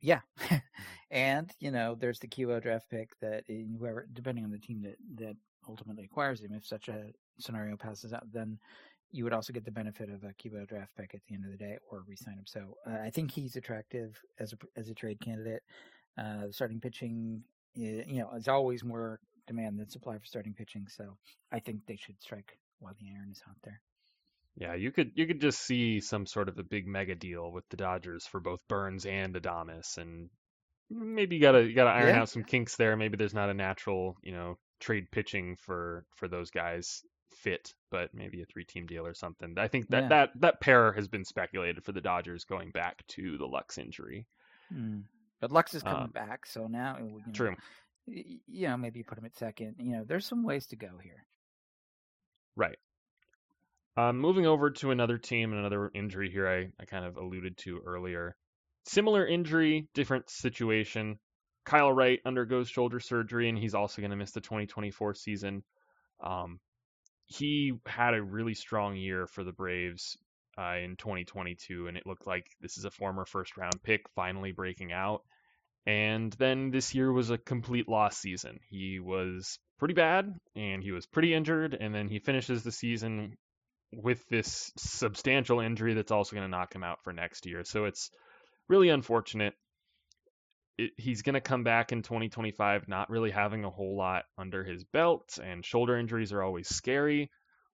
yeah, 0.00 0.20
and 1.10 1.50
you 1.58 1.70
know, 1.70 1.96
there's 1.98 2.18
the 2.18 2.28
QO 2.28 2.62
draft 2.62 2.90
pick 2.90 3.18
that 3.20 3.44
eh, 3.48 3.64
whoever, 3.78 4.06
depending 4.12 4.44
on 4.44 4.50
the 4.50 4.58
team 4.58 4.82
that 4.82 4.96
that 5.24 5.36
ultimately 5.68 6.04
acquires 6.04 6.40
him, 6.40 6.52
if 6.52 6.66
such 6.66 6.88
a 6.88 7.12
scenario 7.38 7.76
passes 7.76 8.12
out, 8.12 8.30
then 8.32 8.58
you 9.16 9.24
would 9.24 9.32
also 9.32 9.52
get 9.52 9.64
the 9.64 9.70
benefit 9.70 10.10
of 10.10 10.22
a 10.24 10.34
QO 10.34 10.66
draft 10.68 10.94
pick 10.94 11.14
at 11.14 11.20
the 11.26 11.34
end 11.34 11.44
of 11.44 11.50
the 11.50 11.56
day 11.56 11.78
or 11.90 12.04
resign 12.06 12.34
him. 12.34 12.44
So 12.46 12.76
uh, 12.86 12.98
I 13.02 13.10
think 13.10 13.30
he's 13.30 13.56
attractive 13.56 14.20
as 14.38 14.52
a 14.52 14.56
as 14.78 14.90
a 14.90 14.94
trade 14.94 15.20
candidate. 15.20 15.62
Uh, 16.18 16.50
starting 16.50 16.80
pitching, 16.80 17.42
you 17.74 18.04
know, 18.06 18.30
is 18.36 18.48
always 18.48 18.84
more 18.84 19.20
demand 19.46 19.78
than 19.78 19.88
supply 19.88 20.18
for 20.18 20.24
starting 20.26 20.54
pitching. 20.54 20.86
So 20.88 21.16
I 21.50 21.60
think 21.60 21.80
they 21.86 21.96
should 21.96 22.20
strike 22.20 22.58
while 22.78 22.94
the 23.00 23.06
iron 23.16 23.30
is 23.30 23.40
hot 23.40 23.56
there. 23.64 23.80
Yeah, 24.56 24.74
you 24.74 24.92
could 24.92 25.12
you 25.14 25.26
could 25.26 25.40
just 25.40 25.60
see 25.60 26.00
some 26.00 26.26
sort 26.26 26.48
of 26.48 26.58
a 26.58 26.62
big 26.62 26.86
mega 26.86 27.14
deal 27.14 27.50
with 27.50 27.64
the 27.70 27.76
Dodgers 27.76 28.26
for 28.26 28.40
both 28.40 28.60
Burnes 28.68 29.06
and 29.06 29.34
Adames, 29.34 29.96
and 29.98 30.28
maybe 30.90 31.36
you 31.36 31.42
gotta 31.42 31.62
you 31.62 31.74
gotta 31.74 31.90
iron 31.90 32.14
yeah. 32.14 32.20
out 32.22 32.28
some 32.28 32.44
kinks 32.44 32.76
there. 32.76 32.96
Maybe 32.96 33.16
there's 33.16 33.34
not 33.34 33.50
a 33.50 33.54
natural 33.54 34.16
you 34.22 34.32
know 34.32 34.58
trade 34.80 35.10
pitching 35.10 35.56
for 35.56 36.04
for 36.16 36.28
those 36.28 36.50
guys 36.50 37.02
fit, 37.32 37.74
but 37.90 38.14
maybe 38.14 38.42
a 38.42 38.46
three 38.46 38.64
team 38.64 38.86
deal 38.86 39.06
or 39.06 39.14
something. 39.14 39.54
I 39.58 39.68
think 39.68 39.88
that, 39.88 40.04
yeah. 40.04 40.08
that 40.08 40.30
that 40.40 40.60
pair 40.60 40.92
has 40.92 41.08
been 41.08 41.24
speculated 41.24 41.84
for 41.84 41.92
the 41.92 42.00
Dodgers 42.00 42.44
going 42.44 42.70
back 42.70 43.06
to 43.08 43.38
the 43.38 43.46
Lux 43.46 43.78
injury. 43.78 44.26
Mm. 44.72 45.04
But 45.40 45.52
Lux 45.52 45.74
is 45.74 45.82
coming 45.82 46.04
um, 46.04 46.10
back, 46.10 46.46
so 46.46 46.66
now 46.66 46.96
you 46.98 47.04
know, 47.04 47.32
true. 47.32 47.56
you 48.06 48.68
know, 48.68 48.76
maybe 48.76 49.02
put 49.02 49.18
him 49.18 49.26
at 49.26 49.36
second. 49.36 49.76
You 49.78 49.96
know, 49.96 50.04
there's 50.04 50.26
some 50.26 50.44
ways 50.44 50.66
to 50.68 50.76
go 50.76 50.98
here. 51.02 51.26
Right. 52.56 52.78
Um, 53.98 54.18
moving 54.18 54.46
over 54.46 54.70
to 54.70 54.90
another 54.90 55.18
team 55.18 55.52
and 55.52 55.60
another 55.60 55.90
injury 55.94 56.30
here, 56.30 56.48
I, 56.48 56.68
I 56.80 56.84
kind 56.84 57.04
of 57.04 57.16
alluded 57.16 57.56
to 57.58 57.80
earlier. 57.84 58.36
Similar 58.84 59.26
injury, 59.26 59.88
different 59.94 60.30
situation. 60.30 61.18
Kyle 61.64 61.92
Wright 61.92 62.20
undergoes 62.24 62.68
shoulder 62.68 63.00
surgery, 63.00 63.48
and 63.48 63.58
he's 63.58 63.74
also 63.74 64.00
going 64.00 64.10
to 64.10 64.16
miss 64.16 64.32
the 64.32 64.40
2024 64.40 65.14
season. 65.14 65.64
Um, 66.22 66.60
he 67.26 67.74
had 67.86 68.14
a 68.14 68.22
really 68.22 68.54
strong 68.54 68.96
year 68.96 69.26
for 69.26 69.44
the 69.44 69.52
Braves 69.52 70.16
uh, 70.58 70.76
in 70.82 70.96
2022, 70.96 71.88
and 71.88 71.96
it 71.96 72.06
looked 72.06 72.26
like 72.26 72.46
this 72.60 72.78
is 72.78 72.84
a 72.84 72.90
former 72.90 73.24
first 73.24 73.56
round 73.56 73.82
pick 73.82 74.08
finally 74.14 74.52
breaking 74.52 74.92
out. 74.92 75.22
And 75.86 76.32
then 76.32 76.70
this 76.70 76.94
year 76.94 77.12
was 77.12 77.30
a 77.30 77.38
complete 77.38 77.88
loss 77.88 78.16
season. 78.16 78.58
He 78.68 78.98
was 78.98 79.58
pretty 79.78 79.94
bad 79.94 80.34
and 80.56 80.82
he 80.82 80.90
was 80.90 81.06
pretty 81.06 81.34
injured, 81.34 81.76
and 81.78 81.94
then 81.94 82.08
he 82.08 82.18
finishes 82.18 82.62
the 82.62 82.72
season 82.72 83.36
with 83.92 84.26
this 84.28 84.72
substantial 84.76 85.60
injury 85.60 85.94
that's 85.94 86.10
also 86.10 86.34
going 86.34 86.46
to 86.46 86.56
knock 86.56 86.74
him 86.74 86.82
out 86.82 87.02
for 87.04 87.12
next 87.12 87.46
year. 87.46 87.62
So 87.64 87.84
it's 87.84 88.10
really 88.68 88.88
unfortunate. 88.88 89.54
It, 90.78 90.92
he's 90.96 91.22
going 91.22 91.34
to 91.34 91.40
come 91.40 91.64
back 91.64 91.92
in 91.92 92.02
2025 92.02 92.88
not 92.88 93.10
really 93.10 93.30
having 93.30 93.64
a 93.64 93.70
whole 93.70 93.96
lot 93.96 94.24
under 94.36 94.64
his 94.64 94.84
belt, 94.84 95.38
and 95.42 95.64
shoulder 95.64 95.96
injuries 95.96 96.32
are 96.32 96.42
always 96.42 96.68
scary. 96.68 97.30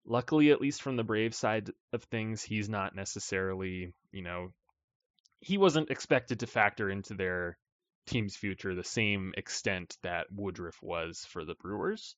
Luckily, 0.05 0.51
at 0.51 0.61
least 0.61 0.81
from 0.81 0.95
the 0.95 1.03
Brave 1.03 1.35
side 1.35 1.69
of 1.93 2.03
things, 2.03 2.41
he's 2.41 2.69
not 2.69 2.95
necessarily, 2.95 3.93
you 4.11 4.23
know, 4.23 4.53
he 5.41 5.57
wasn't 5.57 5.91
expected 5.91 6.39
to 6.39 6.47
factor 6.47 6.89
into 6.89 7.13
their 7.13 7.57
team's 8.07 8.35
future 8.35 8.73
the 8.73 8.83
same 8.83 9.33
extent 9.37 9.97
that 10.01 10.27
Woodruff 10.31 10.81
was 10.81 11.25
for 11.29 11.45
the 11.45 11.55
Brewers. 11.55 12.15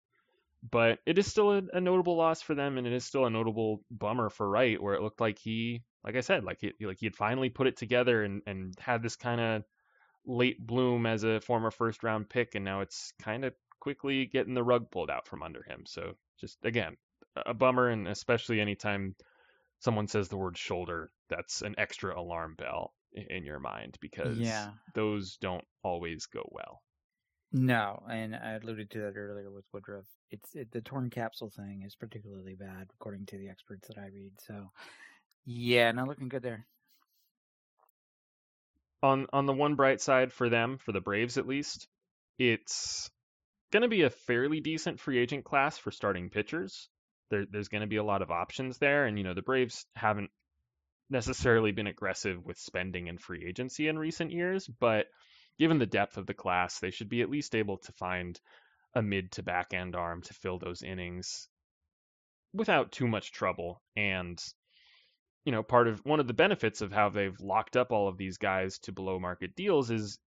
But 0.70 1.00
it 1.06 1.18
is 1.18 1.26
still 1.28 1.54
a, 1.54 1.64
a, 1.74 1.82
notable 1.82 2.18
loss 2.18 2.42
for 2.42 2.54
them, 2.54 2.78
and 2.78 2.86
it 2.86 2.94
is 2.94 3.06
still 3.06 3.26
a 3.26 3.30
notable 3.30 3.82
bummer 3.90 4.30
for 4.30 4.48
Wright, 4.48 4.82
where 4.82 4.94
it 4.94 5.02
looked 5.02 5.22
like 5.22 5.40
he, 5.40 5.84
like 6.04 6.18
I 6.18 6.22
said, 6.22 6.44
like 6.44 6.60
he, 6.60 6.74
like 6.86 6.98
he 7.00 7.06
had 7.06 7.16
finally 7.16 7.50
put 7.50 7.68
it 7.68 7.78
together 7.78 8.24
and 8.24 8.42
and 8.46 8.74
had 8.78 9.02
this 9.02 9.16
kind 9.16 9.40
of 9.40 9.64
late 10.30 10.66
bloom 10.66 11.06
as 11.06 11.24
a 11.24 11.42
former 11.42 11.72
first 11.72 12.04
round 12.04 12.30
pick, 12.30 12.56
and 12.56 12.64
now 12.64 12.82
it's 12.82 13.12
kind 13.22 13.44
of 13.44 13.54
quickly 13.80 14.28
getting 14.28 14.54
the 14.54 14.64
rug 14.64 14.92
pulled 14.92 15.10
out 15.10 15.28
from 15.28 15.42
under 15.42 15.64
him. 15.64 15.84
So 15.86 16.14
just 16.40 16.58
again, 16.64 16.96
a 17.36 17.54
bummer, 17.54 17.90
and 17.90 18.08
especially 18.08 18.62
anytime 18.62 19.16
someone 19.80 20.08
says 20.08 20.30
the 20.30 20.38
word 20.38 20.58
shoulder, 20.58 21.12
that's 21.30 21.62
an 21.62 21.76
extra 21.78 22.18
alarm 22.18 22.56
bell 22.58 22.94
in 23.14 23.44
your 23.44 23.60
mind 23.60 23.98
because 24.02 24.38
yeah. 24.38 24.70
those 24.94 25.38
don't 25.38 25.66
always 25.84 26.28
go 26.28 26.48
well. 26.52 26.82
No, 27.52 28.04
and 28.08 28.36
I 28.36 28.60
alluded 28.62 28.92
to 28.92 29.00
that 29.00 29.18
earlier 29.18 29.50
with 29.50 29.66
Woodruff. 29.74 30.06
It's 30.30 30.56
it, 30.56 30.72
the 30.72 30.82
torn 30.82 31.10
capsule 31.10 31.50
thing 31.50 31.82
is 31.84 31.96
particularly 31.96 32.54
bad, 32.54 32.92
according 32.94 33.26
to 33.28 33.38
the 33.40 33.50
experts 33.50 33.88
that 33.88 33.98
I 33.98 34.08
read. 34.14 34.34
So, 34.46 34.70
yeah, 35.46 35.92
not 35.92 36.08
looking 36.08 36.30
good 36.30 36.44
there. 36.44 36.68
On 39.02 39.28
on 39.32 39.46
the 39.46 39.54
one 39.54 39.76
bright 39.76 40.02
side 40.02 40.34
for 40.34 40.50
them, 40.50 40.78
for 40.78 40.92
the 40.92 41.02
Braves 41.02 41.38
at 41.38 41.48
least, 41.48 41.88
it's 42.38 43.10
going 43.72 43.84
to 43.84 43.90
be 43.90 44.02
a 44.02 44.10
fairly 44.10 44.60
decent 44.60 45.00
free 45.00 45.18
agent 45.20 45.46
class 45.46 45.78
for 45.78 45.92
starting 45.92 46.30
pitchers. 46.30 46.90
There, 47.30 47.46
there's 47.50 47.68
going 47.68 47.82
to 47.82 47.88
be 47.88 47.98
a 47.98 48.04
lot 48.04 48.22
of 48.22 48.32
options 48.32 48.78
there, 48.78 49.06
and 49.06 49.18
you 49.18 49.24
know 49.24 49.34
the 49.34 49.42
Braves 49.42 49.86
haven't 49.96 50.32
necessarily 51.10 51.72
been 51.72 51.88
aggressive 51.88 52.44
with 52.46 52.58
spending 52.58 53.08
in 53.08 53.18
free 53.18 53.46
agency 53.48 53.88
in 53.88 53.98
recent 53.98 54.32
years, 54.32 54.68
but 54.68 55.08
given 55.58 55.80
the 55.80 55.86
depth 55.86 56.18
of 56.18 56.26
the 56.26 56.34
class, 56.34 56.80
they 56.80 56.92
should 56.92 57.10
be 57.10 57.22
at 57.22 57.30
least 57.30 57.56
able 57.56 57.78
to 57.78 57.92
find 57.94 58.40
a 58.96 59.02
mid 59.02 59.32
to 59.34 59.44
back 59.44 59.74
end 59.74 59.96
arm 59.96 60.22
to 60.24 60.34
fill 60.34 60.58
those 60.58 60.82
innings 60.82 61.48
without 62.54 62.92
too 62.92 63.08
much 63.08 63.32
trouble. 63.32 63.82
And, 63.96 64.42
you 65.50 65.56
know, 65.56 65.64
part 65.64 65.88
of 65.88 66.06
one 66.06 66.20
of 66.20 66.28
the 66.28 66.34
benefits 66.36 66.82
of 66.82 66.92
how 66.92 67.10
they've 67.10 67.42
locked 67.42 67.76
up 67.76 67.92
all 67.92 68.08
of 68.08 68.20
these 68.20 68.38
guys 68.38 68.78
to 68.78 68.92
below 68.92 69.18
market 69.18 69.56
deals 69.56 69.90
is 69.90 70.20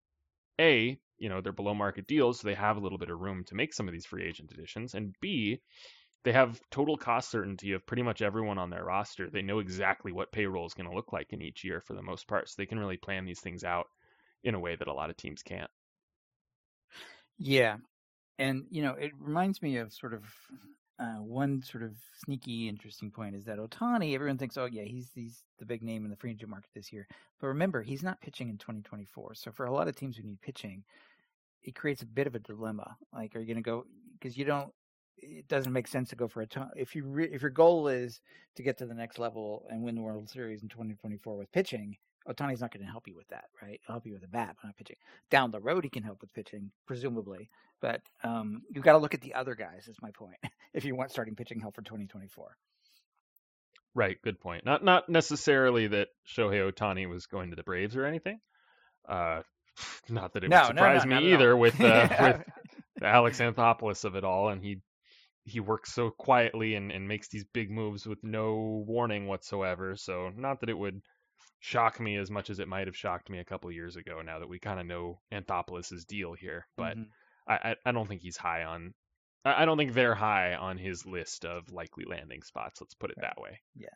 A, 0.60 0.98
you 1.16 1.28
know, 1.28 1.40
they're 1.40 1.52
below 1.52 1.74
market 1.74 2.08
deals, 2.08 2.40
so 2.40 2.48
they 2.48 2.56
have 2.56 2.76
a 2.76 2.80
little 2.80 2.98
bit 2.98 3.08
of 3.08 3.20
room 3.20 3.44
to 3.44 3.54
make 3.54 3.72
some 3.72 3.86
of 3.86 3.92
these 3.92 4.04
free 4.04 4.26
agent 4.26 4.50
additions. 4.50 4.94
And 4.94 5.14
B, 5.20 5.60
they 6.24 6.32
have 6.32 6.60
total 6.72 6.96
cost 6.96 7.30
certainty 7.30 7.70
of 7.70 7.86
pretty 7.86 8.02
much 8.02 8.20
everyone 8.20 8.58
on 8.58 8.68
their 8.68 8.82
roster. 8.82 9.30
They 9.30 9.42
know 9.42 9.60
exactly 9.60 10.10
what 10.10 10.32
payroll 10.32 10.66
is 10.66 10.74
going 10.74 10.90
to 10.90 10.96
look 10.96 11.12
like 11.12 11.32
in 11.32 11.40
each 11.40 11.62
year 11.62 11.80
for 11.80 11.94
the 11.94 12.02
most 12.02 12.26
part, 12.26 12.48
so 12.48 12.54
they 12.58 12.66
can 12.66 12.80
really 12.80 12.96
plan 12.96 13.24
these 13.24 13.38
things 13.38 13.62
out 13.62 13.86
in 14.42 14.56
a 14.56 14.60
way 14.60 14.74
that 14.74 14.88
a 14.88 14.92
lot 14.92 15.08
of 15.08 15.16
teams 15.16 15.44
can't. 15.44 15.70
Yeah, 17.38 17.76
and 18.40 18.64
you 18.72 18.82
know, 18.82 18.94
it 18.94 19.12
reminds 19.20 19.62
me 19.62 19.76
of 19.76 19.92
sort 19.92 20.14
of 20.14 20.24
uh, 20.98 21.16
one 21.16 21.62
sort 21.62 21.82
of 21.82 21.92
sneaky, 22.24 22.68
interesting 22.68 23.10
point 23.10 23.34
is 23.34 23.44
that 23.44 23.58
Ohtani, 23.58 24.14
Everyone 24.14 24.38
thinks, 24.38 24.56
oh 24.56 24.66
yeah, 24.66 24.84
he's 24.84 25.10
he's 25.14 25.42
the 25.58 25.66
big 25.66 25.82
name 25.82 26.04
in 26.04 26.10
the 26.10 26.16
free 26.16 26.32
agent 26.32 26.50
market 26.50 26.70
this 26.74 26.92
year, 26.92 27.06
but 27.40 27.48
remember, 27.48 27.82
he's 27.82 28.02
not 28.02 28.20
pitching 28.20 28.48
in 28.48 28.58
2024. 28.58 29.34
So 29.34 29.50
for 29.50 29.66
a 29.66 29.72
lot 29.72 29.88
of 29.88 29.96
teams 29.96 30.16
who 30.16 30.22
need 30.22 30.40
pitching, 30.40 30.84
it 31.62 31.74
creates 31.74 32.02
a 32.02 32.06
bit 32.06 32.26
of 32.26 32.34
a 32.34 32.38
dilemma. 32.38 32.96
Like, 33.12 33.34
are 33.34 33.40
you 33.40 33.46
going 33.46 33.56
to 33.56 33.62
go 33.62 33.86
because 34.18 34.36
you 34.36 34.44
don't 34.44 34.72
it 35.18 35.46
doesn't 35.48 35.72
make 35.72 35.86
sense 35.86 36.08
to 36.10 36.16
go 36.16 36.26
for 36.28 36.44
Ohtani. 36.44 36.70
If 36.76 36.94
you 36.94 37.04
re, 37.04 37.28
if 37.32 37.42
your 37.42 37.50
goal 37.50 37.88
is 37.88 38.20
to 38.56 38.62
get 38.62 38.78
to 38.78 38.86
the 38.86 38.94
next 38.94 39.18
level 39.18 39.64
and 39.70 39.82
win 39.82 39.94
the 39.94 40.02
World 40.02 40.28
Series 40.28 40.62
in 40.62 40.68
2024 40.68 41.36
with 41.36 41.52
pitching, 41.52 41.96
Ohtani's 42.28 42.60
not 42.60 42.72
going 42.72 42.84
to 42.84 42.90
help 42.90 43.08
you 43.08 43.14
with 43.16 43.28
that, 43.28 43.44
right? 43.60 43.80
He'll 43.86 43.94
help 43.94 44.06
you 44.06 44.12
with 44.12 44.24
a 44.24 44.28
bat, 44.28 44.56
but 44.60 44.68
not 44.68 44.76
pitching. 44.76 44.96
Down 45.30 45.50
the 45.50 45.60
road, 45.60 45.84
he 45.84 45.90
can 45.90 46.02
help 46.02 46.20
with 46.20 46.32
pitching, 46.32 46.70
presumably. 46.86 47.50
But 47.80 48.00
um, 48.22 48.62
you've 48.70 48.84
got 48.84 48.92
to 48.92 48.98
look 48.98 49.14
at 49.14 49.20
the 49.20 49.34
other 49.34 49.54
guys. 49.54 49.88
Is 49.88 49.96
my 50.00 50.10
point. 50.12 50.36
if 50.74 50.84
you 50.84 50.94
want 50.94 51.10
starting 51.10 51.34
pitching 51.34 51.60
help 51.60 51.74
for 51.74 51.82
2024. 51.82 52.56
Right. 53.94 54.16
Good 54.22 54.40
point. 54.40 54.64
Not 54.64 54.82
not 54.84 55.08
necessarily 55.08 55.88
that 55.88 56.08
Shohei 56.26 56.72
Ohtani 56.72 57.08
was 57.08 57.26
going 57.26 57.50
to 57.50 57.56
the 57.56 57.62
Braves 57.62 57.96
or 57.96 58.06
anything. 58.06 58.38
Uh, 59.06 59.42
not 60.08 60.32
that 60.34 60.44
it 60.44 60.50
no, 60.50 60.58
would 60.58 60.66
surprise 60.68 61.04
no, 61.04 61.16
no, 61.16 61.20
me 61.20 61.32
either 61.32 61.56
with 61.56 61.80
uh, 61.80 62.08
with 62.94 63.02
Alex 63.02 63.40
Anthopoulos 63.40 64.04
of 64.04 64.14
it 64.14 64.24
all, 64.24 64.48
and 64.48 64.62
he 64.62 64.80
he 65.44 65.60
works 65.60 65.92
so 65.92 66.10
quietly 66.10 66.74
and, 66.74 66.92
and 66.92 67.08
makes 67.08 67.28
these 67.28 67.44
big 67.52 67.70
moves 67.70 68.06
with 68.06 68.22
no 68.22 68.84
warning 68.86 69.26
whatsoever. 69.26 69.96
So 69.96 70.30
not 70.36 70.60
that 70.60 70.68
it 70.68 70.78
would 70.78 71.00
shock 71.62 72.00
me 72.00 72.16
as 72.16 72.28
much 72.28 72.50
as 72.50 72.58
it 72.58 72.66
might 72.66 72.88
have 72.88 72.96
shocked 72.96 73.30
me 73.30 73.38
a 73.38 73.44
couple 73.44 73.70
years 73.70 73.94
ago. 73.94 74.20
Now 74.20 74.40
that 74.40 74.48
we 74.48 74.58
kind 74.58 74.80
of 74.80 74.86
know 74.86 75.20
Anthopoulos' 75.32 76.04
deal 76.06 76.32
here, 76.34 76.66
but 76.76 76.96
mm-hmm. 76.96 77.02
I, 77.48 77.76
I 77.86 77.92
don't 77.92 78.08
think 78.08 78.20
he's 78.20 78.36
high 78.36 78.64
on. 78.64 78.94
I 79.44 79.64
don't 79.64 79.78
think 79.78 79.94
they're 79.94 80.14
high 80.14 80.54
on 80.54 80.76
his 80.76 81.06
list 81.06 81.44
of 81.44 81.72
likely 81.72 82.04
landing 82.04 82.42
spots. 82.42 82.80
Let's 82.80 82.94
put 82.94 83.10
it 83.10 83.16
right. 83.20 83.32
that 83.36 83.40
way. 83.40 83.60
Yeah. 83.76 83.88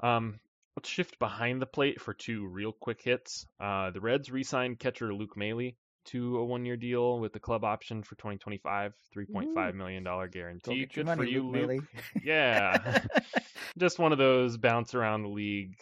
Um, 0.00 0.40
let's 0.76 0.88
shift 0.88 1.18
behind 1.20 1.62
the 1.62 1.66
plate 1.66 2.00
for 2.00 2.12
two 2.12 2.46
real 2.46 2.72
quick 2.72 3.02
hits. 3.02 3.46
Uh, 3.60 3.90
the 3.90 4.00
Reds 4.00 4.30
re-signed 4.30 4.80
catcher 4.80 5.14
Luke 5.14 5.36
Maile 5.36 5.72
to 6.06 6.38
a 6.38 6.44
one-year 6.44 6.76
deal 6.76 7.20
with 7.20 7.32
the 7.32 7.40
club 7.40 7.64
option 7.64 8.02
for 8.02 8.16
2025, 8.16 8.94
3.5 9.16 9.74
million 9.74 10.02
dollar 10.02 10.26
guarantee. 10.26 10.86
Good 10.86 11.06
money, 11.06 11.18
for 11.18 11.24
you, 11.24 11.48
Luke. 11.48 11.84
yeah, 12.24 13.04
just 13.78 13.98
one 13.98 14.12
of 14.12 14.18
those 14.18 14.56
bounce 14.56 14.94
around 14.94 15.22
the 15.22 15.28
league, 15.28 15.76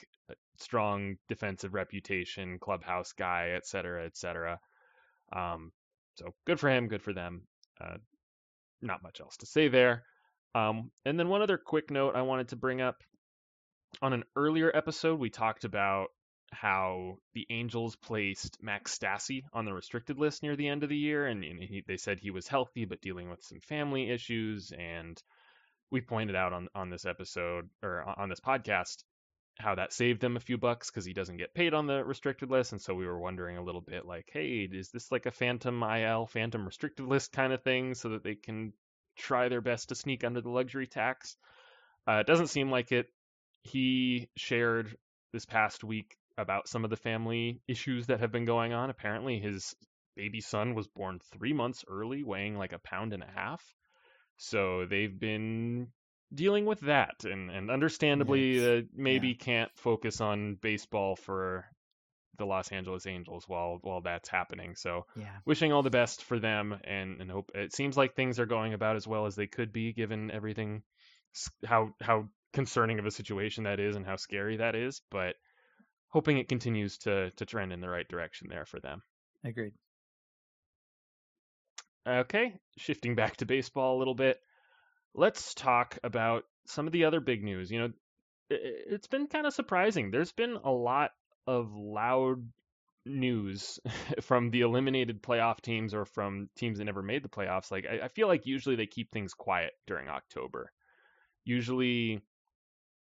strong 0.60 1.16
defensive 1.28 1.74
reputation, 1.74 2.58
clubhouse 2.58 3.12
guy, 3.12 3.50
et 3.56 3.66
cetera, 3.66 4.04
et 4.04 4.16
cetera. 4.16 4.58
Um, 5.32 5.72
so 6.14 6.34
good 6.46 6.60
for 6.60 6.70
him, 6.70 6.88
good 6.88 7.02
for 7.02 7.12
them. 7.12 7.42
Uh, 7.80 7.96
not 8.82 9.02
much 9.02 9.20
else 9.20 9.36
to 9.38 9.46
say 9.46 9.68
there. 9.68 10.04
Um, 10.54 10.90
and 11.04 11.18
then 11.18 11.28
one 11.28 11.42
other 11.42 11.58
quick 11.58 11.90
note 11.90 12.16
I 12.16 12.22
wanted 12.22 12.48
to 12.48 12.56
bring 12.56 12.80
up. 12.80 13.02
On 14.02 14.12
an 14.12 14.24
earlier 14.34 14.70
episode, 14.74 15.18
we 15.18 15.30
talked 15.30 15.64
about 15.64 16.08
how 16.52 17.18
the 17.34 17.46
Angels 17.50 17.96
placed 17.96 18.58
Max 18.62 18.96
Stassi 18.96 19.42
on 19.52 19.64
the 19.64 19.72
restricted 19.72 20.18
list 20.18 20.42
near 20.42 20.56
the 20.56 20.68
end 20.68 20.82
of 20.82 20.88
the 20.88 20.96
year, 20.96 21.26
and, 21.26 21.42
and 21.44 21.62
he, 21.62 21.82
they 21.86 21.96
said 21.96 22.18
he 22.18 22.30
was 22.30 22.46
healthy 22.46 22.84
but 22.84 23.00
dealing 23.00 23.30
with 23.30 23.42
some 23.42 23.60
family 23.60 24.10
issues. 24.10 24.72
And 24.78 25.20
we 25.90 26.00
pointed 26.00 26.36
out 26.36 26.52
on 26.52 26.68
on 26.74 26.90
this 26.90 27.04
episode 27.04 27.68
or 27.82 28.02
on 28.18 28.28
this 28.28 28.40
podcast 28.40 29.04
how 29.58 29.74
that 29.74 29.92
saved 29.92 30.20
them 30.20 30.36
a 30.36 30.40
few 30.40 30.58
bucks 30.58 30.90
because 30.90 31.04
he 31.04 31.12
doesn't 31.12 31.38
get 31.38 31.54
paid 31.54 31.74
on 31.74 31.86
the 31.86 32.04
restricted 32.04 32.50
list, 32.50 32.72
and 32.72 32.80
so 32.80 32.94
we 32.94 33.06
were 33.06 33.18
wondering 33.18 33.56
a 33.56 33.62
little 33.62 33.80
bit 33.80 34.04
like, 34.04 34.28
hey, 34.32 34.68
is 34.70 34.90
this 34.90 35.10
like 35.10 35.26
a 35.26 35.30
phantom 35.30 35.82
IL, 35.82 36.26
phantom 36.26 36.66
restricted 36.66 37.06
list 37.06 37.32
kind 37.32 37.52
of 37.52 37.62
thing, 37.62 37.94
so 37.94 38.10
that 38.10 38.22
they 38.22 38.34
can 38.34 38.72
try 39.16 39.48
their 39.48 39.62
best 39.62 39.88
to 39.88 39.94
sneak 39.94 40.24
under 40.24 40.40
the 40.40 40.50
luxury 40.50 40.86
tax? 40.86 41.36
Uh, 42.06 42.18
it 42.20 42.26
doesn't 42.26 42.48
seem 42.48 42.70
like 42.70 42.92
it. 42.92 43.06
He 43.62 44.28
shared 44.36 44.94
this 45.32 45.46
past 45.46 45.82
week 45.82 46.16
about 46.38 46.68
some 46.68 46.84
of 46.84 46.90
the 46.90 46.96
family 46.96 47.60
issues 47.66 48.06
that 48.06 48.20
have 48.20 48.30
been 48.30 48.44
going 48.44 48.72
on. 48.72 48.90
Apparently, 48.90 49.40
his 49.40 49.74
baby 50.16 50.40
son 50.40 50.74
was 50.74 50.86
born 50.86 51.18
three 51.32 51.52
months 51.52 51.84
early, 51.88 52.22
weighing 52.22 52.56
like 52.56 52.72
a 52.72 52.78
pound 52.78 53.12
and 53.12 53.22
a 53.22 53.30
half. 53.34 53.62
So 54.36 54.86
they've 54.88 55.18
been 55.18 55.88
dealing 56.34 56.66
with 56.66 56.80
that, 56.80 57.24
and 57.24 57.50
and 57.50 57.70
understandably, 57.70 58.78
uh, 58.78 58.82
maybe 58.94 59.28
yeah. 59.28 59.34
can't 59.38 59.70
focus 59.76 60.20
on 60.20 60.56
baseball 60.60 61.16
for 61.16 61.66
the 62.38 62.46
Los 62.46 62.70
Angeles 62.70 63.06
Angels 63.06 63.44
while 63.48 63.78
while 63.82 64.00
that's 64.00 64.28
happening. 64.28 64.74
So 64.76 65.06
yeah. 65.16 65.36
wishing 65.44 65.72
all 65.72 65.82
the 65.82 65.90
best 65.90 66.22
for 66.22 66.38
them 66.38 66.78
and 66.84 67.20
and 67.20 67.30
hope 67.30 67.50
it 67.54 67.74
seems 67.74 67.96
like 67.96 68.14
things 68.14 68.38
are 68.38 68.46
going 68.46 68.74
about 68.74 68.96
as 68.96 69.06
well 69.06 69.26
as 69.26 69.36
they 69.36 69.46
could 69.46 69.72
be 69.72 69.92
given 69.92 70.30
everything 70.30 70.82
how 71.64 71.94
how 72.00 72.28
concerning 72.52 72.98
of 72.98 73.06
a 73.06 73.10
situation 73.10 73.64
that 73.64 73.80
is 73.80 73.96
and 73.96 74.06
how 74.06 74.16
scary 74.16 74.56
that 74.58 74.74
is, 74.74 75.02
but 75.10 75.36
hoping 76.08 76.38
it 76.38 76.48
continues 76.48 76.98
to 76.98 77.30
to 77.32 77.44
trend 77.46 77.72
in 77.72 77.80
the 77.80 77.88
right 77.88 78.08
direction 78.08 78.48
there 78.48 78.66
for 78.66 78.80
them. 78.80 79.02
Agreed. 79.44 79.74
Okay, 82.06 82.54
shifting 82.78 83.16
back 83.16 83.36
to 83.36 83.46
baseball 83.46 83.96
a 83.96 83.98
little 83.98 84.14
bit. 84.14 84.40
Let's 85.16 85.54
talk 85.54 85.98
about 86.04 86.44
some 86.66 86.86
of 86.86 86.92
the 86.92 87.04
other 87.06 87.20
big 87.20 87.42
news. 87.42 87.70
You 87.70 87.80
know, 87.80 87.92
it's 88.50 89.08
been 89.08 89.26
kind 89.26 89.46
of 89.46 89.54
surprising. 89.54 90.10
There's 90.10 90.32
been 90.32 90.58
a 90.62 90.70
lot 90.70 91.10
of 91.46 91.72
loud 91.74 92.46
news 93.06 93.78
from 94.20 94.50
the 94.50 94.60
eliminated 94.60 95.22
playoff 95.22 95.60
teams 95.60 95.94
or 95.94 96.04
from 96.04 96.50
teams 96.56 96.78
that 96.78 96.84
never 96.84 97.02
made 97.02 97.22
the 97.22 97.28
playoffs. 97.28 97.70
Like 97.70 97.86
I, 97.86 98.08
feel 98.08 98.28
like 98.28 98.46
usually 98.46 98.76
they 98.76 98.86
keep 98.86 99.10
things 99.10 99.32
quiet 99.32 99.72
during 99.86 100.08
October. 100.08 100.70
Usually, 101.44 102.20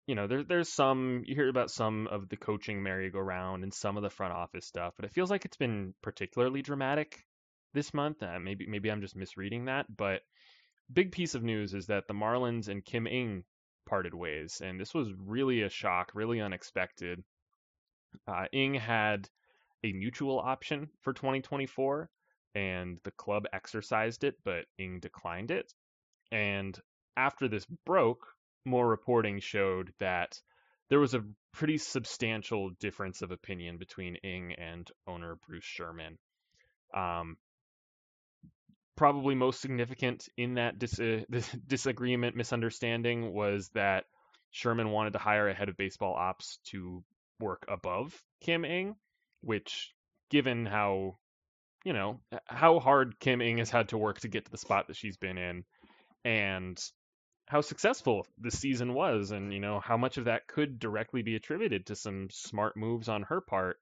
you 0.07 0.16
know, 0.16 0.28
there, 0.28 0.43
there's 0.43 0.70
some 0.70 1.24
you 1.26 1.36
hear 1.36 1.49
about 1.49 1.70
some 1.70 2.07
of 2.07 2.30
the 2.30 2.38
coaching 2.38 2.82
merry-go-round 2.82 3.64
and 3.64 3.74
some 3.74 3.97
of 3.97 4.03
the 4.03 4.10
front 4.10 4.34
office 4.34 4.66
stuff, 4.66 4.93
but 4.95 5.05
it 5.05 5.14
feels 5.14 5.30
like 5.30 5.45
it's 5.45 5.57
been 5.57 5.93
particularly 6.01 6.62
dramatic 6.62 7.24
this 7.74 7.93
month. 7.93 8.24
Uh, 8.24 8.39
maybe 8.39 8.66
maybe 8.68 8.89
I'm 8.89 9.01
just 9.01 9.16
misreading 9.16 9.66
that, 9.66 9.86
but 9.95 10.22
big 10.92 11.12
piece 11.12 11.36
of 11.36 11.44
news 11.44 11.74
is 11.74 11.88
that 11.88 12.08
the 12.08 12.14
Marlins 12.14 12.68
and 12.68 12.84
Kim 12.84 13.08
Ng 13.08 13.44
parted 13.86 14.14
ways, 14.14 14.62
and 14.64 14.80
this 14.80 14.94
was 14.94 15.12
really 15.14 15.64
a 15.64 15.70
shock, 15.70 16.12
really 16.14 16.42
unexpected. 16.42 17.24
Uh, 18.28 18.46
Ng 18.54 18.76
had 18.76 19.30
a 19.84 19.94
mutual 19.94 20.40
option 20.40 20.90
for 21.02 21.14
2024, 21.14 22.10
and 22.56 23.00
the 23.04 23.12
club 23.12 23.46
exercised 23.54 24.24
it, 24.24 24.36
but 24.44 24.66
Ng 24.78 25.00
declined 25.00 25.52
it. 25.52 25.74
And 26.32 26.80
after 27.18 27.48
this 27.48 27.66
broke, 27.86 28.26
more 28.66 28.88
reporting 28.88 29.40
showed 29.40 29.94
that 30.00 30.40
there 30.90 31.00
was 31.00 31.14
a 31.14 31.26
pretty 31.54 31.78
substantial 31.78 32.72
difference 32.80 33.22
of 33.22 33.32
opinion 33.32 33.78
between 33.78 34.16
Ng 34.18 34.54
and 34.54 34.90
owner 35.08 35.38
Bruce 35.48 35.66
Sherman. 35.66 36.18
Um, 36.94 37.38
probably 39.00 39.34
most 39.34 39.62
significant 39.62 40.28
in 40.36 40.56
that 40.56 40.78
dis- 40.78 41.00
uh, 41.00 41.22
disagreement, 41.68 42.36
misunderstanding 42.36 43.32
was 43.34 43.70
that 43.70 44.04
Sherman 44.52 44.89
wanted 44.89 45.14
to 45.14 45.20
hire 45.20 45.47
a 45.47 45.54
head 45.54 45.70
of 45.70 45.78
baseball 45.78 46.14
ops 46.14 46.60
to 46.66 47.02
work 47.39 47.64
above 47.70 48.14
Kim 48.41 48.66
Ng, 48.66 48.97
which, 49.39 49.93
given 50.30 50.66
how, 50.66 51.18
you 51.86 51.93
know, 51.93 52.20
how 52.45 52.80
hard 52.80 53.18
Kim 53.22 53.41
Ng 53.41 53.60
has 53.60 53.70
had 53.70 53.88
to 53.89 53.97
work 53.97 54.20
to 54.20 54.28
get 54.28 54.43
to 54.43 54.52
the 54.52 54.58
spot 54.58 54.88
that 54.88 54.97
she's 54.97 55.16
been 55.16 55.38
in, 55.38 55.64
and 56.26 56.78
how 57.47 57.62
successful 57.62 58.28
the 58.38 58.52
season 58.52 58.93
was, 58.93 59.32
and 59.32 59.54
you 59.54 59.62
know 59.62 59.80
how 59.80 59.95
much 59.95 60.18
of 60.18 60.26
that 60.26 60.45
could 60.45 60.78
directly 60.78 61.22
be 61.22 61.38
attributed 61.38 61.86
to 61.86 61.95
some 61.95 62.28
smart 62.32 62.76
moves 62.76 63.08
on 63.08 63.24
her 63.24 63.39
part. 63.39 63.78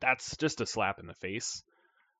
That's 0.00 0.36
just 0.38 0.60
a 0.60 0.66
slap 0.66 0.98
in 0.98 1.06
the 1.06 1.14
face. 1.14 1.62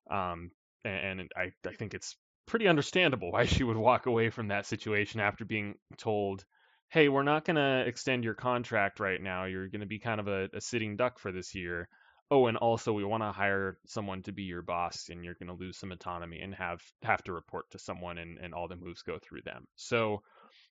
Um, 0.09 0.51
and 0.85 1.31
I, 1.35 1.51
I 1.67 1.73
think 1.73 1.93
it's 1.93 2.15
pretty 2.47 2.67
understandable 2.67 3.31
why 3.31 3.45
she 3.45 3.63
would 3.63 3.77
walk 3.77 4.05
away 4.05 4.29
from 4.29 4.49
that 4.49 4.65
situation 4.65 5.19
after 5.19 5.45
being 5.45 5.75
told, 5.97 6.43
hey, 6.89 7.09
we're 7.09 7.23
not 7.23 7.45
going 7.45 7.55
to 7.55 7.87
extend 7.87 8.23
your 8.23 8.33
contract 8.33 8.99
right 8.99 9.21
now. 9.21 9.45
You're 9.45 9.67
going 9.67 9.81
to 9.81 9.87
be 9.87 9.99
kind 9.99 10.19
of 10.19 10.27
a, 10.27 10.49
a, 10.53 10.61
sitting 10.61 10.97
duck 10.97 11.19
for 11.19 11.31
this 11.31 11.53
year. 11.53 11.87
Oh, 12.31 12.47
and 12.47 12.57
also 12.57 12.93
we 12.93 13.03
want 13.03 13.23
to 13.23 13.31
hire 13.31 13.77
someone 13.87 14.21
to 14.23 14.31
be 14.31 14.43
your 14.43 14.61
boss, 14.61 15.09
and 15.09 15.23
you're 15.23 15.35
going 15.35 15.47
to 15.47 15.63
lose 15.63 15.77
some 15.77 15.91
autonomy 15.91 16.39
and 16.39 16.53
have 16.53 16.79
have 17.01 17.23
to 17.23 17.33
report 17.33 17.65
to 17.71 17.79
someone, 17.79 18.19
and, 18.19 18.37
and 18.37 18.53
all 18.53 18.67
the 18.67 18.75
moves 18.75 19.01
go 19.01 19.17
through 19.17 19.41
them. 19.45 19.65
So 19.75 20.21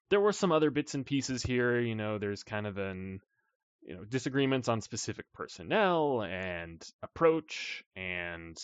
there 0.09 0.21
were 0.21 0.33
some 0.33 0.53
other 0.53 0.71
bits 0.71 0.95
and 0.95 1.05
pieces 1.05 1.43
here. 1.43 1.81
You 1.81 1.97
know, 1.97 2.19
there's 2.19 2.45
kind 2.45 2.65
of 2.69 2.79
an 2.79 3.19
you 3.83 3.97
know 3.97 4.05
disagreements 4.05 4.69
on 4.69 4.81
specific 4.83 5.27
personnel 5.35 6.23
and 6.23 6.81
approach 7.03 7.83
and 7.97 8.57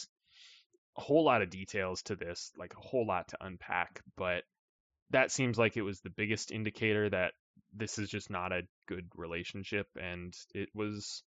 a 0.97 1.01
whole 1.01 1.25
lot 1.25 1.43
of 1.43 1.51
details 1.51 2.03
to 2.03 2.17
this, 2.17 2.53
like 2.57 2.75
a 2.75 2.81
whole 2.81 3.07
lot 3.07 3.29
to 3.29 3.39
unpack, 3.41 4.01
but 4.17 4.45
that 5.11 5.31
seems 5.31 5.59
like 5.59 5.77
it 5.77 5.83
was 5.83 6.01
the 6.01 6.11
biggest 6.11 6.51
indicator 6.51 7.11
that 7.11 7.33
this 7.73 7.99
is 7.99 8.09
just 8.09 8.31
not 8.31 8.53
a 8.53 8.63
good 8.87 9.09
relationship 9.17 9.87
and 10.01 10.35
it 10.55 10.69
was 10.75 11.23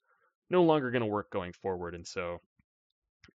no 0.49 0.63
longer 0.63 0.91
going 0.91 1.03
to 1.03 1.07
work 1.07 1.31
going 1.31 1.53
forward. 1.53 1.95
And 1.95 2.07
so 2.07 2.39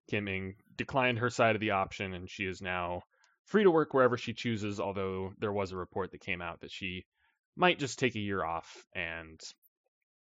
Kim 0.09 0.27
Ng 0.27 0.55
declined 0.77 1.19
her 1.19 1.29
side 1.29 1.55
of 1.55 1.61
the 1.61 1.71
option 1.71 2.13
and 2.13 2.29
she 2.29 2.45
is 2.45 2.61
now 2.61 3.03
free 3.45 3.63
to 3.63 3.71
work 3.71 3.93
wherever 3.93 4.17
she 4.17 4.33
chooses, 4.33 4.79
although 4.79 5.33
there 5.39 5.51
was 5.51 5.71
a 5.71 5.77
report 5.77 6.11
that 6.11 6.21
came 6.21 6.41
out 6.41 6.61
that 6.61 6.71
she 6.71 7.05
might 7.57 7.79
just 7.79 7.99
take 7.99 8.15
a 8.15 8.19
year 8.19 8.43
off 8.43 8.85
and 8.95 9.39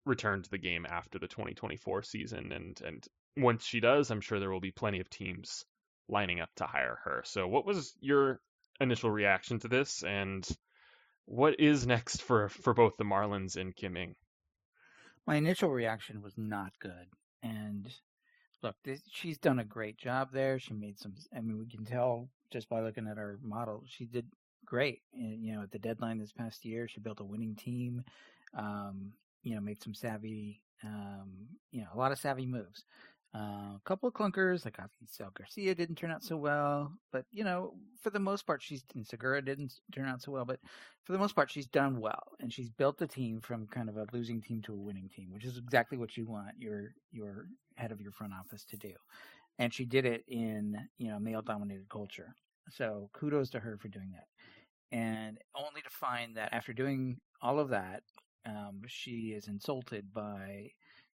return 0.05 0.43
to 0.43 0.51
the 0.51 0.59
game 0.59 0.87
after 0.89 1.19
the 1.19 1.27
2024 1.27 2.05
season 2.05 2.53
and 2.53 2.81
and 2.87 3.05
once 3.37 3.67
she 3.67 3.81
does, 3.81 4.11
I'm 4.11 4.21
sure 4.21 4.41
there 4.41 4.51
will 4.51 4.61
be 4.61 4.71
plenty 4.71 5.01
of 5.01 5.11
teams 5.11 5.65
lining 6.09 6.41
up 6.41 6.51
to 6.57 6.67
hire 6.67 6.99
her. 7.05 7.23
So, 7.25 7.47
what 7.47 7.67
was 7.67 7.95
your 8.01 8.41
initial 8.81 9.11
reaction 9.11 9.59
to 9.61 9.69
this, 9.69 10.03
and 10.03 10.47
what 11.25 11.61
is 11.61 11.87
next 11.87 12.23
for 12.23 12.49
for 12.49 12.75
both 12.75 12.97
the 12.97 13.05
Marlins 13.05 13.57
and 13.57 13.75
Kim 13.75 13.97
Ng? 13.97 14.15
My 15.27 15.37
initial 15.37 15.71
reaction 15.71 16.23
was 16.23 16.35
not 16.37 16.73
good, 16.81 17.09
and 17.43 17.89
look, 18.63 18.77
this, 18.85 19.01
she's 19.11 19.39
done 19.39 19.59
a 19.59 19.65
great 19.65 19.99
job 19.99 20.29
there. 20.33 20.59
She 20.59 20.75
made 20.75 20.99
some. 20.99 21.15
I 21.35 21.41
mean, 21.41 21.59
we 21.59 21.67
can 21.67 21.85
tell 21.85 22.29
just 22.53 22.69
by 22.69 22.81
looking 22.81 23.09
at 23.09 23.17
her 23.17 23.39
model, 23.43 23.85
she 23.87 24.05
did 24.05 24.27
great. 24.65 25.03
And, 25.15 25.43
you 25.43 25.55
know, 25.55 25.63
at 25.63 25.71
the 25.71 25.79
deadline 25.79 26.19
this 26.19 26.33
past 26.33 26.65
year, 26.65 26.89
she 26.89 27.01
built 27.01 27.21
a 27.21 27.25
winning 27.25 27.57
team. 27.57 28.05
Um, 28.55 29.13
you 29.43 29.55
know, 29.55 29.61
made 29.61 29.83
some 29.83 29.95
savvy, 29.95 30.61
um, 30.85 31.31
you 31.71 31.81
know, 31.81 31.89
a 31.95 31.99
lot 31.99 32.11
of 32.11 32.19
savvy 32.19 32.47
moves. 32.47 32.85
Uh, 33.37 33.77
a 33.77 33.81
couple 33.85 34.09
of 34.09 34.15
clunkers, 34.15 34.65
like 34.65 34.79
Avisail 34.79 35.35
Garcia 35.35 35.75
didn't 35.75 35.97
turn 35.97 36.11
out 36.11 36.23
so 36.23 36.37
well, 36.39 36.93
but 37.13 37.27
you 37.31 37.45
know, 37.45 37.75
for 38.01 38.09
the 38.09 38.19
most 38.19 38.47
part, 38.47 38.63
she's 38.63 38.83
and 38.95 39.07
Segura 39.07 39.43
didn't 39.43 39.75
turn 39.93 40.09
out 40.09 40.23
so 40.23 40.33
well, 40.33 40.47
but 40.47 40.59
for 41.05 41.13
the 41.13 41.19
most 41.19 41.35
part, 41.35 41.51
she's 41.51 41.67
done 41.67 42.01
well, 42.01 42.23
and 42.41 42.51
she's 42.51 42.71
built 42.71 42.97
the 42.97 43.07
team 43.07 43.41
from 43.43 43.67
kind 43.67 43.91
of 43.91 43.99
a 43.99 44.07
losing 44.13 44.41
team 44.41 44.63
to 44.63 44.73
a 44.73 44.77
winning 44.77 45.11
team, 45.15 45.29
which 45.33 45.45
is 45.45 45.59
exactly 45.59 45.99
what 45.99 46.17
you 46.17 46.25
want 46.25 46.53
your 46.59 46.95
your 47.13 47.49
head 47.75 47.93
of 47.93 48.01
your 48.01 48.13
front 48.13 48.33
office 48.33 48.65
to 48.65 48.77
do, 48.79 48.93
and 49.59 49.75
she 49.75 49.85
did 49.85 50.07
it 50.07 50.25
in 50.29 50.79
you 50.97 51.09
know 51.09 51.19
male 51.19 51.43
dominated 51.43 51.89
culture. 51.91 52.35
So 52.71 53.11
kudos 53.13 53.51
to 53.51 53.61
her 53.61 53.77
for 53.77 53.89
doing 53.89 54.13
that, 54.13 54.97
and 54.97 55.37
only 55.55 55.83
to 55.83 55.91
find 55.91 56.37
that 56.39 56.55
after 56.55 56.73
doing 56.73 57.19
all 57.43 57.59
of 57.59 57.69
that, 57.69 58.03
um, 58.47 58.81
she 58.87 59.35
is 59.37 59.49
insulted 59.49 60.11
by 60.15 60.71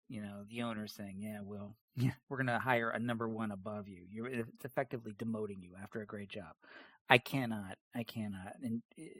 you 0.10 0.22
know, 0.22 0.44
the 0.50 0.62
owner 0.64 0.88
saying, 0.88 1.18
"Yeah, 1.20 1.40
well, 1.44 1.76
yeah, 1.96 2.12
we're 2.30 2.38
going 2.38 2.48
to 2.48 2.60
hire 2.60 2.90
a 2.90 3.00
number 3.00 3.28
one 3.28 3.52
above 3.52 3.88
you. 3.88 4.02
You're 4.12 4.28
it's 4.28 4.66
effectively 4.66 5.14
demoting 5.14 5.62
you 5.62 5.72
after 5.82 6.02
a 6.02 6.06
great 6.06 6.30
job." 6.30 6.54
I 7.10 7.18
cannot, 7.18 7.78
I 7.96 8.04
cannot, 8.04 8.56
and 8.62 8.82
it, 8.98 9.12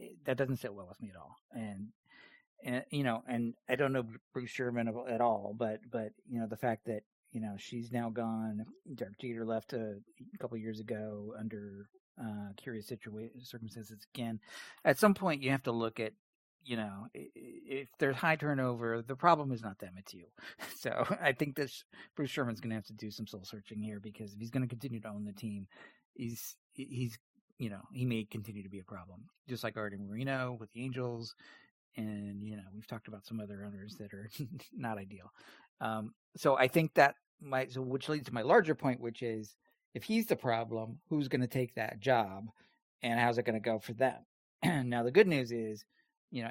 it, 0.00 0.24
that 0.24 0.38
doesn't 0.38 0.56
sit 0.56 0.72
well 0.72 0.86
with 0.88 1.00
me 1.02 1.10
at 1.10 1.16
all. 1.16 1.36
And 1.54 1.88
and 2.64 2.84
you 2.90 3.04
know, 3.04 3.22
and 3.28 3.54
I 3.68 3.76
don't 3.76 3.92
know 3.92 4.04
Bruce 4.32 4.50
Sherman 4.50 4.88
at 5.08 5.20
all, 5.20 5.54
but 5.56 5.80
but 5.90 6.12
you 6.28 6.40
know, 6.40 6.46
the 6.46 6.56
fact 6.56 6.86
that 6.86 7.02
you 7.32 7.40
know 7.40 7.54
she's 7.58 7.92
now 7.92 8.08
gone. 8.10 8.64
Derek 8.94 9.18
Jeter 9.18 9.44
left 9.44 9.72
a, 9.72 9.96
a 10.34 10.38
couple 10.38 10.56
years 10.56 10.80
ago 10.80 11.34
under 11.38 11.88
uh, 12.20 12.52
curious 12.56 12.86
situation 12.86 13.44
circumstances 13.44 14.06
again. 14.14 14.40
At 14.84 14.98
some 14.98 15.14
point, 15.14 15.42
you 15.42 15.50
have 15.50 15.64
to 15.64 15.72
look 15.72 16.00
at 16.00 16.12
you 16.66 16.76
know, 16.76 17.06
if 17.14 17.88
there's 18.00 18.16
high 18.16 18.34
turnover, 18.34 19.00
the 19.00 19.14
problem 19.14 19.52
is 19.52 19.62
not 19.62 19.78
them, 19.78 19.94
it's 19.96 20.12
you. 20.12 20.24
So 20.78 21.06
I 21.22 21.32
think 21.32 21.56
this 21.56 21.84
Bruce 22.16 22.30
Sherman's 22.30 22.60
going 22.60 22.70
to 22.70 22.76
have 22.76 22.86
to 22.86 22.92
do 22.92 23.10
some 23.10 23.26
soul 23.26 23.44
searching 23.44 23.80
here 23.80 24.00
because 24.00 24.34
if 24.34 24.40
he's 24.40 24.50
going 24.50 24.62
to 24.62 24.68
continue 24.68 25.00
to 25.00 25.08
own 25.08 25.24
the 25.24 25.32
team, 25.32 25.66
he's 26.14 26.56
he's 26.74 27.18
you 27.58 27.70
know 27.70 27.80
he 27.92 28.04
may 28.04 28.24
continue 28.24 28.62
to 28.62 28.68
be 28.68 28.80
a 28.80 28.84
problem, 28.84 29.20
just 29.48 29.64
like 29.64 29.76
Arte 29.76 29.96
Moreno 29.96 30.56
with 30.58 30.70
the 30.72 30.82
Angels, 30.82 31.34
and 31.96 32.42
you 32.42 32.56
know 32.56 32.62
we've 32.74 32.86
talked 32.86 33.08
about 33.08 33.24
some 33.24 33.40
other 33.40 33.64
owners 33.64 33.96
that 33.98 34.12
are 34.12 34.28
not 34.76 34.98
ideal. 34.98 35.32
Um, 35.80 36.12
so 36.36 36.56
I 36.56 36.68
think 36.68 36.94
that 36.94 37.14
might 37.40 37.72
so 37.72 37.80
which 37.80 38.08
leads 38.08 38.26
to 38.26 38.34
my 38.34 38.42
larger 38.42 38.74
point, 38.74 39.00
which 39.00 39.22
is 39.22 39.56
if 39.94 40.02
he's 40.02 40.26
the 40.26 40.36
problem, 40.36 40.98
who's 41.08 41.28
going 41.28 41.40
to 41.40 41.46
take 41.46 41.74
that 41.76 42.00
job, 42.00 42.46
and 43.02 43.18
how's 43.18 43.38
it 43.38 43.44
going 43.44 43.60
to 43.60 43.60
go 43.60 43.78
for 43.78 43.94
them? 43.94 44.18
now 44.88 45.02
the 45.02 45.10
good 45.10 45.28
news 45.28 45.52
is 45.52 45.84
you 46.36 46.42
know, 46.42 46.50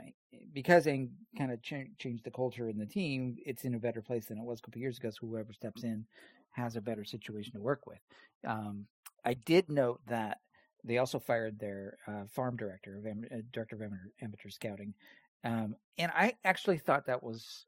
because 0.52 0.86
they 0.86 1.08
kind 1.38 1.52
of 1.52 1.62
ch- 1.62 1.92
changed 2.00 2.24
the 2.24 2.32
culture 2.32 2.70
in 2.70 2.78
the 2.80 2.88
team, 2.88 3.38
it's 3.46 3.66
in 3.66 3.76
a 3.76 3.80
better 3.80 4.02
place 4.02 4.26
than 4.26 4.40
it 4.40 4.44
was 4.44 4.58
a 4.58 4.62
couple 4.64 4.82
years 4.82 4.98
ago. 4.98 5.12
So 5.12 5.28
whoever 5.28 5.54
steps 5.54 5.84
in 5.84 6.08
has 6.54 6.76
a 6.76 6.82
better 6.82 7.04
situation 7.04 7.54
to 7.54 7.60
work 7.60 7.86
with. 7.86 8.00
Um, 8.48 8.88
I 9.26 9.36
did 9.36 9.70
note 9.70 10.02
that 10.08 10.40
they 10.84 10.98
also 10.98 11.20
fired 11.20 11.60
their 11.60 12.00
uh, 12.08 12.24
farm 12.28 12.58
director, 12.58 12.98
of 12.98 13.06
am- 13.06 13.28
uh, 13.32 13.42
director 13.54 13.76
of 13.76 13.84
amateur, 13.84 14.10
amateur 14.24 14.50
scouting, 14.50 14.96
um, 15.44 15.76
and 16.00 16.12
I 16.16 16.34
actually 16.44 16.80
thought 16.80 17.06
that 17.06 17.22
was 17.22 17.68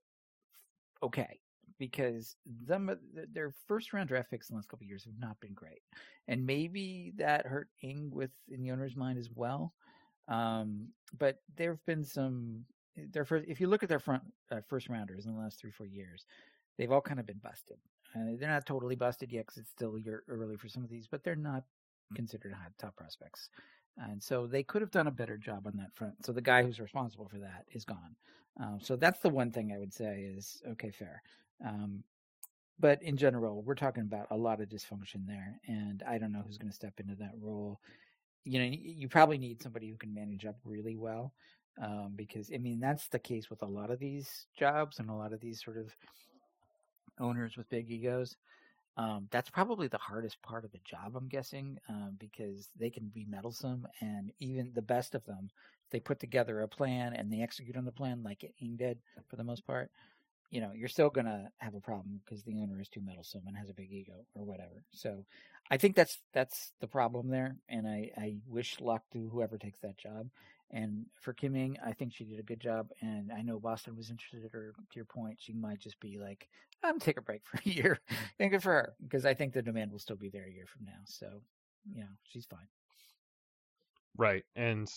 okay 1.03 1.39
because 1.77 2.35
them 2.65 2.97
their 3.31 3.53
first 3.67 3.93
round 3.93 4.09
draft 4.09 4.31
picks 4.31 4.49
in 4.49 4.55
the 4.55 4.57
last 4.57 4.69
couple 4.69 4.87
years 4.87 5.03
have 5.03 5.19
not 5.19 5.39
been 5.39 5.53
great, 5.53 5.83
and 6.27 6.43
maybe 6.47 7.13
that 7.17 7.45
hurt 7.45 7.67
Ng 7.83 8.09
with 8.11 8.31
in 8.49 8.63
the 8.63 8.71
owner's 8.71 8.95
mind 8.95 9.19
as 9.19 9.29
well. 9.35 9.71
Um, 10.27 10.89
but 11.17 11.39
there 11.55 11.71
have 11.71 11.85
been 11.85 12.03
some. 12.03 12.65
Their 12.95 13.25
first, 13.25 13.45
if 13.47 13.61
you 13.61 13.67
look 13.67 13.83
at 13.83 13.89
their 13.89 13.99
front 13.99 14.23
uh, 14.51 14.61
first 14.67 14.89
rounders 14.89 15.25
in 15.25 15.33
the 15.33 15.39
last 15.39 15.59
three 15.59 15.71
four 15.71 15.85
years, 15.85 16.25
they've 16.77 16.91
all 16.91 17.01
kind 17.01 17.19
of 17.19 17.27
been 17.27 17.39
busted. 17.43 17.77
Uh, 18.15 18.35
they're 18.39 18.49
not 18.49 18.65
totally 18.65 18.95
busted 18.95 19.31
yet 19.31 19.45
because 19.45 19.57
it's 19.57 19.71
still 19.71 19.97
year 19.99 20.23
early 20.27 20.57
for 20.57 20.67
some 20.67 20.83
of 20.83 20.89
these, 20.89 21.07
but 21.07 21.23
they're 21.23 21.35
not 21.35 21.63
considered 22.15 22.53
high 22.53 22.67
top 22.79 22.95
prospects. 22.95 23.49
And 23.97 24.21
so 24.21 24.45
they 24.47 24.63
could 24.63 24.81
have 24.81 24.91
done 24.91 25.07
a 25.07 25.11
better 25.11 25.37
job 25.37 25.65
on 25.65 25.73
that 25.77 25.93
front. 25.95 26.25
So 26.25 26.31
the 26.31 26.41
guy 26.41 26.63
who's 26.63 26.79
responsible 26.79 27.27
for 27.27 27.39
that 27.39 27.65
is 27.71 27.83
gone. 27.83 28.15
Um, 28.59 28.79
so 28.81 28.95
that's 28.95 29.19
the 29.19 29.29
one 29.29 29.51
thing 29.51 29.71
I 29.73 29.79
would 29.79 29.93
say 29.93 30.31
is 30.35 30.61
okay, 30.71 30.91
fair. 30.91 31.21
Um, 31.65 32.03
but 32.79 33.01
in 33.01 33.17
general, 33.17 33.63
we're 33.63 33.75
talking 33.75 34.03
about 34.03 34.27
a 34.29 34.37
lot 34.37 34.61
of 34.61 34.69
dysfunction 34.69 35.25
there, 35.25 35.59
and 35.67 36.03
I 36.07 36.19
don't 36.19 36.31
know 36.31 36.43
who's 36.45 36.59
going 36.59 36.69
to 36.69 36.75
step 36.75 36.99
into 36.99 37.15
that 37.15 37.33
role. 37.41 37.79
You 38.43 38.59
know, 38.59 38.65
you 38.71 39.09
probably 39.09 39.37
need 39.37 39.61
somebody 39.61 39.89
who 39.89 39.97
can 39.97 40.13
manage 40.13 40.45
up 40.45 40.55
really 40.63 40.95
well, 40.95 41.33
um, 41.81 42.13
because 42.15 42.49
I 42.53 42.57
mean 42.57 42.79
that's 42.79 43.07
the 43.09 43.19
case 43.19 43.49
with 43.49 43.61
a 43.61 43.65
lot 43.65 43.91
of 43.91 43.99
these 43.99 44.47
jobs 44.57 44.99
and 44.99 45.09
a 45.09 45.13
lot 45.13 45.33
of 45.33 45.41
these 45.41 45.61
sort 45.63 45.77
of 45.77 45.93
owners 47.19 47.57
with 47.57 47.69
big 47.69 47.89
egos. 47.91 48.37
Um, 48.97 49.27
that's 49.31 49.49
probably 49.49 49.87
the 49.87 49.97
hardest 49.99 50.41
part 50.41 50.65
of 50.65 50.71
the 50.71 50.79
job, 50.83 51.15
I'm 51.15 51.27
guessing, 51.27 51.77
um, 51.87 52.15
because 52.19 52.69
they 52.79 52.89
can 52.89 53.11
be 53.13 53.25
meddlesome, 53.29 53.87
and 54.01 54.31
even 54.39 54.71
the 54.73 54.81
best 54.81 55.13
of 55.13 55.23
them, 55.25 55.49
they 55.91 55.99
put 55.99 56.19
together 56.19 56.61
a 56.61 56.67
plan 56.67 57.13
and 57.13 57.31
they 57.31 57.41
execute 57.41 57.77
on 57.77 57.85
the 57.85 57.91
plan 57.91 58.23
like 58.23 58.43
Ng 58.61 58.75
did 58.75 58.97
for 59.29 59.35
the 59.35 59.43
most 59.43 59.67
part. 59.67 59.91
You 60.49 60.61
know, 60.61 60.71
you're 60.73 60.87
still 60.87 61.09
gonna 61.09 61.49
have 61.57 61.75
a 61.75 61.81
problem 61.81 62.21
because 62.23 62.43
the 62.43 62.57
owner 62.59 62.79
is 62.79 62.89
too 62.89 63.01
meddlesome 63.01 63.43
and 63.47 63.57
has 63.57 63.69
a 63.69 63.73
big 63.73 63.91
ego 63.91 64.25
or 64.33 64.45
whatever. 64.45 64.83
So, 64.91 65.25
I 65.69 65.77
think 65.77 65.95
that's 65.95 66.19
that's 66.33 66.71
the 66.79 66.87
problem 66.87 67.29
there, 67.29 67.57
and 67.67 67.87
I 67.87 68.11
I 68.17 68.37
wish 68.47 68.79
luck 68.79 69.03
to 69.13 69.29
whoever 69.29 69.57
takes 69.57 69.79
that 69.79 69.97
job. 69.97 70.29
And 70.71 71.05
for 71.21 71.33
Kim 71.33 71.55
Ng, 71.55 71.77
I 71.85 71.93
think 71.93 72.13
she 72.13 72.25
did 72.25 72.39
a 72.39 72.43
good 72.43 72.59
job. 72.59 72.89
And 73.01 73.31
I 73.31 73.41
know 73.41 73.59
Boston 73.59 73.95
was 73.95 74.09
interested 74.09 74.43
in 74.43 74.49
her. 74.51 74.73
To 74.77 74.95
your 74.95 75.05
point, 75.05 75.37
she 75.39 75.53
might 75.53 75.79
just 75.79 75.99
be 75.99 76.17
like, 76.17 76.49
"I'm 76.83 76.99
take 76.99 77.17
a 77.17 77.21
break 77.21 77.41
for 77.45 77.57
a 77.57 77.69
year," 77.69 77.99
mm-hmm. 78.09 78.23
and 78.39 78.51
good 78.51 78.63
for 78.63 78.71
her 78.71 78.93
because 79.01 79.25
I 79.25 79.33
think 79.33 79.53
the 79.53 79.61
demand 79.61 79.91
will 79.91 79.99
still 79.99 80.15
be 80.15 80.29
there 80.29 80.45
a 80.45 80.51
year 80.51 80.65
from 80.67 80.85
now. 80.85 80.99
So, 81.05 81.41
you 81.93 82.01
know, 82.01 82.11
she's 82.23 82.45
fine. 82.45 82.67
Right, 84.17 84.43
and 84.55 84.87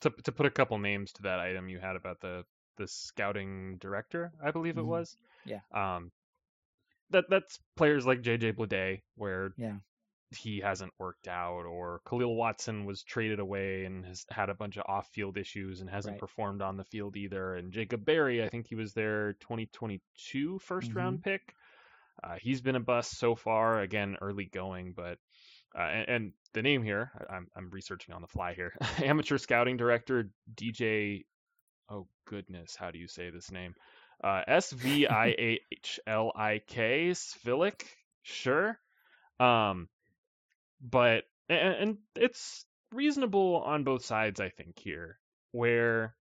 to 0.00 0.10
to 0.24 0.32
put 0.32 0.46
a 0.46 0.50
couple 0.50 0.78
names 0.78 1.12
to 1.12 1.22
that 1.22 1.40
item 1.40 1.68
you 1.68 1.78
had 1.78 1.96
about 1.96 2.20
the 2.20 2.44
the 2.80 2.88
scouting 2.88 3.76
director, 3.78 4.32
I 4.42 4.50
believe 4.50 4.76
it 4.76 4.80
mm-hmm. 4.80 4.90
was. 4.90 5.16
Yeah. 5.44 5.60
Um, 5.72 6.10
that 7.10 7.24
that's 7.28 7.58
players 7.76 8.06
like 8.06 8.22
JJ 8.22 8.56
Bleday, 8.56 9.02
where 9.16 9.52
yeah 9.56 9.76
he 10.36 10.60
hasn't 10.60 10.92
worked 10.98 11.28
out, 11.28 11.64
or 11.64 12.00
Kahlil 12.06 12.36
Watson 12.36 12.84
was 12.84 13.02
traded 13.02 13.40
away 13.40 13.84
and 13.84 14.04
has 14.06 14.24
had 14.30 14.48
a 14.48 14.54
bunch 14.54 14.76
of 14.76 14.84
off-field 14.86 15.36
issues 15.36 15.80
and 15.80 15.90
hasn't 15.90 16.14
right. 16.14 16.20
performed 16.20 16.62
on 16.62 16.76
the 16.76 16.84
field 16.84 17.16
either. 17.16 17.54
And 17.56 17.72
Jacob 17.72 18.04
Berry, 18.04 18.42
I 18.42 18.48
think 18.48 18.68
he 18.68 18.76
was 18.76 18.92
their 18.92 19.32
2022 19.34 20.58
first 20.60 20.88
mm-hmm. 20.88 20.98
round 20.98 21.22
pick. 21.22 21.54
Uh, 22.22 22.36
he's 22.40 22.60
been 22.60 22.76
a 22.76 22.80
bust 22.80 23.18
so 23.18 23.34
far. 23.34 23.80
Again, 23.80 24.16
early 24.20 24.44
going, 24.44 24.92
but 24.92 25.18
uh, 25.76 25.82
and, 25.82 26.08
and, 26.08 26.32
the 26.52 26.62
name 26.62 26.82
here, 26.82 27.12
I'm, 27.30 27.46
I'm 27.54 27.70
researching 27.70 28.12
on 28.12 28.22
the 28.22 28.26
fly 28.26 28.54
here. 28.54 28.74
Amateur 29.04 29.38
scouting 29.38 29.76
director 29.76 30.28
DJ. 30.54 31.24
Oh 31.90 32.06
goodness, 32.24 32.76
how 32.76 32.90
do 32.92 32.98
you 32.98 33.08
say 33.08 33.30
this 33.30 33.50
name? 33.50 33.74
Uh, 34.22 34.42
S 34.46 34.70
V 34.70 35.08
I 35.08 35.34
H 35.36 35.98
L 36.06 36.32
I 36.36 36.60
K 36.66 37.10
Svihlik. 37.10 37.82
Sure. 38.22 38.78
Um, 39.40 39.88
but 40.80 41.24
and, 41.48 41.74
and 41.74 41.98
it's 42.14 42.64
reasonable 42.92 43.62
on 43.64 43.82
both 43.82 44.04
sides, 44.04 44.40
I 44.40 44.50
think 44.50 44.78
here, 44.78 45.18
where 45.52 46.14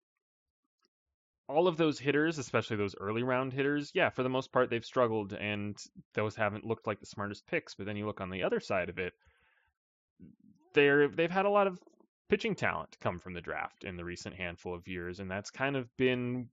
all 1.50 1.68
of 1.68 1.78
those 1.78 2.00
hitters, 2.00 2.38
especially 2.38 2.78
those 2.78 2.96
early 3.00 3.24
round 3.24 3.52
hitters, 3.52 3.92
yeah, 3.94 4.10
for 4.10 4.24
the 4.24 4.30
most 4.30 4.52
part 4.52 4.70
they've 4.70 4.86
struggled 4.86 5.34
and 5.34 5.78
those 6.14 6.36
haven't 6.36 6.66
looked 6.66 6.88
like 6.88 7.00
the 7.00 7.06
smartest 7.06 7.48
picks. 7.48 7.76
But 7.76 7.88
then 7.88 7.98
you 7.98 8.06
look 8.06 8.22
on 8.22 8.30
the 8.30 8.44
other 8.44 8.60
side 8.60 8.90
of 8.90 9.00
it, 9.00 9.14
they're 10.74 11.10
they've 11.10 11.32
had 11.32 11.46
a 11.46 11.50
lot 11.50 11.68
of 11.68 11.80
pitching 12.30 12.56
talent 12.56 12.98
come 13.00 13.20
from 13.20 13.34
the 13.34 13.42
draft 13.42 13.84
in 13.84 13.98
the 13.98 14.04
recent 14.04 14.36
handful 14.36 14.74
of 14.74 14.88
years, 14.88 15.20
and 15.20 15.30
that's 15.30 15.52
kind 15.52 15.76
of 15.76 15.88
been 15.98 16.50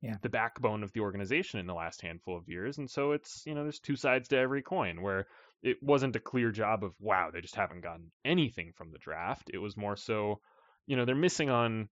yeah. 0.00 0.16
the 0.22 0.28
backbone 0.28 0.82
of 0.82 0.92
the 0.92 1.00
organization 1.00 1.58
in 1.60 1.66
the 1.66 1.74
last 1.74 2.02
handful 2.02 2.36
of 2.36 2.48
years. 2.48 2.78
And 2.78 2.90
so 2.90 3.12
it's 3.12 3.42
you 3.46 3.54
know 3.54 3.62
there's 3.62 3.80
two 3.80 3.96
sides 3.96 4.28
to 4.28 4.38
every 4.38 4.62
coin 4.62 5.02
where 5.02 5.26
it 5.62 5.78
wasn't 5.82 6.16
a 6.16 6.20
clear 6.20 6.52
job 6.52 6.84
of 6.84 6.94
wow 7.00 7.30
they 7.32 7.40
just 7.40 7.56
haven't 7.56 7.82
gotten 7.82 8.10
anything 8.24 8.72
from 8.76 8.92
the 8.92 8.98
draft. 8.98 9.50
It 9.52 9.58
was 9.58 9.76
more 9.76 9.96
so 9.96 10.40
you 10.86 10.96
know 10.96 11.04
they're 11.04 11.14
missing 11.14 11.50
on 11.50 11.88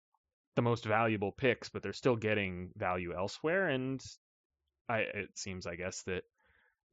the 0.57 0.63
most 0.63 0.85
valuable 0.85 1.33
picks, 1.33 1.69
but 1.69 1.83
they're 1.83 1.93
still 1.93 2.17
getting 2.17 2.71
value 2.77 3.15
elsewhere. 3.15 3.69
And 3.69 4.03
I 4.89 4.99
it 4.99 5.31
seems 5.35 5.67
I 5.67 5.77
guess 5.77 6.03
that 6.03 6.25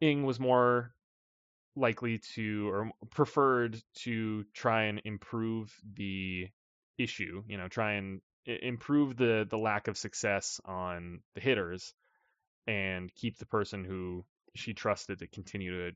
Ng 0.02 0.24
was 0.24 0.40
more 0.40 0.94
likely 1.76 2.20
to 2.36 2.70
or 2.70 2.92
preferred 3.10 3.82
to 3.96 4.44
try 4.54 4.84
and 4.84 5.02
improve 5.06 5.74
the 5.96 6.48
issue, 6.98 7.44
you 7.48 7.58
know, 7.58 7.68
try 7.68 7.94
and 7.94 8.22
improve 8.46 9.18
the 9.18 9.46
the 9.50 9.58
lack 9.58 9.88
of 9.88 9.98
success 9.98 10.60
on 10.66 11.22
the 11.36 11.42
hitters 11.42 11.94
and 12.68 13.14
keep 13.16 13.38
the 13.38 13.46
person 13.46 13.84
who 13.84 14.26
she 14.56 14.74
trusted 14.74 15.20
to 15.20 15.28
continue 15.28 15.90
to 15.90 15.96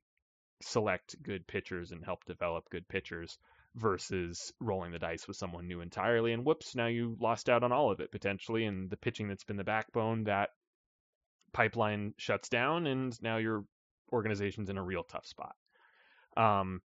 select 0.61 1.21
good 1.21 1.45
pitchers 1.47 1.91
and 1.91 2.05
help 2.05 2.23
develop 2.25 2.69
good 2.69 2.87
pitchers 2.87 3.37
versus 3.75 4.53
rolling 4.61 4.91
the 4.91 4.99
dice 4.99 5.27
with 5.27 5.35
someone 5.35 5.67
new 5.67 5.81
entirely 5.81 6.31
and 6.31 6.45
whoops 6.45 6.75
now 6.75 6.87
you 6.87 7.17
lost 7.19 7.49
out 7.49 7.63
on 7.63 7.73
all 7.73 7.91
of 7.91 7.99
it 7.99 8.11
potentially 8.11 8.65
and 8.65 8.89
the 8.89 8.95
pitching 8.95 9.27
that's 9.27 9.43
been 9.43 9.57
the 9.57 9.65
backbone 9.65 10.23
that 10.23 10.51
pipeline 11.51 12.13
shuts 12.17 12.47
down 12.47 12.87
and 12.87 13.21
now 13.21 13.37
your 13.37 13.65
organization's 14.13 14.69
in 14.69 14.77
a 14.77 14.83
real 14.83 15.03
tough 15.03 15.25
spot 15.25 15.55
um, 16.37 16.81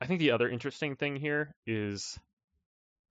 I 0.00 0.06
think 0.06 0.20
the 0.20 0.32
other 0.32 0.48
interesting 0.48 0.96
thing 0.96 1.16
here 1.16 1.54
is, 1.66 2.18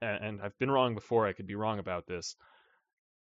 and 0.01 0.41
I've 0.41 0.57
been 0.57 0.71
wrong 0.71 0.95
before, 0.95 1.27
I 1.27 1.33
could 1.33 1.47
be 1.47 1.55
wrong 1.55 1.79
about 1.79 2.07
this. 2.07 2.35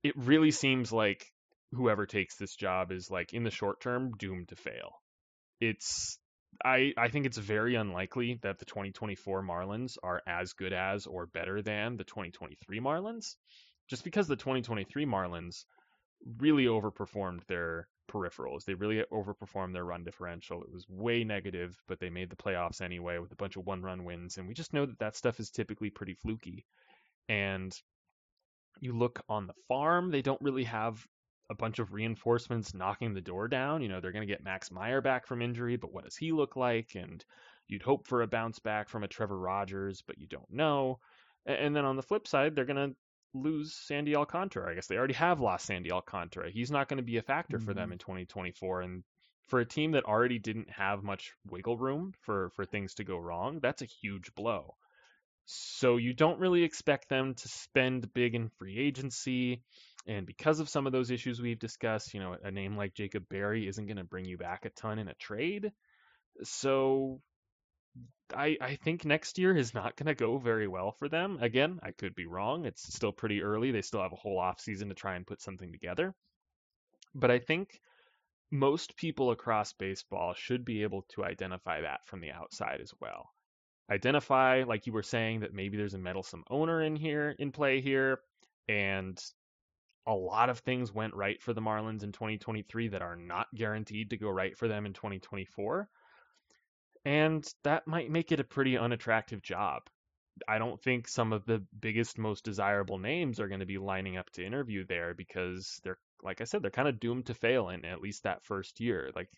It 0.03 0.15
really 0.17 0.53
seems 0.53 0.93
like 0.93 1.27
whoever 1.73 2.07
takes 2.07 2.37
this 2.37 2.55
job 2.55 2.93
is 2.93 3.11
like 3.11 3.35
in 3.35 3.45
the 3.45 3.51
short 3.51 3.81
term 3.81 4.13
doomed 4.19 4.49
to 4.49 4.57
fail. 4.57 4.93
It's 5.61 6.19
I 6.65 6.93
I 6.97 7.09
think 7.09 7.27
it's 7.27 7.39
very 7.39 7.75
unlikely 7.75 8.39
that 8.43 8.59
the 8.59 8.65
2024 8.65 9.43
Marlins 9.43 9.97
are 10.03 10.23
as 10.27 10.53
good 10.55 10.73
as 10.73 11.07
or 11.07 11.27
better 11.27 11.63
than 11.63 11.97
the 11.97 12.05
2023 12.05 12.81
Marlins, 12.81 13.37
just 13.89 14.05
because 14.05 14.29
the 14.29 14.37
2023 14.37 15.05
Marlins 15.05 15.65
really 16.39 16.65
overperformed 16.65 17.45
their 17.47 17.89
peripherals. 18.09 18.65
They 18.65 18.75
really 18.75 19.05
overperformed 19.13 19.73
their 19.73 19.85
run 19.85 20.05
differential. 20.05 20.63
It 20.63 20.73
was 20.73 20.89
way 20.89 21.25
negative, 21.25 21.81
but 21.87 22.01
they 22.01 22.11
made 22.11 22.31
the 22.31 22.37
playoffs 22.37 22.81
anyway 22.81 23.19
with 23.19 23.33
a 23.33 23.37
bunch 23.37 23.57
of 23.57 23.67
one 23.67 23.83
run 23.83 24.05
wins. 24.05 24.39
And 24.39 24.49
we 24.49 24.55
just 24.55 24.73
know 24.73 24.87
that 24.87 24.99
that 24.99 25.17
stuff 25.17 25.39
is 25.39 25.51
typically 25.51 25.91
pretty 25.91 26.15
fluky. 26.15 26.65
And 27.29 27.73
you 28.81 28.97
look 28.97 29.21
on 29.29 29.47
the 29.47 29.55
farm, 29.69 30.11
they 30.11 30.23
don't 30.23 30.41
really 30.41 30.65
have 30.65 31.07
a 31.51 31.55
bunch 31.55 31.79
of 31.79 31.93
reinforcements 31.93 32.75
knocking 32.75 33.15
the 33.15 33.21
door 33.21 33.49
down. 33.49 33.83
You 33.83 33.89
know, 33.89 34.01
they're 34.01 34.13
going 34.13 34.27
to 34.27 34.33
get 34.33 34.45
Max 34.45 34.71
Meyer 34.71 35.01
back 35.01 35.27
from 35.27 35.43
injury, 35.43 35.77
but 35.77 35.93
what 35.93 36.05
does 36.05 36.17
he 36.17 36.33
look 36.33 36.57
like? 36.57 36.95
And 36.95 37.25
you'd 37.69 37.83
hope 37.83 38.07
for 38.07 38.23
a 38.23 38.27
bounce 38.27 38.59
back 38.59 38.89
from 38.89 39.05
a 39.05 39.09
Trevor 39.09 39.39
Rogers, 39.39 40.03
but 40.07 40.19
you 40.19 40.27
don't 40.27 40.51
know. 40.51 40.99
And 41.47 41.75
then 41.75 41.85
on 41.85 41.97
the 41.97 42.03
flip 42.03 42.27
side, 42.27 42.55
they're 42.55 42.65
going 42.67 42.91
to 42.91 42.97
lose 43.35 43.75
Sandy 43.75 44.17
Alcantara. 44.17 44.71
I 44.71 44.75
guess 44.75 44.87
they 44.87 44.97
already 44.97 45.15
have 45.15 45.41
lost 45.41 45.67
Sandy 45.67 45.93
Alcantara. 45.93 46.51
He's 46.51 46.71
not 46.71 46.89
going 46.89 46.99
to 46.99 47.03
be 47.03 47.19
a 47.19 47.23
factor 47.23 47.59
mm-hmm. 47.59 47.67
for 47.67 47.75
them 47.75 47.87
mm-hmm. 47.87 47.93
in 47.93 47.99
2024. 47.99 48.83
And 48.83 49.05
for 49.47 49.61
a 49.61 49.67
team 49.67 49.93
that 49.93 50.05
already 50.05 50.39
didn't 50.39 50.71
have 50.71 51.03
much 51.03 51.33
wiggle 51.51 51.79
room 51.79 52.13
for, 52.23 52.51
for 52.51 52.65
things 52.65 52.95
to 52.95 53.05
go 53.05 53.19
wrong, 53.19 53.61
that's 53.61 53.83
a 53.83 53.87
huge 53.87 54.35
blow. 54.35 54.75
So 55.47 55.97
you 55.97 56.13
don't 56.13 56.41
really 56.41 56.63
expect 56.63 57.09
them 57.09 57.35
to 57.35 57.49
spend 57.49 58.13
big 58.13 58.35
in 58.35 58.51
free 58.59 58.79
agency. 58.79 59.63
And 60.07 60.27
because 60.27 60.61
of 60.61 60.69
some 60.69 60.87
of 60.87 60.93
those 60.93 61.11
issues 61.11 61.41
we've 61.41 61.59
discussed, 61.59 62.13
you 62.13 62.21
know, 62.21 62.37
a 62.43 62.51
name 62.51 62.77
like 62.77 62.95
Jacob 62.95 63.25
Berry 63.31 63.67
isn't 63.67 63.87
going 63.87 63.97
to 63.97 64.05
bring 64.05 64.27
you 64.27 64.37
back 64.37 64.67
a 64.67 64.71
ton 64.71 64.99
in 64.99 65.09
a 65.09 65.15
trade. 65.15 65.73
So 66.43 67.21
I, 68.37 68.57
I 68.61 68.77
think 68.77 69.05
next 69.05 69.39
year 69.39 69.57
is 69.57 69.75
not 69.75 69.97
going 69.97 70.07
to 70.07 70.15
go 70.15 70.39
very 70.39 70.69
well 70.69 70.93
for 70.93 71.09
them. 71.09 71.39
Again, 71.41 71.79
I 71.83 71.93
could 71.93 72.15
be 72.15 72.27
wrong. 72.27 72.67
It's 72.67 72.95
still 72.95 73.13
pretty 73.13 73.43
early. 73.43 73.71
They 73.71 73.83
still 73.83 74.03
have 74.03 74.13
a 74.13 74.17
whole 74.17 74.39
off 74.39 74.61
season 74.61 74.89
to 74.89 74.95
try 74.95 75.17
and 75.17 75.27
put 75.27 75.41
something 75.41 75.73
together. 75.73 76.15
But 77.15 77.31
I 77.31 77.39
think 77.39 77.81
most 78.51 78.97
people 78.97 79.31
across 79.31 79.73
baseball 79.73 80.35
should 80.35 80.65
be 80.65 80.83
able 80.83 81.03
to 81.11 81.25
identify 81.25 81.83
that 81.83 82.07
from 82.07 82.21
the 82.21 82.31
outside 82.31 82.81
as 82.81 82.93
well. 83.01 83.31
Identify, 83.91 84.65
like 84.65 84.87
you 84.87 84.93
were 84.93 85.03
saying, 85.03 85.41
that 85.41 85.55
maybe 85.55 85.77
there's 85.77 85.95
a 85.95 85.99
meddlesome 85.99 86.45
owner 86.51 86.83
in 86.83 86.97
here 86.97 87.35
in 87.39 87.53
play 87.53 87.81
here, 87.81 88.21
and 88.69 89.19
a 90.07 90.13
lot 90.15 90.51
of 90.51 90.59
things 90.61 90.93
went 90.93 91.15
right 91.15 91.41
for 91.43 91.53
the 91.53 91.61
Marlins 91.61 92.03
in 92.03 92.13
2023 92.13 92.89
that 92.89 93.03
are 93.03 93.17
not 93.17 93.47
guaranteed 93.55 94.11
to 94.11 94.17
go 94.17 94.31
right 94.31 94.57
for 94.57 94.69
them 94.69 94.87
in 94.87 94.93
2024. 94.93 95.89
And 97.05 97.47
that 97.65 97.87
might 97.87 98.11
make 98.11 98.33
it 98.33 98.41
a 98.41 98.45
pretty 98.45 98.77
unattractive 98.77 99.43
job. 99.43 99.83
I 100.47 100.59
don't 100.59 100.81
think 100.81 101.09
some 101.09 101.33
of 101.33 101.45
the 101.47 101.65
biggest, 101.81 102.19
most 102.19 102.45
desirable 102.45 102.99
names 102.99 103.41
are 103.41 103.49
going 103.49 103.61
to 103.61 103.67
be 103.67 103.79
lining 103.79 104.17
up 104.17 104.31
to 104.31 104.45
interview 104.45 104.85
there 104.87 105.15
because 105.15 105.81
they're, 105.83 105.99
like 106.23 106.41
I 106.41 106.45
said, 106.45 106.63
they're 106.63 106.71
kind 106.71 106.89
of 106.89 107.01
doomed 107.01 107.27
to 107.27 107.35
fail 107.35 107.71
in 107.71 107.85
at 107.85 108.01
least 108.01 108.23
that 108.23 108.45
first 108.45 108.79
year. 108.81 109.11
Like, 109.17 109.29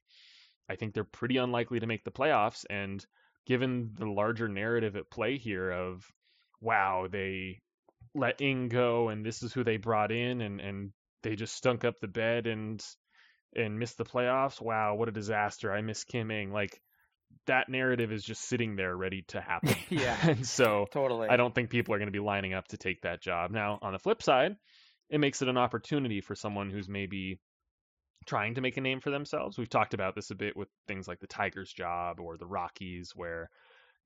I 0.68 0.76
think 0.76 0.92
they're 0.92 1.04
pretty 1.04 1.38
unlikely 1.38 1.80
to 1.80 1.86
make 1.86 2.04
the 2.04 2.10
playoffs. 2.10 2.64
And 2.68 3.04
given 3.46 3.92
the 3.94 4.06
larger 4.06 4.48
narrative 4.48 4.96
at 4.96 5.10
play 5.10 5.38
here 5.38 5.70
of, 5.70 6.06
wow, 6.60 7.06
they 7.10 7.60
let 8.14 8.40
Ng 8.40 8.68
go 8.68 9.08
and 9.08 9.24
this 9.24 9.42
is 9.42 9.52
who 9.52 9.64
they 9.64 9.76
brought 9.76 10.12
in 10.12 10.40
and, 10.40 10.60
and 10.60 10.92
they 11.22 11.36
just 11.36 11.54
stunk 11.54 11.84
up 11.84 12.00
the 12.00 12.08
bed 12.08 12.46
and 12.46 12.84
and 13.54 13.78
missed 13.78 13.98
the 13.98 14.04
playoffs. 14.04 14.60
Wow, 14.60 14.94
what 14.94 15.08
a 15.08 15.12
disaster. 15.12 15.72
I 15.72 15.80
miss 15.80 16.04
Kim 16.04 16.30
Ng. 16.30 16.52
Like 16.52 16.80
that 17.46 17.68
narrative 17.68 18.12
is 18.12 18.22
just 18.22 18.42
sitting 18.42 18.76
there 18.76 18.96
ready 18.96 19.22
to 19.28 19.40
happen. 19.40 19.74
yeah. 19.90 20.16
and 20.22 20.46
so 20.46 20.86
totally. 20.90 21.28
I 21.28 21.36
don't 21.36 21.54
think 21.54 21.70
people 21.70 21.94
are 21.94 21.98
going 21.98 22.08
to 22.08 22.12
be 22.12 22.20
lining 22.20 22.54
up 22.54 22.68
to 22.68 22.76
take 22.76 23.02
that 23.02 23.20
job. 23.22 23.50
Now, 23.50 23.78
on 23.82 23.92
the 23.92 23.98
flip 23.98 24.22
side, 24.22 24.56
it 25.08 25.18
makes 25.18 25.42
it 25.42 25.48
an 25.48 25.58
opportunity 25.58 26.20
for 26.20 26.34
someone 26.34 26.70
who's 26.70 26.88
maybe 26.88 27.40
trying 28.26 28.54
to 28.54 28.60
make 28.60 28.76
a 28.76 28.80
name 28.80 29.00
for 29.00 29.10
themselves. 29.10 29.58
We've 29.58 29.68
talked 29.68 29.94
about 29.94 30.14
this 30.14 30.30
a 30.30 30.34
bit 30.34 30.56
with 30.56 30.68
things 30.86 31.08
like 31.08 31.20
the 31.20 31.26
Tigers 31.26 31.72
job 31.72 32.20
or 32.20 32.36
the 32.36 32.46
Rockies 32.46 33.12
where 33.14 33.48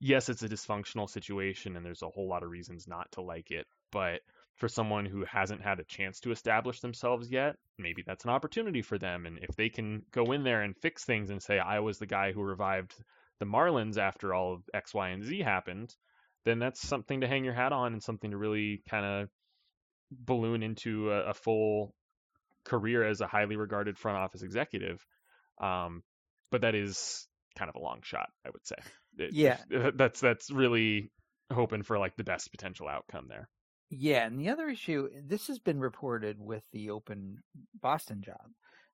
yes, 0.00 0.28
it's 0.28 0.42
a 0.42 0.48
dysfunctional 0.48 1.08
situation 1.08 1.76
and 1.76 1.84
there's 1.84 2.02
a 2.02 2.08
whole 2.08 2.28
lot 2.28 2.42
of 2.42 2.50
reasons 2.50 2.86
not 2.86 3.10
to 3.12 3.22
like 3.22 3.50
it, 3.50 3.66
but 3.90 4.20
for 4.56 4.68
someone 4.68 5.04
who 5.04 5.24
hasn't 5.24 5.62
had 5.62 5.80
a 5.80 5.84
chance 5.84 6.20
to 6.20 6.30
establish 6.30 6.80
themselves 6.80 7.30
yet, 7.30 7.56
maybe 7.78 8.02
that's 8.06 8.24
an 8.24 8.30
opportunity 8.30 8.82
for 8.82 8.98
them. 8.98 9.26
And 9.26 9.38
if 9.42 9.56
they 9.56 9.68
can 9.68 10.02
go 10.12 10.32
in 10.32 10.44
there 10.44 10.62
and 10.62 10.76
fix 10.76 11.04
things 11.04 11.30
and 11.30 11.42
say, 11.42 11.58
I 11.58 11.80
was 11.80 11.98
the 11.98 12.06
guy 12.06 12.32
who 12.32 12.42
revived 12.42 12.94
the 13.40 13.46
Marlins 13.46 13.98
after 13.98 14.32
all 14.32 14.54
of 14.54 14.62
X, 14.72 14.94
Y, 14.94 15.08
and 15.08 15.24
Z 15.24 15.40
happened, 15.40 15.94
then 16.44 16.58
that's 16.58 16.86
something 16.86 17.22
to 17.22 17.26
hang 17.26 17.44
your 17.44 17.54
hat 17.54 17.72
on 17.72 17.94
and 17.94 18.02
something 18.02 18.30
to 18.30 18.36
really 18.36 18.82
kind 18.88 19.04
of 19.04 19.28
balloon 20.10 20.62
into 20.62 21.10
a, 21.10 21.30
a, 21.30 21.34
full 21.34 21.94
career 22.64 23.02
as 23.02 23.20
a 23.20 23.26
highly 23.26 23.56
regarded 23.56 23.98
front 23.98 24.18
office 24.18 24.42
executive. 24.42 25.04
Um, 25.60 26.02
but 26.50 26.60
that 26.60 26.74
is 26.76 27.26
kind 27.58 27.68
of 27.68 27.74
a 27.74 27.80
long 27.80 28.00
shot, 28.02 28.28
I 28.46 28.50
would 28.50 28.66
say. 28.66 28.76
It, 29.18 29.32
yeah, 29.32 29.58
that's 29.94 30.20
that's 30.20 30.50
really 30.50 31.10
hoping 31.52 31.82
for 31.82 31.98
like 31.98 32.16
the 32.16 32.24
best 32.24 32.50
potential 32.50 32.88
outcome 32.88 33.26
there. 33.28 33.48
Yeah, 33.96 34.26
and 34.26 34.40
the 34.40 34.48
other 34.48 34.68
issue, 34.68 35.08
this 35.26 35.46
has 35.46 35.58
been 35.58 35.78
reported 35.78 36.40
with 36.40 36.64
the 36.72 36.90
open 36.90 37.42
Boston 37.80 38.22
job. 38.22 38.50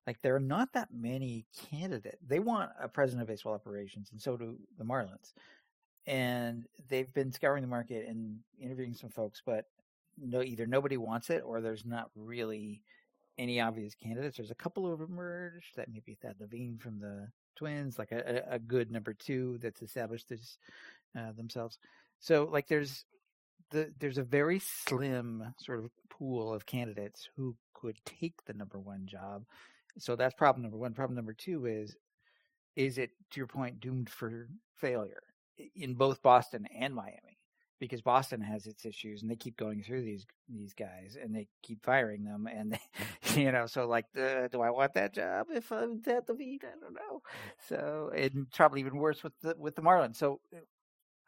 Like 0.07 0.21
there 0.23 0.35
are 0.35 0.41
not 0.41 0.73
that 0.75 0.89
many 0.93 1.47
candidates. 1.71 2.19
They 2.27 2.39
want 2.39 2.71
a 2.81 2.89
president 2.89 3.23
of 3.23 3.29
baseball 3.29 3.55
operations, 3.55 4.11
and 4.13 4.21
so 4.21 4.37
do 4.37 4.57
the 4.79 4.85
Marlins. 4.85 5.33
And 6.07 6.67
they've 6.89 7.13
been 7.15 7.33
scouring 7.33 7.63
the 7.63 7.69
market 7.69 8.09
and 8.09 8.39
interviewing 8.61 8.95
some 8.95 9.11
folks, 9.11 9.43
but 9.45 9.67
no, 10.19 10.43
either 10.43 10.67
nobody 10.67 10.97
wants 10.97 11.31
it 11.31 11.43
or 11.47 11.61
there's 11.61 11.87
not 11.87 12.11
really 12.15 12.83
any 13.39 13.61
obvious 13.61 13.95
candidates. 13.95 14.37
There's 14.37 14.51
a 14.51 14.57
couple 14.57 14.93
of 14.93 15.01
emerged 15.01 15.77
that 15.77 15.89
maybe 15.91 16.19
Thad 16.21 16.37
Levine 16.41 16.79
from 16.79 16.99
the 16.99 17.29
Twins, 17.57 17.99
like 17.99 18.13
a, 18.13 18.45
a 18.51 18.59
good 18.59 18.91
number 18.91 19.15
two 19.15 19.59
that's 19.63 19.83
established 19.83 20.29
this, 20.29 20.59
uh, 21.19 21.33
themselves. 21.33 21.79
So 22.19 22.49
like 22.51 22.67
there's 22.69 23.05
the, 23.71 23.93
there's 23.99 24.19
a 24.19 24.23
very 24.23 24.59
slim 24.59 25.55
sort 25.59 25.81
of 25.81 25.91
pool 26.09 26.53
of 26.53 26.67
candidates 26.67 27.29
who 27.37 27.57
could 27.75 27.97
take 28.05 28.45
the 28.45 28.53
number 28.53 28.79
one 28.79 29.07
job. 29.07 29.45
So 29.99 30.17
that's 30.17 30.35
problem 30.35 30.63
number 30.63 30.77
one. 30.77 30.95
Problem 30.95 31.17
number 31.17 31.33
two 31.33 31.67
is, 31.67 31.97
is 32.77 32.99
it 32.99 33.11
to 33.31 33.41
your 33.41 33.47
point 33.47 33.81
doomed 33.81 34.09
for 34.09 34.49
failure 34.77 35.23
in 35.75 35.95
both 35.95 36.23
Boston 36.23 36.67
and 36.77 36.95
Miami? 36.95 37.39
Because 37.81 38.03
Boston 38.03 38.43
has 38.43 38.67
its 38.67 38.85
issues, 38.85 39.23
and 39.23 39.31
they 39.31 39.37
keep 39.37 39.57
going 39.57 39.83
through 39.83 40.03
these 40.03 40.27
these 40.51 40.75
guys, 40.75 41.17
and 41.21 41.35
they 41.35 41.49
keep 41.63 41.83
firing 41.83 42.25
them, 42.25 42.47
and 42.47 42.73
they, 42.73 43.41
you 43.41 43.51
know, 43.51 43.65
so 43.65 43.87
like, 43.87 44.05
uh, 44.19 44.49
do 44.49 44.61
I 44.61 44.69
want 44.69 44.93
that 44.95 45.15
job 45.15 45.47
if 45.51 45.73
I'm 45.73 46.03
at 46.07 46.27
the 46.27 46.35
beat? 46.35 46.63
I 46.63 46.79
don't 46.79 46.93
know. 46.93 47.23
So, 47.69 48.13
and 48.15 48.51
probably 48.51 48.81
even 48.81 48.99
worse 48.99 49.23
with 49.23 49.33
the 49.41 49.55
with 49.59 49.77
the 49.77 49.83
Marlins. 49.83 50.17
So, 50.17 50.41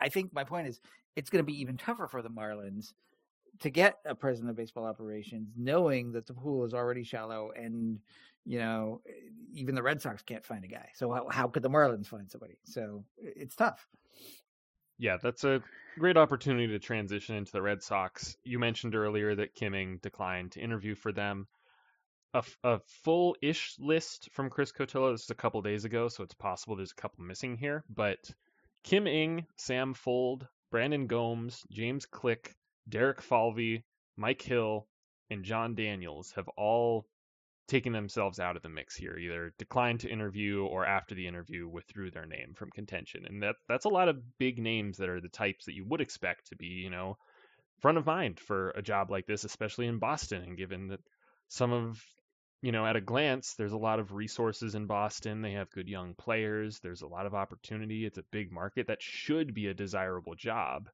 I 0.02 0.08
think 0.08 0.34
my 0.34 0.44
point 0.44 0.66
is 0.66 0.80
it's 1.16 1.30
going 1.30 1.44
to 1.44 1.46
be 1.46 1.60
even 1.60 1.76
tougher 1.76 2.08
for 2.08 2.22
the 2.22 2.28
Marlins 2.28 2.92
to 3.60 3.70
get 3.70 3.98
a 4.04 4.14
president 4.14 4.50
of 4.50 4.56
baseball 4.56 4.84
operations, 4.84 5.50
knowing 5.56 6.12
that 6.12 6.26
the 6.26 6.34
pool 6.34 6.64
is 6.64 6.74
already 6.74 7.04
shallow 7.04 7.52
and 7.54 7.98
you 8.44 8.58
know 8.58 9.00
even 9.52 9.74
the 9.74 9.82
Red 9.82 10.02
Sox 10.02 10.22
can't 10.22 10.44
find 10.44 10.64
a 10.64 10.68
guy. 10.68 10.88
So 10.94 11.12
how, 11.12 11.28
how 11.30 11.48
could 11.48 11.62
the 11.62 11.70
Marlins 11.70 12.06
find 12.06 12.30
somebody? 12.30 12.58
So 12.64 13.04
it's 13.18 13.54
tough. 13.54 13.86
Yeah, 14.98 15.16
that's 15.22 15.44
a 15.44 15.62
great 15.98 16.16
opportunity 16.16 16.68
to 16.68 16.78
transition 16.78 17.36
into 17.36 17.52
the 17.52 17.62
Red 17.62 17.82
Sox. 17.82 18.36
You 18.44 18.58
mentioned 18.58 18.94
earlier 18.94 19.34
that 19.34 19.54
Kim 19.54 19.74
Ng 19.74 19.98
declined 20.02 20.52
to 20.52 20.60
interview 20.60 20.94
for 20.94 21.12
them. 21.12 21.46
A, 22.34 22.42
a 22.64 22.80
full-ish 23.04 23.76
list 23.78 24.30
from 24.32 24.48
Chris 24.48 24.72
Cotillo. 24.72 25.12
This 25.12 25.24
is 25.24 25.30
a 25.30 25.34
couple 25.34 25.60
days 25.60 25.84
ago, 25.84 26.08
so 26.08 26.22
it's 26.22 26.34
possible 26.34 26.76
there's 26.76 26.92
a 26.92 27.00
couple 27.00 27.24
missing 27.24 27.56
here. 27.56 27.84
But 27.94 28.30
Kim 28.84 29.06
Ng, 29.06 29.46
Sam 29.56 29.94
Fuld, 29.94 30.46
Brandon 30.70 31.06
Gomes, 31.06 31.64
James 31.70 32.06
Click, 32.06 32.54
Derek 32.88 33.20
Falvey, 33.22 33.84
Mike 34.16 34.42
Hill, 34.42 34.88
and 35.30 35.44
Jon 35.44 35.74
Daniels 35.74 36.32
have 36.32 36.48
all 36.56 37.06
taken 37.68 37.92
themselves 37.92 38.40
out 38.40 38.56
of 38.56 38.62
the 38.62 38.68
mix 38.68 38.96
here, 38.96 39.16
either 39.16 39.54
declined 39.58 40.00
to 40.00 40.10
interview 40.10 40.64
or 40.64 40.84
after 40.84 41.14
the 41.14 41.26
interview 41.26 41.68
withdrew 41.68 42.10
their 42.10 42.26
name 42.26 42.54
from 42.54 42.70
contention. 42.70 43.24
And 43.26 43.42
that 43.42 43.56
that's 43.68 43.84
a 43.84 43.90
lot 43.90 44.08
of 44.08 44.38
big 44.38 44.58
names 44.58 44.98
that 44.98 45.08
are 45.08 45.20
the 45.20 45.28
types 45.28 45.66
that 45.66 45.74
you 45.74 45.84
would 45.86 46.00
expect 46.00 46.48
to 46.48 46.56
be, 46.56 46.66
you 46.66 46.90
know, 46.90 47.16
front 47.80 47.98
of 47.98 48.06
mind 48.06 48.40
for 48.40 48.70
a 48.70 48.82
job 48.82 49.10
like 49.10 49.26
this, 49.26 49.44
especially 49.44 49.86
in 49.86 49.98
Boston, 49.98 50.42
and 50.42 50.56
given 50.56 50.88
that 50.88 51.00
some 51.48 51.72
of 51.72 52.02
you 52.62 52.70
know, 52.70 52.86
at 52.86 52.94
a 52.94 53.00
glance, 53.00 53.54
there's 53.54 53.72
a 53.72 53.76
lot 53.76 53.98
of 53.98 54.12
resources 54.12 54.76
in 54.76 54.86
Boston. 54.86 55.42
They 55.42 55.52
have 55.52 55.70
good 55.72 55.88
young 55.88 56.14
players. 56.14 56.78
There's 56.78 57.02
a 57.02 57.08
lot 57.08 57.26
of 57.26 57.34
opportunity. 57.34 58.06
It's 58.06 58.18
a 58.18 58.24
big 58.30 58.52
market 58.52 58.86
that 58.86 59.02
should 59.02 59.52
be 59.52 59.66
a 59.66 59.74
desirable 59.74 60.36
job. 60.36 60.88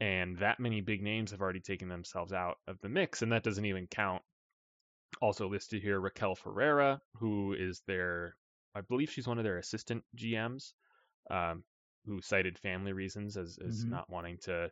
And 0.00 0.38
that 0.38 0.58
many 0.58 0.80
big 0.80 1.02
names 1.02 1.30
have 1.30 1.40
already 1.40 1.60
taken 1.60 1.88
themselves 1.88 2.32
out 2.32 2.58
of 2.66 2.80
the 2.80 2.88
mix. 2.88 3.22
And 3.22 3.30
that 3.30 3.44
doesn't 3.44 3.64
even 3.64 3.86
count. 3.86 4.22
Also 5.22 5.48
listed 5.48 5.82
here, 5.82 6.00
Raquel 6.00 6.34
Ferreira, 6.34 7.00
who 7.14 7.54
is 7.54 7.80
their, 7.86 8.34
I 8.74 8.80
believe 8.80 9.10
she's 9.10 9.26
one 9.26 9.38
of 9.38 9.44
their 9.44 9.58
assistant 9.58 10.02
GMs, 10.16 10.72
um, 11.30 11.62
who 12.06 12.20
cited 12.22 12.58
family 12.58 12.92
reasons 12.92 13.36
as, 13.36 13.56
as 13.64 13.80
mm-hmm. 13.80 13.90
not 13.90 14.10
wanting 14.10 14.38
to 14.42 14.70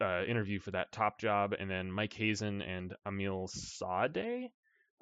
uh, 0.00 0.22
interview 0.28 0.60
for 0.60 0.70
that 0.70 0.92
top 0.92 1.18
job. 1.18 1.54
And 1.58 1.68
then 1.68 1.90
Mike 1.90 2.12
Hazen 2.12 2.62
and 2.62 2.94
Amiel 3.04 3.48
Sawdaye, 3.48 4.50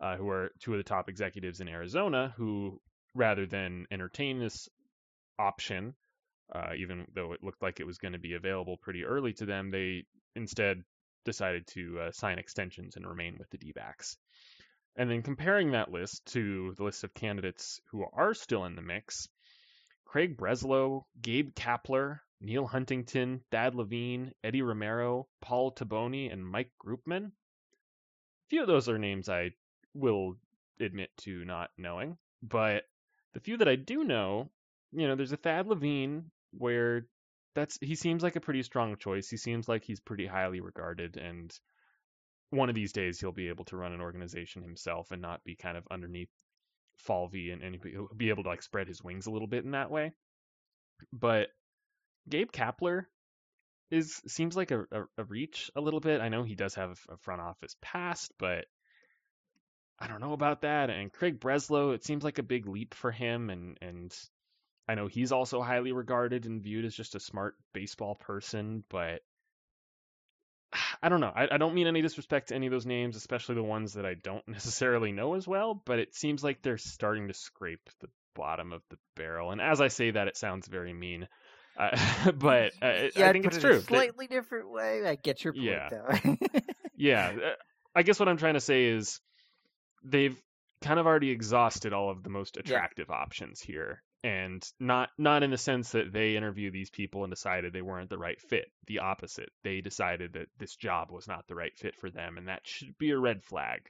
uh, 0.01 0.17
who 0.17 0.29
are 0.29 0.51
two 0.61 0.73
of 0.73 0.79
the 0.79 0.85
top 0.85 1.09
executives 1.09 1.61
in 1.61 1.69
Arizona, 1.69 2.33
who 2.37 2.81
rather 3.15 3.47
than 3.47 3.87
entertain 3.91 4.39
this 4.39 4.69
option, 5.39 5.95
uh, 6.55 6.73
even 6.77 7.07
though 7.15 7.33
it 7.33 7.43
looked 7.43 7.63
like 7.63 7.81
it 7.81 7.87
was 7.87 7.99
going 7.99 8.13
to 8.13 8.19
be 8.19 8.35
available 8.35 8.77
pretty 8.77 9.05
early 9.05 9.33
to 9.35 9.47
them, 9.47 9.71
they 9.71 10.05
instead 10.35 10.83
decided 11.25 11.67
to 11.67 11.99
uh, 12.01 12.11
sign 12.13 12.39
extensions 12.39 12.97
and 12.97 13.07
remain 13.07 13.37
with 13.39 13.51
the 13.51 13.59
D 13.59 13.73
backs. 13.73 14.17
And 14.97 15.11
then 15.11 15.23
comparing 15.23 15.73
that 15.73 15.93
list 15.93 16.25
to 16.33 16.75
the 16.77 16.85
list 16.85 17.05
of 17.05 17.15
candidates 17.15 17.81
who 17.91 18.05
are 18.13 18.35
still 18.35 18.65
in 18.65 18.75
the 18.75 18.83
mix, 18.83 19.29
Craig 20.05 20.37
Breslow, 20.37 21.05
Gabe 21.21 21.55
Kapler, 21.55 22.21
Neil 22.41 22.67
Huntington, 22.67 23.43
Thad 23.51 23.75
Levine, 23.75 24.33
Eddie 24.43 24.63
Romero, 24.63 25.29
Paul 25.41 25.73
Toboni, 25.73 26.33
and 26.33 26.45
Mike 26.45 26.73
Groopman. 26.85 27.27
A 27.27 27.31
few 28.49 28.63
of 28.63 28.67
those 28.67 28.89
are 28.89 28.99
names 28.99 29.29
I 29.29 29.51
will 29.95 30.37
admit 30.81 31.11
to 31.19 31.45
not 31.45 31.71
knowing. 31.77 32.17
But 32.43 32.85
the 33.35 33.41
few 33.41 33.57
that 33.59 33.69
I 33.69 33.77
do 33.77 34.05
know, 34.05 34.51
you 34.93 35.07
know, 35.07 35.15
there's 35.15 35.33
a 35.33 35.37
Thad 35.37 35.67
Levine 35.67 36.31
where 36.53 37.07
that's 37.55 37.79
he 37.81 37.95
seems 37.95 38.23
like 38.23 38.37
a 38.37 38.41
pretty 38.41 38.63
strong 38.63 38.97
choice. 38.97 39.29
He 39.29 39.37
seems 39.37 39.69
like 39.69 39.85
he's 39.85 40.01
pretty 40.01 40.27
highly 40.27 40.61
regarded 40.61 41.17
and 41.17 41.53
one 42.51 42.69
of 42.69 42.75
these 42.75 42.93
days 42.93 43.21
he'll 43.21 43.33
be 43.33 43.49
able 43.49 43.65
to 43.67 43.77
run 43.77 43.93
an 43.93 44.01
organization 44.01 44.63
himself 44.63 45.13
and 45.13 45.23
not 45.23 45.45
be 45.45 45.55
kind 45.55 45.77
of 45.77 45.87
underneath 45.91 46.31
Falvey 46.97 47.51
and, 47.51 47.63
and 47.63 47.79
he'll 47.85 48.09
be 48.17 48.31
able 48.31 48.43
to 48.43 48.49
like 48.49 48.63
spread 48.63 48.89
his 48.89 49.03
wings 49.03 49.27
a 49.27 49.31
little 49.31 49.49
bit 49.49 49.65
in 49.65 49.71
that 49.71 49.91
way. 49.91 50.13
But 51.13 51.49
Gabe 52.29 52.51
Kapler 52.51 53.05
is 53.91 54.21
seems 54.27 54.57
like 54.57 54.71
a, 54.71 54.81
a, 54.93 55.03
a 55.19 55.25
reach 55.25 55.71
a 55.75 55.81
little 55.81 56.01
bit. 56.01 56.21
I 56.21 56.29
know 56.29 56.43
he 56.43 56.55
does 56.55 56.75
have 56.75 56.99
a 57.09 57.17
front 57.19 57.41
office 57.41 57.77
past, 57.81 58.33
but 58.39 58.67
I 60.01 60.07
don't 60.07 60.21
know 60.21 60.33
about 60.33 60.63
that. 60.63 60.91
And 60.91 61.13
Craig 61.13 61.41
Breslow, 61.41 61.95
it 61.95 62.05
seems 62.05 62.25
like 62.25 62.39
a 62.39 62.43
big 62.43 62.67
leap 62.67 62.95
for 62.95 63.11
him, 63.11 63.51
and 63.51 63.79
and 63.83 64.15
I 64.89 64.95
know 64.95 65.07
he's 65.07 65.33
also 65.33 65.63
highly 65.63 65.93
regarded 65.93 66.47
and 66.47 66.63
viewed 66.63 66.85
as 66.85 66.95
just 66.95 67.15
a 67.15 67.21
smart 67.21 67.57
baseball 67.73 68.15
person, 68.15 68.83
but 68.89 69.21
I 71.03 71.09
don't 71.09 71.21
know. 71.21 71.33
I, 71.35 71.49
I 71.53 71.59
don't 71.59 71.75
mean 71.75 71.87
any 71.87 72.03
disrespect 72.03 72.49
to 72.49 72.55
any 72.55 72.67
of 72.67 72.73
those 72.73 72.87
names, 72.87 73.17
especially 73.17 73.57
the 73.57 73.63
ones 73.63 73.95
that 73.95 74.07
I 74.07 74.15
don't 74.15 74.43
necessarily 74.49 75.13
know 75.13 75.35
as 75.35 75.47
well. 75.47 75.75
But 75.85 75.99
it 75.99 76.15
seems 76.15 76.43
like 76.43 76.63
they're 76.63 76.79
starting 76.79 77.29
to 77.29 77.35
scrape 77.35 77.89
the 78.01 78.09
bottom 78.35 78.73
of 78.73 78.83
the 78.91 78.99
barrel. 79.17 79.51
And 79.51 79.61
as 79.61 79.81
I 79.81 79.89
say 79.89 80.13
that, 80.13 80.29
it 80.29 80.37
sounds 80.37 80.67
very 80.67 80.93
mean. 80.93 81.29
Uh, 81.77 82.31
but 82.33 82.73
uh, 82.83 83.09
yeah, 83.15 83.29
I 83.29 83.33
think 83.33 83.47
it's 83.47 83.59
it 83.59 83.61
true. 83.61 83.77
A 83.77 83.81
slightly 83.81 84.27
they, 84.27 84.35
different 84.35 84.71
way. 84.71 85.07
I 85.07 85.15
get 85.17 85.45
your 85.45 85.53
point, 85.53 85.67
yeah. 85.67 85.89
though. 85.91 86.37
yeah, 86.97 87.33
uh, 87.37 87.51
I 87.95 88.03
guess 88.03 88.19
what 88.19 88.29
I'm 88.29 88.39
trying 88.39 88.55
to 88.55 88.61
say 88.61 88.87
is 88.87 89.21
they've 90.03 90.41
kind 90.83 90.99
of 90.99 91.07
already 91.07 91.31
exhausted 91.31 91.93
all 91.93 92.11
of 92.11 92.23
the 92.23 92.31
most 92.31 92.57
attractive 92.57 93.07
yeah. 93.09 93.17
options 93.17 93.61
here 93.61 94.03
and 94.23 94.63
not 94.79 95.11
not 95.19 95.43
in 95.43 95.51
the 95.51 95.59
sense 95.59 95.93
that 95.93 96.13
they 96.13 96.37
interviewed 96.37 96.73
these 96.73 96.91
people 96.91 97.25
and 97.25 97.33
decided 97.33 97.73
they 97.73 97.83
weren't 97.83 98.11
the 98.11 98.19
right 98.19 98.41
fit 98.41 98.71
the 98.87 98.99
opposite. 98.99 99.51
They 99.65 99.81
decided 99.81 100.35
that 100.35 100.49
this 100.59 100.75
job 100.77 101.11
was 101.11 101.27
not 101.27 101.47
the 101.47 101.55
right 101.55 101.77
fit 101.77 101.97
for 101.97 102.11
them 102.11 102.37
and 102.37 102.49
that 102.49 102.61
should 102.65 102.97
be 102.99 103.11
a 103.11 103.19
red 103.19 103.43
flag. 103.43 103.81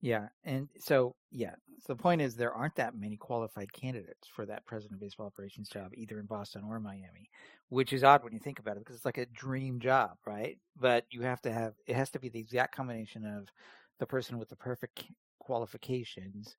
Yeah 0.00 0.28
and 0.44 0.68
so 0.78 1.16
yeah 1.32 1.54
so 1.80 1.94
the 1.94 2.02
point 2.02 2.20
is 2.20 2.34
there 2.36 2.52
aren't 2.52 2.76
that 2.76 2.94
many 2.94 3.16
qualified 3.16 3.72
candidates 3.72 4.28
for 4.34 4.46
that 4.46 4.66
president 4.66 4.94
of 4.94 5.00
baseball 5.00 5.26
operations 5.26 5.68
job 5.68 5.90
either 5.94 6.20
in 6.20 6.26
boston 6.26 6.62
or 6.68 6.78
miami 6.78 7.30
which 7.68 7.92
is 7.92 8.04
odd 8.04 8.22
when 8.22 8.32
you 8.32 8.38
think 8.38 8.58
about 8.58 8.76
it 8.76 8.80
because 8.80 8.96
it's 8.96 9.04
like 9.04 9.18
a 9.18 9.26
dream 9.26 9.80
job 9.80 10.16
right? 10.26 10.58
But 10.78 11.06
you 11.10 11.22
have 11.22 11.40
to 11.42 11.52
have 11.52 11.72
it 11.86 11.96
has 11.96 12.10
to 12.10 12.20
be 12.20 12.28
the 12.28 12.38
exact 12.38 12.76
combination 12.76 13.24
of 13.24 13.48
the 13.98 14.06
person 14.06 14.38
with 14.38 14.48
the 14.48 14.56
perfect 14.56 15.04
qualifications 15.38 16.56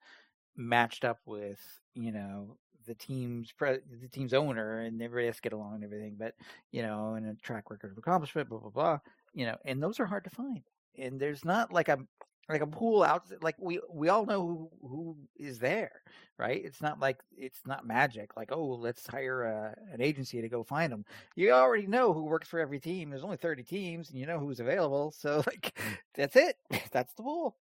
matched 0.56 1.06
up 1.06 1.20
with 1.26 1.60
you 1.94 2.12
know 2.12 2.58
the 2.86 2.96
team's 2.96 3.52
pre- 3.52 3.80
the 4.02 4.08
team's 4.08 4.34
owner 4.34 4.80
and 4.80 5.02
everybody 5.02 5.28
has 5.28 5.36
to 5.36 5.42
get 5.42 5.54
along 5.54 5.76
and 5.76 5.84
everything 5.84 6.16
but 6.18 6.34
you 6.72 6.82
know 6.82 7.16
and 7.16 7.28
a 7.28 7.36
track 7.36 7.70
record 7.70 7.92
of 7.92 7.98
accomplishment 7.98 8.50
blah 8.50 8.60
blah 8.60 8.70
blah 8.70 8.98
you 9.34 9.46
know 9.46 9.56
and 9.66 9.82
those 9.82 10.00
are 10.00 10.06
hard 10.06 10.24
to 10.24 10.30
find. 10.32 10.64
And 10.98 11.20
there's 11.20 11.46
not 11.46 11.72
like 11.72 11.90
a 11.90 12.00
like 12.50 12.62
a 12.62 12.68
pool 12.68 13.04
out 13.04 13.26
like 13.42 13.56
we 13.60 13.80
we 13.92 14.10
all 14.10 14.26
know 14.26 14.42
who 14.82 14.88
who 14.88 15.18
is 15.38 15.60
there 15.60 15.92
right? 16.40 16.64
It's 16.64 16.82
not 16.82 17.00
like 17.00 17.18
it's 17.36 17.60
not 17.66 17.88
magic 17.88 18.38
like 18.38 18.52
oh 18.52 18.78
let's 18.80 19.08
hire 19.08 19.44
a, 19.44 19.76
an 19.92 20.02
agency 20.02 20.40
to 20.40 20.50
go 20.50 20.64
find 20.64 20.92
them 20.92 21.04
you 21.36 21.52
already 21.52 21.88
know 21.88 22.14
who 22.14 22.24
works 22.24 22.48
for 22.48 22.60
every 22.60 22.80
team. 22.80 23.10
There's 23.10 23.24
only 23.24 23.38
30 23.38 23.64
teams 23.64 24.10
and 24.10 24.20
you 24.20 24.26
know 24.26 24.40
who's 24.40 24.60
available 24.60 25.12
so 25.12 25.38
like 25.48 25.78
that's 26.14 26.36
it. 26.36 26.56
That's 26.92 27.14
the 27.14 27.24
pool. 27.24 27.56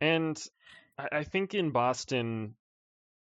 And 0.00 0.40
I 0.98 1.24
think 1.24 1.54
in 1.54 1.70
Boston, 1.70 2.54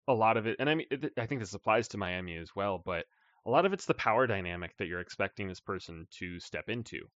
a 0.07 0.13
lot 0.13 0.37
of 0.37 0.47
it, 0.47 0.57
and 0.59 0.69
I 0.69 0.75
mean, 0.75 0.87
I 1.17 1.25
think 1.25 1.41
this 1.41 1.53
applies 1.53 1.87
to 1.89 1.97
Miami 1.97 2.37
as 2.37 2.55
well, 2.55 2.81
but 2.83 3.05
a 3.45 3.49
lot 3.49 3.65
of 3.65 3.73
it's 3.73 3.85
the 3.85 3.93
power 3.93 4.27
dynamic 4.27 4.75
that 4.77 4.87
you're 4.87 4.99
expecting 4.99 5.47
this 5.47 5.59
person 5.59 6.07
to 6.19 6.39
step 6.39 6.69
into, 6.69 7.07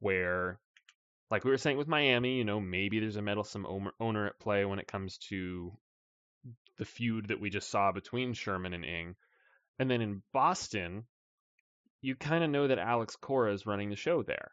where, 0.00 0.58
like 1.34 1.44
we 1.44 1.50
were 1.50 1.58
saying 1.58 1.78
with 1.78 1.88
Miami, 1.88 2.36
you 2.38 2.44
know, 2.44 2.60
maybe 2.60 3.00
there's 3.00 3.16
a 3.16 3.22
meddlesome 3.22 3.66
owner 3.98 4.26
at 4.28 4.38
play 4.38 4.64
when 4.64 4.78
it 4.78 4.86
comes 4.86 5.18
to 5.30 5.72
the 6.78 6.84
feud 6.84 7.26
that 7.26 7.40
we 7.40 7.50
just 7.50 7.68
saw 7.68 7.90
between 7.90 8.34
Sherman 8.34 8.72
and 8.72 8.84
Ng. 8.84 9.16
And 9.80 9.90
then 9.90 10.00
in 10.00 10.22
Boston, 10.32 11.02
you 12.00 12.14
kind 12.14 12.44
of 12.44 12.50
know 12.50 12.68
that 12.68 12.78
Alex 12.78 13.16
Cora 13.16 13.52
is 13.52 13.66
running 13.66 13.90
the 13.90 13.96
show 13.96 14.22
there 14.22 14.52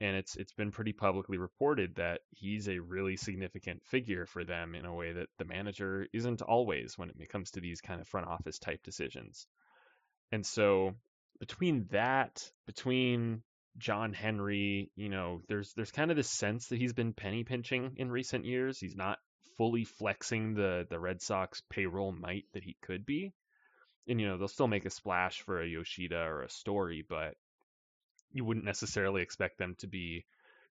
and 0.00 0.16
it's 0.16 0.36
it's 0.36 0.52
been 0.52 0.70
pretty 0.70 0.92
publicly 0.92 1.36
reported 1.36 1.96
that 1.96 2.20
he's 2.30 2.68
a 2.68 2.78
really 2.78 3.16
significant 3.16 3.82
figure 3.86 4.24
for 4.24 4.44
them 4.44 4.76
in 4.76 4.84
a 4.84 4.94
way 4.94 5.12
that 5.12 5.30
the 5.38 5.44
manager 5.44 6.06
isn't 6.12 6.42
always 6.42 6.96
when 6.96 7.10
it 7.10 7.28
comes 7.28 7.50
to 7.50 7.60
these 7.60 7.80
kind 7.80 8.00
of 8.00 8.06
front 8.06 8.28
office 8.28 8.60
type 8.60 8.84
decisions. 8.84 9.48
And 10.30 10.46
so 10.46 10.94
between 11.40 11.88
that, 11.90 12.48
between 12.68 13.42
John 13.78 14.12
Henry, 14.12 14.90
you 14.96 15.08
know, 15.08 15.42
there's 15.48 15.72
there's 15.74 15.92
kind 15.92 16.10
of 16.10 16.16
this 16.16 16.30
sense 16.30 16.68
that 16.68 16.78
he's 16.78 16.92
been 16.92 17.12
penny 17.12 17.44
pinching 17.44 17.94
in 17.96 18.10
recent 18.10 18.44
years. 18.44 18.78
He's 18.78 18.96
not 18.96 19.18
fully 19.56 19.84
flexing 19.84 20.54
the 20.54 20.86
the 20.88 20.98
Red 20.98 21.22
Sox 21.22 21.62
payroll 21.70 22.12
might 22.12 22.44
that 22.52 22.64
he 22.64 22.76
could 22.82 23.06
be. 23.06 23.32
And 24.08 24.20
you 24.20 24.26
know, 24.26 24.38
they'll 24.38 24.48
still 24.48 24.68
make 24.68 24.86
a 24.86 24.90
splash 24.90 25.42
for 25.42 25.60
a 25.60 25.68
Yoshida 25.68 26.18
or 26.18 26.42
a 26.42 26.50
Story, 26.50 27.04
but 27.08 27.36
you 28.32 28.44
wouldn't 28.44 28.64
necessarily 28.64 29.22
expect 29.22 29.58
them 29.58 29.76
to 29.78 29.86
be 29.86 30.24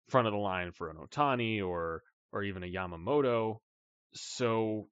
front 0.08 0.28
of 0.28 0.34
the 0.34 0.40
line 0.40 0.72
for 0.72 0.90
an 0.90 0.98
Ohtani 0.98 1.64
or 1.66 2.04
or 2.32 2.44
even 2.44 2.64
a 2.64 2.68
Yamamoto. 2.68 3.60
So 4.14 4.88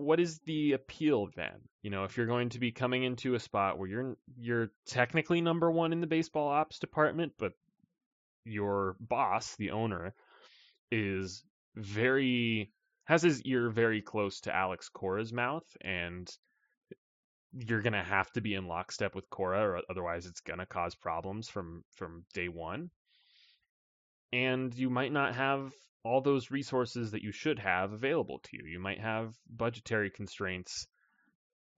what 0.00 0.20
is 0.20 0.38
the 0.40 0.72
appeal 0.72 1.28
then? 1.36 1.68
You 1.82 1.90
know, 1.90 2.04
if 2.04 2.16
you're 2.16 2.26
going 2.26 2.50
to 2.50 2.58
be 2.58 2.72
coming 2.72 3.04
into 3.04 3.34
a 3.34 3.40
spot 3.40 3.78
where 3.78 3.88
you're 3.88 4.16
you're 4.36 4.70
technically 4.86 5.40
number 5.40 5.70
1 5.70 5.92
in 5.92 6.00
the 6.00 6.06
baseball 6.06 6.48
ops 6.48 6.78
department, 6.78 7.32
but 7.38 7.52
your 8.44 8.96
boss, 9.00 9.56
the 9.56 9.70
owner, 9.70 10.14
is 10.90 11.44
very 11.76 12.72
has 13.04 13.22
his 13.22 13.42
ear 13.42 13.70
very 13.70 14.02
close 14.02 14.40
to 14.42 14.54
Alex 14.54 14.88
Cora's 14.88 15.32
mouth 15.32 15.64
and 15.80 16.30
you're 17.52 17.82
gonna 17.82 18.04
have 18.04 18.30
to 18.32 18.40
be 18.40 18.54
in 18.54 18.66
lockstep 18.66 19.14
with 19.14 19.28
Cora, 19.30 19.60
or 19.60 19.80
otherwise 19.90 20.26
it's 20.26 20.40
gonna 20.40 20.66
cause 20.66 20.94
problems 20.94 21.48
from 21.48 21.84
from 21.96 22.24
day 22.34 22.48
one. 22.48 22.90
And 24.32 24.72
you 24.74 24.90
might 24.90 25.12
not 25.12 25.34
have 25.34 25.72
all 26.04 26.20
those 26.20 26.50
resources 26.50 27.10
that 27.10 27.22
you 27.22 27.32
should 27.32 27.58
have 27.58 27.92
available 27.92 28.40
to 28.44 28.50
you. 28.52 28.64
You 28.66 28.80
might 28.80 29.00
have 29.00 29.34
budgetary 29.48 30.10
constraints 30.10 30.86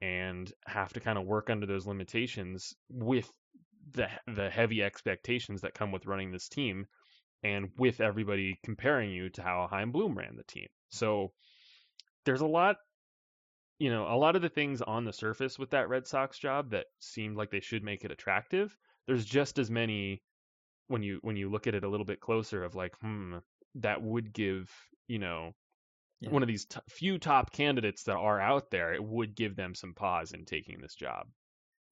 and 0.01 0.53
have 0.67 0.93
to 0.93 1.01
kind 1.01 1.19
of 1.19 1.25
work 1.25 1.51
under 1.51 1.67
those 1.67 1.87
limitations 1.87 2.75
with 2.89 3.31
the 3.93 4.09
the 4.27 4.49
heavy 4.49 4.83
expectations 4.83 5.63
that 5.63 5.75
come 5.75 5.93
with 5.93 6.07
running 6.07 6.31
this 6.31 6.49
team 6.49 6.87
and 7.43 7.71
with 7.77 8.01
everybody 8.01 8.59
comparing 8.65 9.11
you 9.11 9.29
to 9.31 9.43
how 9.43 9.67
Chaim 9.69 9.91
Bloom 9.91 10.17
ran 10.17 10.37
the 10.37 10.45
team. 10.45 10.69
So 10.91 11.33
there's 12.25 12.41
a 12.41 12.47
lot 12.47 12.77
you 13.83 13.91
know, 13.91 14.07
a 14.07 14.15
lot 14.15 14.37
of 14.37 14.43
the 14.43 14.49
things 14.49 14.81
on 14.81 15.05
the 15.05 15.13
surface 15.13 15.59
with 15.59 15.71
that 15.71 15.89
Red 15.89 16.07
Sox 16.07 16.39
job 16.39 16.71
that 16.71 16.87
seemed 17.01 17.37
like 17.37 17.51
they 17.51 17.59
should 17.59 17.83
make 17.83 18.05
it 18.05 18.13
attractive, 18.13 18.77
there's 19.09 19.25
just 19.25 19.59
as 19.59 19.73
many 19.73 20.23
when 20.87 21.03
you 21.03 21.19
when 21.23 21.37
you 21.37 21.51
look 21.51 21.67
at 21.67 21.75
it 21.75 21.83
a 21.83 21.89
little 21.89 22.07
bit 22.07 22.21
closer 22.21 22.63
of 22.63 22.77
like, 22.77 22.95
hmm, 23.01 23.39
that 23.77 24.03
would 24.03 24.33
give, 24.33 24.71
you 25.09 25.19
know, 25.19 25.53
yeah. 26.21 26.31
one 26.31 26.43
of 26.43 26.49
these 26.49 26.67
t- 26.67 26.81
few 26.89 27.19
top 27.19 27.53
candidates 27.53 28.05
that 28.05 28.17
are 28.17 28.41
out 28.41 28.71
there, 28.71 28.93
it 28.95 29.03
would 29.03 29.35
give 29.35 29.57
them 29.57 29.75
some 29.75 29.95
pause 29.95 30.33
in 30.33 30.45
taking 30.45 30.81
this 30.81 30.95
job 30.95 31.27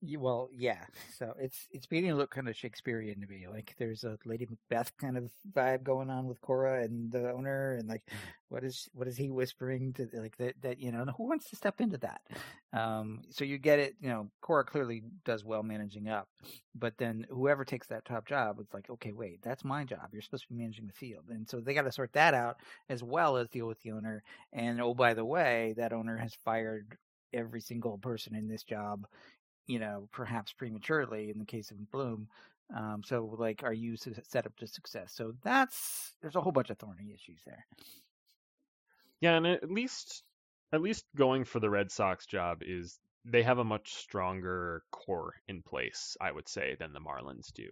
well, 0.03 0.49
yeah. 0.51 0.83
So 1.17 1.33
it's 1.39 1.67
it's 1.71 1.85
beginning 1.85 2.11
to 2.11 2.17
look 2.17 2.31
kind 2.31 2.49
of 2.49 2.55
Shakespearean 2.55 3.21
to 3.21 3.27
me. 3.27 3.45
Like 3.51 3.75
there's 3.77 4.03
a 4.03 4.17
Lady 4.25 4.47
Macbeth 4.49 4.91
kind 4.97 5.17
of 5.17 5.31
vibe 5.53 5.83
going 5.83 6.09
on 6.09 6.27
with 6.27 6.41
Cora 6.41 6.83
and 6.83 7.11
the 7.11 7.31
owner, 7.31 7.75
and 7.75 7.87
like, 7.87 8.01
what 8.49 8.63
is 8.63 8.89
what 8.93 9.07
is 9.07 9.15
he 9.15 9.29
whispering 9.29 9.93
to 9.93 10.09
like 10.13 10.37
that 10.37 10.55
that 10.61 10.79
you 10.79 10.91
know 10.91 11.05
who 11.17 11.27
wants 11.27 11.49
to 11.51 11.55
step 11.55 11.81
into 11.81 11.97
that? 11.99 12.21
Um, 12.73 13.21
so 13.29 13.45
you 13.45 13.57
get 13.59 13.79
it. 13.79 13.95
You 14.01 14.09
know, 14.09 14.27
Cora 14.41 14.65
clearly 14.65 15.03
does 15.23 15.45
well 15.45 15.61
managing 15.61 16.09
up, 16.09 16.27
but 16.73 16.97
then 16.97 17.27
whoever 17.29 17.63
takes 17.63 17.87
that 17.87 18.05
top 18.05 18.25
job, 18.25 18.57
it's 18.59 18.73
like, 18.73 18.89
okay, 18.89 19.11
wait, 19.11 19.41
that's 19.43 19.63
my 19.63 19.83
job. 19.83 20.07
You're 20.11 20.23
supposed 20.23 20.47
to 20.47 20.53
be 20.53 20.59
managing 20.59 20.87
the 20.87 20.93
field, 20.93 21.25
and 21.29 21.47
so 21.47 21.59
they 21.59 21.75
got 21.75 21.83
to 21.83 21.91
sort 21.91 22.13
that 22.13 22.33
out 22.33 22.57
as 22.89 23.03
well 23.03 23.37
as 23.37 23.49
deal 23.49 23.67
with 23.67 23.79
the 23.81 23.91
owner. 23.91 24.23
And 24.51 24.81
oh, 24.81 24.95
by 24.95 25.13
the 25.13 25.25
way, 25.25 25.75
that 25.77 25.93
owner 25.93 26.17
has 26.17 26.33
fired 26.43 26.97
every 27.33 27.61
single 27.61 27.97
person 27.97 28.35
in 28.35 28.47
this 28.47 28.63
job 28.63 29.05
you 29.67 29.79
know, 29.79 30.07
perhaps 30.11 30.53
prematurely 30.53 31.29
in 31.29 31.39
the 31.39 31.45
case 31.45 31.71
of 31.71 31.91
Bloom. 31.91 32.27
Um, 32.75 33.01
so, 33.05 33.35
like, 33.37 33.63
are 33.63 33.73
you 33.73 33.97
set 33.97 34.45
up 34.45 34.55
to 34.57 34.67
success? 34.67 35.11
So 35.13 35.33
that's 35.43 36.13
there's 36.21 36.35
a 36.35 36.41
whole 36.41 36.53
bunch 36.53 36.69
of 36.69 36.77
thorny 36.77 37.11
issues 37.13 37.41
there. 37.45 37.65
Yeah, 39.19 39.35
and 39.35 39.45
at 39.45 39.69
least 39.69 40.23
at 40.71 40.81
least 40.81 41.05
going 41.15 41.43
for 41.43 41.59
the 41.59 41.69
Red 41.69 41.91
Sox 41.91 42.25
job 42.25 42.59
is 42.61 42.99
they 43.25 43.43
have 43.43 43.59
a 43.59 43.63
much 43.63 43.93
stronger 43.93 44.83
core 44.91 45.33
in 45.47 45.61
place, 45.61 46.17
I 46.19 46.31
would 46.31 46.47
say, 46.47 46.75
than 46.79 46.93
the 46.93 46.99
Marlins 46.99 47.53
do. 47.53 47.69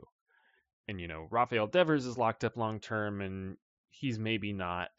And 0.88 1.00
you 1.00 1.08
know, 1.08 1.28
Rafael 1.32 1.68
Devers 1.68 2.06
is 2.06 2.18
locked 2.18 2.44
up 2.44 2.58
long 2.58 2.80
term, 2.80 3.22
and 3.22 3.58
he's 3.90 4.20
maybe 4.20 4.54
not 4.54 4.92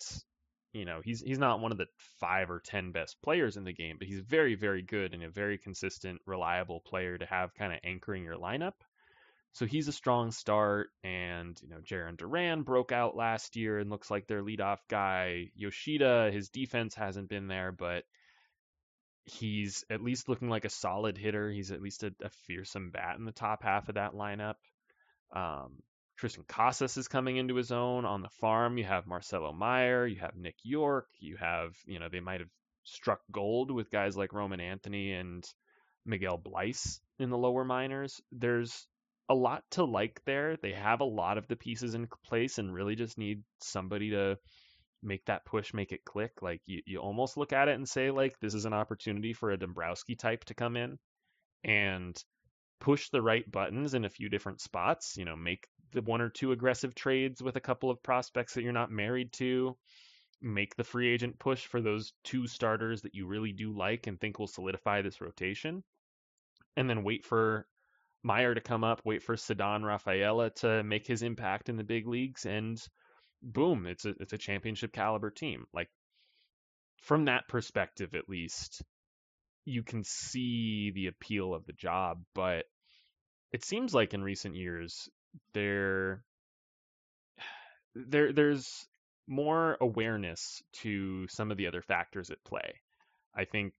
you 0.72 0.84
know, 0.84 1.00
he's 1.02 1.20
he's 1.20 1.38
not 1.38 1.60
one 1.60 1.72
of 1.72 1.78
the 1.78 1.86
five 2.20 2.50
or 2.50 2.60
ten 2.60 2.92
best 2.92 3.20
players 3.22 3.56
in 3.56 3.64
the 3.64 3.72
game, 3.72 3.96
but 3.98 4.08
he's 4.08 4.20
very, 4.20 4.54
very 4.54 4.82
good 4.82 5.14
and 5.14 5.22
a 5.22 5.30
very 5.30 5.58
consistent, 5.58 6.20
reliable 6.26 6.80
player 6.80 7.18
to 7.18 7.26
have 7.26 7.54
kind 7.54 7.72
of 7.72 7.80
anchoring 7.84 8.24
your 8.24 8.36
lineup. 8.36 8.74
So 9.52 9.66
he's 9.66 9.88
a 9.88 9.92
strong 9.92 10.30
start, 10.30 10.90
and 11.02 11.60
you 11.60 11.68
know, 11.68 11.80
Jarren 11.80 12.16
Duran 12.16 12.62
broke 12.62 12.92
out 12.92 13.16
last 13.16 13.56
year 13.56 13.80
and 13.80 13.90
looks 13.90 14.10
like 14.10 14.28
their 14.28 14.42
leadoff 14.42 14.78
guy. 14.88 15.50
Yoshida, 15.56 16.30
his 16.32 16.50
defense 16.50 16.94
hasn't 16.94 17.28
been 17.28 17.48
there, 17.48 17.72
but 17.72 18.04
he's 19.24 19.84
at 19.90 20.02
least 20.02 20.28
looking 20.28 20.48
like 20.48 20.64
a 20.64 20.70
solid 20.70 21.18
hitter. 21.18 21.50
He's 21.50 21.72
at 21.72 21.82
least 21.82 22.04
a, 22.04 22.14
a 22.22 22.30
fearsome 22.46 22.90
bat 22.90 23.16
in 23.18 23.24
the 23.24 23.32
top 23.32 23.64
half 23.64 23.88
of 23.88 23.96
that 23.96 24.12
lineup. 24.12 24.54
Um, 25.32 25.82
Triston 26.20 26.46
Casas 26.46 26.96
is 26.96 27.08
coming 27.08 27.36
into 27.38 27.54
his 27.54 27.72
own 27.72 28.04
on 28.04 28.20
the 28.20 28.28
farm. 28.28 28.76
You 28.76 28.84
have 28.84 29.06
Marcelo 29.06 29.52
Mayer, 29.52 30.06
you 30.06 30.20
have 30.20 30.36
Nick 30.36 30.56
Yorke, 30.62 31.08
you 31.18 31.36
have, 31.36 31.74
you 31.86 31.98
know, 31.98 32.08
they 32.10 32.20
might 32.20 32.40
have 32.40 32.50
struck 32.84 33.20
gold 33.30 33.70
with 33.70 33.90
guys 33.90 34.16
like 34.16 34.32
Roman 34.32 34.60
Anthony 34.60 35.14
and 35.14 35.44
Miguel 36.04 36.38
Bleis 36.38 37.00
in 37.18 37.30
the 37.30 37.38
lower 37.38 37.64
minors. 37.64 38.20
There's 38.32 38.86
a 39.30 39.34
lot 39.34 39.62
to 39.72 39.84
like 39.84 40.20
there. 40.26 40.56
They 40.56 40.72
have 40.72 41.00
a 41.00 41.04
lot 41.04 41.38
of 41.38 41.48
the 41.48 41.56
pieces 41.56 41.94
in 41.94 42.08
place 42.26 42.58
and 42.58 42.74
really 42.74 42.96
just 42.96 43.16
need 43.16 43.42
somebody 43.62 44.10
to 44.10 44.36
make 45.02 45.24
that 45.26 45.46
push, 45.46 45.72
make 45.72 45.92
it 45.92 46.04
click. 46.04 46.42
Like 46.42 46.60
you, 46.66 46.82
you 46.84 46.98
almost 46.98 47.38
look 47.38 47.52
at 47.52 47.68
it 47.68 47.76
and 47.76 47.88
say, 47.88 48.10
like, 48.10 48.38
this 48.40 48.54
is 48.54 48.66
an 48.66 48.74
opportunity 48.74 49.32
for 49.32 49.50
a 49.50 49.58
Dombrowski 49.58 50.16
type 50.16 50.44
to 50.46 50.54
come 50.54 50.76
in 50.76 50.98
and 51.64 52.22
push 52.80 53.08
the 53.10 53.22
right 53.22 53.50
buttons 53.50 53.94
in 53.94 54.04
a 54.04 54.10
few 54.10 54.28
different 54.28 54.60
spots, 54.60 55.16
you 55.16 55.24
know, 55.24 55.36
make 55.36 55.66
the 55.92 56.02
one 56.02 56.20
or 56.20 56.28
two 56.28 56.52
aggressive 56.52 56.94
trades 56.94 57.42
with 57.42 57.56
a 57.56 57.60
couple 57.60 57.90
of 57.90 58.02
prospects 58.02 58.54
that 58.54 58.62
you're 58.62 58.72
not 58.72 58.90
married 58.90 59.32
to, 59.34 59.76
make 60.40 60.74
the 60.76 60.84
free 60.84 61.12
agent 61.12 61.38
push 61.38 61.66
for 61.66 61.80
those 61.80 62.12
two 62.24 62.46
starters 62.46 63.02
that 63.02 63.14
you 63.14 63.26
really 63.26 63.52
do 63.52 63.76
like 63.76 64.06
and 64.06 64.20
think 64.20 64.38
will 64.38 64.46
solidify 64.46 65.02
this 65.02 65.20
rotation, 65.20 65.82
and 66.76 66.88
then 66.88 67.04
wait 67.04 67.24
for 67.24 67.66
Mayer 68.22 68.54
to 68.54 68.60
come 68.60 68.84
up, 68.84 69.00
wait 69.04 69.22
for 69.22 69.36
Ceddanne 69.36 69.84
Rafaela 69.84 70.50
to 70.56 70.82
make 70.82 71.06
his 71.06 71.22
impact 71.22 71.68
in 71.68 71.76
the 71.76 71.84
big 71.84 72.06
leagues, 72.06 72.44
and 72.44 72.78
boom, 73.42 73.86
it's 73.86 74.04
a 74.04 74.10
it's 74.20 74.34
a 74.34 74.38
championship 74.38 74.92
caliber 74.92 75.30
team. 75.30 75.64
Like 75.72 75.88
from 77.02 77.24
that 77.26 77.48
perspective, 77.48 78.14
at 78.14 78.28
least, 78.28 78.82
you 79.64 79.82
can 79.82 80.04
see 80.04 80.90
the 80.94 81.06
appeal 81.06 81.54
of 81.54 81.64
the 81.64 81.72
job, 81.72 82.22
but 82.34 82.64
it 83.52 83.64
seems 83.64 83.94
like 83.94 84.14
in 84.14 84.22
recent 84.22 84.54
years 84.54 85.08
there 85.54 86.22
there 87.94 88.32
there's 88.32 88.86
more 89.26 89.76
awareness 89.80 90.62
to 90.72 91.26
some 91.28 91.50
of 91.50 91.56
the 91.56 91.66
other 91.66 91.82
factors 91.82 92.30
at 92.30 92.42
play. 92.44 92.74
I 93.34 93.44
think 93.44 93.72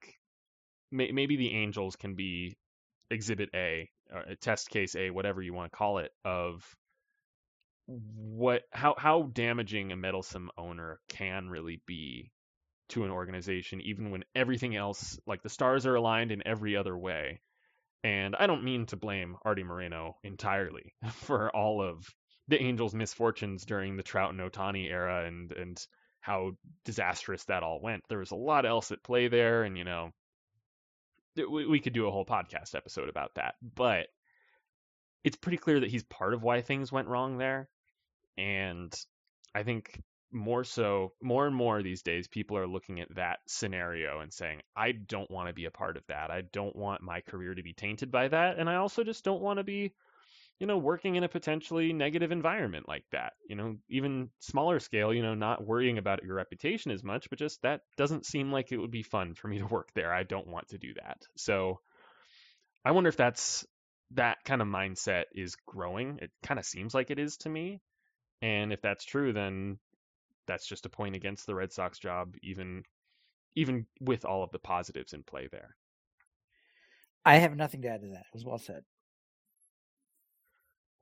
may, 0.91 1.11
maybe 1.11 1.35
the 1.35 1.53
Angels 1.53 1.95
can 1.95 2.15
be 2.15 2.57
exhibit 3.09 3.49
A, 3.53 3.89
or 4.11 4.19
uh, 4.19 4.35
test 4.39 4.69
case 4.69 4.95
A, 4.95 5.09
whatever 5.09 5.41
you 5.41 5.53
want 5.53 5.71
to 5.71 5.77
call 5.77 5.97
it, 5.99 6.11
of 6.23 6.63
what 7.87 8.63
how 8.71 8.95
how 8.97 9.23
damaging 9.23 9.91
a 9.91 9.97
meddlesome 9.97 10.49
owner 10.57 10.99
can 11.09 11.49
really 11.49 11.81
be 11.85 12.31
to 12.89 13.03
an 13.03 13.11
organization, 13.11 13.81
even 13.81 14.11
when 14.11 14.23
everything 14.35 14.75
else, 14.75 15.19
like 15.25 15.41
the 15.41 15.49
stars 15.49 15.85
are 15.85 15.95
aligned 15.95 16.31
in 16.31 16.45
every 16.45 16.75
other 16.75 16.97
way. 16.97 17.41
And 18.03 18.35
I 18.35 18.47
don't 18.47 18.63
mean 18.63 18.87
to 18.87 18.95
blame 18.95 19.37
Arte 19.45 19.63
Moreno 19.63 20.17
entirely 20.23 20.93
for 21.13 21.55
all 21.55 21.81
of 21.81 22.07
the 22.47 22.61
Angels' 22.61 22.95
misfortunes 22.95 23.65
during 23.65 23.95
the 23.95 24.03
Trout 24.03 24.31
and 24.31 24.39
Ohtani 24.39 24.89
era 24.89 25.25
and 25.25 25.51
and 25.51 25.85
how 26.19 26.51
disastrous 26.85 27.43
that 27.45 27.63
all 27.63 27.81
went. 27.81 28.03
There 28.07 28.19
was 28.19 28.31
a 28.31 28.35
lot 28.35 28.65
else 28.65 28.91
at 28.91 29.03
play 29.03 29.27
there, 29.27 29.63
and 29.63 29.77
you 29.77 29.83
know, 29.83 30.11
we, 31.35 31.65
we 31.65 31.79
could 31.79 31.93
do 31.93 32.07
a 32.07 32.11
whole 32.11 32.25
podcast 32.25 32.75
episode 32.75 33.09
about 33.09 33.35
that. 33.35 33.55
But 33.75 34.07
it's 35.23 35.37
pretty 35.37 35.57
clear 35.57 35.79
that 35.79 35.89
he's 35.89 36.03
part 36.03 36.33
of 36.33 36.43
why 36.43 36.61
things 36.61 36.91
went 36.91 37.07
wrong 37.07 37.37
there. 37.37 37.69
And 38.37 38.93
I 39.53 39.63
think 39.63 40.01
more 40.31 40.63
so, 40.63 41.13
more 41.21 41.47
and 41.47 41.55
more 41.55 41.81
these 41.81 42.01
days, 42.01 42.27
people 42.27 42.57
are 42.57 42.67
looking 42.67 42.99
at 42.99 43.13
that 43.15 43.39
scenario 43.47 44.19
and 44.19 44.33
saying, 44.33 44.61
I 44.75 44.91
don't 44.93 45.29
want 45.29 45.47
to 45.47 45.53
be 45.53 45.65
a 45.65 45.71
part 45.71 45.97
of 45.97 46.03
that. 46.07 46.31
I 46.31 46.41
don't 46.41 46.75
want 46.75 47.01
my 47.01 47.21
career 47.21 47.53
to 47.53 47.63
be 47.63 47.73
tainted 47.73 48.11
by 48.11 48.27
that. 48.27 48.57
And 48.57 48.69
I 48.69 48.75
also 48.75 49.03
just 49.03 49.23
don't 49.23 49.41
want 49.41 49.59
to 49.59 49.63
be, 49.63 49.93
you 50.59 50.67
know, 50.67 50.77
working 50.77 51.15
in 51.15 51.23
a 51.23 51.29
potentially 51.29 51.93
negative 51.93 52.31
environment 52.31 52.87
like 52.87 53.05
that. 53.11 53.33
You 53.49 53.55
know, 53.55 53.77
even 53.89 54.29
smaller 54.39 54.79
scale, 54.79 55.13
you 55.13 55.23
know, 55.23 55.35
not 55.35 55.65
worrying 55.65 55.97
about 55.97 56.23
your 56.23 56.35
reputation 56.35 56.91
as 56.91 57.03
much, 57.03 57.29
but 57.29 57.39
just 57.39 57.61
that 57.63 57.81
doesn't 57.97 58.25
seem 58.25 58.51
like 58.51 58.71
it 58.71 58.77
would 58.77 58.91
be 58.91 59.03
fun 59.03 59.33
for 59.33 59.47
me 59.47 59.59
to 59.59 59.65
work 59.65 59.89
there. 59.95 60.13
I 60.13 60.23
don't 60.23 60.47
want 60.47 60.69
to 60.69 60.77
do 60.77 60.93
that. 60.95 61.17
So 61.35 61.79
I 62.85 62.91
wonder 62.91 63.09
if 63.09 63.17
that's 63.17 63.65
that 64.11 64.43
kind 64.43 64.61
of 64.61 64.67
mindset 64.67 65.23
is 65.33 65.55
growing. 65.67 66.19
It 66.21 66.31
kind 66.43 66.59
of 66.59 66.65
seems 66.65 66.93
like 66.93 67.11
it 67.11 67.19
is 67.19 67.37
to 67.37 67.49
me. 67.49 67.81
And 68.41 68.73
if 68.73 68.81
that's 68.81 69.05
true, 69.05 69.33
then 69.33 69.77
that's 70.47 70.67
just 70.67 70.85
a 70.85 70.89
point 70.89 71.15
against 71.15 71.45
the 71.45 71.55
Red 71.55 71.71
Sox 71.71 71.99
job, 71.99 72.35
even 72.41 72.83
even 73.55 73.85
with 73.99 74.25
all 74.25 74.43
of 74.43 74.51
the 74.51 74.59
positives 74.59 75.13
in 75.13 75.23
play 75.23 75.47
there. 75.51 75.75
I 77.25 77.37
have 77.37 77.55
nothing 77.55 77.81
to 77.81 77.89
add 77.89 78.01
to 78.01 78.07
that. 78.07 78.21
It 78.21 78.33
was 78.33 78.45
well 78.45 78.57
said. 78.57 78.83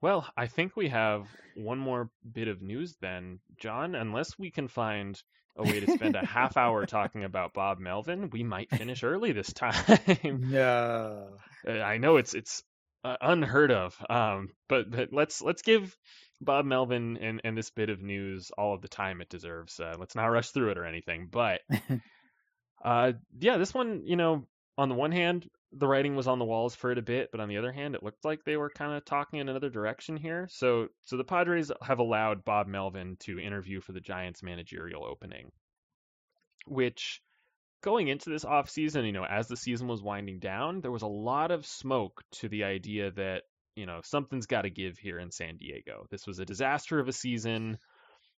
Well, 0.02 0.26
I 0.36 0.46
think 0.46 0.76
we 0.76 0.88
have 0.88 1.28
one 1.54 1.78
more 1.78 2.10
bit 2.32 2.48
of 2.48 2.62
news 2.62 2.96
then, 3.00 3.38
John. 3.58 3.94
Unless 3.94 4.38
we 4.38 4.50
can 4.50 4.66
find 4.68 5.20
a 5.56 5.62
way 5.62 5.80
to 5.80 5.92
spend 5.92 6.16
a 6.16 6.24
half 6.24 6.56
hour 6.56 6.86
talking 6.86 7.24
about 7.24 7.52
Bob 7.52 7.78
Melvin, 7.78 8.30
we 8.30 8.42
might 8.42 8.70
finish 8.70 9.04
early 9.04 9.32
this 9.32 9.52
time. 9.52 9.98
no, 10.24 11.28
I 11.66 11.98
know 11.98 12.16
it's 12.16 12.34
it's 12.34 12.62
uh, 13.04 13.16
unheard 13.20 13.70
of. 13.70 13.96
Um, 14.08 14.50
but 14.68 14.90
but 14.90 15.12
let's 15.12 15.42
let's 15.42 15.62
give 15.62 15.96
Bob 16.40 16.64
Melvin 16.64 17.18
and, 17.18 17.40
and 17.44 17.56
this 17.56 17.70
bit 17.70 17.90
of 17.90 18.02
news 18.02 18.50
all 18.56 18.74
of 18.74 18.82
the 18.82 18.88
time 18.88 19.20
it 19.20 19.28
deserves. 19.28 19.78
Uh, 19.78 19.94
let's 19.98 20.14
not 20.14 20.26
rush 20.26 20.50
through 20.50 20.70
it 20.70 20.78
or 20.78 20.84
anything. 20.84 21.28
But 21.30 21.60
uh, 22.84 23.12
yeah, 23.38 23.58
this 23.58 23.74
one, 23.74 24.02
you 24.04 24.16
know, 24.16 24.46
on 24.78 24.88
the 24.88 24.94
one 24.94 25.12
hand, 25.12 25.48
the 25.72 25.86
writing 25.86 26.16
was 26.16 26.26
on 26.26 26.38
the 26.38 26.44
walls 26.44 26.74
for 26.74 26.90
it 26.90 26.98
a 26.98 27.02
bit, 27.02 27.30
but 27.30 27.40
on 27.40 27.48
the 27.48 27.58
other 27.58 27.72
hand, 27.72 27.94
it 27.94 28.02
looked 28.02 28.24
like 28.24 28.42
they 28.44 28.56
were 28.56 28.70
kind 28.70 28.92
of 28.92 29.04
talking 29.04 29.38
in 29.38 29.48
another 29.48 29.70
direction 29.70 30.16
here. 30.16 30.48
So, 30.50 30.88
so 31.02 31.16
the 31.16 31.24
Padres 31.24 31.70
have 31.82 31.98
allowed 31.98 32.44
Bob 32.44 32.66
Melvin 32.66 33.16
to 33.20 33.38
interview 33.38 33.80
for 33.80 33.92
the 33.92 34.00
Giants 34.00 34.42
managerial 34.42 35.04
opening, 35.04 35.52
which 36.66 37.22
going 37.82 38.08
into 38.08 38.30
this 38.30 38.44
offseason, 38.44 39.06
you 39.06 39.12
know, 39.12 39.24
as 39.24 39.48
the 39.48 39.56
season 39.56 39.86
was 39.86 40.02
winding 40.02 40.38
down, 40.38 40.80
there 40.80 40.90
was 40.90 41.02
a 41.02 41.06
lot 41.06 41.50
of 41.50 41.66
smoke 41.66 42.22
to 42.32 42.48
the 42.48 42.64
idea 42.64 43.10
that 43.12 43.42
you 43.80 43.86
know, 43.86 44.02
something's 44.04 44.44
got 44.44 44.62
to 44.62 44.70
give 44.70 44.98
here 44.98 45.18
in 45.18 45.30
San 45.30 45.56
Diego. 45.56 46.04
This 46.10 46.26
was 46.26 46.38
a 46.38 46.44
disaster 46.44 47.00
of 47.00 47.08
a 47.08 47.14
season. 47.14 47.78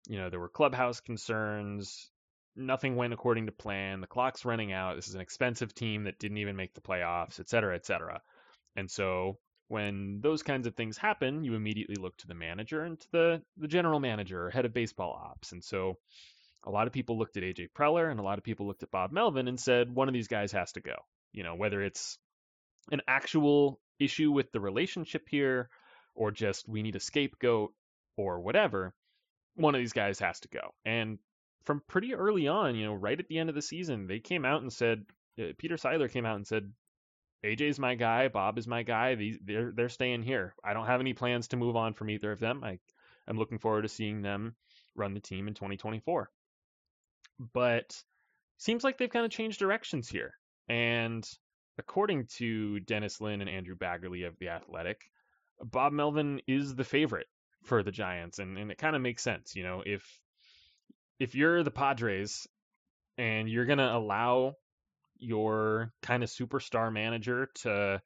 You 0.07 0.19
know, 0.19 0.29
there 0.29 0.39
were 0.39 0.49
clubhouse 0.49 0.99
concerns. 0.99 2.11
Nothing 2.55 2.95
went 2.95 3.13
according 3.13 3.47
to 3.47 3.51
plan. 3.51 4.01
The 4.01 4.07
clock's 4.07 4.45
running 4.45 4.71
out. 4.71 4.97
This 4.97 5.07
is 5.07 5.15
an 5.15 5.21
expensive 5.21 5.73
team 5.73 6.03
that 6.03 6.19
didn't 6.19 6.37
even 6.37 6.55
make 6.55 6.75
the 6.75 6.81
playoffs, 6.81 7.39
et 7.39 7.49
cetera, 7.49 7.73
et 7.73 7.87
cetera. 7.87 8.21
And 8.75 8.91
so 8.91 9.39
when 9.67 10.19
those 10.21 10.43
kinds 10.43 10.67
of 10.67 10.75
things 10.75 10.95
happen, 10.95 11.43
you 11.43 11.55
immediately 11.55 11.95
look 11.95 12.15
to 12.17 12.27
the 12.27 12.35
manager 12.35 12.83
and 12.83 12.99
to 12.99 13.07
the, 13.11 13.41
the 13.57 13.67
general 13.67 13.99
manager 13.99 14.51
head 14.51 14.65
of 14.65 14.75
baseball 14.75 15.19
ops. 15.25 15.53
And 15.53 15.63
so 15.63 15.97
a 16.63 16.69
lot 16.69 16.85
of 16.85 16.93
people 16.93 17.17
looked 17.17 17.35
at 17.37 17.43
AJ 17.43 17.69
Preller 17.75 18.11
and 18.11 18.19
a 18.19 18.23
lot 18.23 18.37
of 18.37 18.43
people 18.43 18.67
looked 18.67 18.83
at 18.83 18.91
Bob 18.91 19.11
Melvin 19.11 19.47
and 19.47 19.59
said, 19.59 19.95
one 19.95 20.07
of 20.07 20.13
these 20.13 20.27
guys 20.27 20.51
has 20.51 20.71
to 20.73 20.81
go. 20.81 20.97
You 21.31 21.41
know, 21.41 21.55
whether 21.55 21.81
it's 21.81 22.19
an 22.91 23.01
actual 23.07 23.79
issue 24.03 24.31
with 24.31 24.51
the 24.51 24.59
relationship 24.59 25.27
here 25.29 25.69
or 26.15 26.31
just 26.31 26.67
we 26.67 26.81
need 26.81 26.95
a 26.95 26.99
scapegoat 26.99 27.73
or 28.17 28.39
whatever, 28.39 28.93
one 29.55 29.75
of 29.75 29.79
these 29.79 29.93
guys 29.93 30.19
has 30.19 30.39
to 30.41 30.47
go. 30.49 30.73
And 30.85 31.19
from 31.63 31.81
pretty 31.87 32.13
early 32.13 32.47
on, 32.47 32.75
you 32.75 32.85
know, 32.85 32.93
right 32.93 33.19
at 33.19 33.27
the 33.27 33.37
end 33.37 33.49
of 33.49 33.55
the 33.55 33.61
season, 33.61 34.07
they 34.07 34.19
came 34.19 34.45
out 34.45 34.61
and 34.61 34.71
said, 34.71 35.05
uh, 35.39 35.53
Peter 35.57 35.75
Seidler 35.75 36.11
came 36.11 36.25
out 36.25 36.35
and 36.35 36.47
said, 36.47 36.71
AJ's 37.45 37.79
my 37.79 37.95
guy, 37.95 38.27
Bob 38.27 38.57
is 38.57 38.67
my 38.67 38.83
guy. 38.83 39.15
These 39.15 39.39
they're 39.43 39.71
they're 39.71 39.89
staying 39.89 40.21
here. 40.21 40.53
I 40.63 40.73
don't 40.73 40.85
have 40.85 41.01
any 41.01 41.13
plans 41.13 41.47
to 41.49 41.57
move 41.57 41.75
on 41.75 41.93
from 41.93 42.09
either 42.09 42.31
of 42.31 42.39
them. 42.39 42.63
I 42.63 42.77
I'm 43.27 43.37
looking 43.37 43.57
forward 43.57 43.83
to 43.83 43.89
seeing 43.89 44.21
them 44.21 44.55
run 44.95 45.13
the 45.13 45.19
team 45.19 45.47
in 45.47 45.55
2024. 45.55 46.29
But 47.53 48.03
seems 48.57 48.83
like 48.83 48.97
they've 48.97 49.09
kind 49.09 49.25
of 49.25 49.31
changed 49.31 49.57
directions 49.57 50.07
here. 50.07 50.33
And 50.67 51.27
according 51.77 52.27
to 52.37 52.79
Dennis 52.81 53.21
Lin 53.21 53.41
and 53.41 53.49
Andrew 53.49 53.75
Baggarly 53.75 54.27
of 54.27 54.37
The 54.39 54.49
Athletic, 54.49 55.01
Bob 55.63 55.93
Melvin 55.93 56.41
is 56.47 56.75
the 56.75 56.83
favorite 56.83 57.27
for 57.63 57.83
the 57.83 57.91
Giants, 57.91 58.39
and, 58.39 58.57
and 58.57 58.71
it 58.71 58.77
kind 58.77 58.95
of 58.95 59.01
makes 59.01 59.23
sense. 59.23 59.55
You 59.55 59.63
know, 59.63 59.83
if 59.85 60.03
if 61.19 61.35
you're 61.35 61.63
the 61.63 61.71
Padres 61.71 62.47
and 63.17 63.47
you're 63.47 63.65
gonna 63.65 63.95
allow 63.95 64.55
your 65.17 65.93
kind 66.01 66.23
of 66.23 66.29
superstar 66.29 66.91
manager 66.91 67.49
to 67.61 68.01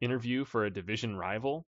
interview 0.00 0.44
for 0.44 0.64
a 0.64 0.70
division 0.70 1.16
rival, 1.16 1.66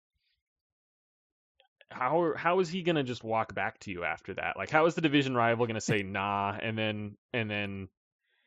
how 1.90 2.32
how 2.36 2.60
is 2.60 2.68
he 2.68 2.82
gonna 2.82 3.04
just 3.04 3.22
walk 3.22 3.54
back 3.54 3.78
to 3.80 3.90
you 3.90 4.04
after 4.04 4.34
that? 4.34 4.56
Like, 4.56 4.70
how 4.70 4.86
is 4.86 4.94
the 4.94 5.00
division 5.00 5.34
rival 5.34 5.66
gonna 5.66 5.80
say 5.80 6.02
nah, 6.02 6.56
and 6.60 6.76
then 6.76 7.16
and 7.32 7.50
then 7.50 7.88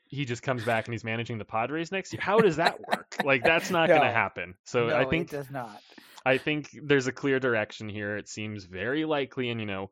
he 0.10 0.26
just 0.26 0.42
comes 0.42 0.64
back 0.66 0.86
and 0.86 0.94
he's 0.94 1.04
managing 1.04 1.38
the 1.38 1.46
Padres 1.46 1.92
next 1.92 2.12
year. 2.12 2.22
How 2.22 2.40
does 2.40 2.58
that 2.58 2.80
work? 2.80 3.16
like 3.24 3.44
that's 3.44 3.70
not 3.70 3.88
no, 3.88 3.96
going 3.96 4.08
to 4.08 4.14
happen. 4.14 4.56
So 4.66 4.88
no, 4.88 4.96
I 4.96 5.06
think 5.06 5.32
it 5.32 5.38
does 5.38 5.52
not. 5.52 5.82
I 6.26 6.38
think 6.38 6.78
there's 6.84 7.08
a 7.08 7.12
clear 7.12 7.40
direction 7.40 7.88
here. 7.88 8.18
It 8.18 8.28
seems 8.28 8.66
very 8.66 9.06
likely, 9.06 9.50
and 9.50 9.60
you 9.60 9.68
know, 9.68 9.92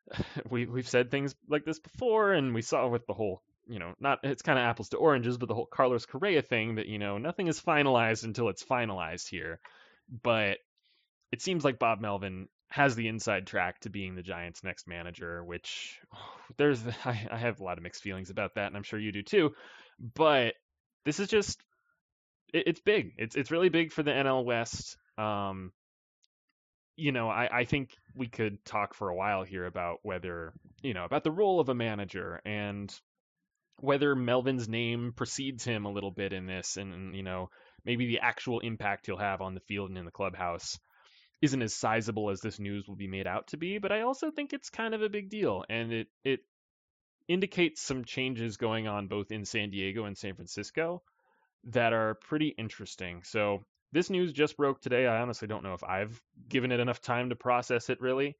we 0.50 0.66
we've 0.66 0.88
said 0.88 1.10
things 1.10 1.34
like 1.48 1.64
this 1.64 1.80
before, 1.80 2.32
and 2.32 2.54
we 2.54 2.62
saw 2.62 2.88
with 2.88 3.06
the 3.06 3.12
whole, 3.12 3.42
you 3.66 3.80
know, 3.80 3.94
not 4.00 4.20
it's 4.22 4.42
kind 4.42 4.58
of 4.58 4.64
apples 4.64 4.90
to 4.90 4.98
oranges, 4.98 5.36
but 5.36 5.48
the 5.48 5.54
whole 5.54 5.66
Carlos 5.66 6.06
Correa 6.06 6.42
thing 6.42 6.76
that 6.76 6.86
you 6.86 6.98
know 6.98 7.18
nothing 7.18 7.48
is 7.48 7.60
finalized 7.60 8.22
until 8.22 8.48
it's 8.48 8.64
finalized 8.64 9.28
here. 9.28 9.58
But 10.22 10.58
it 11.32 11.42
seems 11.42 11.64
like 11.64 11.80
Bob 11.80 12.00
Melvin 12.00 12.48
has 12.68 12.94
the 12.94 13.08
inside 13.08 13.46
track 13.46 13.80
to 13.80 13.90
being 13.90 14.14
the 14.14 14.22
Giants' 14.22 14.64
next 14.64 14.88
manager, 14.88 15.44
which 15.44 15.98
there's 16.56 16.80
I, 17.04 17.26
I, 17.30 17.38
have 17.38 17.60
a 17.60 17.64
lot 17.64 17.78
of 17.78 17.84
mixed 17.84 18.02
feelings 18.02 18.30
about 18.30 18.54
that, 18.54 18.66
and 18.66 18.76
I'm 18.76 18.82
sure 18.82 18.98
you 18.98 19.12
do 19.12 19.22
too. 19.22 19.50
But 20.14 20.54
this 21.04 21.20
is 21.20 21.28
just 21.28 21.60
it, 22.52 22.64
it's 22.66 22.80
big. 22.80 23.12
It's 23.18 23.36
it's 23.36 23.50
really 23.50 23.68
big 23.68 23.92
for 23.92 24.02
the 24.02 24.10
NL 24.10 24.44
West. 24.44 24.96
Um, 25.18 25.72
you 26.96 27.12
know, 27.12 27.28
I, 27.28 27.48
I 27.60 27.64
think 27.64 27.90
we 28.14 28.26
could 28.26 28.64
talk 28.64 28.94
for 28.94 29.10
a 29.10 29.14
while 29.14 29.44
here 29.44 29.66
about 29.66 29.98
whether, 30.02 30.54
you 30.82 30.94
know, 30.94 31.04
about 31.04 31.24
the 31.24 31.30
role 31.30 31.60
of 31.60 31.68
a 31.68 31.74
manager 31.74 32.40
and 32.46 32.92
whether 33.80 34.14
Melvin's 34.16 34.66
name 34.66 35.12
precedes 35.14 35.62
him 35.62 35.84
a 35.84 35.92
little 35.92 36.10
bit 36.10 36.32
in 36.32 36.46
this 36.46 36.78
and, 36.78 37.14
you 37.14 37.22
know, 37.22 37.50
maybe 37.84 38.06
the 38.06 38.20
actual 38.20 38.60
impact 38.60 39.04
he'll 39.04 39.18
have 39.18 39.42
on 39.42 39.52
the 39.52 39.60
field 39.60 39.90
and 39.90 39.98
in 39.98 40.06
the 40.06 40.10
clubhouse 40.10 40.78
isn't 41.42 41.62
as 41.62 41.74
sizable 41.74 42.30
as 42.30 42.40
this 42.40 42.58
news 42.58 42.88
will 42.88 42.96
be 42.96 43.08
made 43.08 43.26
out 43.26 43.48
to 43.48 43.56
be, 43.56 43.78
but 43.78 43.92
I 43.92 44.02
also 44.02 44.30
think 44.30 44.52
it's 44.52 44.70
kind 44.70 44.94
of 44.94 45.02
a 45.02 45.08
big 45.08 45.28
deal 45.28 45.64
and 45.68 45.92
it 45.92 46.08
it 46.24 46.40
indicates 47.28 47.82
some 47.82 48.04
changes 48.04 48.56
going 48.56 48.86
on 48.86 49.08
both 49.08 49.32
in 49.32 49.44
San 49.44 49.70
Diego 49.70 50.04
and 50.04 50.16
San 50.16 50.34
Francisco 50.34 51.02
that 51.64 51.92
are 51.92 52.14
pretty 52.14 52.48
interesting. 52.48 53.22
So 53.24 53.64
this 53.92 54.10
news 54.10 54.32
just 54.32 54.56
broke 54.56 54.80
today. 54.80 55.06
I 55.06 55.20
honestly 55.20 55.48
don't 55.48 55.64
know 55.64 55.74
if 55.74 55.82
I've 55.82 56.20
given 56.48 56.72
it 56.72 56.80
enough 56.80 57.00
time 57.00 57.30
to 57.30 57.36
process 57.36 57.90
it 57.90 58.00
really. 58.00 58.36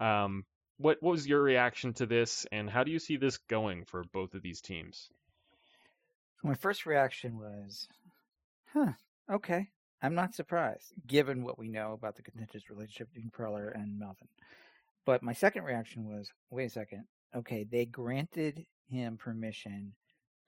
Um, 0.00 0.44
what, 0.78 0.98
what 1.00 1.12
was 1.12 1.26
your 1.26 1.40
reaction 1.42 1.92
to 1.94 2.06
this, 2.06 2.46
and 2.50 2.68
how 2.68 2.82
do 2.82 2.90
you 2.90 2.98
see 2.98 3.16
this 3.16 3.38
going 3.38 3.84
for 3.84 4.02
both 4.12 4.34
of 4.34 4.42
these 4.42 4.60
teams? 4.60 5.08
My 6.42 6.54
first 6.54 6.84
reaction 6.84 7.38
was, 7.38 7.88
huh, 8.72 8.92
okay. 9.30 9.68
I'm 10.04 10.14
not 10.14 10.34
surprised, 10.34 10.92
given 11.06 11.42
what 11.42 11.58
we 11.58 11.68
know 11.68 11.94
about 11.94 12.14
the 12.14 12.22
contentious 12.22 12.68
relationship 12.68 13.08
between 13.08 13.30
Preller 13.30 13.74
and 13.74 13.98
Melvin. 13.98 14.28
But 15.06 15.22
my 15.22 15.32
second 15.32 15.64
reaction 15.64 16.04
was, 16.04 16.30
wait 16.50 16.66
a 16.66 16.70
second. 16.70 17.04
Okay, 17.34 17.64
they 17.64 17.86
granted 17.86 18.66
him 18.90 19.16
permission 19.16 19.94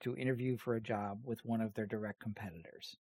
to 0.01 0.15
interview 0.15 0.57
for 0.57 0.75
a 0.75 0.81
job 0.81 1.21
with 1.23 1.43
one 1.43 1.59
of 1.59 1.73
their 1.73 1.87
direct 1.87 2.19
competitors. 2.19 2.97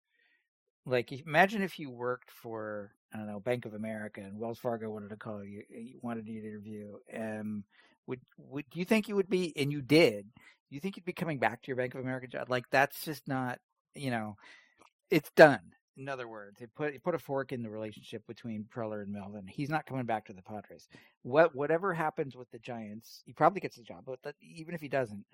Like, 0.87 1.11
imagine 1.11 1.61
if 1.61 1.81
you 1.81 1.91
worked 1.91 2.31
for 2.31 2.93
I 3.13 3.17
don't 3.17 3.27
know 3.27 3.41
Bank 3.41 3.65
of 3.65 3.75
America 3.75 4.21
and 4.21 4.39
Wells 4.39 4.61
Fargo 4.61 4.91
wanted 4.91 5.11
to 5.11 5.17
call 5.17 5.45
you, 5.45 5.63
eh, 5.75 5.99
wanted 6.03 6.29
you 6.29 6.41
to 6.41 6.47
interview. 6.47 6.93
Um, 7.17 7.65
would 8.07 8.21
would 8.39 8.65
do 8.71 8.79
you 8.79 8.85
think 8.85 9.09
you 9.09 9.17
would 9.17 9.29
be? 9.29 9.53
And 9.57 9.73
you 9.73 9.83
did. 9.83 10.27
You 10.71 10.79
think 10.79 10.97
you'd 10.97 11.05
be 11.05 11.13
coming 11.13 11.39
back 11.39 11.63
to 11.63 11.67
your 11.69 11.77
Bank 11.77 11.95
of 11.95 12.01
America 12.01 12.29
job? 12.29 12.49
Like, 12.49 12.67
that's 12.71 13.05
just 13.05 13.27
not. 13.27 13.59
You 13.97 14.13
know, 14.13 14.37
it's 15.11 15.31
done. 15.37 15.75
In 15.97 16.09
other 16.09 16.27
words, 16.27 16.61
it 16.61 16.71
put 16.75 16.95
it 16.95 17.05
put 17.05 17.15
a 17.15 17.19
fork 17.19 17.53
in 17.53 17.63
the 17.63 17.71
relationship 17.71 18.27
between 18.27 18.65
Preller 18.65 19.03
and 19.03 19.13
Melvin. 19.13 19.47
He's 19.47 19.71
not 19.71 19.87
coming 19.87 20.07
back 20.07 20.27
to 20.27 20.33
the 20.33 20.43
Padres. 20.43 20.89
What 21.23 21.55
whatever 21.55 21.95
happens 21.95 22.37
with 22.37 22.51
the 22.51 22.59
Giants, 22.59 23.23
he 23.25 23.33
probably 23.33 23.61
gets 23.61 23.77
the 23.77 23.83
job. 23.83 24.03
But 24.05 24.23
that, 24.25 24.35
even 24.41 24.75
if 24.75 24.81
he 24.81 24.89
doesn't, 24.89 25.25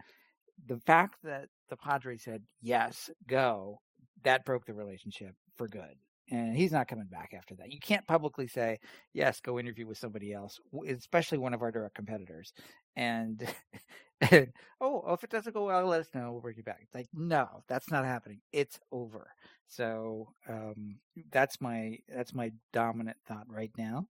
the 0.66 0.78
fact 0.78 1.16
that 1.24 1.48
the 1.70 1.76
Padres 1.76 2.22
said 2.22 2.42
yes, 2.61 3.11
go, 3.26 3.80
that 4.22 4.44
broke 4.44 4.66
the 4.66 4.74
relationship 4.74 5.34
for 5.56 5.66
good. 5.66 5.96
And 6.31 6.57
he's 6.57 6.72
not 6.72 6.89
coming 6.89 7.07
back 7.07 7.35
after 7.37 7.55
that. 7.57 7.72
You 7.72 7.81
can't 7.81 8.07
publicly 8.07 8.47
say, 8.47 8.78
yes, 9.12 9.41
go 9.41 9.59
interview 9.59 9.87
with 9.87 9.99
somebody 9.99 10.33
else, 10.33 10.61
especially 10.87 11.39
one 11.39 11.55
of 11.55 11.62
our 11.62 11.72
direct 11.72 11.95
competitors. 11.95 12.53
And, 12.97 13.47
and 14.31 14.53
oh, 14.81 15.12
if 15.12 15.24
it 15.24 15.31
doesn't 15.31 15.55
go 15.55 15.66
well, 15.66 15.85
let 15.87 16.01
us 16.01 16.09
know. 16.14 16.33
We'll 16.33 16.41
bring 16.41 16.57
you 16.57 16.62
back. 16.62 16.81
It's 16.83 16.95
like, 16.95 17.09
no, 17.12 17.49
that's 17.68 17.91
not 17.91 18.05
happening. 18.05 18.41
It's 18.53 18.78
over. 18.93 19.28
So 19.66 20.33
um, 20.49 20.97
that's 21.31 21.61
my 21.61 21.99
that's 22.09 22.35
my 22.35 22.53
dominant 22.72 23.18
thought 23.26 23.47
right 23.49 23.72
now. 23.76 24.07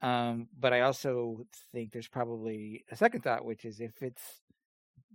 Um, 0.00 0.48
but 0.58 0.72
I 0.72 0.80
also 0.80 1.46
think 1.72 1.92
there's 1.92 2.08
probably 2.08 2.84
a 2.90 2.96
second 2.96 3.22
thought, 3.22 3.44
which 3.44 3.64
is 3.64 3.80
if 3.80 4.02
it's 4.02 4.42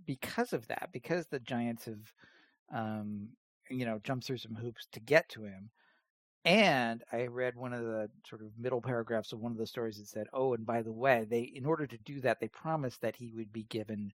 because 0.06 0.52
of 0.52 0.66
that, 0.68 0.90
because 0.92 1.26
the 1.26 1.40
Giants 1.40 1.84
have 1.86 2.12
um, 2.72 3.28
you 3.70 3.84
know, 3.84 4.00
jumped 4.02 4.26
through 4.26 4.38
some 4.38 4.54
hoops 4.54 4.86
to 4.92 5.00
get 5.00 5.28
to 5.30 5.44
him. 5.44 5.70
And 6.44 7.02
I 7.12 7.26
read 7.26 7.56
one 7.56 7.72
of 7.72 7.84
the 7.84 8.08
sort 8.26 8.42
of 8.42 8.58
middle 8.58 8.80
paragraphs 8.80 9.32
of 9.32 9.40
one 9.40 9.52
of 9.52 9.58
the 9.58 9.66
stories 9.66 9.98
that 9.98 10.08
said, 10.08 10.28
"Oh, 10.32 10.54
and 10.54 10.64
by 10.64 10.82
the 10.82 10.92
way, 10.92 11.26
they 11.28 11.40
in 11.42 11.66
order 11.66 11.86
to 11.86 11.98
do 11.98 12.20
that, 12.22 12.40
they 12.40 12.48
promised 12.48 13.00
that 13.02 13.16
he 13.16 13.32
would 13.34 13.52
be 13.52 13.64
given 13.64 14.12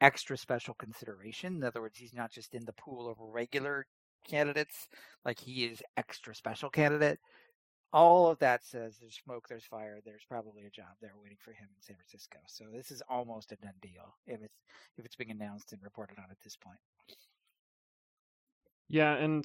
extra 0.00 0.36
special 0.36 0.74
consideration. 0.74 1.56
In 1.56 1.64
other 1.64 1.80
words, 1.80 1.98
he's 1.98 2.14
not 2.14 2.30
just 2.32 2.54
in 2.54 2.64
the 2.64 2.72
pool 2.72 3.08
of 3.08 3.16
regular 3.20 3.86
candidates, 4.28 4.88
like 5.24 5.38
he 5.40 5.64
is 5.64 5.82
extra 5.96 6.34
special 6.34 6.70
candidate. 6.70 7.18
All 7.92 8.28
of 8.30 8.38
that 8.38 8.64
says 8.64 8.96
there's 8.98 9.20
smoke, 9.22 9.46
there's 9.48 9.64
fire, 9.64 10.00
there's 10.04 10.24
probably 10.26 10.64
a 10.64 10.70
job 10.70 10.94
there 11.00 11.12
waiting 11.22 11.38
for 11.40 11.52
him 11.52 11.68
in 11.76 11.82
San 11.82 11.96
Francisco. 11.96 12.38
So 12.46 12.64
this 12.72 12.90
is 12.90 13.02
almost 13.08 13.52
a 13.52 13.56
done 13.56 13.74
deal 13.80 14.14
if 14.26 14.42
it's 14.42 14.62
if 14.98 15.04
it's 15.04 15.16
being 15.16 15.30
announced 15.30 15.72
and 15.72 15.82
reported 15.82 16.18
on 16.18 16.30
at 16.30 16.40
this 16.42 16.56
point. 16.56 16.78
Yeah, 18.88 19.14
and 19.14 19.44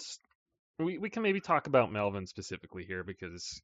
we 0.79 0.97
we 0.97 1.09
can 1.09 1.23
maybe 1.23 1.39
talk 1.39 1.67
about 1.67 1.91
Melvin 1.91 2.27
specifically 2.27 2.85
here 2.85 3.03
because 3.03 3.61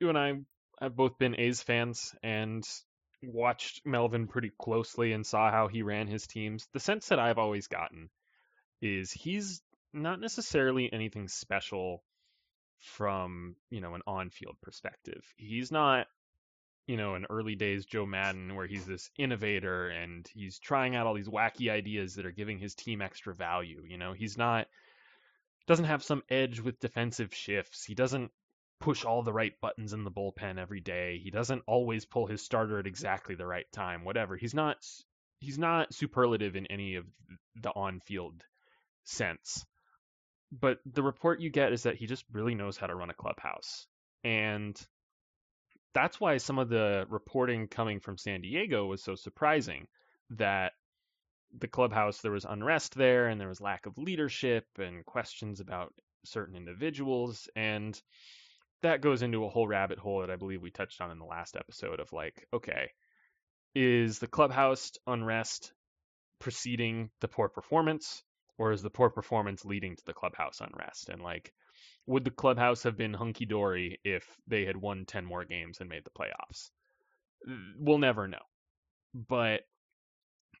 you 0.00 0.08
and 0.08 0.18
I 0.18 0.34
have 0.80 0.96
both 0.96 1.18
been 1.18 1.38
A's 1.38 1.62
fans 1.62 2.14
and 2.22 2.64
watched 3.22 3.82
Melvin 3.86 4.26
pretty 4.26 4.50
closely 4.60 5.12
and 5.12 5.24
saw 5.24 5.50
how 5.50 5.68
he 5.68 5.82
ran 5.82 6.08
his 6.08 6.26
teams. 6.26 6.66
The 6.72 6.80
sense 6.80 7.08
that 7.08 7.20
I've 7.20 7.38
always 7.38 7.68
gotten 7.68 8.10
is 8.80 9.12
he's 9.12 9.62
not 9.92 10.20
necessarily 10.20 10.92
anything 10.92 11.28
special 11.28 12.02
from, 12.80 13.54
you 13.70 13.80
know, 13.80 13.94
an 13.94 14.02
on-field 14.08 14.56
perspective. 14.60 15.22
He's 15.36 15.70
not 15.70 16.06
you 16.86 16.96
know, 16.96 17.14
an 17.14 17.26
early 17.30 17.54
days 17.54 17.86
Joe 17.86 18.06
Maddon 18.06 18.56
where 18.56 18.66
he's 18.66 18.84
this 18.84 19.08
innovator 19.16 19.88
and 19.88 20.28
he's 20.34 20.58
trying 20.58 20.96
out 20.96 21.06
all 21.06 21.14
these 21.14 21.28
wacky 21.28 21.70
ideas 21.70 22.16
that 22.16 22.26
are 22.26 22.32
giving 22.32 22.58
his 22.58 22.74
team 22.74 23.00
extra 23.00 23.34
value. 23.34 23.82
You 23.86 23.98
know, 23.98 24.12
he's 24.12 24.36
not 24.36 24.66
doesn't 25.66 25.86
have 25.86 26.02
some 26.02 26.22
edge 26.28 26.60
with 26.60 26.80
defensive 26.80 27.34
shifts. 27.34 27.84
He 27.84 27.94
doesn't 27.94 28.30
push 28.80 29.04
all 29.04 29.22
the 29.22 29.32
right 29.32 29.52
buttons 29.60 29.92
in 29.92 30.04
the 30.04 30.10
bullpen 30.10 30.58
every 30.58 30.80
day. 30.80 31.20
He 31.22 31.30
doesn't 31.30 31.62
always 31.66 32.04
pull 32.04 32.26
his 32.26 32.42
starter 32.42 32.78
at 32.78 32.86
exactly 32.86 33.34
the 33.36 33.46
right 33.46 33.70
time. 33.72 34.04
Whatever. 34.04 34.36
He's 34.36 34.54
not 34.54 34.76
he's 35.40 35.58
not 35.58 35.94
superlative 35.94 36.56
in 36.56 36.66
any 36.66 36.96
of 36.96 37.04
the 37.60 37.70
on-field 37.70 38.42
sense. 39.04 39.64
But 40.52 40.78
the 40.84 41.02
report 41.02 41.40
you 41.40 41.50
get 41.50 41.72
is 41.72 41.84
that 41.84 41.96
he 41.96 42.06
just 42.06 42.24
really 42.32 42.54
knows 42.54 42.76
how 42.76 42.86
to 42.86 42.94
run 42.94 43.10
a 43.10 43.14
clubhouse. 43.14 43.86
And 44.22 44.78
that's 45.94 46.20
why 46.20 46.36
some 46.36 46.58
of 46.58 46.68
the 46.68 47.06
reporting 47.08 47.68
coming 47.68 48.00
from 48.00 48.18
San 48.18 48.42
Diego 48.42 48.86
was 48.86 49.02
so 49.02 49.14
surprising 49.14 49.86
that 50.30 50.72
the 51.58 51.68
clubhouse, 51.68 52.20
there 52.20 52.32
was 52.32 52.44
unrest 52.44 52.94
there 52.94 53.28
and 53.28 53.40
there 53.40 53.48
was 53.48 53.60
lack 53.60 53.86
of 53.86 53.98
leadership 53.98 54.66
and 54.78 55.04
questions 55.04 55.60
about 55.60 55.92
certain 56.24 56.56
individuals. 56.56 57.48
And 57.56 58.00
that 58.82 59.00
goes 59.00 59.22
into 59.22 59.44
a 59.44 59.48
whole 59.48 59.66
rabbit 59.68 59.98
hole 59.98 60.20
that 60.20 60.30
I 60.30 60.36
believe 60.36 60.62
we 60.62 60.70
touched 60.70 61.00
on 61.00 61.10
in 61.10 61.18
the 61.18 61.24
last 61.24 61.56
episode 61.56 62.00
of 62.00 62.12
like, 62.12 62.46
okay, 62.52 62.90
is 63.74 64.18
the 64.18 64.26
clubhouse 64.26 64.92
unrest 65.06 65.72
preceding 66.38 67.10
the 67.20 67.28
poor 67.28 67.48
performance 67.48 68.22
or 68.58 68.72
is 68.72 68.82
the 68.82 68.90
poor 68.90 69.10
performance 69.10 69.64
leading 69.64 69.96
to 69.96 70.04
the 70.04 70.12
clubhouse 70.12 70.60
unrest? 70.60 71.08
And 71.08 71.22
like, 71.22 71.52
would 72.06 72.24
the 72.24 72.30
clubhouse 72.30 72.82
have 72.82 72.96
been 72.96 73.14
hunky 73.14 73.46
dory 73.46 74.00
if 74.04 74.24
they 74.46 74.64
had 74.64 74.76
won 74.76 75.04
10 75.06 75.24
more 75.24 75.44
games 75.44 75.78
and 75.80 75.88
made 75.88 76.04
the 76.04 76.10
playoffs? 76.10 76.70
We'll 77.78 77.98
never 77.98 78.26
know. 78.26 78.42
But 79.14 79.62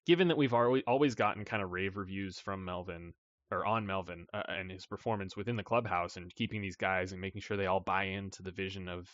given 0.06 0.28
that 0.28 0.36
we've 0.36 0.54
always 0.54 1.14
gotten 1.14 1.44
kind 1.44 1.62
of 1.62 1.70
rave 1.70 1.96
reviews 1.96 2.38
from 2.38 2.64
Melvin 2.64 3.14
or 3.50 3.66
on 3.66 3.86
Melvin 3.86 4.26
uh, 4.32 4.42
and 4.48 4.70
his 4.70 4.86
performance 4.86 5.36
within 5.36 5.56
the 5.56 5.62
clubhouse 5.62 6.16
and 6.16 6.34
keeping 6.34 6.62
these 6.62 6.76
guys 6.76 7.12
and 7.12 7.20
making 7.20 7.42
sure 7.42 7.56
they 7.56 7.66
all 7.66 7.80
buy 7.80 8.04
into 8.04 8.42
the 8.42 8.50
vision 8.50 8.88
of 8.88 9.08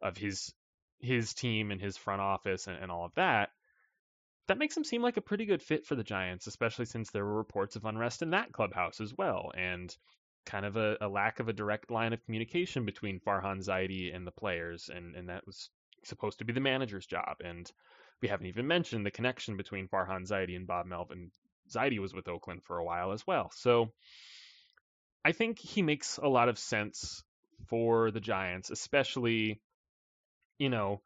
of 0.00 0.16
his 0.16 0.52
his 1.00 1.32
team 1.34 1.70
and 1.70 1.80
his 1.80 1.96
front 1.96 2.20
office 2.20 2.66
and, 2.66 2.76
and 2.76 2.90
all 2.90 3.04
of 3.04 3.14
that, 3.14 3.50
that 4.48 4.58
makes 4.58 4.76
him 4.76 4.84
seem 4.84 5.02
like 5.02 5.16
a 5.16 5.22
pretty 5.22 5.46
good 5.46 5.62
fit 5.62 5.86
for 5.86 5.94
the 5.94 6.02
Giants, 6.02 6.46
especially 6.46 6.86
since 6.86 7.10
there 7.10 7.24
were 7.24 7.36
reports 7.36 7.76
of 7.76 7.84
unrest 7.84 8.22
in 8.22 8.30
that 8.30 8.52
clubhouse 8.52 9.00
as 9.00 9.14
well, 9.16 9.52
and 9.56 9.94
kind 10.46 10.64
of 10.64 10.76
a, 10.76 10.96
a 11.00 11.08
lack 11.08 11.40
of 11.40 11.48
a 11.48 11.52
direct 11.52 11.90
line 11.90 12.12
of 12.12 12.24
communication 12.24 12.84
between 12.84 13.20
Farhan 13.20 13.64
Zaidi 13.64 14.14
and 14.14 14.26
the 14.26 14.32
players, 14.32 14.88
and 14.92 15.14
and 15.14 15.28
that 15.28 15.46
was 15.46 15.70
supposed 16.04 16.38
to 16.38 16.44
be 16.44 16.52
the 16.52 16.60
manager's 16.60 17.06
job. 17.06 17.36
And 17.44 17.70
we 18.20 18.28
haven't 18.28 18.46
even 18.46 18.66
mentioned 18.66 19.06
the 19.06 19.10
connection 19.10 19.56
between 19.56 19.88
Farhan 19.88 20.26
Zaidi 20.28 20.56
and 20.56 20.66
Bob 20.66 20.86
Melvin. 20.86 21.30
Zaidi 21.70 21.98
was 21.98 22.14
with 22.14 22.28
Oakland 22.28 22.62
for 22.64 22.78
a 22.78 22.84
while 22.84 23.12
as 23.12 23.26
well. 23.26 23.50
So 23.54 23.92
I 25.24 25.32
think 25.32 25.58
he 25.58 25.82
makes 25.82 26.18
a 26.18 26.28
lot 26.28 26.48
of 26.48 26.58
sense 26.58 27.22
for 27.66 28.10
the 28.10 28.20
Giants, 28.20 28.70
especially, 28.70 29.60
you 30.58 30.70
know, 30.70 31.02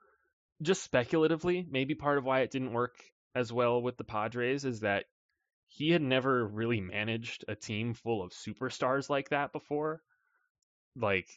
just 0.62 0.82
speculatively. 0.82 1.66
Maybe 1.68 1.94
part 1.94 2.18
of 2.18 2.24
why 2.24 2.40
it 2.40 2.50
didn't 2.50 2.72
work 2.72 2.94
as 3.34 3.52
well 3.52 3.82
with 3.82 3.96
the 3.96 4.04
Padres 4.04 4.64
is 4.64 4.80
that 4.80 5.04
he 5.66 5.90
had 5.90 6.02
never 6.02 6.46
really 6.46 6.80
managed 6.80 7.44
a 7.48 7.54
team 7.54 7.94
full 7.94 8.22
of 8.22 8.32
superstars 8.32 9.08
like 9.08 9.30
that 9.30 9.52
before. 9.52 10.02
Like 10.94 11.28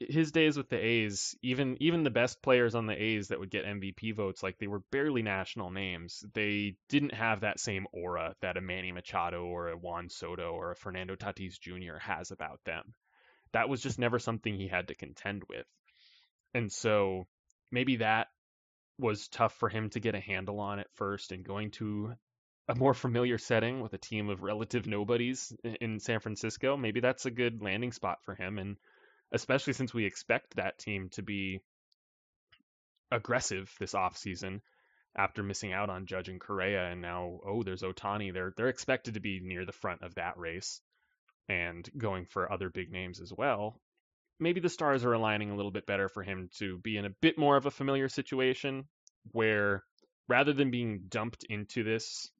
his 0.00 0.30
days 0.32 0.56
with 0.56 0.68
the 0.68 0.76
A's, 0.76 1.36
even 1.42 1.76
even 1.80 2.04
the 2.04 2.10
best 2.10 2.42
players 2.42 2.74
on 2.74 2.86
the 2.86 3.00
A's 3.00 3.28
that 3.28 3.40
would 3.40 3.50
get 3.50 3.64
MVP 3.64 4.14
votes, 4.14 4.42
like 4.42 4.58
they 4.58 4.66
were 4.66 4.82
barely 4.90 5.22
national 5.22 5.70
names. 5.70 6.24
They 6.34 6.76
didn't 6.88 7.14
have 7.14 7.40
that 7.40 7.60
same 7.60 7.86
aura 7.92 8.34
that 8.40 8.56
a 8.56 8.60
Manny 8.60 8.92
Machado 8.92 9.44
or 9.44 9.68
a 9.68 9.76
Juan 9.76 10.08
Soto 10.08 10.52
or 10.52 10.70
a 10.70 10.76
Fernando 10.76 11.16
Tatis 11.16 11.58
Jr. 11.58 11.98
has 11.98 12.30
about 12.30 12.60
them. 12.64 12.94
That 13.52 13.68
was 13.68 13.82
just 13.82 13.98
never 13.98 14.18
something 14.18 14.54
he 14.54 14.68
had 14.68 14.88
to 14.88 14.94
contend 14.94 15.42
with. 15.48 15.66
And 16.54 16.70
so 16.70 17.26
maybe 17.70 17.96
that 17.96 18.28
was 18.98 19.28
tough 19.28 19.54
for 19.54 19.68
him 19.68 19.90
to 19.90 20.00
get 20.00 20.14
a 20.14 20.20
handle 20.20 20.60
on 20.60 20.78
at 20.78 20.92
first 20.94 21.32
and 21.32 21.44
going 21.44 21.70
to 21.72 22.14
a 22.68 22.74
more 22.74 22.94
familiar 22.94 23.38
setting 23.38 23.80
with 23.80 23.94
a 23.94 23.98
team 23.98 24.28
of 24.28 24.42
relative 24.42 24.86
nobodies 24.86 25.52
in 25.80 25.98
San 25.98 26.20
Francisco. 26.20 26.76
Maybe 26.76 27.00
that's 27.00 27.26
a 27.26 27.30
good 27.30 27.62
landing 27.62 27.92
spot 27.92 28.18
for 28.24 28.34
him. 28.34 28.58
And 28.58 28.76
especially 29.32 29.72
since 29.72 29.92
we 29.92 30.04
expect 30.04 30.56
that 30.56 30.78
team 30.78 31.08
to 31.10 31.22
be 31.22 31.60
aggressive 33.10 33.74
this 33.78 33.94
offseason 33.94 34.60
after 35.16 35.42
missing 35.42 35.72
out 35.72 35.90
on 35.90 36.06
Judge 36.06 36.28
and 36.28 36.40
Correa 36.40 36.90
and 36.90 37.00
now 37.00 37.40
oh 37.46 37.62
there's 37.62 37.82
Ohtani 37.82 38.32
they're 38.32 38.52
they're 38.56 38.68
expected 38.68 39.14
to 39.14 39.20
be 39.20 39.40
near 39.42 39.64
the 39.64 39.72
front 39.72 40.02
of 40.02 40.14
that 40.16 40.38
race 40.38 40.80
and 41.48 41.88
going 41.96 42.26
for 42.26 42.50
other 42.52 42.68
big 42.68 42.90
names 42.92 43.20
as 43.20 43.32
well. 43.32 43.80
Maybe 44.38 44.60
the 44.60 44.68
stars 44.68 45.04
are 45.04 45.14
aligning 45.14 45.50
a 45.50 45.56
little 45.56 45.70
bit 45.70 45.86
better 45.86 46.08
for 46.08 46.22
him 46.22 46.50
to 46.58 46.78
be 46.78 46.96
in 46.96 47.06
a 47.06 47.10
bit 47.10 47.38
more 47.38 47.56
of 47.56 47.66
a 47.66 47.70
familiar 47.70 48.08
situation 48.08 48.84
where 49.32 49.82
rather 50.28 50.52
than 50.52 50.70
being 50.70 51.04
dumped 51.08 51.44
into 51.48 51.82
this 51.82 52.30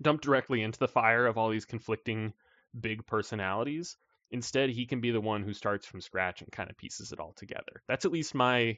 dumped 0.00 0.24
directly 0.24 0.62
into 0.62 0.78
the 0.78 0.88
fire 0.88 1.26
of 1.26 1.36
all 1.36 1.50
these 1.50 1.66
conflicting 1.66 2.32
big 2.78 3.04
personalities 3.06 3.96
instead 4.30 4.70
he 4.70 4.86
can 4.86 5.00
be 5.00 5.10
the 5.10 5.20
one 5.20 5.42
who 5.42 5.52
starts 5.52 5.86
from 5.86 6.00
scratch 6.00 6.42
and 6.42 6.52
kind 6.52 6.70
of 6.70 6.76
pieces 6.76 7.12
it 7.12 7.20
all 7.20 7.32
together 7.34 7.82
that's 7.88 8.04
at 8.04 8.12
least 8.12 8.34
my 8.34 8.76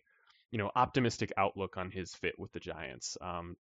you 0.50 0.58
know 0.58 0.70
optimistic 0.76 1.32
outlook 1.36 1.76
on 1.76 1.90
his 1.90 2.14
fit 2.14 2.38
with 2.38 2.52
the 2.52 2.60
giants 2.60 3.16
um, 3.20 3.56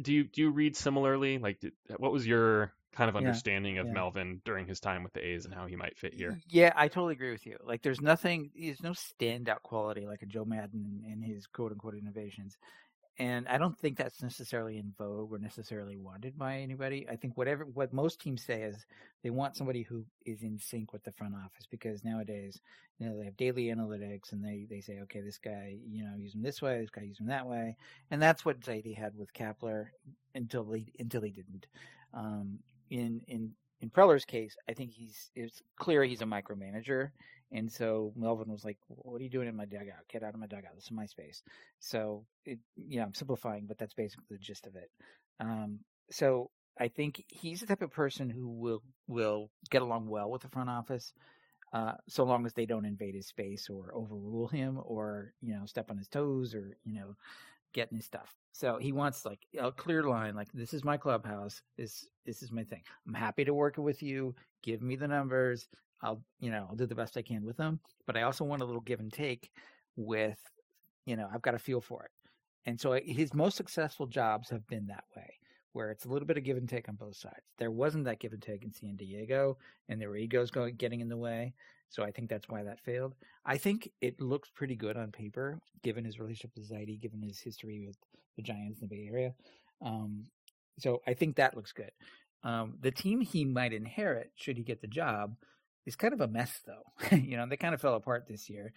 do 0.00 0.12
you 0.12 0.24
do 0.24 0.42
you 0.42 0.50
read 0.50 0.76
similarly 0.76 1.38
like 1.38 1.60
did, 1.60 1.72
what 1.98 2.12
was 2.12 2.26
your 2.26 2.72
kind 2.94 3.08
of 3.08 3.16
understanding 3.16 3.74
yeah, 3.74 3.82
of 3.82 3.88
yeah. 3.88 3.92
Melvin 3.92 4.40
during 4.44 4.66
his 4.66 4.80
time 4.80 5.02
with 5.02 5.12
the 5.12 5.26
A's 5.26 5.44
and 5.44 5.54
how 5.54 5.66
he 5.66 5.76
might 5.76 5.98
fit 5.98 6.14
here. 6.14 6.40
Yeah, 6.48 6.72
I 6.76 6.88
totally 6.88 7.14
agree 7.14 7.32
with 7.32 7.44
you. 7.44 7.58
Like, 7.62 7.82
there's 7.82 8.00
nothing, 8.00 8.50
there's 8.58 8.82
no 8.82 8.92
standout 8.92 9.62
quality 9.62 10.06
like 10.06 10.22
a 10.22 10.26
Joe 10.26 10.44
Maddon 10.44 11.02
and 11.10 11.22
his 11.22 11.46
quote 11.46 11.72
unquote 11.72 11.96
innovations. 11.96 12.56
And 13.18 13.46
I 13.46 13.58
don't 13.58 13.78
think 13.78 13.96
that's 13.96 14.22
necessarily 14.22 14.76
in 14.76 14.92
vogue 14.98 15.32
or 15.32 15.38
necessarily 15.38 15.96
wanted 15.96 16.36
by 16.36 16.58
anybody. 16.58 17.06
I 17.08 17.14
think 17.14 17.36
whatever 17.36 17.64
what 17.64 17.92
most 17.92 18.20
teams 18.20 18.42
say 18.42 18.62
is 18.62 18.84
they 19.22 19.30
want 19.30 19.56
somebody 19.56 19.82
who 19.82 20.04
is 20.26 20.42
in 20.42 20.58
sync 20.58 20.92
with 20.92 21.04
the 21.04 21.12
front 21.12 21.34
office 21.36 21.66
because 21.70 22.04
nowadays, 22.04 22.60
you 22.98 23.08
know, 23.08 23.16
they 23.16 23.24
have 23.24 23.36
daily 23.36 23.66
analytics 23.66 24.32
and 24.32 24.44
they, 24.44 24.66
they 24.68 24.80
say, 24.80 24.98
okay, 25.02 25.20
this 25.20 25.38
guy, 25.38 25.76
you 25.88 26.02
know, 26.02 26.16
use 26.16 26.34
him 26.34 26.42
this 26.42 26.60
way, 26.60 26.80
this 26.80 26.90
guy 26.90 27.02
use 27.02 27.20
him 27.20 27.26
that 27.26 27.46
way, 27.46 27.76
and 28.10 28.20
that's 28.20 28.44
what 28.44 28.60
Zaidi 28.60 28.96
had 28.96 29.16
with 29.16 29.32
Kapler 29.32 29.86
until 30.34 30.72
he 30.72 30.92
until 30.98 31.22
he 31.22 31.30
didn't. 31.30 31.66
Um, 32.12 32.58
in 32.90 33.20
in 33.28 33.52
in 33.80 33.90
Preller's 33.90 34.24
case, 34.24 34.56
I 34.68 34.72
think 34.72 34.90
he's 34.92 35.30
it's 35.36 35.62
clear 35.76 36.02
he's 36.02 36.22
a 36.22 36.26
micromanager, 36.26 37.10
and 37.54 37.70
so 37.72 38.12
Melvin 38.16 38.52
was 38.52 38.64
like, 38.64 38.78
"What 38.88 39.20
are 39.20 39.24
you 39.24 39.30
doing 39.30 39.48
in 39.48 39.56
my 39.56 39.64
dugout? 39.64 40.08
Get 40.10 40.22
out 40.22 40.34
of 40.34 40.40
my 40.40 40.46
dugout. 40.48 40.74
This 40.74 40.84
is 40.84 40.90
my 40.92 41.06
space." 41.06 41.42
So, 41.80 42.26
it, 42.44 42.58
yeah, 42.76 43.04
I'm 43.04 43.14
simplifying, 43.14 43.66
but 43.66 43.78
that's 43.78 43.94
basically 43.94 44.26
the 44.30 44.38
gist 44.38 44.66
of 44.66 44.76
it. 44.76 44.90
Um, 45.40 45.80
so 46.10 46.50
I 46.78 46.88
think 46.88 47.24
he's 47.28 47.60
the 47.60 47.66
type 47.66 47.82
of 47.82 47.92
person 47.92 48.28
who 48.28 48.48
will 48.48 48.82
will 49.08 49.50
get 49.70 49.82
along 49.82 50.08
well 50.08 50.30
with 50.30 50.42
the 50.42 50.48
front 50.50 50.70
office, 50.70 51.14
uh, 51.72 51.94
so 52.08 52.24
long 52.24 52.46
as 52.46 52.52
they 52.54 52.66
don't 52.66 52.84
invade 52.86 53.14
his 53.14 53.28
space 53.28 53.68
or 53.70 53.94
overrule 53.94 54.48
him 54.48 54.80
or 54.84 55.32
you 55.40 55.54
know 55.54 55.66
step 55.66 55.90
on 55.90 55.98
his 55.98 56.08
toes 56.08 56.54
or 56.54 56.76
you 56.84 57.00
know 57.00 57.14
getting 57.74 57.96
his 57.96 58.06
stuff. 58.06 58.34
So 58.52 58.78
he 58.78 58.92
wants 58.92 59.24
like 59.26 59.40
a 59.58 59.72
clear 59.72 60.04
line, 60.04 60.34
like 60.34 60.48
this 60.54 60.74
is 60.74 60.84
my 60.84 60.96
clubhouse. 60.96 61.62
This 61.76 62.06
this 62.26 62.42
is 62.42 62.52
my 62.52 62.64
thing. 62.64 62.82
I'm 63.06 63.14
happy 63.14 63.44
to 63.44 63.54
work 63.54 63.76
with 63.78 64.02
you. 64.02 64.34
Give 64.62 64.82
me 64.82 64.96
the 64.96 65.08
numbers. 65.08 65.68
I'll 66.02 66.22
you 66.40 66.50
know 66.50 66.66
I'll 66.68 66.76
do 66.76 66.86
the 66.86 66.94
best 66.94 67.16
I 67.16 67.22
can 67.22 67.44
with 67.44 67.56
them. 67.56 67.80
But 68.06 68.16
I 68.16 68.22
also 68.22 68.44
want 68.44 68.62
a 68.62 68.64
little 68.64 68.80
give 68.80 69.00
and 69.00 69.12
take 69.12 69.50
with 69.96 70.38
you 71.06 71.16
know 71.16 71.28
I've 71.32 71.42
got 71.42 71.54
a 71.54 71.58
feel 71.58 71.80
for 71.80 72.04
it. 72.04 72.10
And 72.66 72.80
so 72.80 72.98
his 73.04 73.34
most 73.34 73.56
successful 73.56 74.06
jobs 74.06 74.48
have 74.48 74.66
been 74.66 74.86
that 74.86 75.04
way, 75.14 75.38
where 75.72 75.90
it's 75.90 76.06
a 76.06 76.08
little 76.08 76.26
bit 76.26 76.38
of 76.38 76.44
give 76.44 76.56
and 76.56 76.68
take 76.68 76.88
on 76.88 76.94
both 76.94 77.16
sides. 77.16 77.44
There 77.58 77.70
wasn't 77.70 78.04
that 78.04 78.20
give 78.20 78.32
and 78.32 78.40
take 78.40 78.64
in 78.64 78.72
San 78.72 78.96
Diego, 78.96 79.58
and 79.88 80.00
there 80.00 80.08
were 80.08 80.16
egos 80.16 80.50
going 80.50 80.76
getting 80.76 81.00
in 81.00 81.08
the 81.08 81.16
way. 81.16 81.52
So 81.90 82.02
I 82.02 82.10
think 82.10 82.28
that's 82.28 82.48
why 82.48 82.62
that 82.62 82.80
failed. 82.80 83.14
I 83.44 83.56
think 83.56 83.90
it 84.00 84.20
looks 84.20 84.50
pretty 84.50 84.74
good 84.74 84.96
on 84.96 85.12
paper, 85.12 85.60
given 85.82 86.04
his 86.04 86.18
relationship 86.18 86.52
with 86.56 86.70
Zaidi, 86.70 87.00
given 87.00 87.22
his 87.22 87.38
history 87.38 87.84
with 87.86 87.96
the 88.36 88.42
Giants 88.42 88.80
in 88.80 88.88
the 88.88 88.96
Bay 88.96 89.06
Area. 89.06 89.34
Um, 89.82 90.24
so 90.78 91.02
I 91.06 91.14
think 91.14 91.36
that 91.36 91.54
looks 91.54 91.72
good. 91.72 91.92
Um, 92.42 92.74
the 92.80 92.90
team 92.90 93.20
he 93.20 93.44
might 93.44 93.72
inherit, 93.72 94.32
should 94.34 94.56
he 94.56 94.64
get 94.64 94.80
the 94.80 94.86
job, 94.86 95.36
is 95.86 95.96
kind 95.96 96.14
of 96.14 96.20
a 96.20 96.28
mess, 96.28 96.60
though. 96.66 97.16
you 97.16 97.36
know, 97.36 97.46
they 97.46 97.56
kind 97.56 97.74
of 97.74 97.80
fell 97.80 97.94
apart 97.94 98.26
this 98.26 98.48
year. 98.48 98.72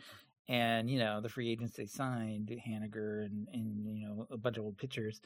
And, 0.49 0.89
you 0.89 0.99
know, 0.99 1.19
the 1.19 1.29
free 1.29 1.51
agents 1.51 1.75
they 1.75 1.85
signed, 1.85 2.49
Haniger 2.65 3.25
and, 3.25 3.47
and, 3.53 3.85
you 3.85 4.07
know, 4.07 4.27
a 4.31 4.37
bunch 4.37 4.57
of 4.57 4.63
old 4.63 4.77
pitchers, 4.77 5.19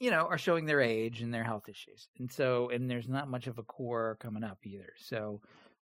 you 0.00 0.10
know, 0.10 0.26
are 0.30 0.38
showing 0.38 0.64
their 0.64 0.80
age 0.80 1.22
and 1.22 1.34
their 1.34 1.42
health 1.42 1.68
issues. 1.68 2.08
And 2.18 2.30
so, 2.30 2.68
and 2.70 2.88
there's 2.88 3.08
not 3.08 3.28
much 3.28 3.48
of 3.48 3.58
a 3.58 3.64
core 3.64 4.16
coming 4.20 4.44
up 4.44 4.58
either. 4.64 4.92
So, 4.96 5.40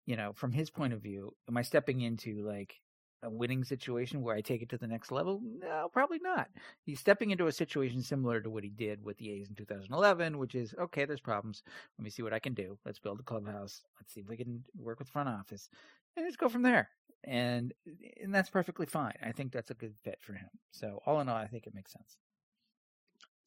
you 0.05 0.15
know, 0.15 0.34
from 0.34 0.51
his 0.51 0.69
point 0.69 0.93
of 0.93 1.01
view, 1.01 1.35
am 1.47 1.57
I 1.57 1.61
stepping 1.61 2.01
into 2.01 2.45
like 2.45 2.81
a 3.24 3.30
winning 3.30 3.64
situation 3.64 4.22
where 4.22 4.36
I 4.36 4.41
take 4.41 4.62
it 4.62 4.70
to 4.70 4.78
the 4.78 4.88
next 4.88 5.12
level? 5.12 5.41
No, 5.60 5.90
probably 5.91 6.20
not. 6.22 6.50
He's 6.86 7.00
stepping 7.00 7.32
into 7.32 7.48
a 7.48 7.52
situation 7.52 8.02
similar 8.02 8.41
to 8.41 8.50
what 8.50 8.64
he 8.64 8.70
did 8.70 9.04
with 9.04 9.18
the 9.18 9.32
A's 9.32 9.50
in 9.50 9.56
2011, 9.56 10.38
which 10.38 10.56
is 10.56 10.76
okay, 10.80 11.06
there's 11.06 11.22
problems. 11.22 11.64
Let 11.98 12.04
me 12.04 12.10
see 12.10 12.24
what 12.24 12.34
I 12.34 12.40
can 12.40 12.54
do. 12.54 12.78
Let's 12.86 13.00
build 13.00 13.20
a 13.20 13.24
clubhouse. 13.24 13.82
Let's 14.00 14.14
see 14.14 14.22
if 14.22 14.30
we 14.30 14.38
can 14.38 14.64
work 14.78 15.00
with 15.00 15.10
front 15.10 15.30
office 15.30 15.70
and 16.16 16.28
just 16.28 16.38
go 16.40 16.50
from 16.50 16.64
there. 16.64 16.90
And 17.24 17.74
and 18.22 18.34
that's 18.34 18.50
perfectly 18.50 18.86
fine. 18.86 19.16
I 19.24 19.32
think 19.32 19.52
that's 19.52 19.72
a 19.72 19.76
good 19.76 19.95
fit 20.04 20.20
for 20.22 20.34
him. 20.34 20.50
So 20.72 21.02
all 21.06 21.22
in 21.22 21.30
all, 21.30 21.38
I 21.38 21.48
think 21.48 21.68
it 21.68 21.76
makes 21.76 21.94
sense. 21.94 22.18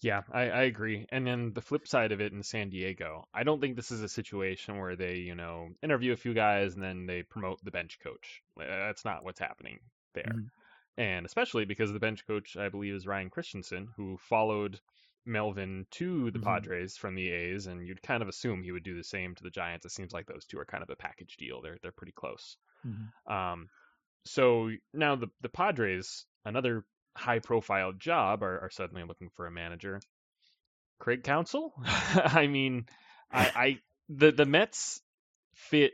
Yeah, 0.03 0.23
I, 0.31 0.43
I 0.51 0.63
agree. 0.63 1.07
And 1.11 1.27
then 1.27 1.53
the 1.55 1.63
flip 1.63 1.89
side 1.89 2.13
of 2.13 2.21
it 2.21 2.33
in 2.33 2.43
San 2.43 2.69
Diego, 2.69 3.27
I 3.33 3.45
don't 3.45 3.61
think 3.61 3.77
this 3.77 3.91
is 3.91 4.03
a 4.03 4.09
situation 4.09 4.79
where 4.79 4.95
they, 4.95 5.17
you 5.17 5.35
know, 5.35 5.71
interview 5.83 6.13
a 6.13 6.17
few 6.17 6.35
guys 6.35 6.75
and 6.75 6.83
then 6.83 7.07
they 7.07 7.23
promote 7.23 7.65
the 7.65 7.71
bench 7.71 7.99
coach. 8.03 8.43
That's 8.57 9.05
not 9.05 9.25
what's 9.25 9.41
happening 9.41 9.79
there. 10.15 10.25
Mm-hmm. 10.25 11.01
And 11.01 11.27
especially 11.27 11.65
because 11.65 11.93
the 11.93 11.99
bench 11.99 12.27
coach, 12.27 12.57
I 12.57 12.69
believe, 12.69 12.95
is 12.95 13.07
Ryan 13.07 13.31
Christenson, 13.31 13.89
who 13.97 14.19
followed 14.29 14.81
Melvin 15.27 15.87
to 15.93 16.31
the 16.31 16.39
mm-hmm. 16.39 16.49
Padres 16.49 16.97
from 16.97 17.15
the 17.15 17.31
A's, 17.31 17.67
and 17.67 17.87
you'd 17.87 18.03
kind 18.03 18.23
of 18.23 18.29
assume 18.29 18.63
he 18.63 18.73
would 18.73 18.85
do 18.85 18.97
the 18.97 19.05
same 19.05 19.35
to 19.35 19.43
the 19.43 19.51
Giants. 19.51 19.85
It 19.85 19.93
seems 19.93 20.13
like 20.13 20.27
those 20.27 20.47
two 20.47 20.59
are 20.59 20.65
kind 20.65 20.83
of 20.83 20.91
a 20.91 20.97
package 20.97 21.37
deal. 21.37 21.61
They're 21.61 21.79
they're 21.83 21.93
pretty 21.93 22.13
close. 22.13 22.57
Mm-hmm. 22.87 23.33
Um, 23.33 23.69
so 24.25 24.71
now 24.95 25.17
the 25.17 25.29
the 25.43 25.49
Padres, 25.49 26.25
another 26.45 26.85
high 27.17 27.39
profile 27.39 27.93
job 27.93 28.43
are, 28.43 28.61
are 28.61 28.71
suddenly 28.71 29.05
looking 29.05 29.31
for 29.35 29.47
a 29.47 29.51
manager. 29.51 30.01
Craig 30.99 31.25
Counsell? 31.25 31.73
I 31.85 32.47
mean, 32.47 32.87
I, 33.31 33.53
I 33.55 33.79
the 34.09 34.33
the 34.33 34.47
Mets 34.47 35.01
fit 35.55 35.93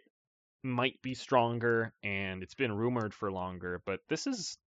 might 0.63 1.01
be 1.03 1.15
stronger 1.15 1.93
and 2.03 2.43
it's 2.43 2.55
been 2.55 2.73
rumored 2.73 3.15
for 3.15 3.33
longer, 3.33 3.83
but 3.85 4.01
this 4.09 4.27
is 4.27 4.59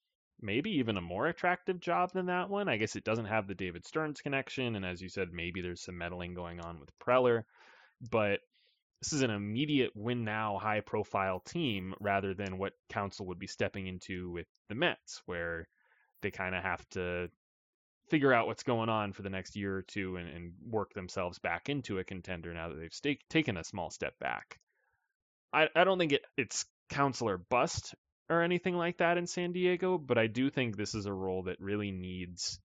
maybe 0.40 0.70
even 0.72 0.97
a 0.97 1.02
more 1.02 1.26
attractive 1.26 1.81
job 1.81 2.12
than 2.12 2.26
that 2.26 2.51
one. 2.51 2.68
I 2.68 2.76
guess 2.76 2.97
it 2.97 3.05
doesn't 3.05 3.26
have 3.26 3.47
the 3.47 3.55
David 3.55 3.86
Stearns 3.86 4.20
connection, 4.20 4.76
and 4.76 4.85
as 4.85 5.01
you 5.01 5.09
said, 5.09 5.28
maybe 5.32 5.60
there's 5.60 5.82
some 5.82 5.98
meddling 5.98 6.35
going 6.35 6.60
on 6.60 6.81
with 6.81 6.90
Preller, 6.98 7.44
but 8.10 8.40
this 9.01 9.12
is 9.12 9.22
an 9.22 9.31
immediate 9.31 9.93
win 9.94 10.24
now 10.24 10.59
high 10.59 10.81
profile 10.81 11.40
team 11.40 11.94
rather 12.01 12.35
than 12.35 12.59
what 12.59 12.72
Counsell 12.89 13.26
would 13.26 13.39
be 13.39 13.47
stepping 13.47 13.86
into 13.86 14.31
with 14.31 14.47
the 14.68 14.74
Mets, 14.74 15.22
where 15.26 15.68
they 16.24 16.32
kind 16.32 16.55
of 16.55 16.62
have 16.62 16.88
to 16.90 17.28
figure 18.10 18.32
out 18.32 18.46
what's 18.46 18.62
going 18.62 18.88
on 18.88 19.12
for 19.12 19.22
the 19.22 19.30
next 19.30 19.56
year 19.56 19.76
or 19.76 19.82
two 19.82 20.16
and, 20.16 20.28
and 20.28 20.52
work 20.68 20.92
themselves 20.94 21.38
back 21.38 21.68
into 21.68 21.98
a 21.98 22.05
contender 22.05 22.52
now 22.52 22.68
that 22.68 22.78
they've 22.78 22.92
st- 22.92 23.22
taken 23.30 23.56
a 23.56 23.64
small 23.64 23.90
step 23.90 24.18
back. 24.18 24.59
I, 25.52 25.68
I 25.74 25.84
don't 25.84 25.98
think 25.98 26.12
it, 26.12 26.22
it's 26.36 26.64
Counsell 26.88 27.28
or 27.28 27.38
bust 27.38 27.94
or 28.28 28.42
anything 28.42 28.74
like 28.74 28.98
that 28.98 29.18
in 29.18 29.26
San 29.26 29.52
Diego, 29.52 29.98
but 29.98 30.18
I 30.18 30.26
do 30.26 30.51
think 30.51 30.76
this 30.76 30.94
is 30.94 31.06
a 31.06 31.12
role 31.12 31.44
that 31.44 31.60
really 31.60 31.90
needs 31.90 32.59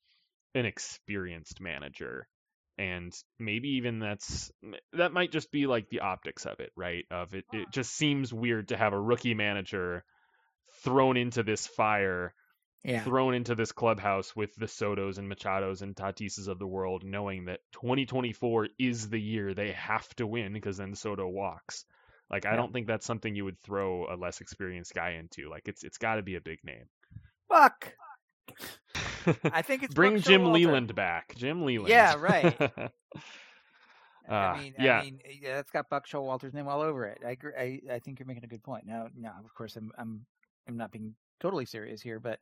an 0.56 0.66
experienced 0.66 1.62
manager. 1.62 2.28
And 2.78 3.14
maybe 3.38 3.70
even 3.72 4.00
that's 4.00 4.52
that 4.94 5.12
might 5.12 5.34
just 5.34 5.52
be 5.52 5.68
like 5.68 5.90
the 5.90 6.00
optics 6.00 6.46
of 6.46 6.62
it, 6.62 6.72
right? 6.78 7.06
Of 7.12 7.34
it, 7.34 7.44
it 7.52 7.66
ah. 7.68 7.72
just 7.72 7.92
seems 7.92 8.34
weird 8.34 8.70
to 8.70 8.78
have 8.78 8.94
a 8.94 9.02
rookie 9.02 9.34
manager 9.34 10.06
thrown 10.84 11.18
into 11.18 11.44
this 11.44 11.68
fire 11.68 12.34
yeah. 12.84 13.04
thrown 13.04 13.34
into 13.34 13.56
this 13.56 13.72
clubhouse 13.72 14.36
with 14.36 14.56
the 14.56 14.66
Sotos 14.66 15.18
and 15.18 15.32
Machados 15.32 15.82
and 15.82 15.96
Tatises 15.96 16.48
of 16.48 16.60
the 16.60 16.68
world, 16.68 17.04
knowing 17.04 17.46
that 17.46 17.60
2024 17.74 18.70
is 18.78 19.10
the 19.10 19.20
year 19.20 19.54
they 19.54 19.72
have 19.74 20.08
to 20.16 20.26
win 20.26 20.54
because 20.54 20.78
then 20.78 20.96
Soto 20.96 21.28
walks. 21.28 21.86
Like 22.30 22.46
I 22.46 22.56
don't 22.56 22.72
think 22.72 22.88
that's 22.88 23.06
something 23.06 23.36
you 23.36 23.46
would 23.46 23.60
throw 23.62 24.06
a 24.06 24.16
less 24.16 24.40
experienced 24.40 24.94
guy 24.94 25.12
into. 25.12 25.50
Like 25.50 25.64
it's 25.68 25.84
it's 25.84 25.98
got 25.98 26.16
to 26.16 26.22
be 26.22 26.36
a 26.36 26.42
big 26.42 26.60
name. 26.64 26.86
Fuck. 27.50 27.94
I 29.52 29.62
think 29.64 29.84
it's 29.84 29.94
bring 29.94 30.20
Jim 30.22 30.46
Leyland 30.46 30.94
back. 30.94 31.36
Jim 31.36 31.66
Leyland. 31.66 31.90
Yeah, 31.90 32.16
right. 32.20 32.62
uh, 32.62 32.90
I 34.30 34.60
mean, 34.60 34.74
yeah. 34.80 35.00
I 35.00 35.04
mean, 35.04 35.20
yeah, 35.42 35.56
that's 35.56 35.72
got 35.72 35.90
Buck 35.90 36.08
Showalter's 36.08 36.54
name 36.54 36.68
all 36.68 36.82
over 36.82 37.06
it. 37.06 37.20
I. 37.26 37.36
I, 37.58 37.80
I 37.94 38.00
think 38.00 38.20
you're 38.20 38.28
making 38.28 38.44
a 38.44 38.48
good 38.48 38.64
point. 38.64 38.86
Now, 38.86 39.08
now, 39.18 39.34
of 39.44 39.54
course, 39.56 39.76
I'm 39.76 39.92
I'm 39.98 40.26
I'm 40.68 40.78
not 40.78 40.92
being 40.92 41.16
totally 41.40 41.66
serious 41.66 42.02
here, 42.02 42.20
but 42.20 42.40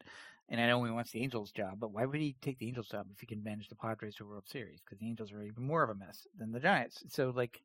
and 0.49 0.61
I 0.61 0.67
know 0.67 0.83
he 0.83 0.91
wants 0.91 1.11
the 1.11 1.21
Angels 1.21 1.51
job, 1.51 1.79
but 1.79 1.91
why 1.91 2.05
would 2.05 2.19
he 2.19 2.35
take 2.41 2.57
the 2.57 2.67
Angels 2.67 2.87
job 2.87 3.07
if 3.11 3.19
he 3.19 3.25
can 3.25 3.43
manage 3.43 3.67
the 3.67 3.75
Padres 3.75 4.15
to 4.15 4.23
a 4.23 4.27
World 4.27 4.47
Series? 4.47 4.79
Because 4.81 4.99
the 4.99 5.07
Angels 5.07 5.31
are 5.33 5.43
even 5.43 5.63
more 5.63 5.83
of 5.83 5.89
a 5.89 5.95
mess 5.95 6.25
than 6.37 6.51
the 6.51 6.59
Giants. 6.59 7.03
So 7.09 7.33
like, 7.35 7.61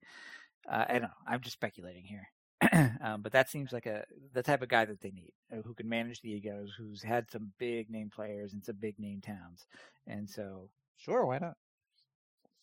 uh, 0.71 0.85
I 0.89 0.93
don't 0.95 1.03
know. 1.03 1.09
I'm 1.27 1.41
just 1.41 1.55
speculating 1.55 2.05
here. 2.05 2.29
um, 3.03 3.23
but 3.23 3.33
that 3.33 3.51
seems 3.51 3.73
like 3.73 3.87
a 3.87 4.05
the 4.35 4.43
type 4.43 4.63
of 4.63 4.69
guy 4.69 4.85
that 4.85 5.01
they 5.01 5.11
need, 5.11 5.33
uh, 5.53 5.63
who 5.63 5.75
can 5.75 5.89
manage 5.89 6.21
the 6.21 6.31
egos, 6.31 6.73
who's 6.77 7.03
had 7.03 7.31
some 7.31 7.53
big 7.59 7.91
name 7.91 8.11
players 8.15 8.53
and 8.53 8.65
some 8.65 8.77
big 8.81 8.99
name 8.99 9.21
towns, 9.21 9.67
and 10.07 10.29
so 10.31 10.69
sure, 10.97 11.27
why 11.27 11.39
not? 11.39 11.57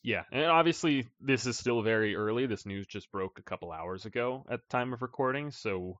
Yeah, 0.01 0.23
and 0.31 0.45
obviously 0.45 1.07
this 1.19 1.45
is 1.45 1.57
still 1.57 1.81
very 1.81 2.15
early. 2.15 2.45
This 2.45 2.65
news 2.65 2.87
just 2.87 3.11
broke 3.11 3.39
a 3.39 3.43
couple 3.43 3.73
hours 3.73 4.05
ago 4.05 4.45
at 4.49 4.61
the 4.61 4.69
time 4.69 4.93
of 4.93 5.01
recording, 5.01 5.51
so 5.51 5.99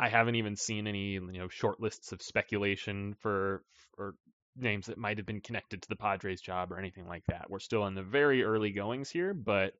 I 0.00 0.08
haven't 0.08 0.36
even 0.36 0.56
seen 0.56 0.86
any 0.86 1.12
you 1.12 1.20
know 1.20 1.48
short 1.48 1.78
lists 1.78 2.12
of 2.12 2.22
speculation 2.22 3.14
for 3.20 3.62
for 3.94 4.14
names 4.56 4.86
that 4.86 4.98
might 4.98 5.18
have 5.18 5.26
been 5.26 5.42
connected 5.42 5.82
to 5.82 5.88
the 5.88 5.96
Padres 5.96 6.40
job 6.40 6.72
or 6.72 6.78
anything 6.78 7.06
like 7.06 7.24
that. 7.28 7.50
We're 7.50 7.60
still 7.60 7.86
in 7.86 7.94
the 7.94 8.02
very 8.02 8.42
early 8.42 8.72
goings 8.72 9.10
here, 9.10 9.34
but 9.34 9.74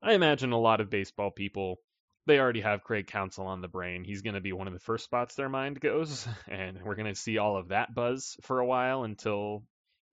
I 0.00 0.12
imagine 0.12 0.52
a 0.52 0.58
lot 0.58 0.80
of 0.80 0.90
baseball 0.90 1.30
people 1.32 1.78
they 2.26 2.38
already 2.38 2.60
have 2.60 2.84
Craig 2.84 3.08
Counsell 3.08 3.46
on 3.46 3.62
the 3.62 3.68
brain. 3.68 4.04
He's 4.04 4.22
going 4.22 4.34
to 4.34 4.40
be 4.40 4.52
one 4.52 4.68
of 4.68 4.72
the 4.72 4.78
first 4.78 5.04
spots 5.04 5.34
their 5.34 5.48
mind 5.48 5.80
goes, 5.80 6.28
and 6.48 6.80
we're 6.82 6.94
going 6.94 7.12
to 7.12 7.20
see 7.20 7.38
all 7.38 7.56
of 7.56 7.68
that 7.68 7.94
buzz 7.94 8.36
for 8.42 8.60
a 8.60 8.66
while 8.66 9.02
until, 9.02 9.64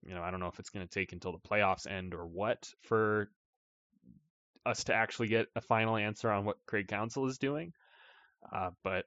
you 0.02 0.14
know, 0.14 0.22
I 0.22 0.32
don't 0.32 0.40
know 0.40 0.48
if 0.48 0.58
it's 0.58 0.70
going 0.70 0.86
to 0.86 0.92
take 0.92 1.12
until 1.12 1.30
the 1.30 1.48
playoffs 1.48 1.88
end 1.88 2.14
or 2.14 2.26
what 2.26 2.68
for 2.82 3.30
us 4.66 4.84
to 4.84 4.94
actually 4.94 5.28
get 5.28 5.46
a 5.54 5.60
final 5.60 5.96
answer 5.96 6.28
on 6.28 6.44
what 6.44 6.56
Craig 6.66 6.88
Counsell 6.88 7.28
is 7.28 7.38
doing. 7.38 7.72
Uh, 8.52 8.70
but 8.82 9.04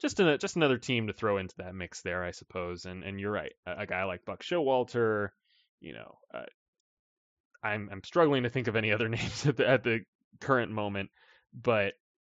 just 0.00 0.20
a, 0.20 0.38
just 0.38 0.56
another 0.56 0.78
team 0.78 1.06
to 1.06 1.12
throw 1.12 1.38
into 1.38 1.54
that 1.58 1.74
mix 1.74 2.02
there, 2.02 2.24
I 2.24 2.30
suppose. 2.30 2.84
And 2.84 3.02
and 3.04 3.20
you're 3.20 3.32
right, 3.32 3.52
a, 3.66 3.80
a 3.80 3.86
guy 3.86 4.04
like 4.04 4.24
Buck 4.24 4.42
Showalter, 4.42 5.28
you 5.80 5.92
know, 5.94 6.18
uh, 6.34 6.44
I'm 7.62 7.88
I'm 7.90 8.04
struggling 8.04 8.44
to 8.44 8.50
think 8.50 8.68
of 8.68 8.76
any 8.76 8.92
other 8.92 9.08
names 9.16 9.46
at 9.46 9.56
the 9.56 9.68
at 9.68 9.84
the 9.84 10.00
current 10.40 10.72
moment, 10.72 11.10
but 11.54 11.94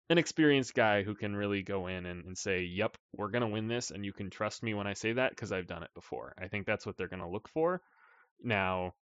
an 0.08 0.18
experienced 0.18 0.74
guy 0.74 1.02
who 1.02 1.14
can 1.16 1.34
really 1.34 1.62
go 1.62 1.88
in 1.88 2.06
and, 2.06 2.24
and 2.24 2.38
say, 2.38 2.62
"Yep, 2.62 2.96
we're 3.14 3.30
gonna 3.30 3.48
win 3.48 3.68
this," 3.68 3.90
and 3.90 4.04
you 4.04 4.12
can 4.12 4.30
trust 4.30 4.62
me 4.62 4.74
when 4.74 4.86
I 4.86 4.94
say 4.94 5.12
that 5.14 5.30
because 5.30 5.52
I've 5.52 5.66
done 5.66 5.82
it 5.82 5.90
before. 5.94 6.34
I 6.38 6.48
think 6.48 6.66
that's 6.66 6.86
what 6.86 6.96
they're 6.96 7.08
gonna 7.08 7.30
look 7.30 7.48
for. 7.48 7.82
Now, 8.42 8.94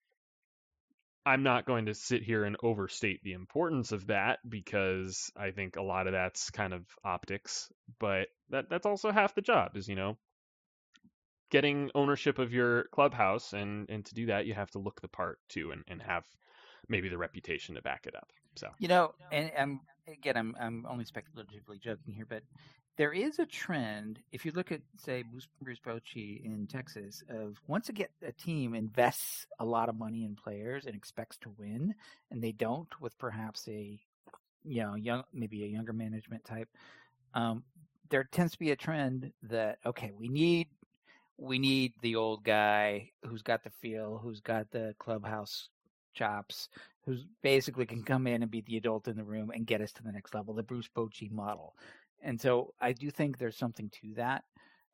I'm 1.26 1.44
not 1.44 1.66
going 1.66 1.86
to 1.86 1.94
sit 1.94 2.22
here 2.22 2.44
and 2.44 2.58
overstate 2.62 3.24
the 3.24 3.34
importance 3.34 3.92
of 3.92 4.08
that 4.08 4.40
because 4.48 5.32
I 5.38 5.52
think 5.52 5.78
a 5.78 5.82
lot 5.82 6.08
of 6.08 6.14
that's 6.14 6.50
kind 6.50 6.74
of 6.74 6.86
optics, 7.04 7.72
but 8.00 8.28
that 8.50 8.70
that's 8.70 8.86
also 8.86 9.12
half 9.12 9.34
the 9.34 9.42
job 9.42 9.78
is, 9.78 9.88
you 9.88 9.96
know, 9.96 10.18
getting 11.50 11.92
ownership 11.96 12.40
of 12.40 12.52
your 12.52 12.86
clubhouse 12.86 13.54
and 13.54 13.90
and 13.90 14.06
to 14.06 14.16
do 14.16 14.26
that 14.26 14.48
you 14.48 14.54
have 14.54 14.72
to 14.72 14.80
look 14.80 15.00
the 15.02 15.08
part 15.08 15.40
too 15.50 15.72
and, 15.72 15.84
and 15.88 16.02
have 16.02 16.26
maybe 16.90 17.10
the 17.10 17.18
reputation 17.18 17.76
to 17.76 17.82
back 17.82 18.06
it 18.06 18.16
up. 18.16 18.32
So 18.56 18.70
you 18.80 18.88
know, 18.88 19.14
and 19.32 19.52
I'm 19.58 19.82
again, 20.08 20.36
I'm 20.36 20.56
I'm 20.60 20.86
only 20.90 21.06
speculatively 21.06 21.80
joking 21.80 22.14
here, 22.14 22.26
but 22.28 22.44
there 22.98 23.12
is 23.12 23.40
a 23.40 23.46
trend. 23.46 24.20
If 24.32 24.46
you 24.46 24.52
look 24.52 24.72
at, 24.72 24.82
say, 24.98 25.24
Bruce, 25.62 25.80
Bochy 25.86 26.46
in 26.46 26.68
Texas, 26.68 27.24
of 27.30 27.60
once 27.68 27.90
a, 27.90 27.94
get, 27.94 28.12
a 28.26 28.32
team 28.32 28.76
invests 28.76 29.48
a 29.60 29.66
lot 29.66 29.90
of 29.90 29.98
money 29.98 30.24
in 30.24 30.36
players 30.36 30.86
and 30.86 30.96
expects 30.96 31.38
to 31.38 31.54
win, 31.58 31.96
and 32.30 32.44
they 32.44 32.52
don't 32.52 32.90
with 33.02 33.18
perhaps 33.18 33.68
a, 33.68 34.00
you 34.64 34.84
know, 34.84 34.96
young 34.96 35.24
maybe 35.34 35.64
a 35.64 35.68
younger 35.68 35.94
management 35.94 36.46
type, 36.46 36.70
um, 37.34 37.64
there 38.10 38.24
tends 38.24 38.54
to 38.54 38.60
be 38.60 38.72
a 38.72 38.76
trend 38.76 39.32
that 39.44 39.80
okay, 39.86 40.12
we 40.18 40.30
need 40.30 40.68
we 41.38 41.58
need 41.58 41.94
the 42.02 42.16
old 42.16 42.44
guy 42.44 43.10
who's 43.28 43.42
got 43.42 43.64
the 43.64 43.72
feel, 43.82 44.20
who's 44.22 44.40
got 44.40 44.70
the 44.72 44.94
clubhouse 45.00 45.70
chops, 46.14 46.70
who 47.06 47.18
basically 47.42 47.86
can 47.86 48.04
come 48.04 48.28
in 48.28 48.44
and 48.44 48.52
be 48.52 48.62
the 48.62 48.78
adult 48.78 49.08
in 49.08 49.18
the 49.18 49.24
room 49.24 49.50
and 49.50 49.66
get 49.66 49.82
us 49.82 49.92
to 49.94 50.04
the 50.04 50.12
next 50.12 50.34
level, 50.34 50.54
the 50.54 50.64
Bruce 50.64 50.90
Bochy 50.96 51.32
model. 51.32 51.76
And 52.24 52.40
so 52.40 52.74
I 52.82 52.94
do 52.94 53.12
think 53.12 53.38
there's 53.38 53.58
something 53.58 53.90
to 54.02 54.14
that. 54.16 54.44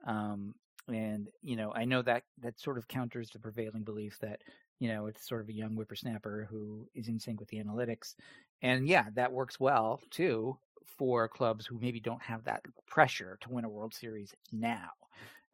Um, 0.06 0.56
and 0.88 1.30
you 1.42 1.56
know, 1.56 1.72
I 1.74 1.86
know 1.86 2.02
that 2.02 2.24
that 2.42 2.60
sort 2.60 2.78
of 2.78 2.88
counters 2.88 3.30
the 3.30 3.40
prevailing 3.40 3.84
belief 3.84 4.18
that 4.22 4.42
you 4.80 4.88
know 4.88 5.06
it's 5.06 5.28
sort 5.28 5.42
of 5.42 5.50
a 5.50 5.54
young 5.54 5.76
whippersnapper 5.76 6.48
who 6.50 6.88
is 6.96 7.08
in 7.08 7.20
sync 7.20 7.40
with 7.40 7.50
the 7.50 7.64
analytics, 7.64 8.16
and 8.62 8.88
yeah, 8.88 9.06
that 9.16 9.32
works 9.32 9.60
well 9.60 10.02
too 10.10 10.58
for 10.98 11.28
clubs 11.28 11.66
who 11.66 11.80
maybe 11.80 12.00
don't 12.00 12.22
have 12.22 12.44
that 12.46 12.62
pressure 12.88 13.38
to 13.42 13.50
win 13.50 13.66
a 13.66 13.70
World 13.70 13.94
Series 13.94 14.34
now. 14.52 14.90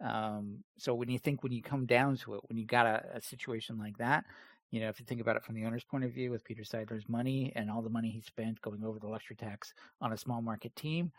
Um, 0.02 0.64
so 0.78 0.94
when 0.94 1.10
you 1.10 1.20
think 1.20 1.44
when 1.44 1.52
you 1.52 1.62
come 1.62 1.86
down 1.86 2.18
to 2.18 2.36
it, 2.36 2.42
when 2.48 2.58
you 2.58 2.66
got 2.66 2.86
a, 2.86 3.04
a 3.16 3.22
situation 3.22 3.78
like 3.78 3.98
that, 3.98 4.26
you 4.72 4.80
know, 4.80 4.90
if 4.90 5.00
you 5.00 5.06
think 5.06 5.22
about 5.22 5.36
it 5.36 5.44
from 5.44 5.56
the 5.56 5.66
owner's 5.66 5.84
point 5.84 6.04
of 6.04 6.12
view, 6.12 6.32
with 6.32 6.44
Peter 6.44 6.64
Seidler's 6.64 7.08
money 7.08 7.52
and 7.56 7.70
all 7.70 7.82
the 7.82 7.90
money 7.90 8.10
he 8.10 8.22
spent 8.22 8.62
going 8.62 8.84
over 8.84 9.00
the 9.00 9.08
luxury 9.08 9.36
tax 9.36 9.74
on 10.02 10.14
a 10.14 10.18
small 10.18 10.42
market 10.42 10.76
team, 10.76 11.12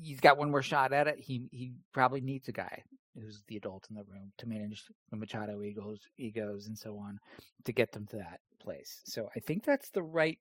he's 0.00 0.20
got 0.20 0.38
one 0.38 0.50
more 0.50 0.62
shot 0.62 0.92
at 0.92 1.06
it. 1.06 1.18
He 1.18 1.48
he 1.50 1.72
probably 1.92 2.20
needs 2.20 2.48
a 2.48 2.52
guy 2.52 2.82
who's 3.14 3.42
the 3.48 3.56
adult 3.56 3.86
in 3.90 3.96
the 3.96 4.04
room 4.04 4.32
to 4.38 4.46
manage 4.46 4.84
the 5.10 5.16
Machado 5.16 5.62
egos, 5.62 6.00
egos 6.18 6.66
and 6.66 6.78
so 6.78 6.96
on, 6.98 7.18
to 7.64 7.72
get 7.72 7.92
them 7.92 8.06
to 8.06 8.16
that 8.16 8.40
place. 8.60 9.00
So 9.04 9.28
I 9.34 9.40
think 9.40 9.64
that's 9.64 9.90
the 9.90 10.02
right 10.02 10.38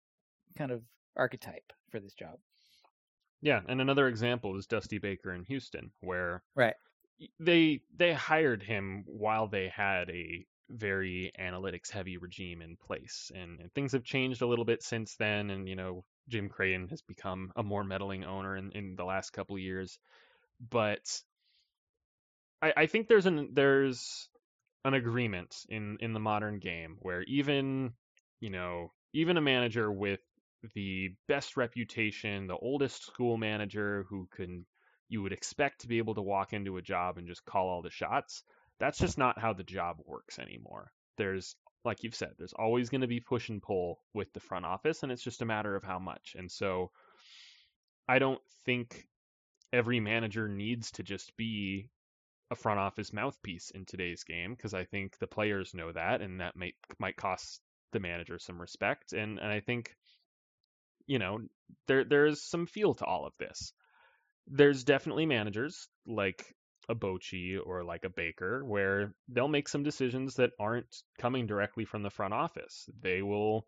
kind 0.57 0.71
of 0.71 0.83
archetype 1.15 1.73
for 1.89 1.99
this 1.99 2.13
job. 2.13 2.37
Yeah, 3.41 3.61
and 3.67 3.81
another 3.81 4.07
example 4.07 4.57
is 4.57 4.65
Dusty 4.65 4.97
Baker 4.97 5.33
in 5.33 5.43
Houston, 5.45 5.91
where 6.01 6.43
right 6.55 6.75
they 7.39 7.81
they 7.95 8.13
hired 8.13 8.63
him 8.63 9.03
while 9.07 9.47
they 9.47 9.69
had 9.69 10.09
a 10.09 10.45
very 10.69 11.31
analytics 11.39 11.89
heavy 11.89 12.17
regime 12.17 12.61
in 12.61 12.75
place 12.75 13.31
and, 13.33 13.61
and, 13.61 13.73
things 13.73 13.93
have 13.93 14.03
changed 14.03 14.41
a 14.41 14.45
little 14.45 14.65
bit 14.65 14.83
since 14.83 15.15
then 15.15 15.49
and 15.49 15.69
you 15.69 15.77
know 15.77 16.03
jim 16.29 16.49
crane 16.49 16.87
has 16.89 17.01
become 17.01 17.51
a 17.55 17.63
more 17.63 17.83
meddling 17.83 18.23
owner 18.23 18.55
in, 18.55 18.71
in 18.71 18.95
the 18.95 19.05
last 19.05 19.31
couple 19.31 19.57
years 19.57 19.99
but 20.69 21.21
I, 22.61 22.73
I 22.75 22.85
think 22.87 23.07
there's 23.07 23.25
an 23.25 23.49
there's 23.53 24.29
an 24.85 24.93
agreement 24.93 25.55
in 25.69 25.97
in 25.99 26.13
the 26.13 26.19
modern 26.19 26.59
game 26.59 26.97
where 27.01 27.23
even 27.23 27.93
you 28.39 28.49
know 28.49 28.91
even 29.13 29.37
a 29.37 29.41
manager 29.41 29.91
with 29.91 30.19
the 30.73 31.09
best 31.27 31.55
reputation 31.55 32.47
the 32.47 32.57
oldest 32.57 33.05
school 33.05 33.37
manager 33.37 34.05
who 34.09 34.27
can 34.35 34.65
you 35.09 35.21
would 35.21 35.33
expect 35.33 35.81
to 35.81 35.87
be 35.87 35.99
able 35.99 36.15
to 36.15 36.21
walk 36.21 36.51
into 36.53 36.77
a 36.77 36.81
job 36.81 37.17
and 37.17 37.27
just 37.27 37.45
call 37.45 37.69
all 37.69 37.81
the 37.81 37.91
shots 37.91 38.43
that's 38.79 38.99
just 38.99 39.17
not 39.17 39.39
how 39.39 39.53
the 39.53 39.63
job 39.63 39.97
works 40.05 40.39
anymore. 40.39 40.91
There's 41.17 41.55
like 41.87 42.03
you've 42.03 42.13
said, 42.15 42.33
there's 42.37 42.53
always 42.53 42.89
going 42.89 43.01
to 43.01 43.07
be 43.07 43.21
push 43.21 43.49
and 43.49 43.61
pull 43.61 43.99
with 44.13 44.31
the 44.33 44.39
front 44.41 44.65
office, 44.65 45.01
and 45.01 45.11
it's 45.11 45.23
just 45.23 45.41
a 45.41 45.45
matter 45.45 45.75
of 45.75 45.83
how 45.83 45.97
much. 45.97 46.35
And 46.37 46.51
so 46.51 46.91
I 48.07 48.19
don't 48.19 48.41
think 48.65 49.07
every 49.71 49.99
manager 49.99 50.47
needs 50.49 50.91
to 50.91 51.03
just 51.03 51.35
be 51.37 51.89
a 52.51 52.55
front 52.55 52.79
office 52.79 53.11
mouthpiece 53.13 53.71
in 53.71 53.85
today's 53.85 54.23
game 54.23 54.53
because 54.53 54.73
I 54.73 54.83
think 54.83 55.17
the 55.17 55.27
players 55.27 55.73
know 55.73 55.91
that, 55.93 56.21
and 56.21 56.41
that 56.41 56.55
might 56.55 56.75
might 56.99 57.15
cost 57.15 57.61
the 57.93 57.99
manager 58.01 58.37
some 58.37 58.59
respect. 58.59 59.13
And 59.13 59.39
and 59.39 59.47
I 59.49 59.61
think 59.61 59.95
you 61.07 61.19
know 61.19 61.39
there 61.87 62.03
there's 62.03 62.43
some 62.43 62.67
feel 62.67 62.95
to 62.95 63.05
all 63.05 63.25
of 63.25 63.33
this. 63.39 63.71
There's 64.47 64.83
definitely 64.83 65.25
managers 65.25 65.87
like 66.05 66.53
a 66.89 66.95
Bochy 66.95 67.59
or 67.63 67.83
like 67.83 68.05
a 68.05 68.09
Baker 68.09 68.63
where 68.63 69.13
they'll 69.27 69.47
make 69.47 69.67
some 69.67 69.83
decisions 69.83 70.35
that 70.35 70.51
aren't 70.59 71.03
coming 71.17 71.45
directly 71.45 71.85
from 71.85 72.03
the 72.03 72.09
front 72.09 72.33
office. 72.33 72.89
They 73.01 73.21
will 73.21 73.67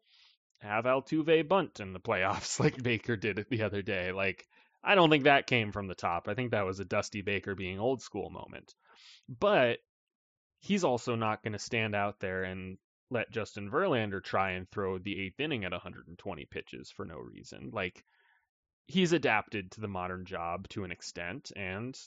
have 0.60 0.86
Altuve 0.86 1.48
bunt 1.48 1.80
in 1.80 1.94
the 1.94 2.00
playoffs 2.00 2.60
like 2.60 2.82
Baker 2.82 3.16
did 3.16 3.46
the 3.50 3.64
other 3.64 3.82
day. 3.82 4.12
Like 4.12 4.48
I 4.84 4.96
don't 4.96 5.10
think 5.10 5.26
that 5.26 5.48
came 5.48 5.72
from 5.72 5.88
the 5.88 5.96
top. 5.96 6.28
I 6.28 6.34
think 6.34 6.52
that 6.52 6.66
was 6.66 6.80
a 6.80 6.86
Dusty 6.86 7.22
Baker 7.22 7.56
being 7.56 7.80
old 7.80 8.02
school 8.02 8.30
moment. 8.30 8.74
But 9.28 9.80
he's 10.60 10.84
also 10.84 11.16
not 11.16 11.44
going 11.44 11.54
to 11.54 11.60
stand 11.60 11.96
out 11.96 12.20
there 12.20 12.44
and 12.44 12.78
let 13.10 13.32
Justin 13.32 13.70
Verlander 13.70 14.24
try 14.24 14.52
and 14.52 14.70
throw 14.70 14.98
the 14.98 15.20
eighth 15.20 15.40
inning 15.40 15.66
at 15.66 15.72
120 15.72 16.46
pitches 16.46 16.92
for 16.92 17.06
no 17.06 17.18
reason. 17.18 17.72
Like 17.74 18.04
he's 18.88 19.14
adapted 19.14 19.72
to 19.72 19.82
the 19.82 19.88
modern 19.88 20.26
job 20.26 20.68
to 20.70 20.84
an 20.84 20.92
extent, 20.92 21.52
and 21.56 21.98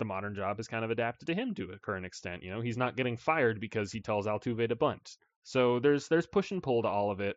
the 0.00 0.04
modern 0.04 0.34
job 0.34 0.56
has 0.56 0.66
kind 0.66 0.84
of 0.84 0.90
adapted 0.90 1.28
to 1.28 1.34
him 1.34 1.54
to 1.54 1.70
a 1.70 1.78
current 1.78 2.04
extent. 2.04 2.42
You 2.42 2.50
know, 2.50 2.60
he's 2.60 2.76
not 2.76 2.96
getting 2.96 3.16
fired 3.16 3.60
because 3.60 3.92
he 3.92 4.00
tells 4.00 4.26
Altuve 4.26 4.68
to 4.68 4.74
bunt. 4.74 5.16
So 5.44 5.78
there's 5.78 6.08
there's 6.08 6.26
push 6.26 6.50
and 6.50 6.62
pull 6.62 6.82
to 6.82 6.88
all 6.88 7.12
of 7.12 7.20
it. 7.20 7.36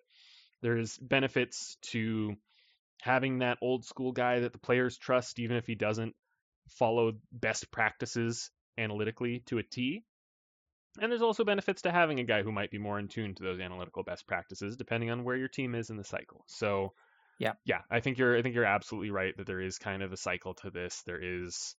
There's 0.62 0.98
benefits 0.98 1.78
to 1.92 2.36
having 3.02 3.40
that 3.40 3.60
old 3.62 3.86
school 3.86 4.12
guy 4.12 4.40
that 4.40 4.54
the 4.54 4.60
players 4.60 4.98
trust, 4.98 5.40
even 5.40 5.58
if 5.58 5.68
he 5.68 5.76
doesn't 5.76 6.16
follow 6.70 7.14
best 7.32 7.70
practices 7.72 8.50
analytically 8.78 9.44
to 9.48 9.58
a 9.58 9.64
T. 9.64 10.04
And 11.02 11.12
there's 11.12 11.22
also 11.22 11.44
benefits 11.44 11.82
to 11.84 11.92
having 11.92 12.20
a 12.20 12.24
guy 12.24 12.44
who 12.44 12.52
might 12.52 12.72
be 12.72 12.78
more 12.78 13.00
in 13.00 13.08
tune 13.08 13.34
to 13.36 13.44
those 13.44 13.60
analytical 13.60 14.04
best 14.04 14.28
practices, 14.28 14.78
depending 14.78 15.10
on 15.10 15.24
where 15.24 15.36
your 15.36 15.48
team 15.48 15.76
is 15.76 15.90
in 15.90 15.98
the 15.98 16.04
cycle. 16.04 16.46
So, 16.48 16.94
yeah, 17.40 17.54
yeah, 17.66 17.82
I 17.90 18.00
think 18.00 18.18
you're 18.18 18.38
I 18.38 18.42
think 18.42 18.56
you're 18.56 18.64
absolutely 18.64 19.10
right 19.10 19.36
that 19.36 19.48
there 19.48 19.60
is 19.60 19.80
kind 19.80 20.04
of 20.04 20.14
a 20.14 20.18
cycle 20.18 20.54
to 20.56 20.70
this. 20.70 21.02
There 21.06 21.20
is 21.22 21.76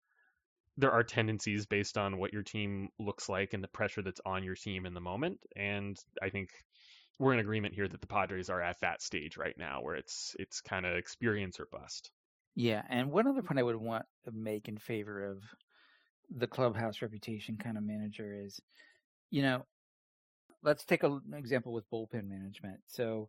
there 0.77 0.93
are 0.93 1.05
tendencies 1.05 1.67
based 1.67 1.97
on 1.97 2.19
what 2.19 2.33
your 2.33 2.43
team 2.43 2.89
looks 2.99 3.29
like 3.29 3.53
and 3.53 3.63
the 3.63 3.69
pressure 3.69 4.03
that's 4.03 4.21
on 4.27 4.43
your 4.43 4.57
team 4.57 4.87
in 4.87 4.95
the 4.95 5.01
moment. 5.01 5.39
And 5.57 5.97
I 6.23 6.31
think 6.31 6.51
we're 7.19 7.33
in 7.33 7.39
agreement 7.39 7.75
here 7.75 7.87
that 7.87 8.01
the 8.01 8.07
Padres 8.07 8.51
are 8.51 8.61
at 8.61 8.81
that 8.81 9.01
stage 9.01 9.37
right 9.37 9.55
now 9.57 9.81
where 9.83 9.95
it's 9.95 10.35
it's 10.39 10.61
kind 10.61 10.85
of 10.85 10.97
experience 10.97 11.61
or 11.61 11.69
bust. 11.71 12.11
Yeah, 12.57 12.83
and 12.89 13.11
one 13.11 13.27
other 13.27 13.43
point 13.43 13.59
I 13.59 13.65
would 13.65 13.77
want 13.77 14.05
to 14.25 14.33
make 14.33 14.69
in 14.69 14.79
favor 14.79 15.31
of 15.31 15.43
the 16.31 16.47
clubhouse 16.47 17.03
reputation 17.03 17.57
kind 17.57 17.77
of 17.77 17.85
manager 17.85 18.35
is, 18.45 18.61
you 19.31 19.43
know, 19.43 19.65
let's 20.63 20.85
take 20.85 21.03
a, 21.03 21.09
an 21.09 21.35
example 21.35 21.73
with 21.73 21.89
bullpen 21.91 22.29
management. 22.29 22.81
So 22.89 23.29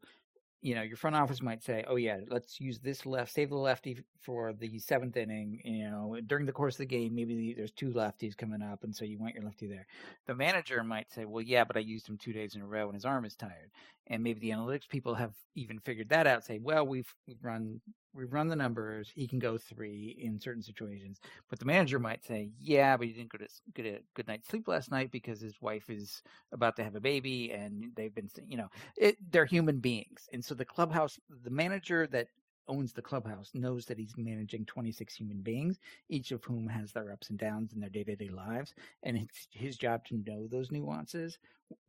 you 0.62 0.76
know, 0.76 0.82
your 0.82 0.98
front 0.98 1.16
office 1.16 1.42
might 1.42 1.64
say, 1.64 1.84
"Oh 1.88 1.96
yeah, 1.96 2.20
let's 2.30 2.60
use 2.60 2.80
this 2.80 3.06
left, 3.06 3.32
save 3.32 3.50
the 3.50 3.56
lefty 3.56 4.04
for 4.22 4.54
the 4.54 4.80
seventh 4.80 5.18
inning." 5.18 5.62
You 5.64 5.90
know, 5.90 6.18
during 6.26 6.46
the 6.46 6.52
course 6.52 6.76
of 6.76 6.80
the 6.80 6.86
game, 6.86 7.14
maybe 7.16 7.54
there's 7.54 7.72
two 7.72 7.92
lefties 7.92 8.36
coming 8.36 8.62
up, 8.62 8.84
and 8.84 8.96
so 8.96 9.06
you 9.06 9.20
want 9.20 9.36
your 9.36 9.44
lefty 9.44 9.68
there. 9.68 9.86
The 10.26 10.36
manager 10.36 10.84
might 10.84 11.12
say, 11.12 11.26
"Well, 11.26 11.44
yeah, 11.44 11.64
but 11.64 11.78
I 11.78 11.82
used 11.82 12.08
him 12.08 12.18
two 12.18 12.34
days 12.34 12.56
in 12.56 12.62
a 12.62 12.68
row, 12.68 12.88
and 12.88 12.96
his 12.96 13.06
arm 13.06 13.26
is 13.26 13.36
tired." 13.36 13.72
And 14.08 14.24
maybe 14.24 14.40
the 14.40 14.52
analytics 14.52 14.88
people 14.90 15.16
have 15.16 15.34
even 15.56 15.80
figured 15.80 16.10
that 16.10 16.28
out. 16.28 16.44
Say, 16.44 16.60
"Well, 16.60 16.86
we've, 16.88 17.14
run 17.42 17.82
we've 18.16 18.34
run 18.34 18.48
the 18.48 18.56
numbers. 18.56 19.12
He 19.14 19.28
can 19.28 19.40
go 19.40 19.58
three 19.58 20.18
in 20.20 20.40
certain 20.40 20.64
situations." 20.64 21.20
But 21.50 21.60
the 21.60 21.66
manager 21.66 22.00
might 22.00 22.24
say, 22.24 22.52
"Yeah, 22.60 22.98
but 22.98 23.08
he 23.08 23.14
didn't 23.14 23.32
go 23.32 23.38
to 23.40 23.48
get 23.74 23.86
a 23.86 24.02
good 24.14 24.28
night's 24.28 24.48
sleep 24.48 24.68
last 24.68 24.92
night 24.92 25.12
because 25.12 25.42
his 25.42 25.62
wife 25.62 25.90
is 25.90 26.24
about 26.52 26.76
to 26.78 26.84
have 26.84 26.96
a 26.96 27.02
baby, 27.02 27.52
and 27.52 27.92
they've 27.96 28.14
been, 28.14 28.30
you 28.48 28.58
know, 28.58 28.70
it, 28.98 29.18
they're 29.32 29.46
human 29.46 29.80
beings, 29.80 30.28
and 30.34 30.44
so 30.44 30.56
the 30.56 30.66
clubhouse, 30.66 31.20
the 31.44 31.50
manager 31.50 32.08
that 32.08 32.28
owns 32.68 32.94
the 32.94 33.02
clubhouse 33.02 33.52
knows 33.54 33.86
that 33.86 33.98
he's 33.98 34.18
managing 34.18 34.66
26 34.66 35.16
human 35.16 35.42
beings, 35.42 35.80
each 36.10 36.32
of 36.32 36.44
whom 36.44 36.68
has 36.68 36.92
their 36.92 37.12
ups 37.12 37.30
and 37.30 37.40
downs 37.40 37.74
in 37.74 37.80
their 37.80 37.90
day 37.90 38.04
to 38.04 38.16
day 38.16 38.30
lives. 38.30 38.74
And 39.04 39.18
it's 39.18 39.48
his 39.52 39.78
job 39.78 40.06
to 40.06 40.24
know 40.26 40.48
those 40.48 40.72
nuances. 40.72 41.38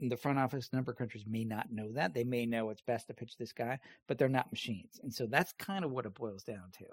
The 0.00 0.16
front 0.16 0.38
office 0.38 0.72
number 0.72 0.94
crunchers 0.94 1.26
may 1.26 1.44
not 1.44 1.70
know 1.70 1.92
that. 1.92 2.14
They 2.14 2.24
may 2.24 2.46
know 2.46 2.70
it's 2.70 2.80
best 2.80 3.08
to 3.08 3.14
pitch 3.14 3.36
this 3.36 3.52
guy, 3.52 3.78
but 4.08 4.16
they're 4.18 4.28
not 4.28 4.50
machines. 4.50 5.00
And 5.02 5.12
so 5.12 5.26
that's 5.26 5.52
kind 5.58 5.84
of 5.84 5.90
what 5.90 6.06
it 6.06 6.14
boils 6.14 6.42
down 6.42 6.70
to 6.78 6.86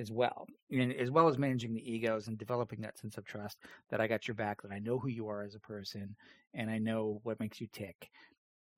as 0.00 0.10
well. 0.10 0.46
And 0.70 0.92
as 0.94 1.10
well 1.10 1.28
as 1.28 1.38
managing 1.38 1.74
the 1.74 1.92
egos 1.92 2.26
and 2.26 2.36
developing 2.36 2.80
that 2.80 2.98
sense 2.98 3.16
of 3.16 3.24
trust 3.24 3.58
that 3.90 4.00
I 4.00 4.08
got 4.08 4.26
your 4.26 4.34
back, 4.34 4.62
that 4.62 4.72
I 4.72 4.80
know 4.80 4.98
who 4.98 5.08
you 5.08 5.28
are 5.28 5.44
as 5.44 5.54
a 5.54 5.60
person 5.60 6.16
and 6.54 6.70
I 6.70 6.78
know 6.78 7.20
what 7.22 7.40
makes 7.40 7.60
you 7.60 7.68
tick. 7.72 8.10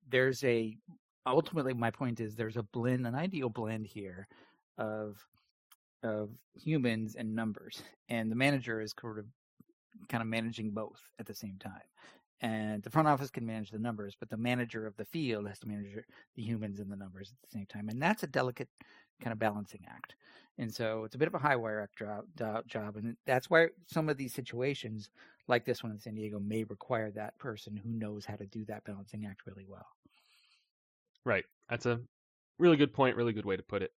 There's 0.09 0.43
a 0.43 0.77
ultimately 1.25 1.73
my 1.73 1.91
point 1.91 2.19
is 2.19 2.35
there's 2.35 2.57
a 2.57 2.63
blend, 2.63 3.05
an 3.05 3.15
ideal 3.15 3.49
blend 3.49 3.85
here 3.85 4.27
of 4.77 5.17
of 6.03 6.31
humans 6.55 7.15
and 7.15 7.35
numbers, 7.35 7.81
and 8.09 8.31
the 8.31 8.35
manager 8.35 8.81
is 8.81 8.93
sort 8.99 9.19
of 9.19 9.25
kind 10.09 10.21
of 10.21 10.27
managing 10.27 10.71
both 10.71 11.01
at 11.19 11.25
the 11.25 11.33
same 11.33 11.57
time. 11.59 11.81
And 12.41 12.83
the 12.83 12.91
front 12.91 13.07
office 13.07 13.31
can 13.31 13.45
manage 13.47 13.71
the 13.71 13.79
numbers, 13.79 14.15
but 14.19 14.29
the 14.29 14.37
manager 14.37 14.85
of 14.85 14.95
the 14.95 15.05
field 15.05 15.47
has 15.47 15.59
to 15.59 15.67
manage 15.67 15.97
the 16.35 16.43
humans 16.43 16.79
and 16.79 16.91
the 16.91 16.95
numbers 16.95 17.31
at 17.31 17.41
the 17.41 17.57
same 17.57 17.65
time, 17.65 17.89
and 17.89 18.01
that's 18.01 18.23
a 18.23 18.27
delicate 18.27 18.69
kind 19.21 19.33
of 19.33 19.39
balancing 19.39 19.83
act. 19.87 20.15
And 20.59 20.73
so 20.73 21.03
it's 21.03 21.15
a 21.15 21.17
bit 21.17 21.27
of 21.27 21.33
a 21.33 21.39
high 21.39 21.55
wire 21.55 21.81
act 21.81 21.97
job, 21.97 22.25
job, 22.67 22.97
and 22.97 23.17
that's 23.25 23.49
why 23.49 23.69
some 23.87 24.07
of 24.09 24.17
these 24.17 24.33
situations, 24.35 25.09
like 25.47 25.65
this 25.65 25.81
one 25.83 25.91
in 25.91 25.99
San 25.99 26.13
Diego, 26.15 26.39
may 26.39 26.63
require 26.65 27.11
that 27.11 27.37
person 27.39 27.75
who 27.75 27.89
knows 27.89 28.25
how 28.25 28.35
to 28.35 28.45
do 28.45 28.65
that 28.65 28.83
balancing 28.83 29.25
act 29.25 29.47
really 29.47 29.65
well. 29.67 29.87
Right. 31.25 31.45
That's 31.69 31.85
a 31.85 32.01
really 32.59 32.77
good 32.77 32.93
point. 32.93 33.15
Really 33.17 33.33
good 33.33 33.45
way 33.45 33.57
to 33.57 33.63
put 33.63 33.81
it. 33.81 33.91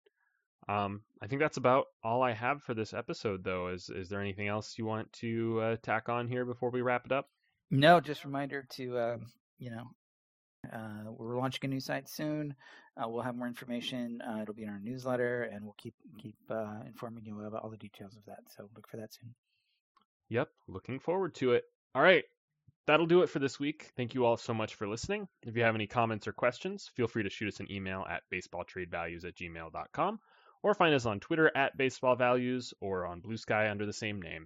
Um, 0.70 1.02
I 1.20 1.26
think 1.26 1.42
that's 1.42 1.58
about 1.58 1.88
all 2.04 2.22
I 2.22 2.32
have 2.32 2.62
for 2.62 2.76
this 2.76 2.94
episode, 2.94 3.44
though. 3.44 3.70
Is 3.70 3.90
is 3.90 4.08
there 4.08 4.22
anything 4.22 4.48
else 4.48 4.78
you 4.78 4.86
want 4.86 5.12
to 5.14 5.60
uh, 5.62 5.76
tack 5.82 6.10
on 6.10 6.28
here 6.28 6.46
before 6.46 6.70
we 6.70 6.82
wrap 6.82 7.08
it 7.08 7.12
up? 7.12 7.28
No, 7.72 8.00
just 8.00 8.24
reminder 8.24 8.68
to 8.76 8.98
uh, 8.98 9.18
you 9.58 9.72
know 9.72 9.90
uh, 10.72 11.12
we're 11.18 11.40
launching 11.40 11.62
a 11.64 11.68
new 11.68 11.80
site 11.80 12.08
soon. 12.08 12.56
Uh, 12.96 13.10
we'll 13.10 13.24
have 13.24 13.36
more 13.36 13.48
information. 13.48 14.22
Uh, 14.22 14.44
it'll 14.44 14.54
be 14.54 14.62
in 14.62 14.70
our 14.70 14.80
newsletter, 14.80 15.50
and 15.52 15.64
we'll 15.64 15.76
keep 15.76 15.96
keep 16.22 16.36
uh, 16.52 16.82
informing 16.86 17.26
you 17.26 17.44
about 17.44 17.64
all 17.64 17.72
the 17.72 17.78
details 17.78 18.16
of 18.16 18.24
that. 18.28 18.42
So 18.56 18.70
look 18.76 18.88
for 18.88 18.98
that 18.98 19.12
soon. 19.12 19.34
Yep, 20.30 20.50
looking 20.68 21.00
forward 21.00 21.34
to 21.36 21.54
it. 21.54 21.64
All 21.96 22.04
right, 22.04 22.26
that'll 22.86 23.08
do 23.08 23.24
it 23.24 23.30
for 23.32 23.40
this 23.40 23.60
week. 23.60 23.92
Thank 23.98 24.14
you 24.14 24.24
all 24.24 24.38
so 24.38 24.54
much 24.54 24.76
for 24.76 24.88
listening. 24.88 25.28
If 25.48 25.58
you 25.58 25.64
have 25.64 25.74
any 25.74 25.88
comments 25.88 26.28
or 26.28 26.32
questions, 26.32 26.92
feel 26.96 27.08
free 27.08 27.24
to 27.24 27.30
shoot 27.32 27.48
us 27.48 27.60
an 27.60 27.72
email 27.72 28.06
at 28.08 28.22
baseballtradevalues 28.32 29.26
at 29.26 29.36
gmail.com 29.36 30.20
or 30.64 30.74
find 30.74 30.94
us 30.94 31.06
on 31.06 31.20
Twitter 31.20 31.52
at 31.56 31.78
baseballvalues 31.78 32.74
or 32.82 33.06
on 33.06 33.22
Blue 33.22 33.38
Sky 33.38 33.70
under 33.70 33.86
the 33.86 33.94
same 33.94 34.22
name. 34.22 34.46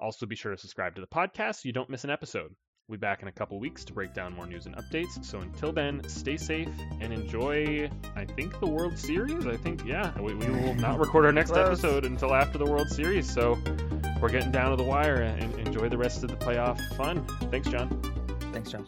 Also, 0.00 0.26
be 0.26 0.36
sure 0.36 0.52
to 0.52 0.58
subscribe 0.58 0.94
to 0.96 1.00
the 1.00 1.06
podcast 1.06 1.56
so 1.56 1.60
you 1.64 1.72
don't 1.72 1.90
miss 1.90 2.04
an 2.04 2.10
episode. 2.10 2.54
We'll 2.88 2.98
be 2.98 3.00
back 3.00 3.22
in 3.22 3.28
a 3.28 3.32
couple 3.32 3.60
weeks 3.60 3.84
to 3.84 3.92
break 3.92 4.12
down 4.12 4.34
more 4.34 4.46
news 4.46 4.66
and 4.66 4.76
updates. 4.76 5.24
So 5.24 5.38
until 5.38 5.72
then, 5.72 6.02
stay 6.08 6.36
safe 6.36 6.68
and 7.00 7.12
enjoy, 7.12 7.88
I 8.16 8.24
think, 8.24 8.58
the 8.58 8.66
World 8.66 8.98
Series. 8.98 9.46
I 9.46 9.56
think, 9.56 9.84
yeah, 9.86 10.18
we, 10.20 10.34
we 10.34 10.50
will 10.50 10.74
not 10.74 10.98
record 10.98 11.24
our 11.24 11.32
next 11.32 11.52
episode 11.52 12.04
until 12.04 12.34
after 12.34 12.58
the 12.58 12.66
World 12.66 12.88
Series. 12.88 13.32
So 13.32 13.56
we're 14.20 14.30
getting 14.30 14.50
down 14.50 14.70
to 14.70 14.76
the 14.76 14.88
wire 14.88 15.22
and 15.22 15.54
enjoy 15.60 15.88
the 15.88 15.98
rest 15.98 16.24
of 16.24 16.30
the 16.30 16.36
playoff 16.36 16.80
fun. 16.96 17.24
Thanks, 17.50 17.68
John. 17.68 18.02
Thanks, 18.52 18.72
John. 18.72 18.86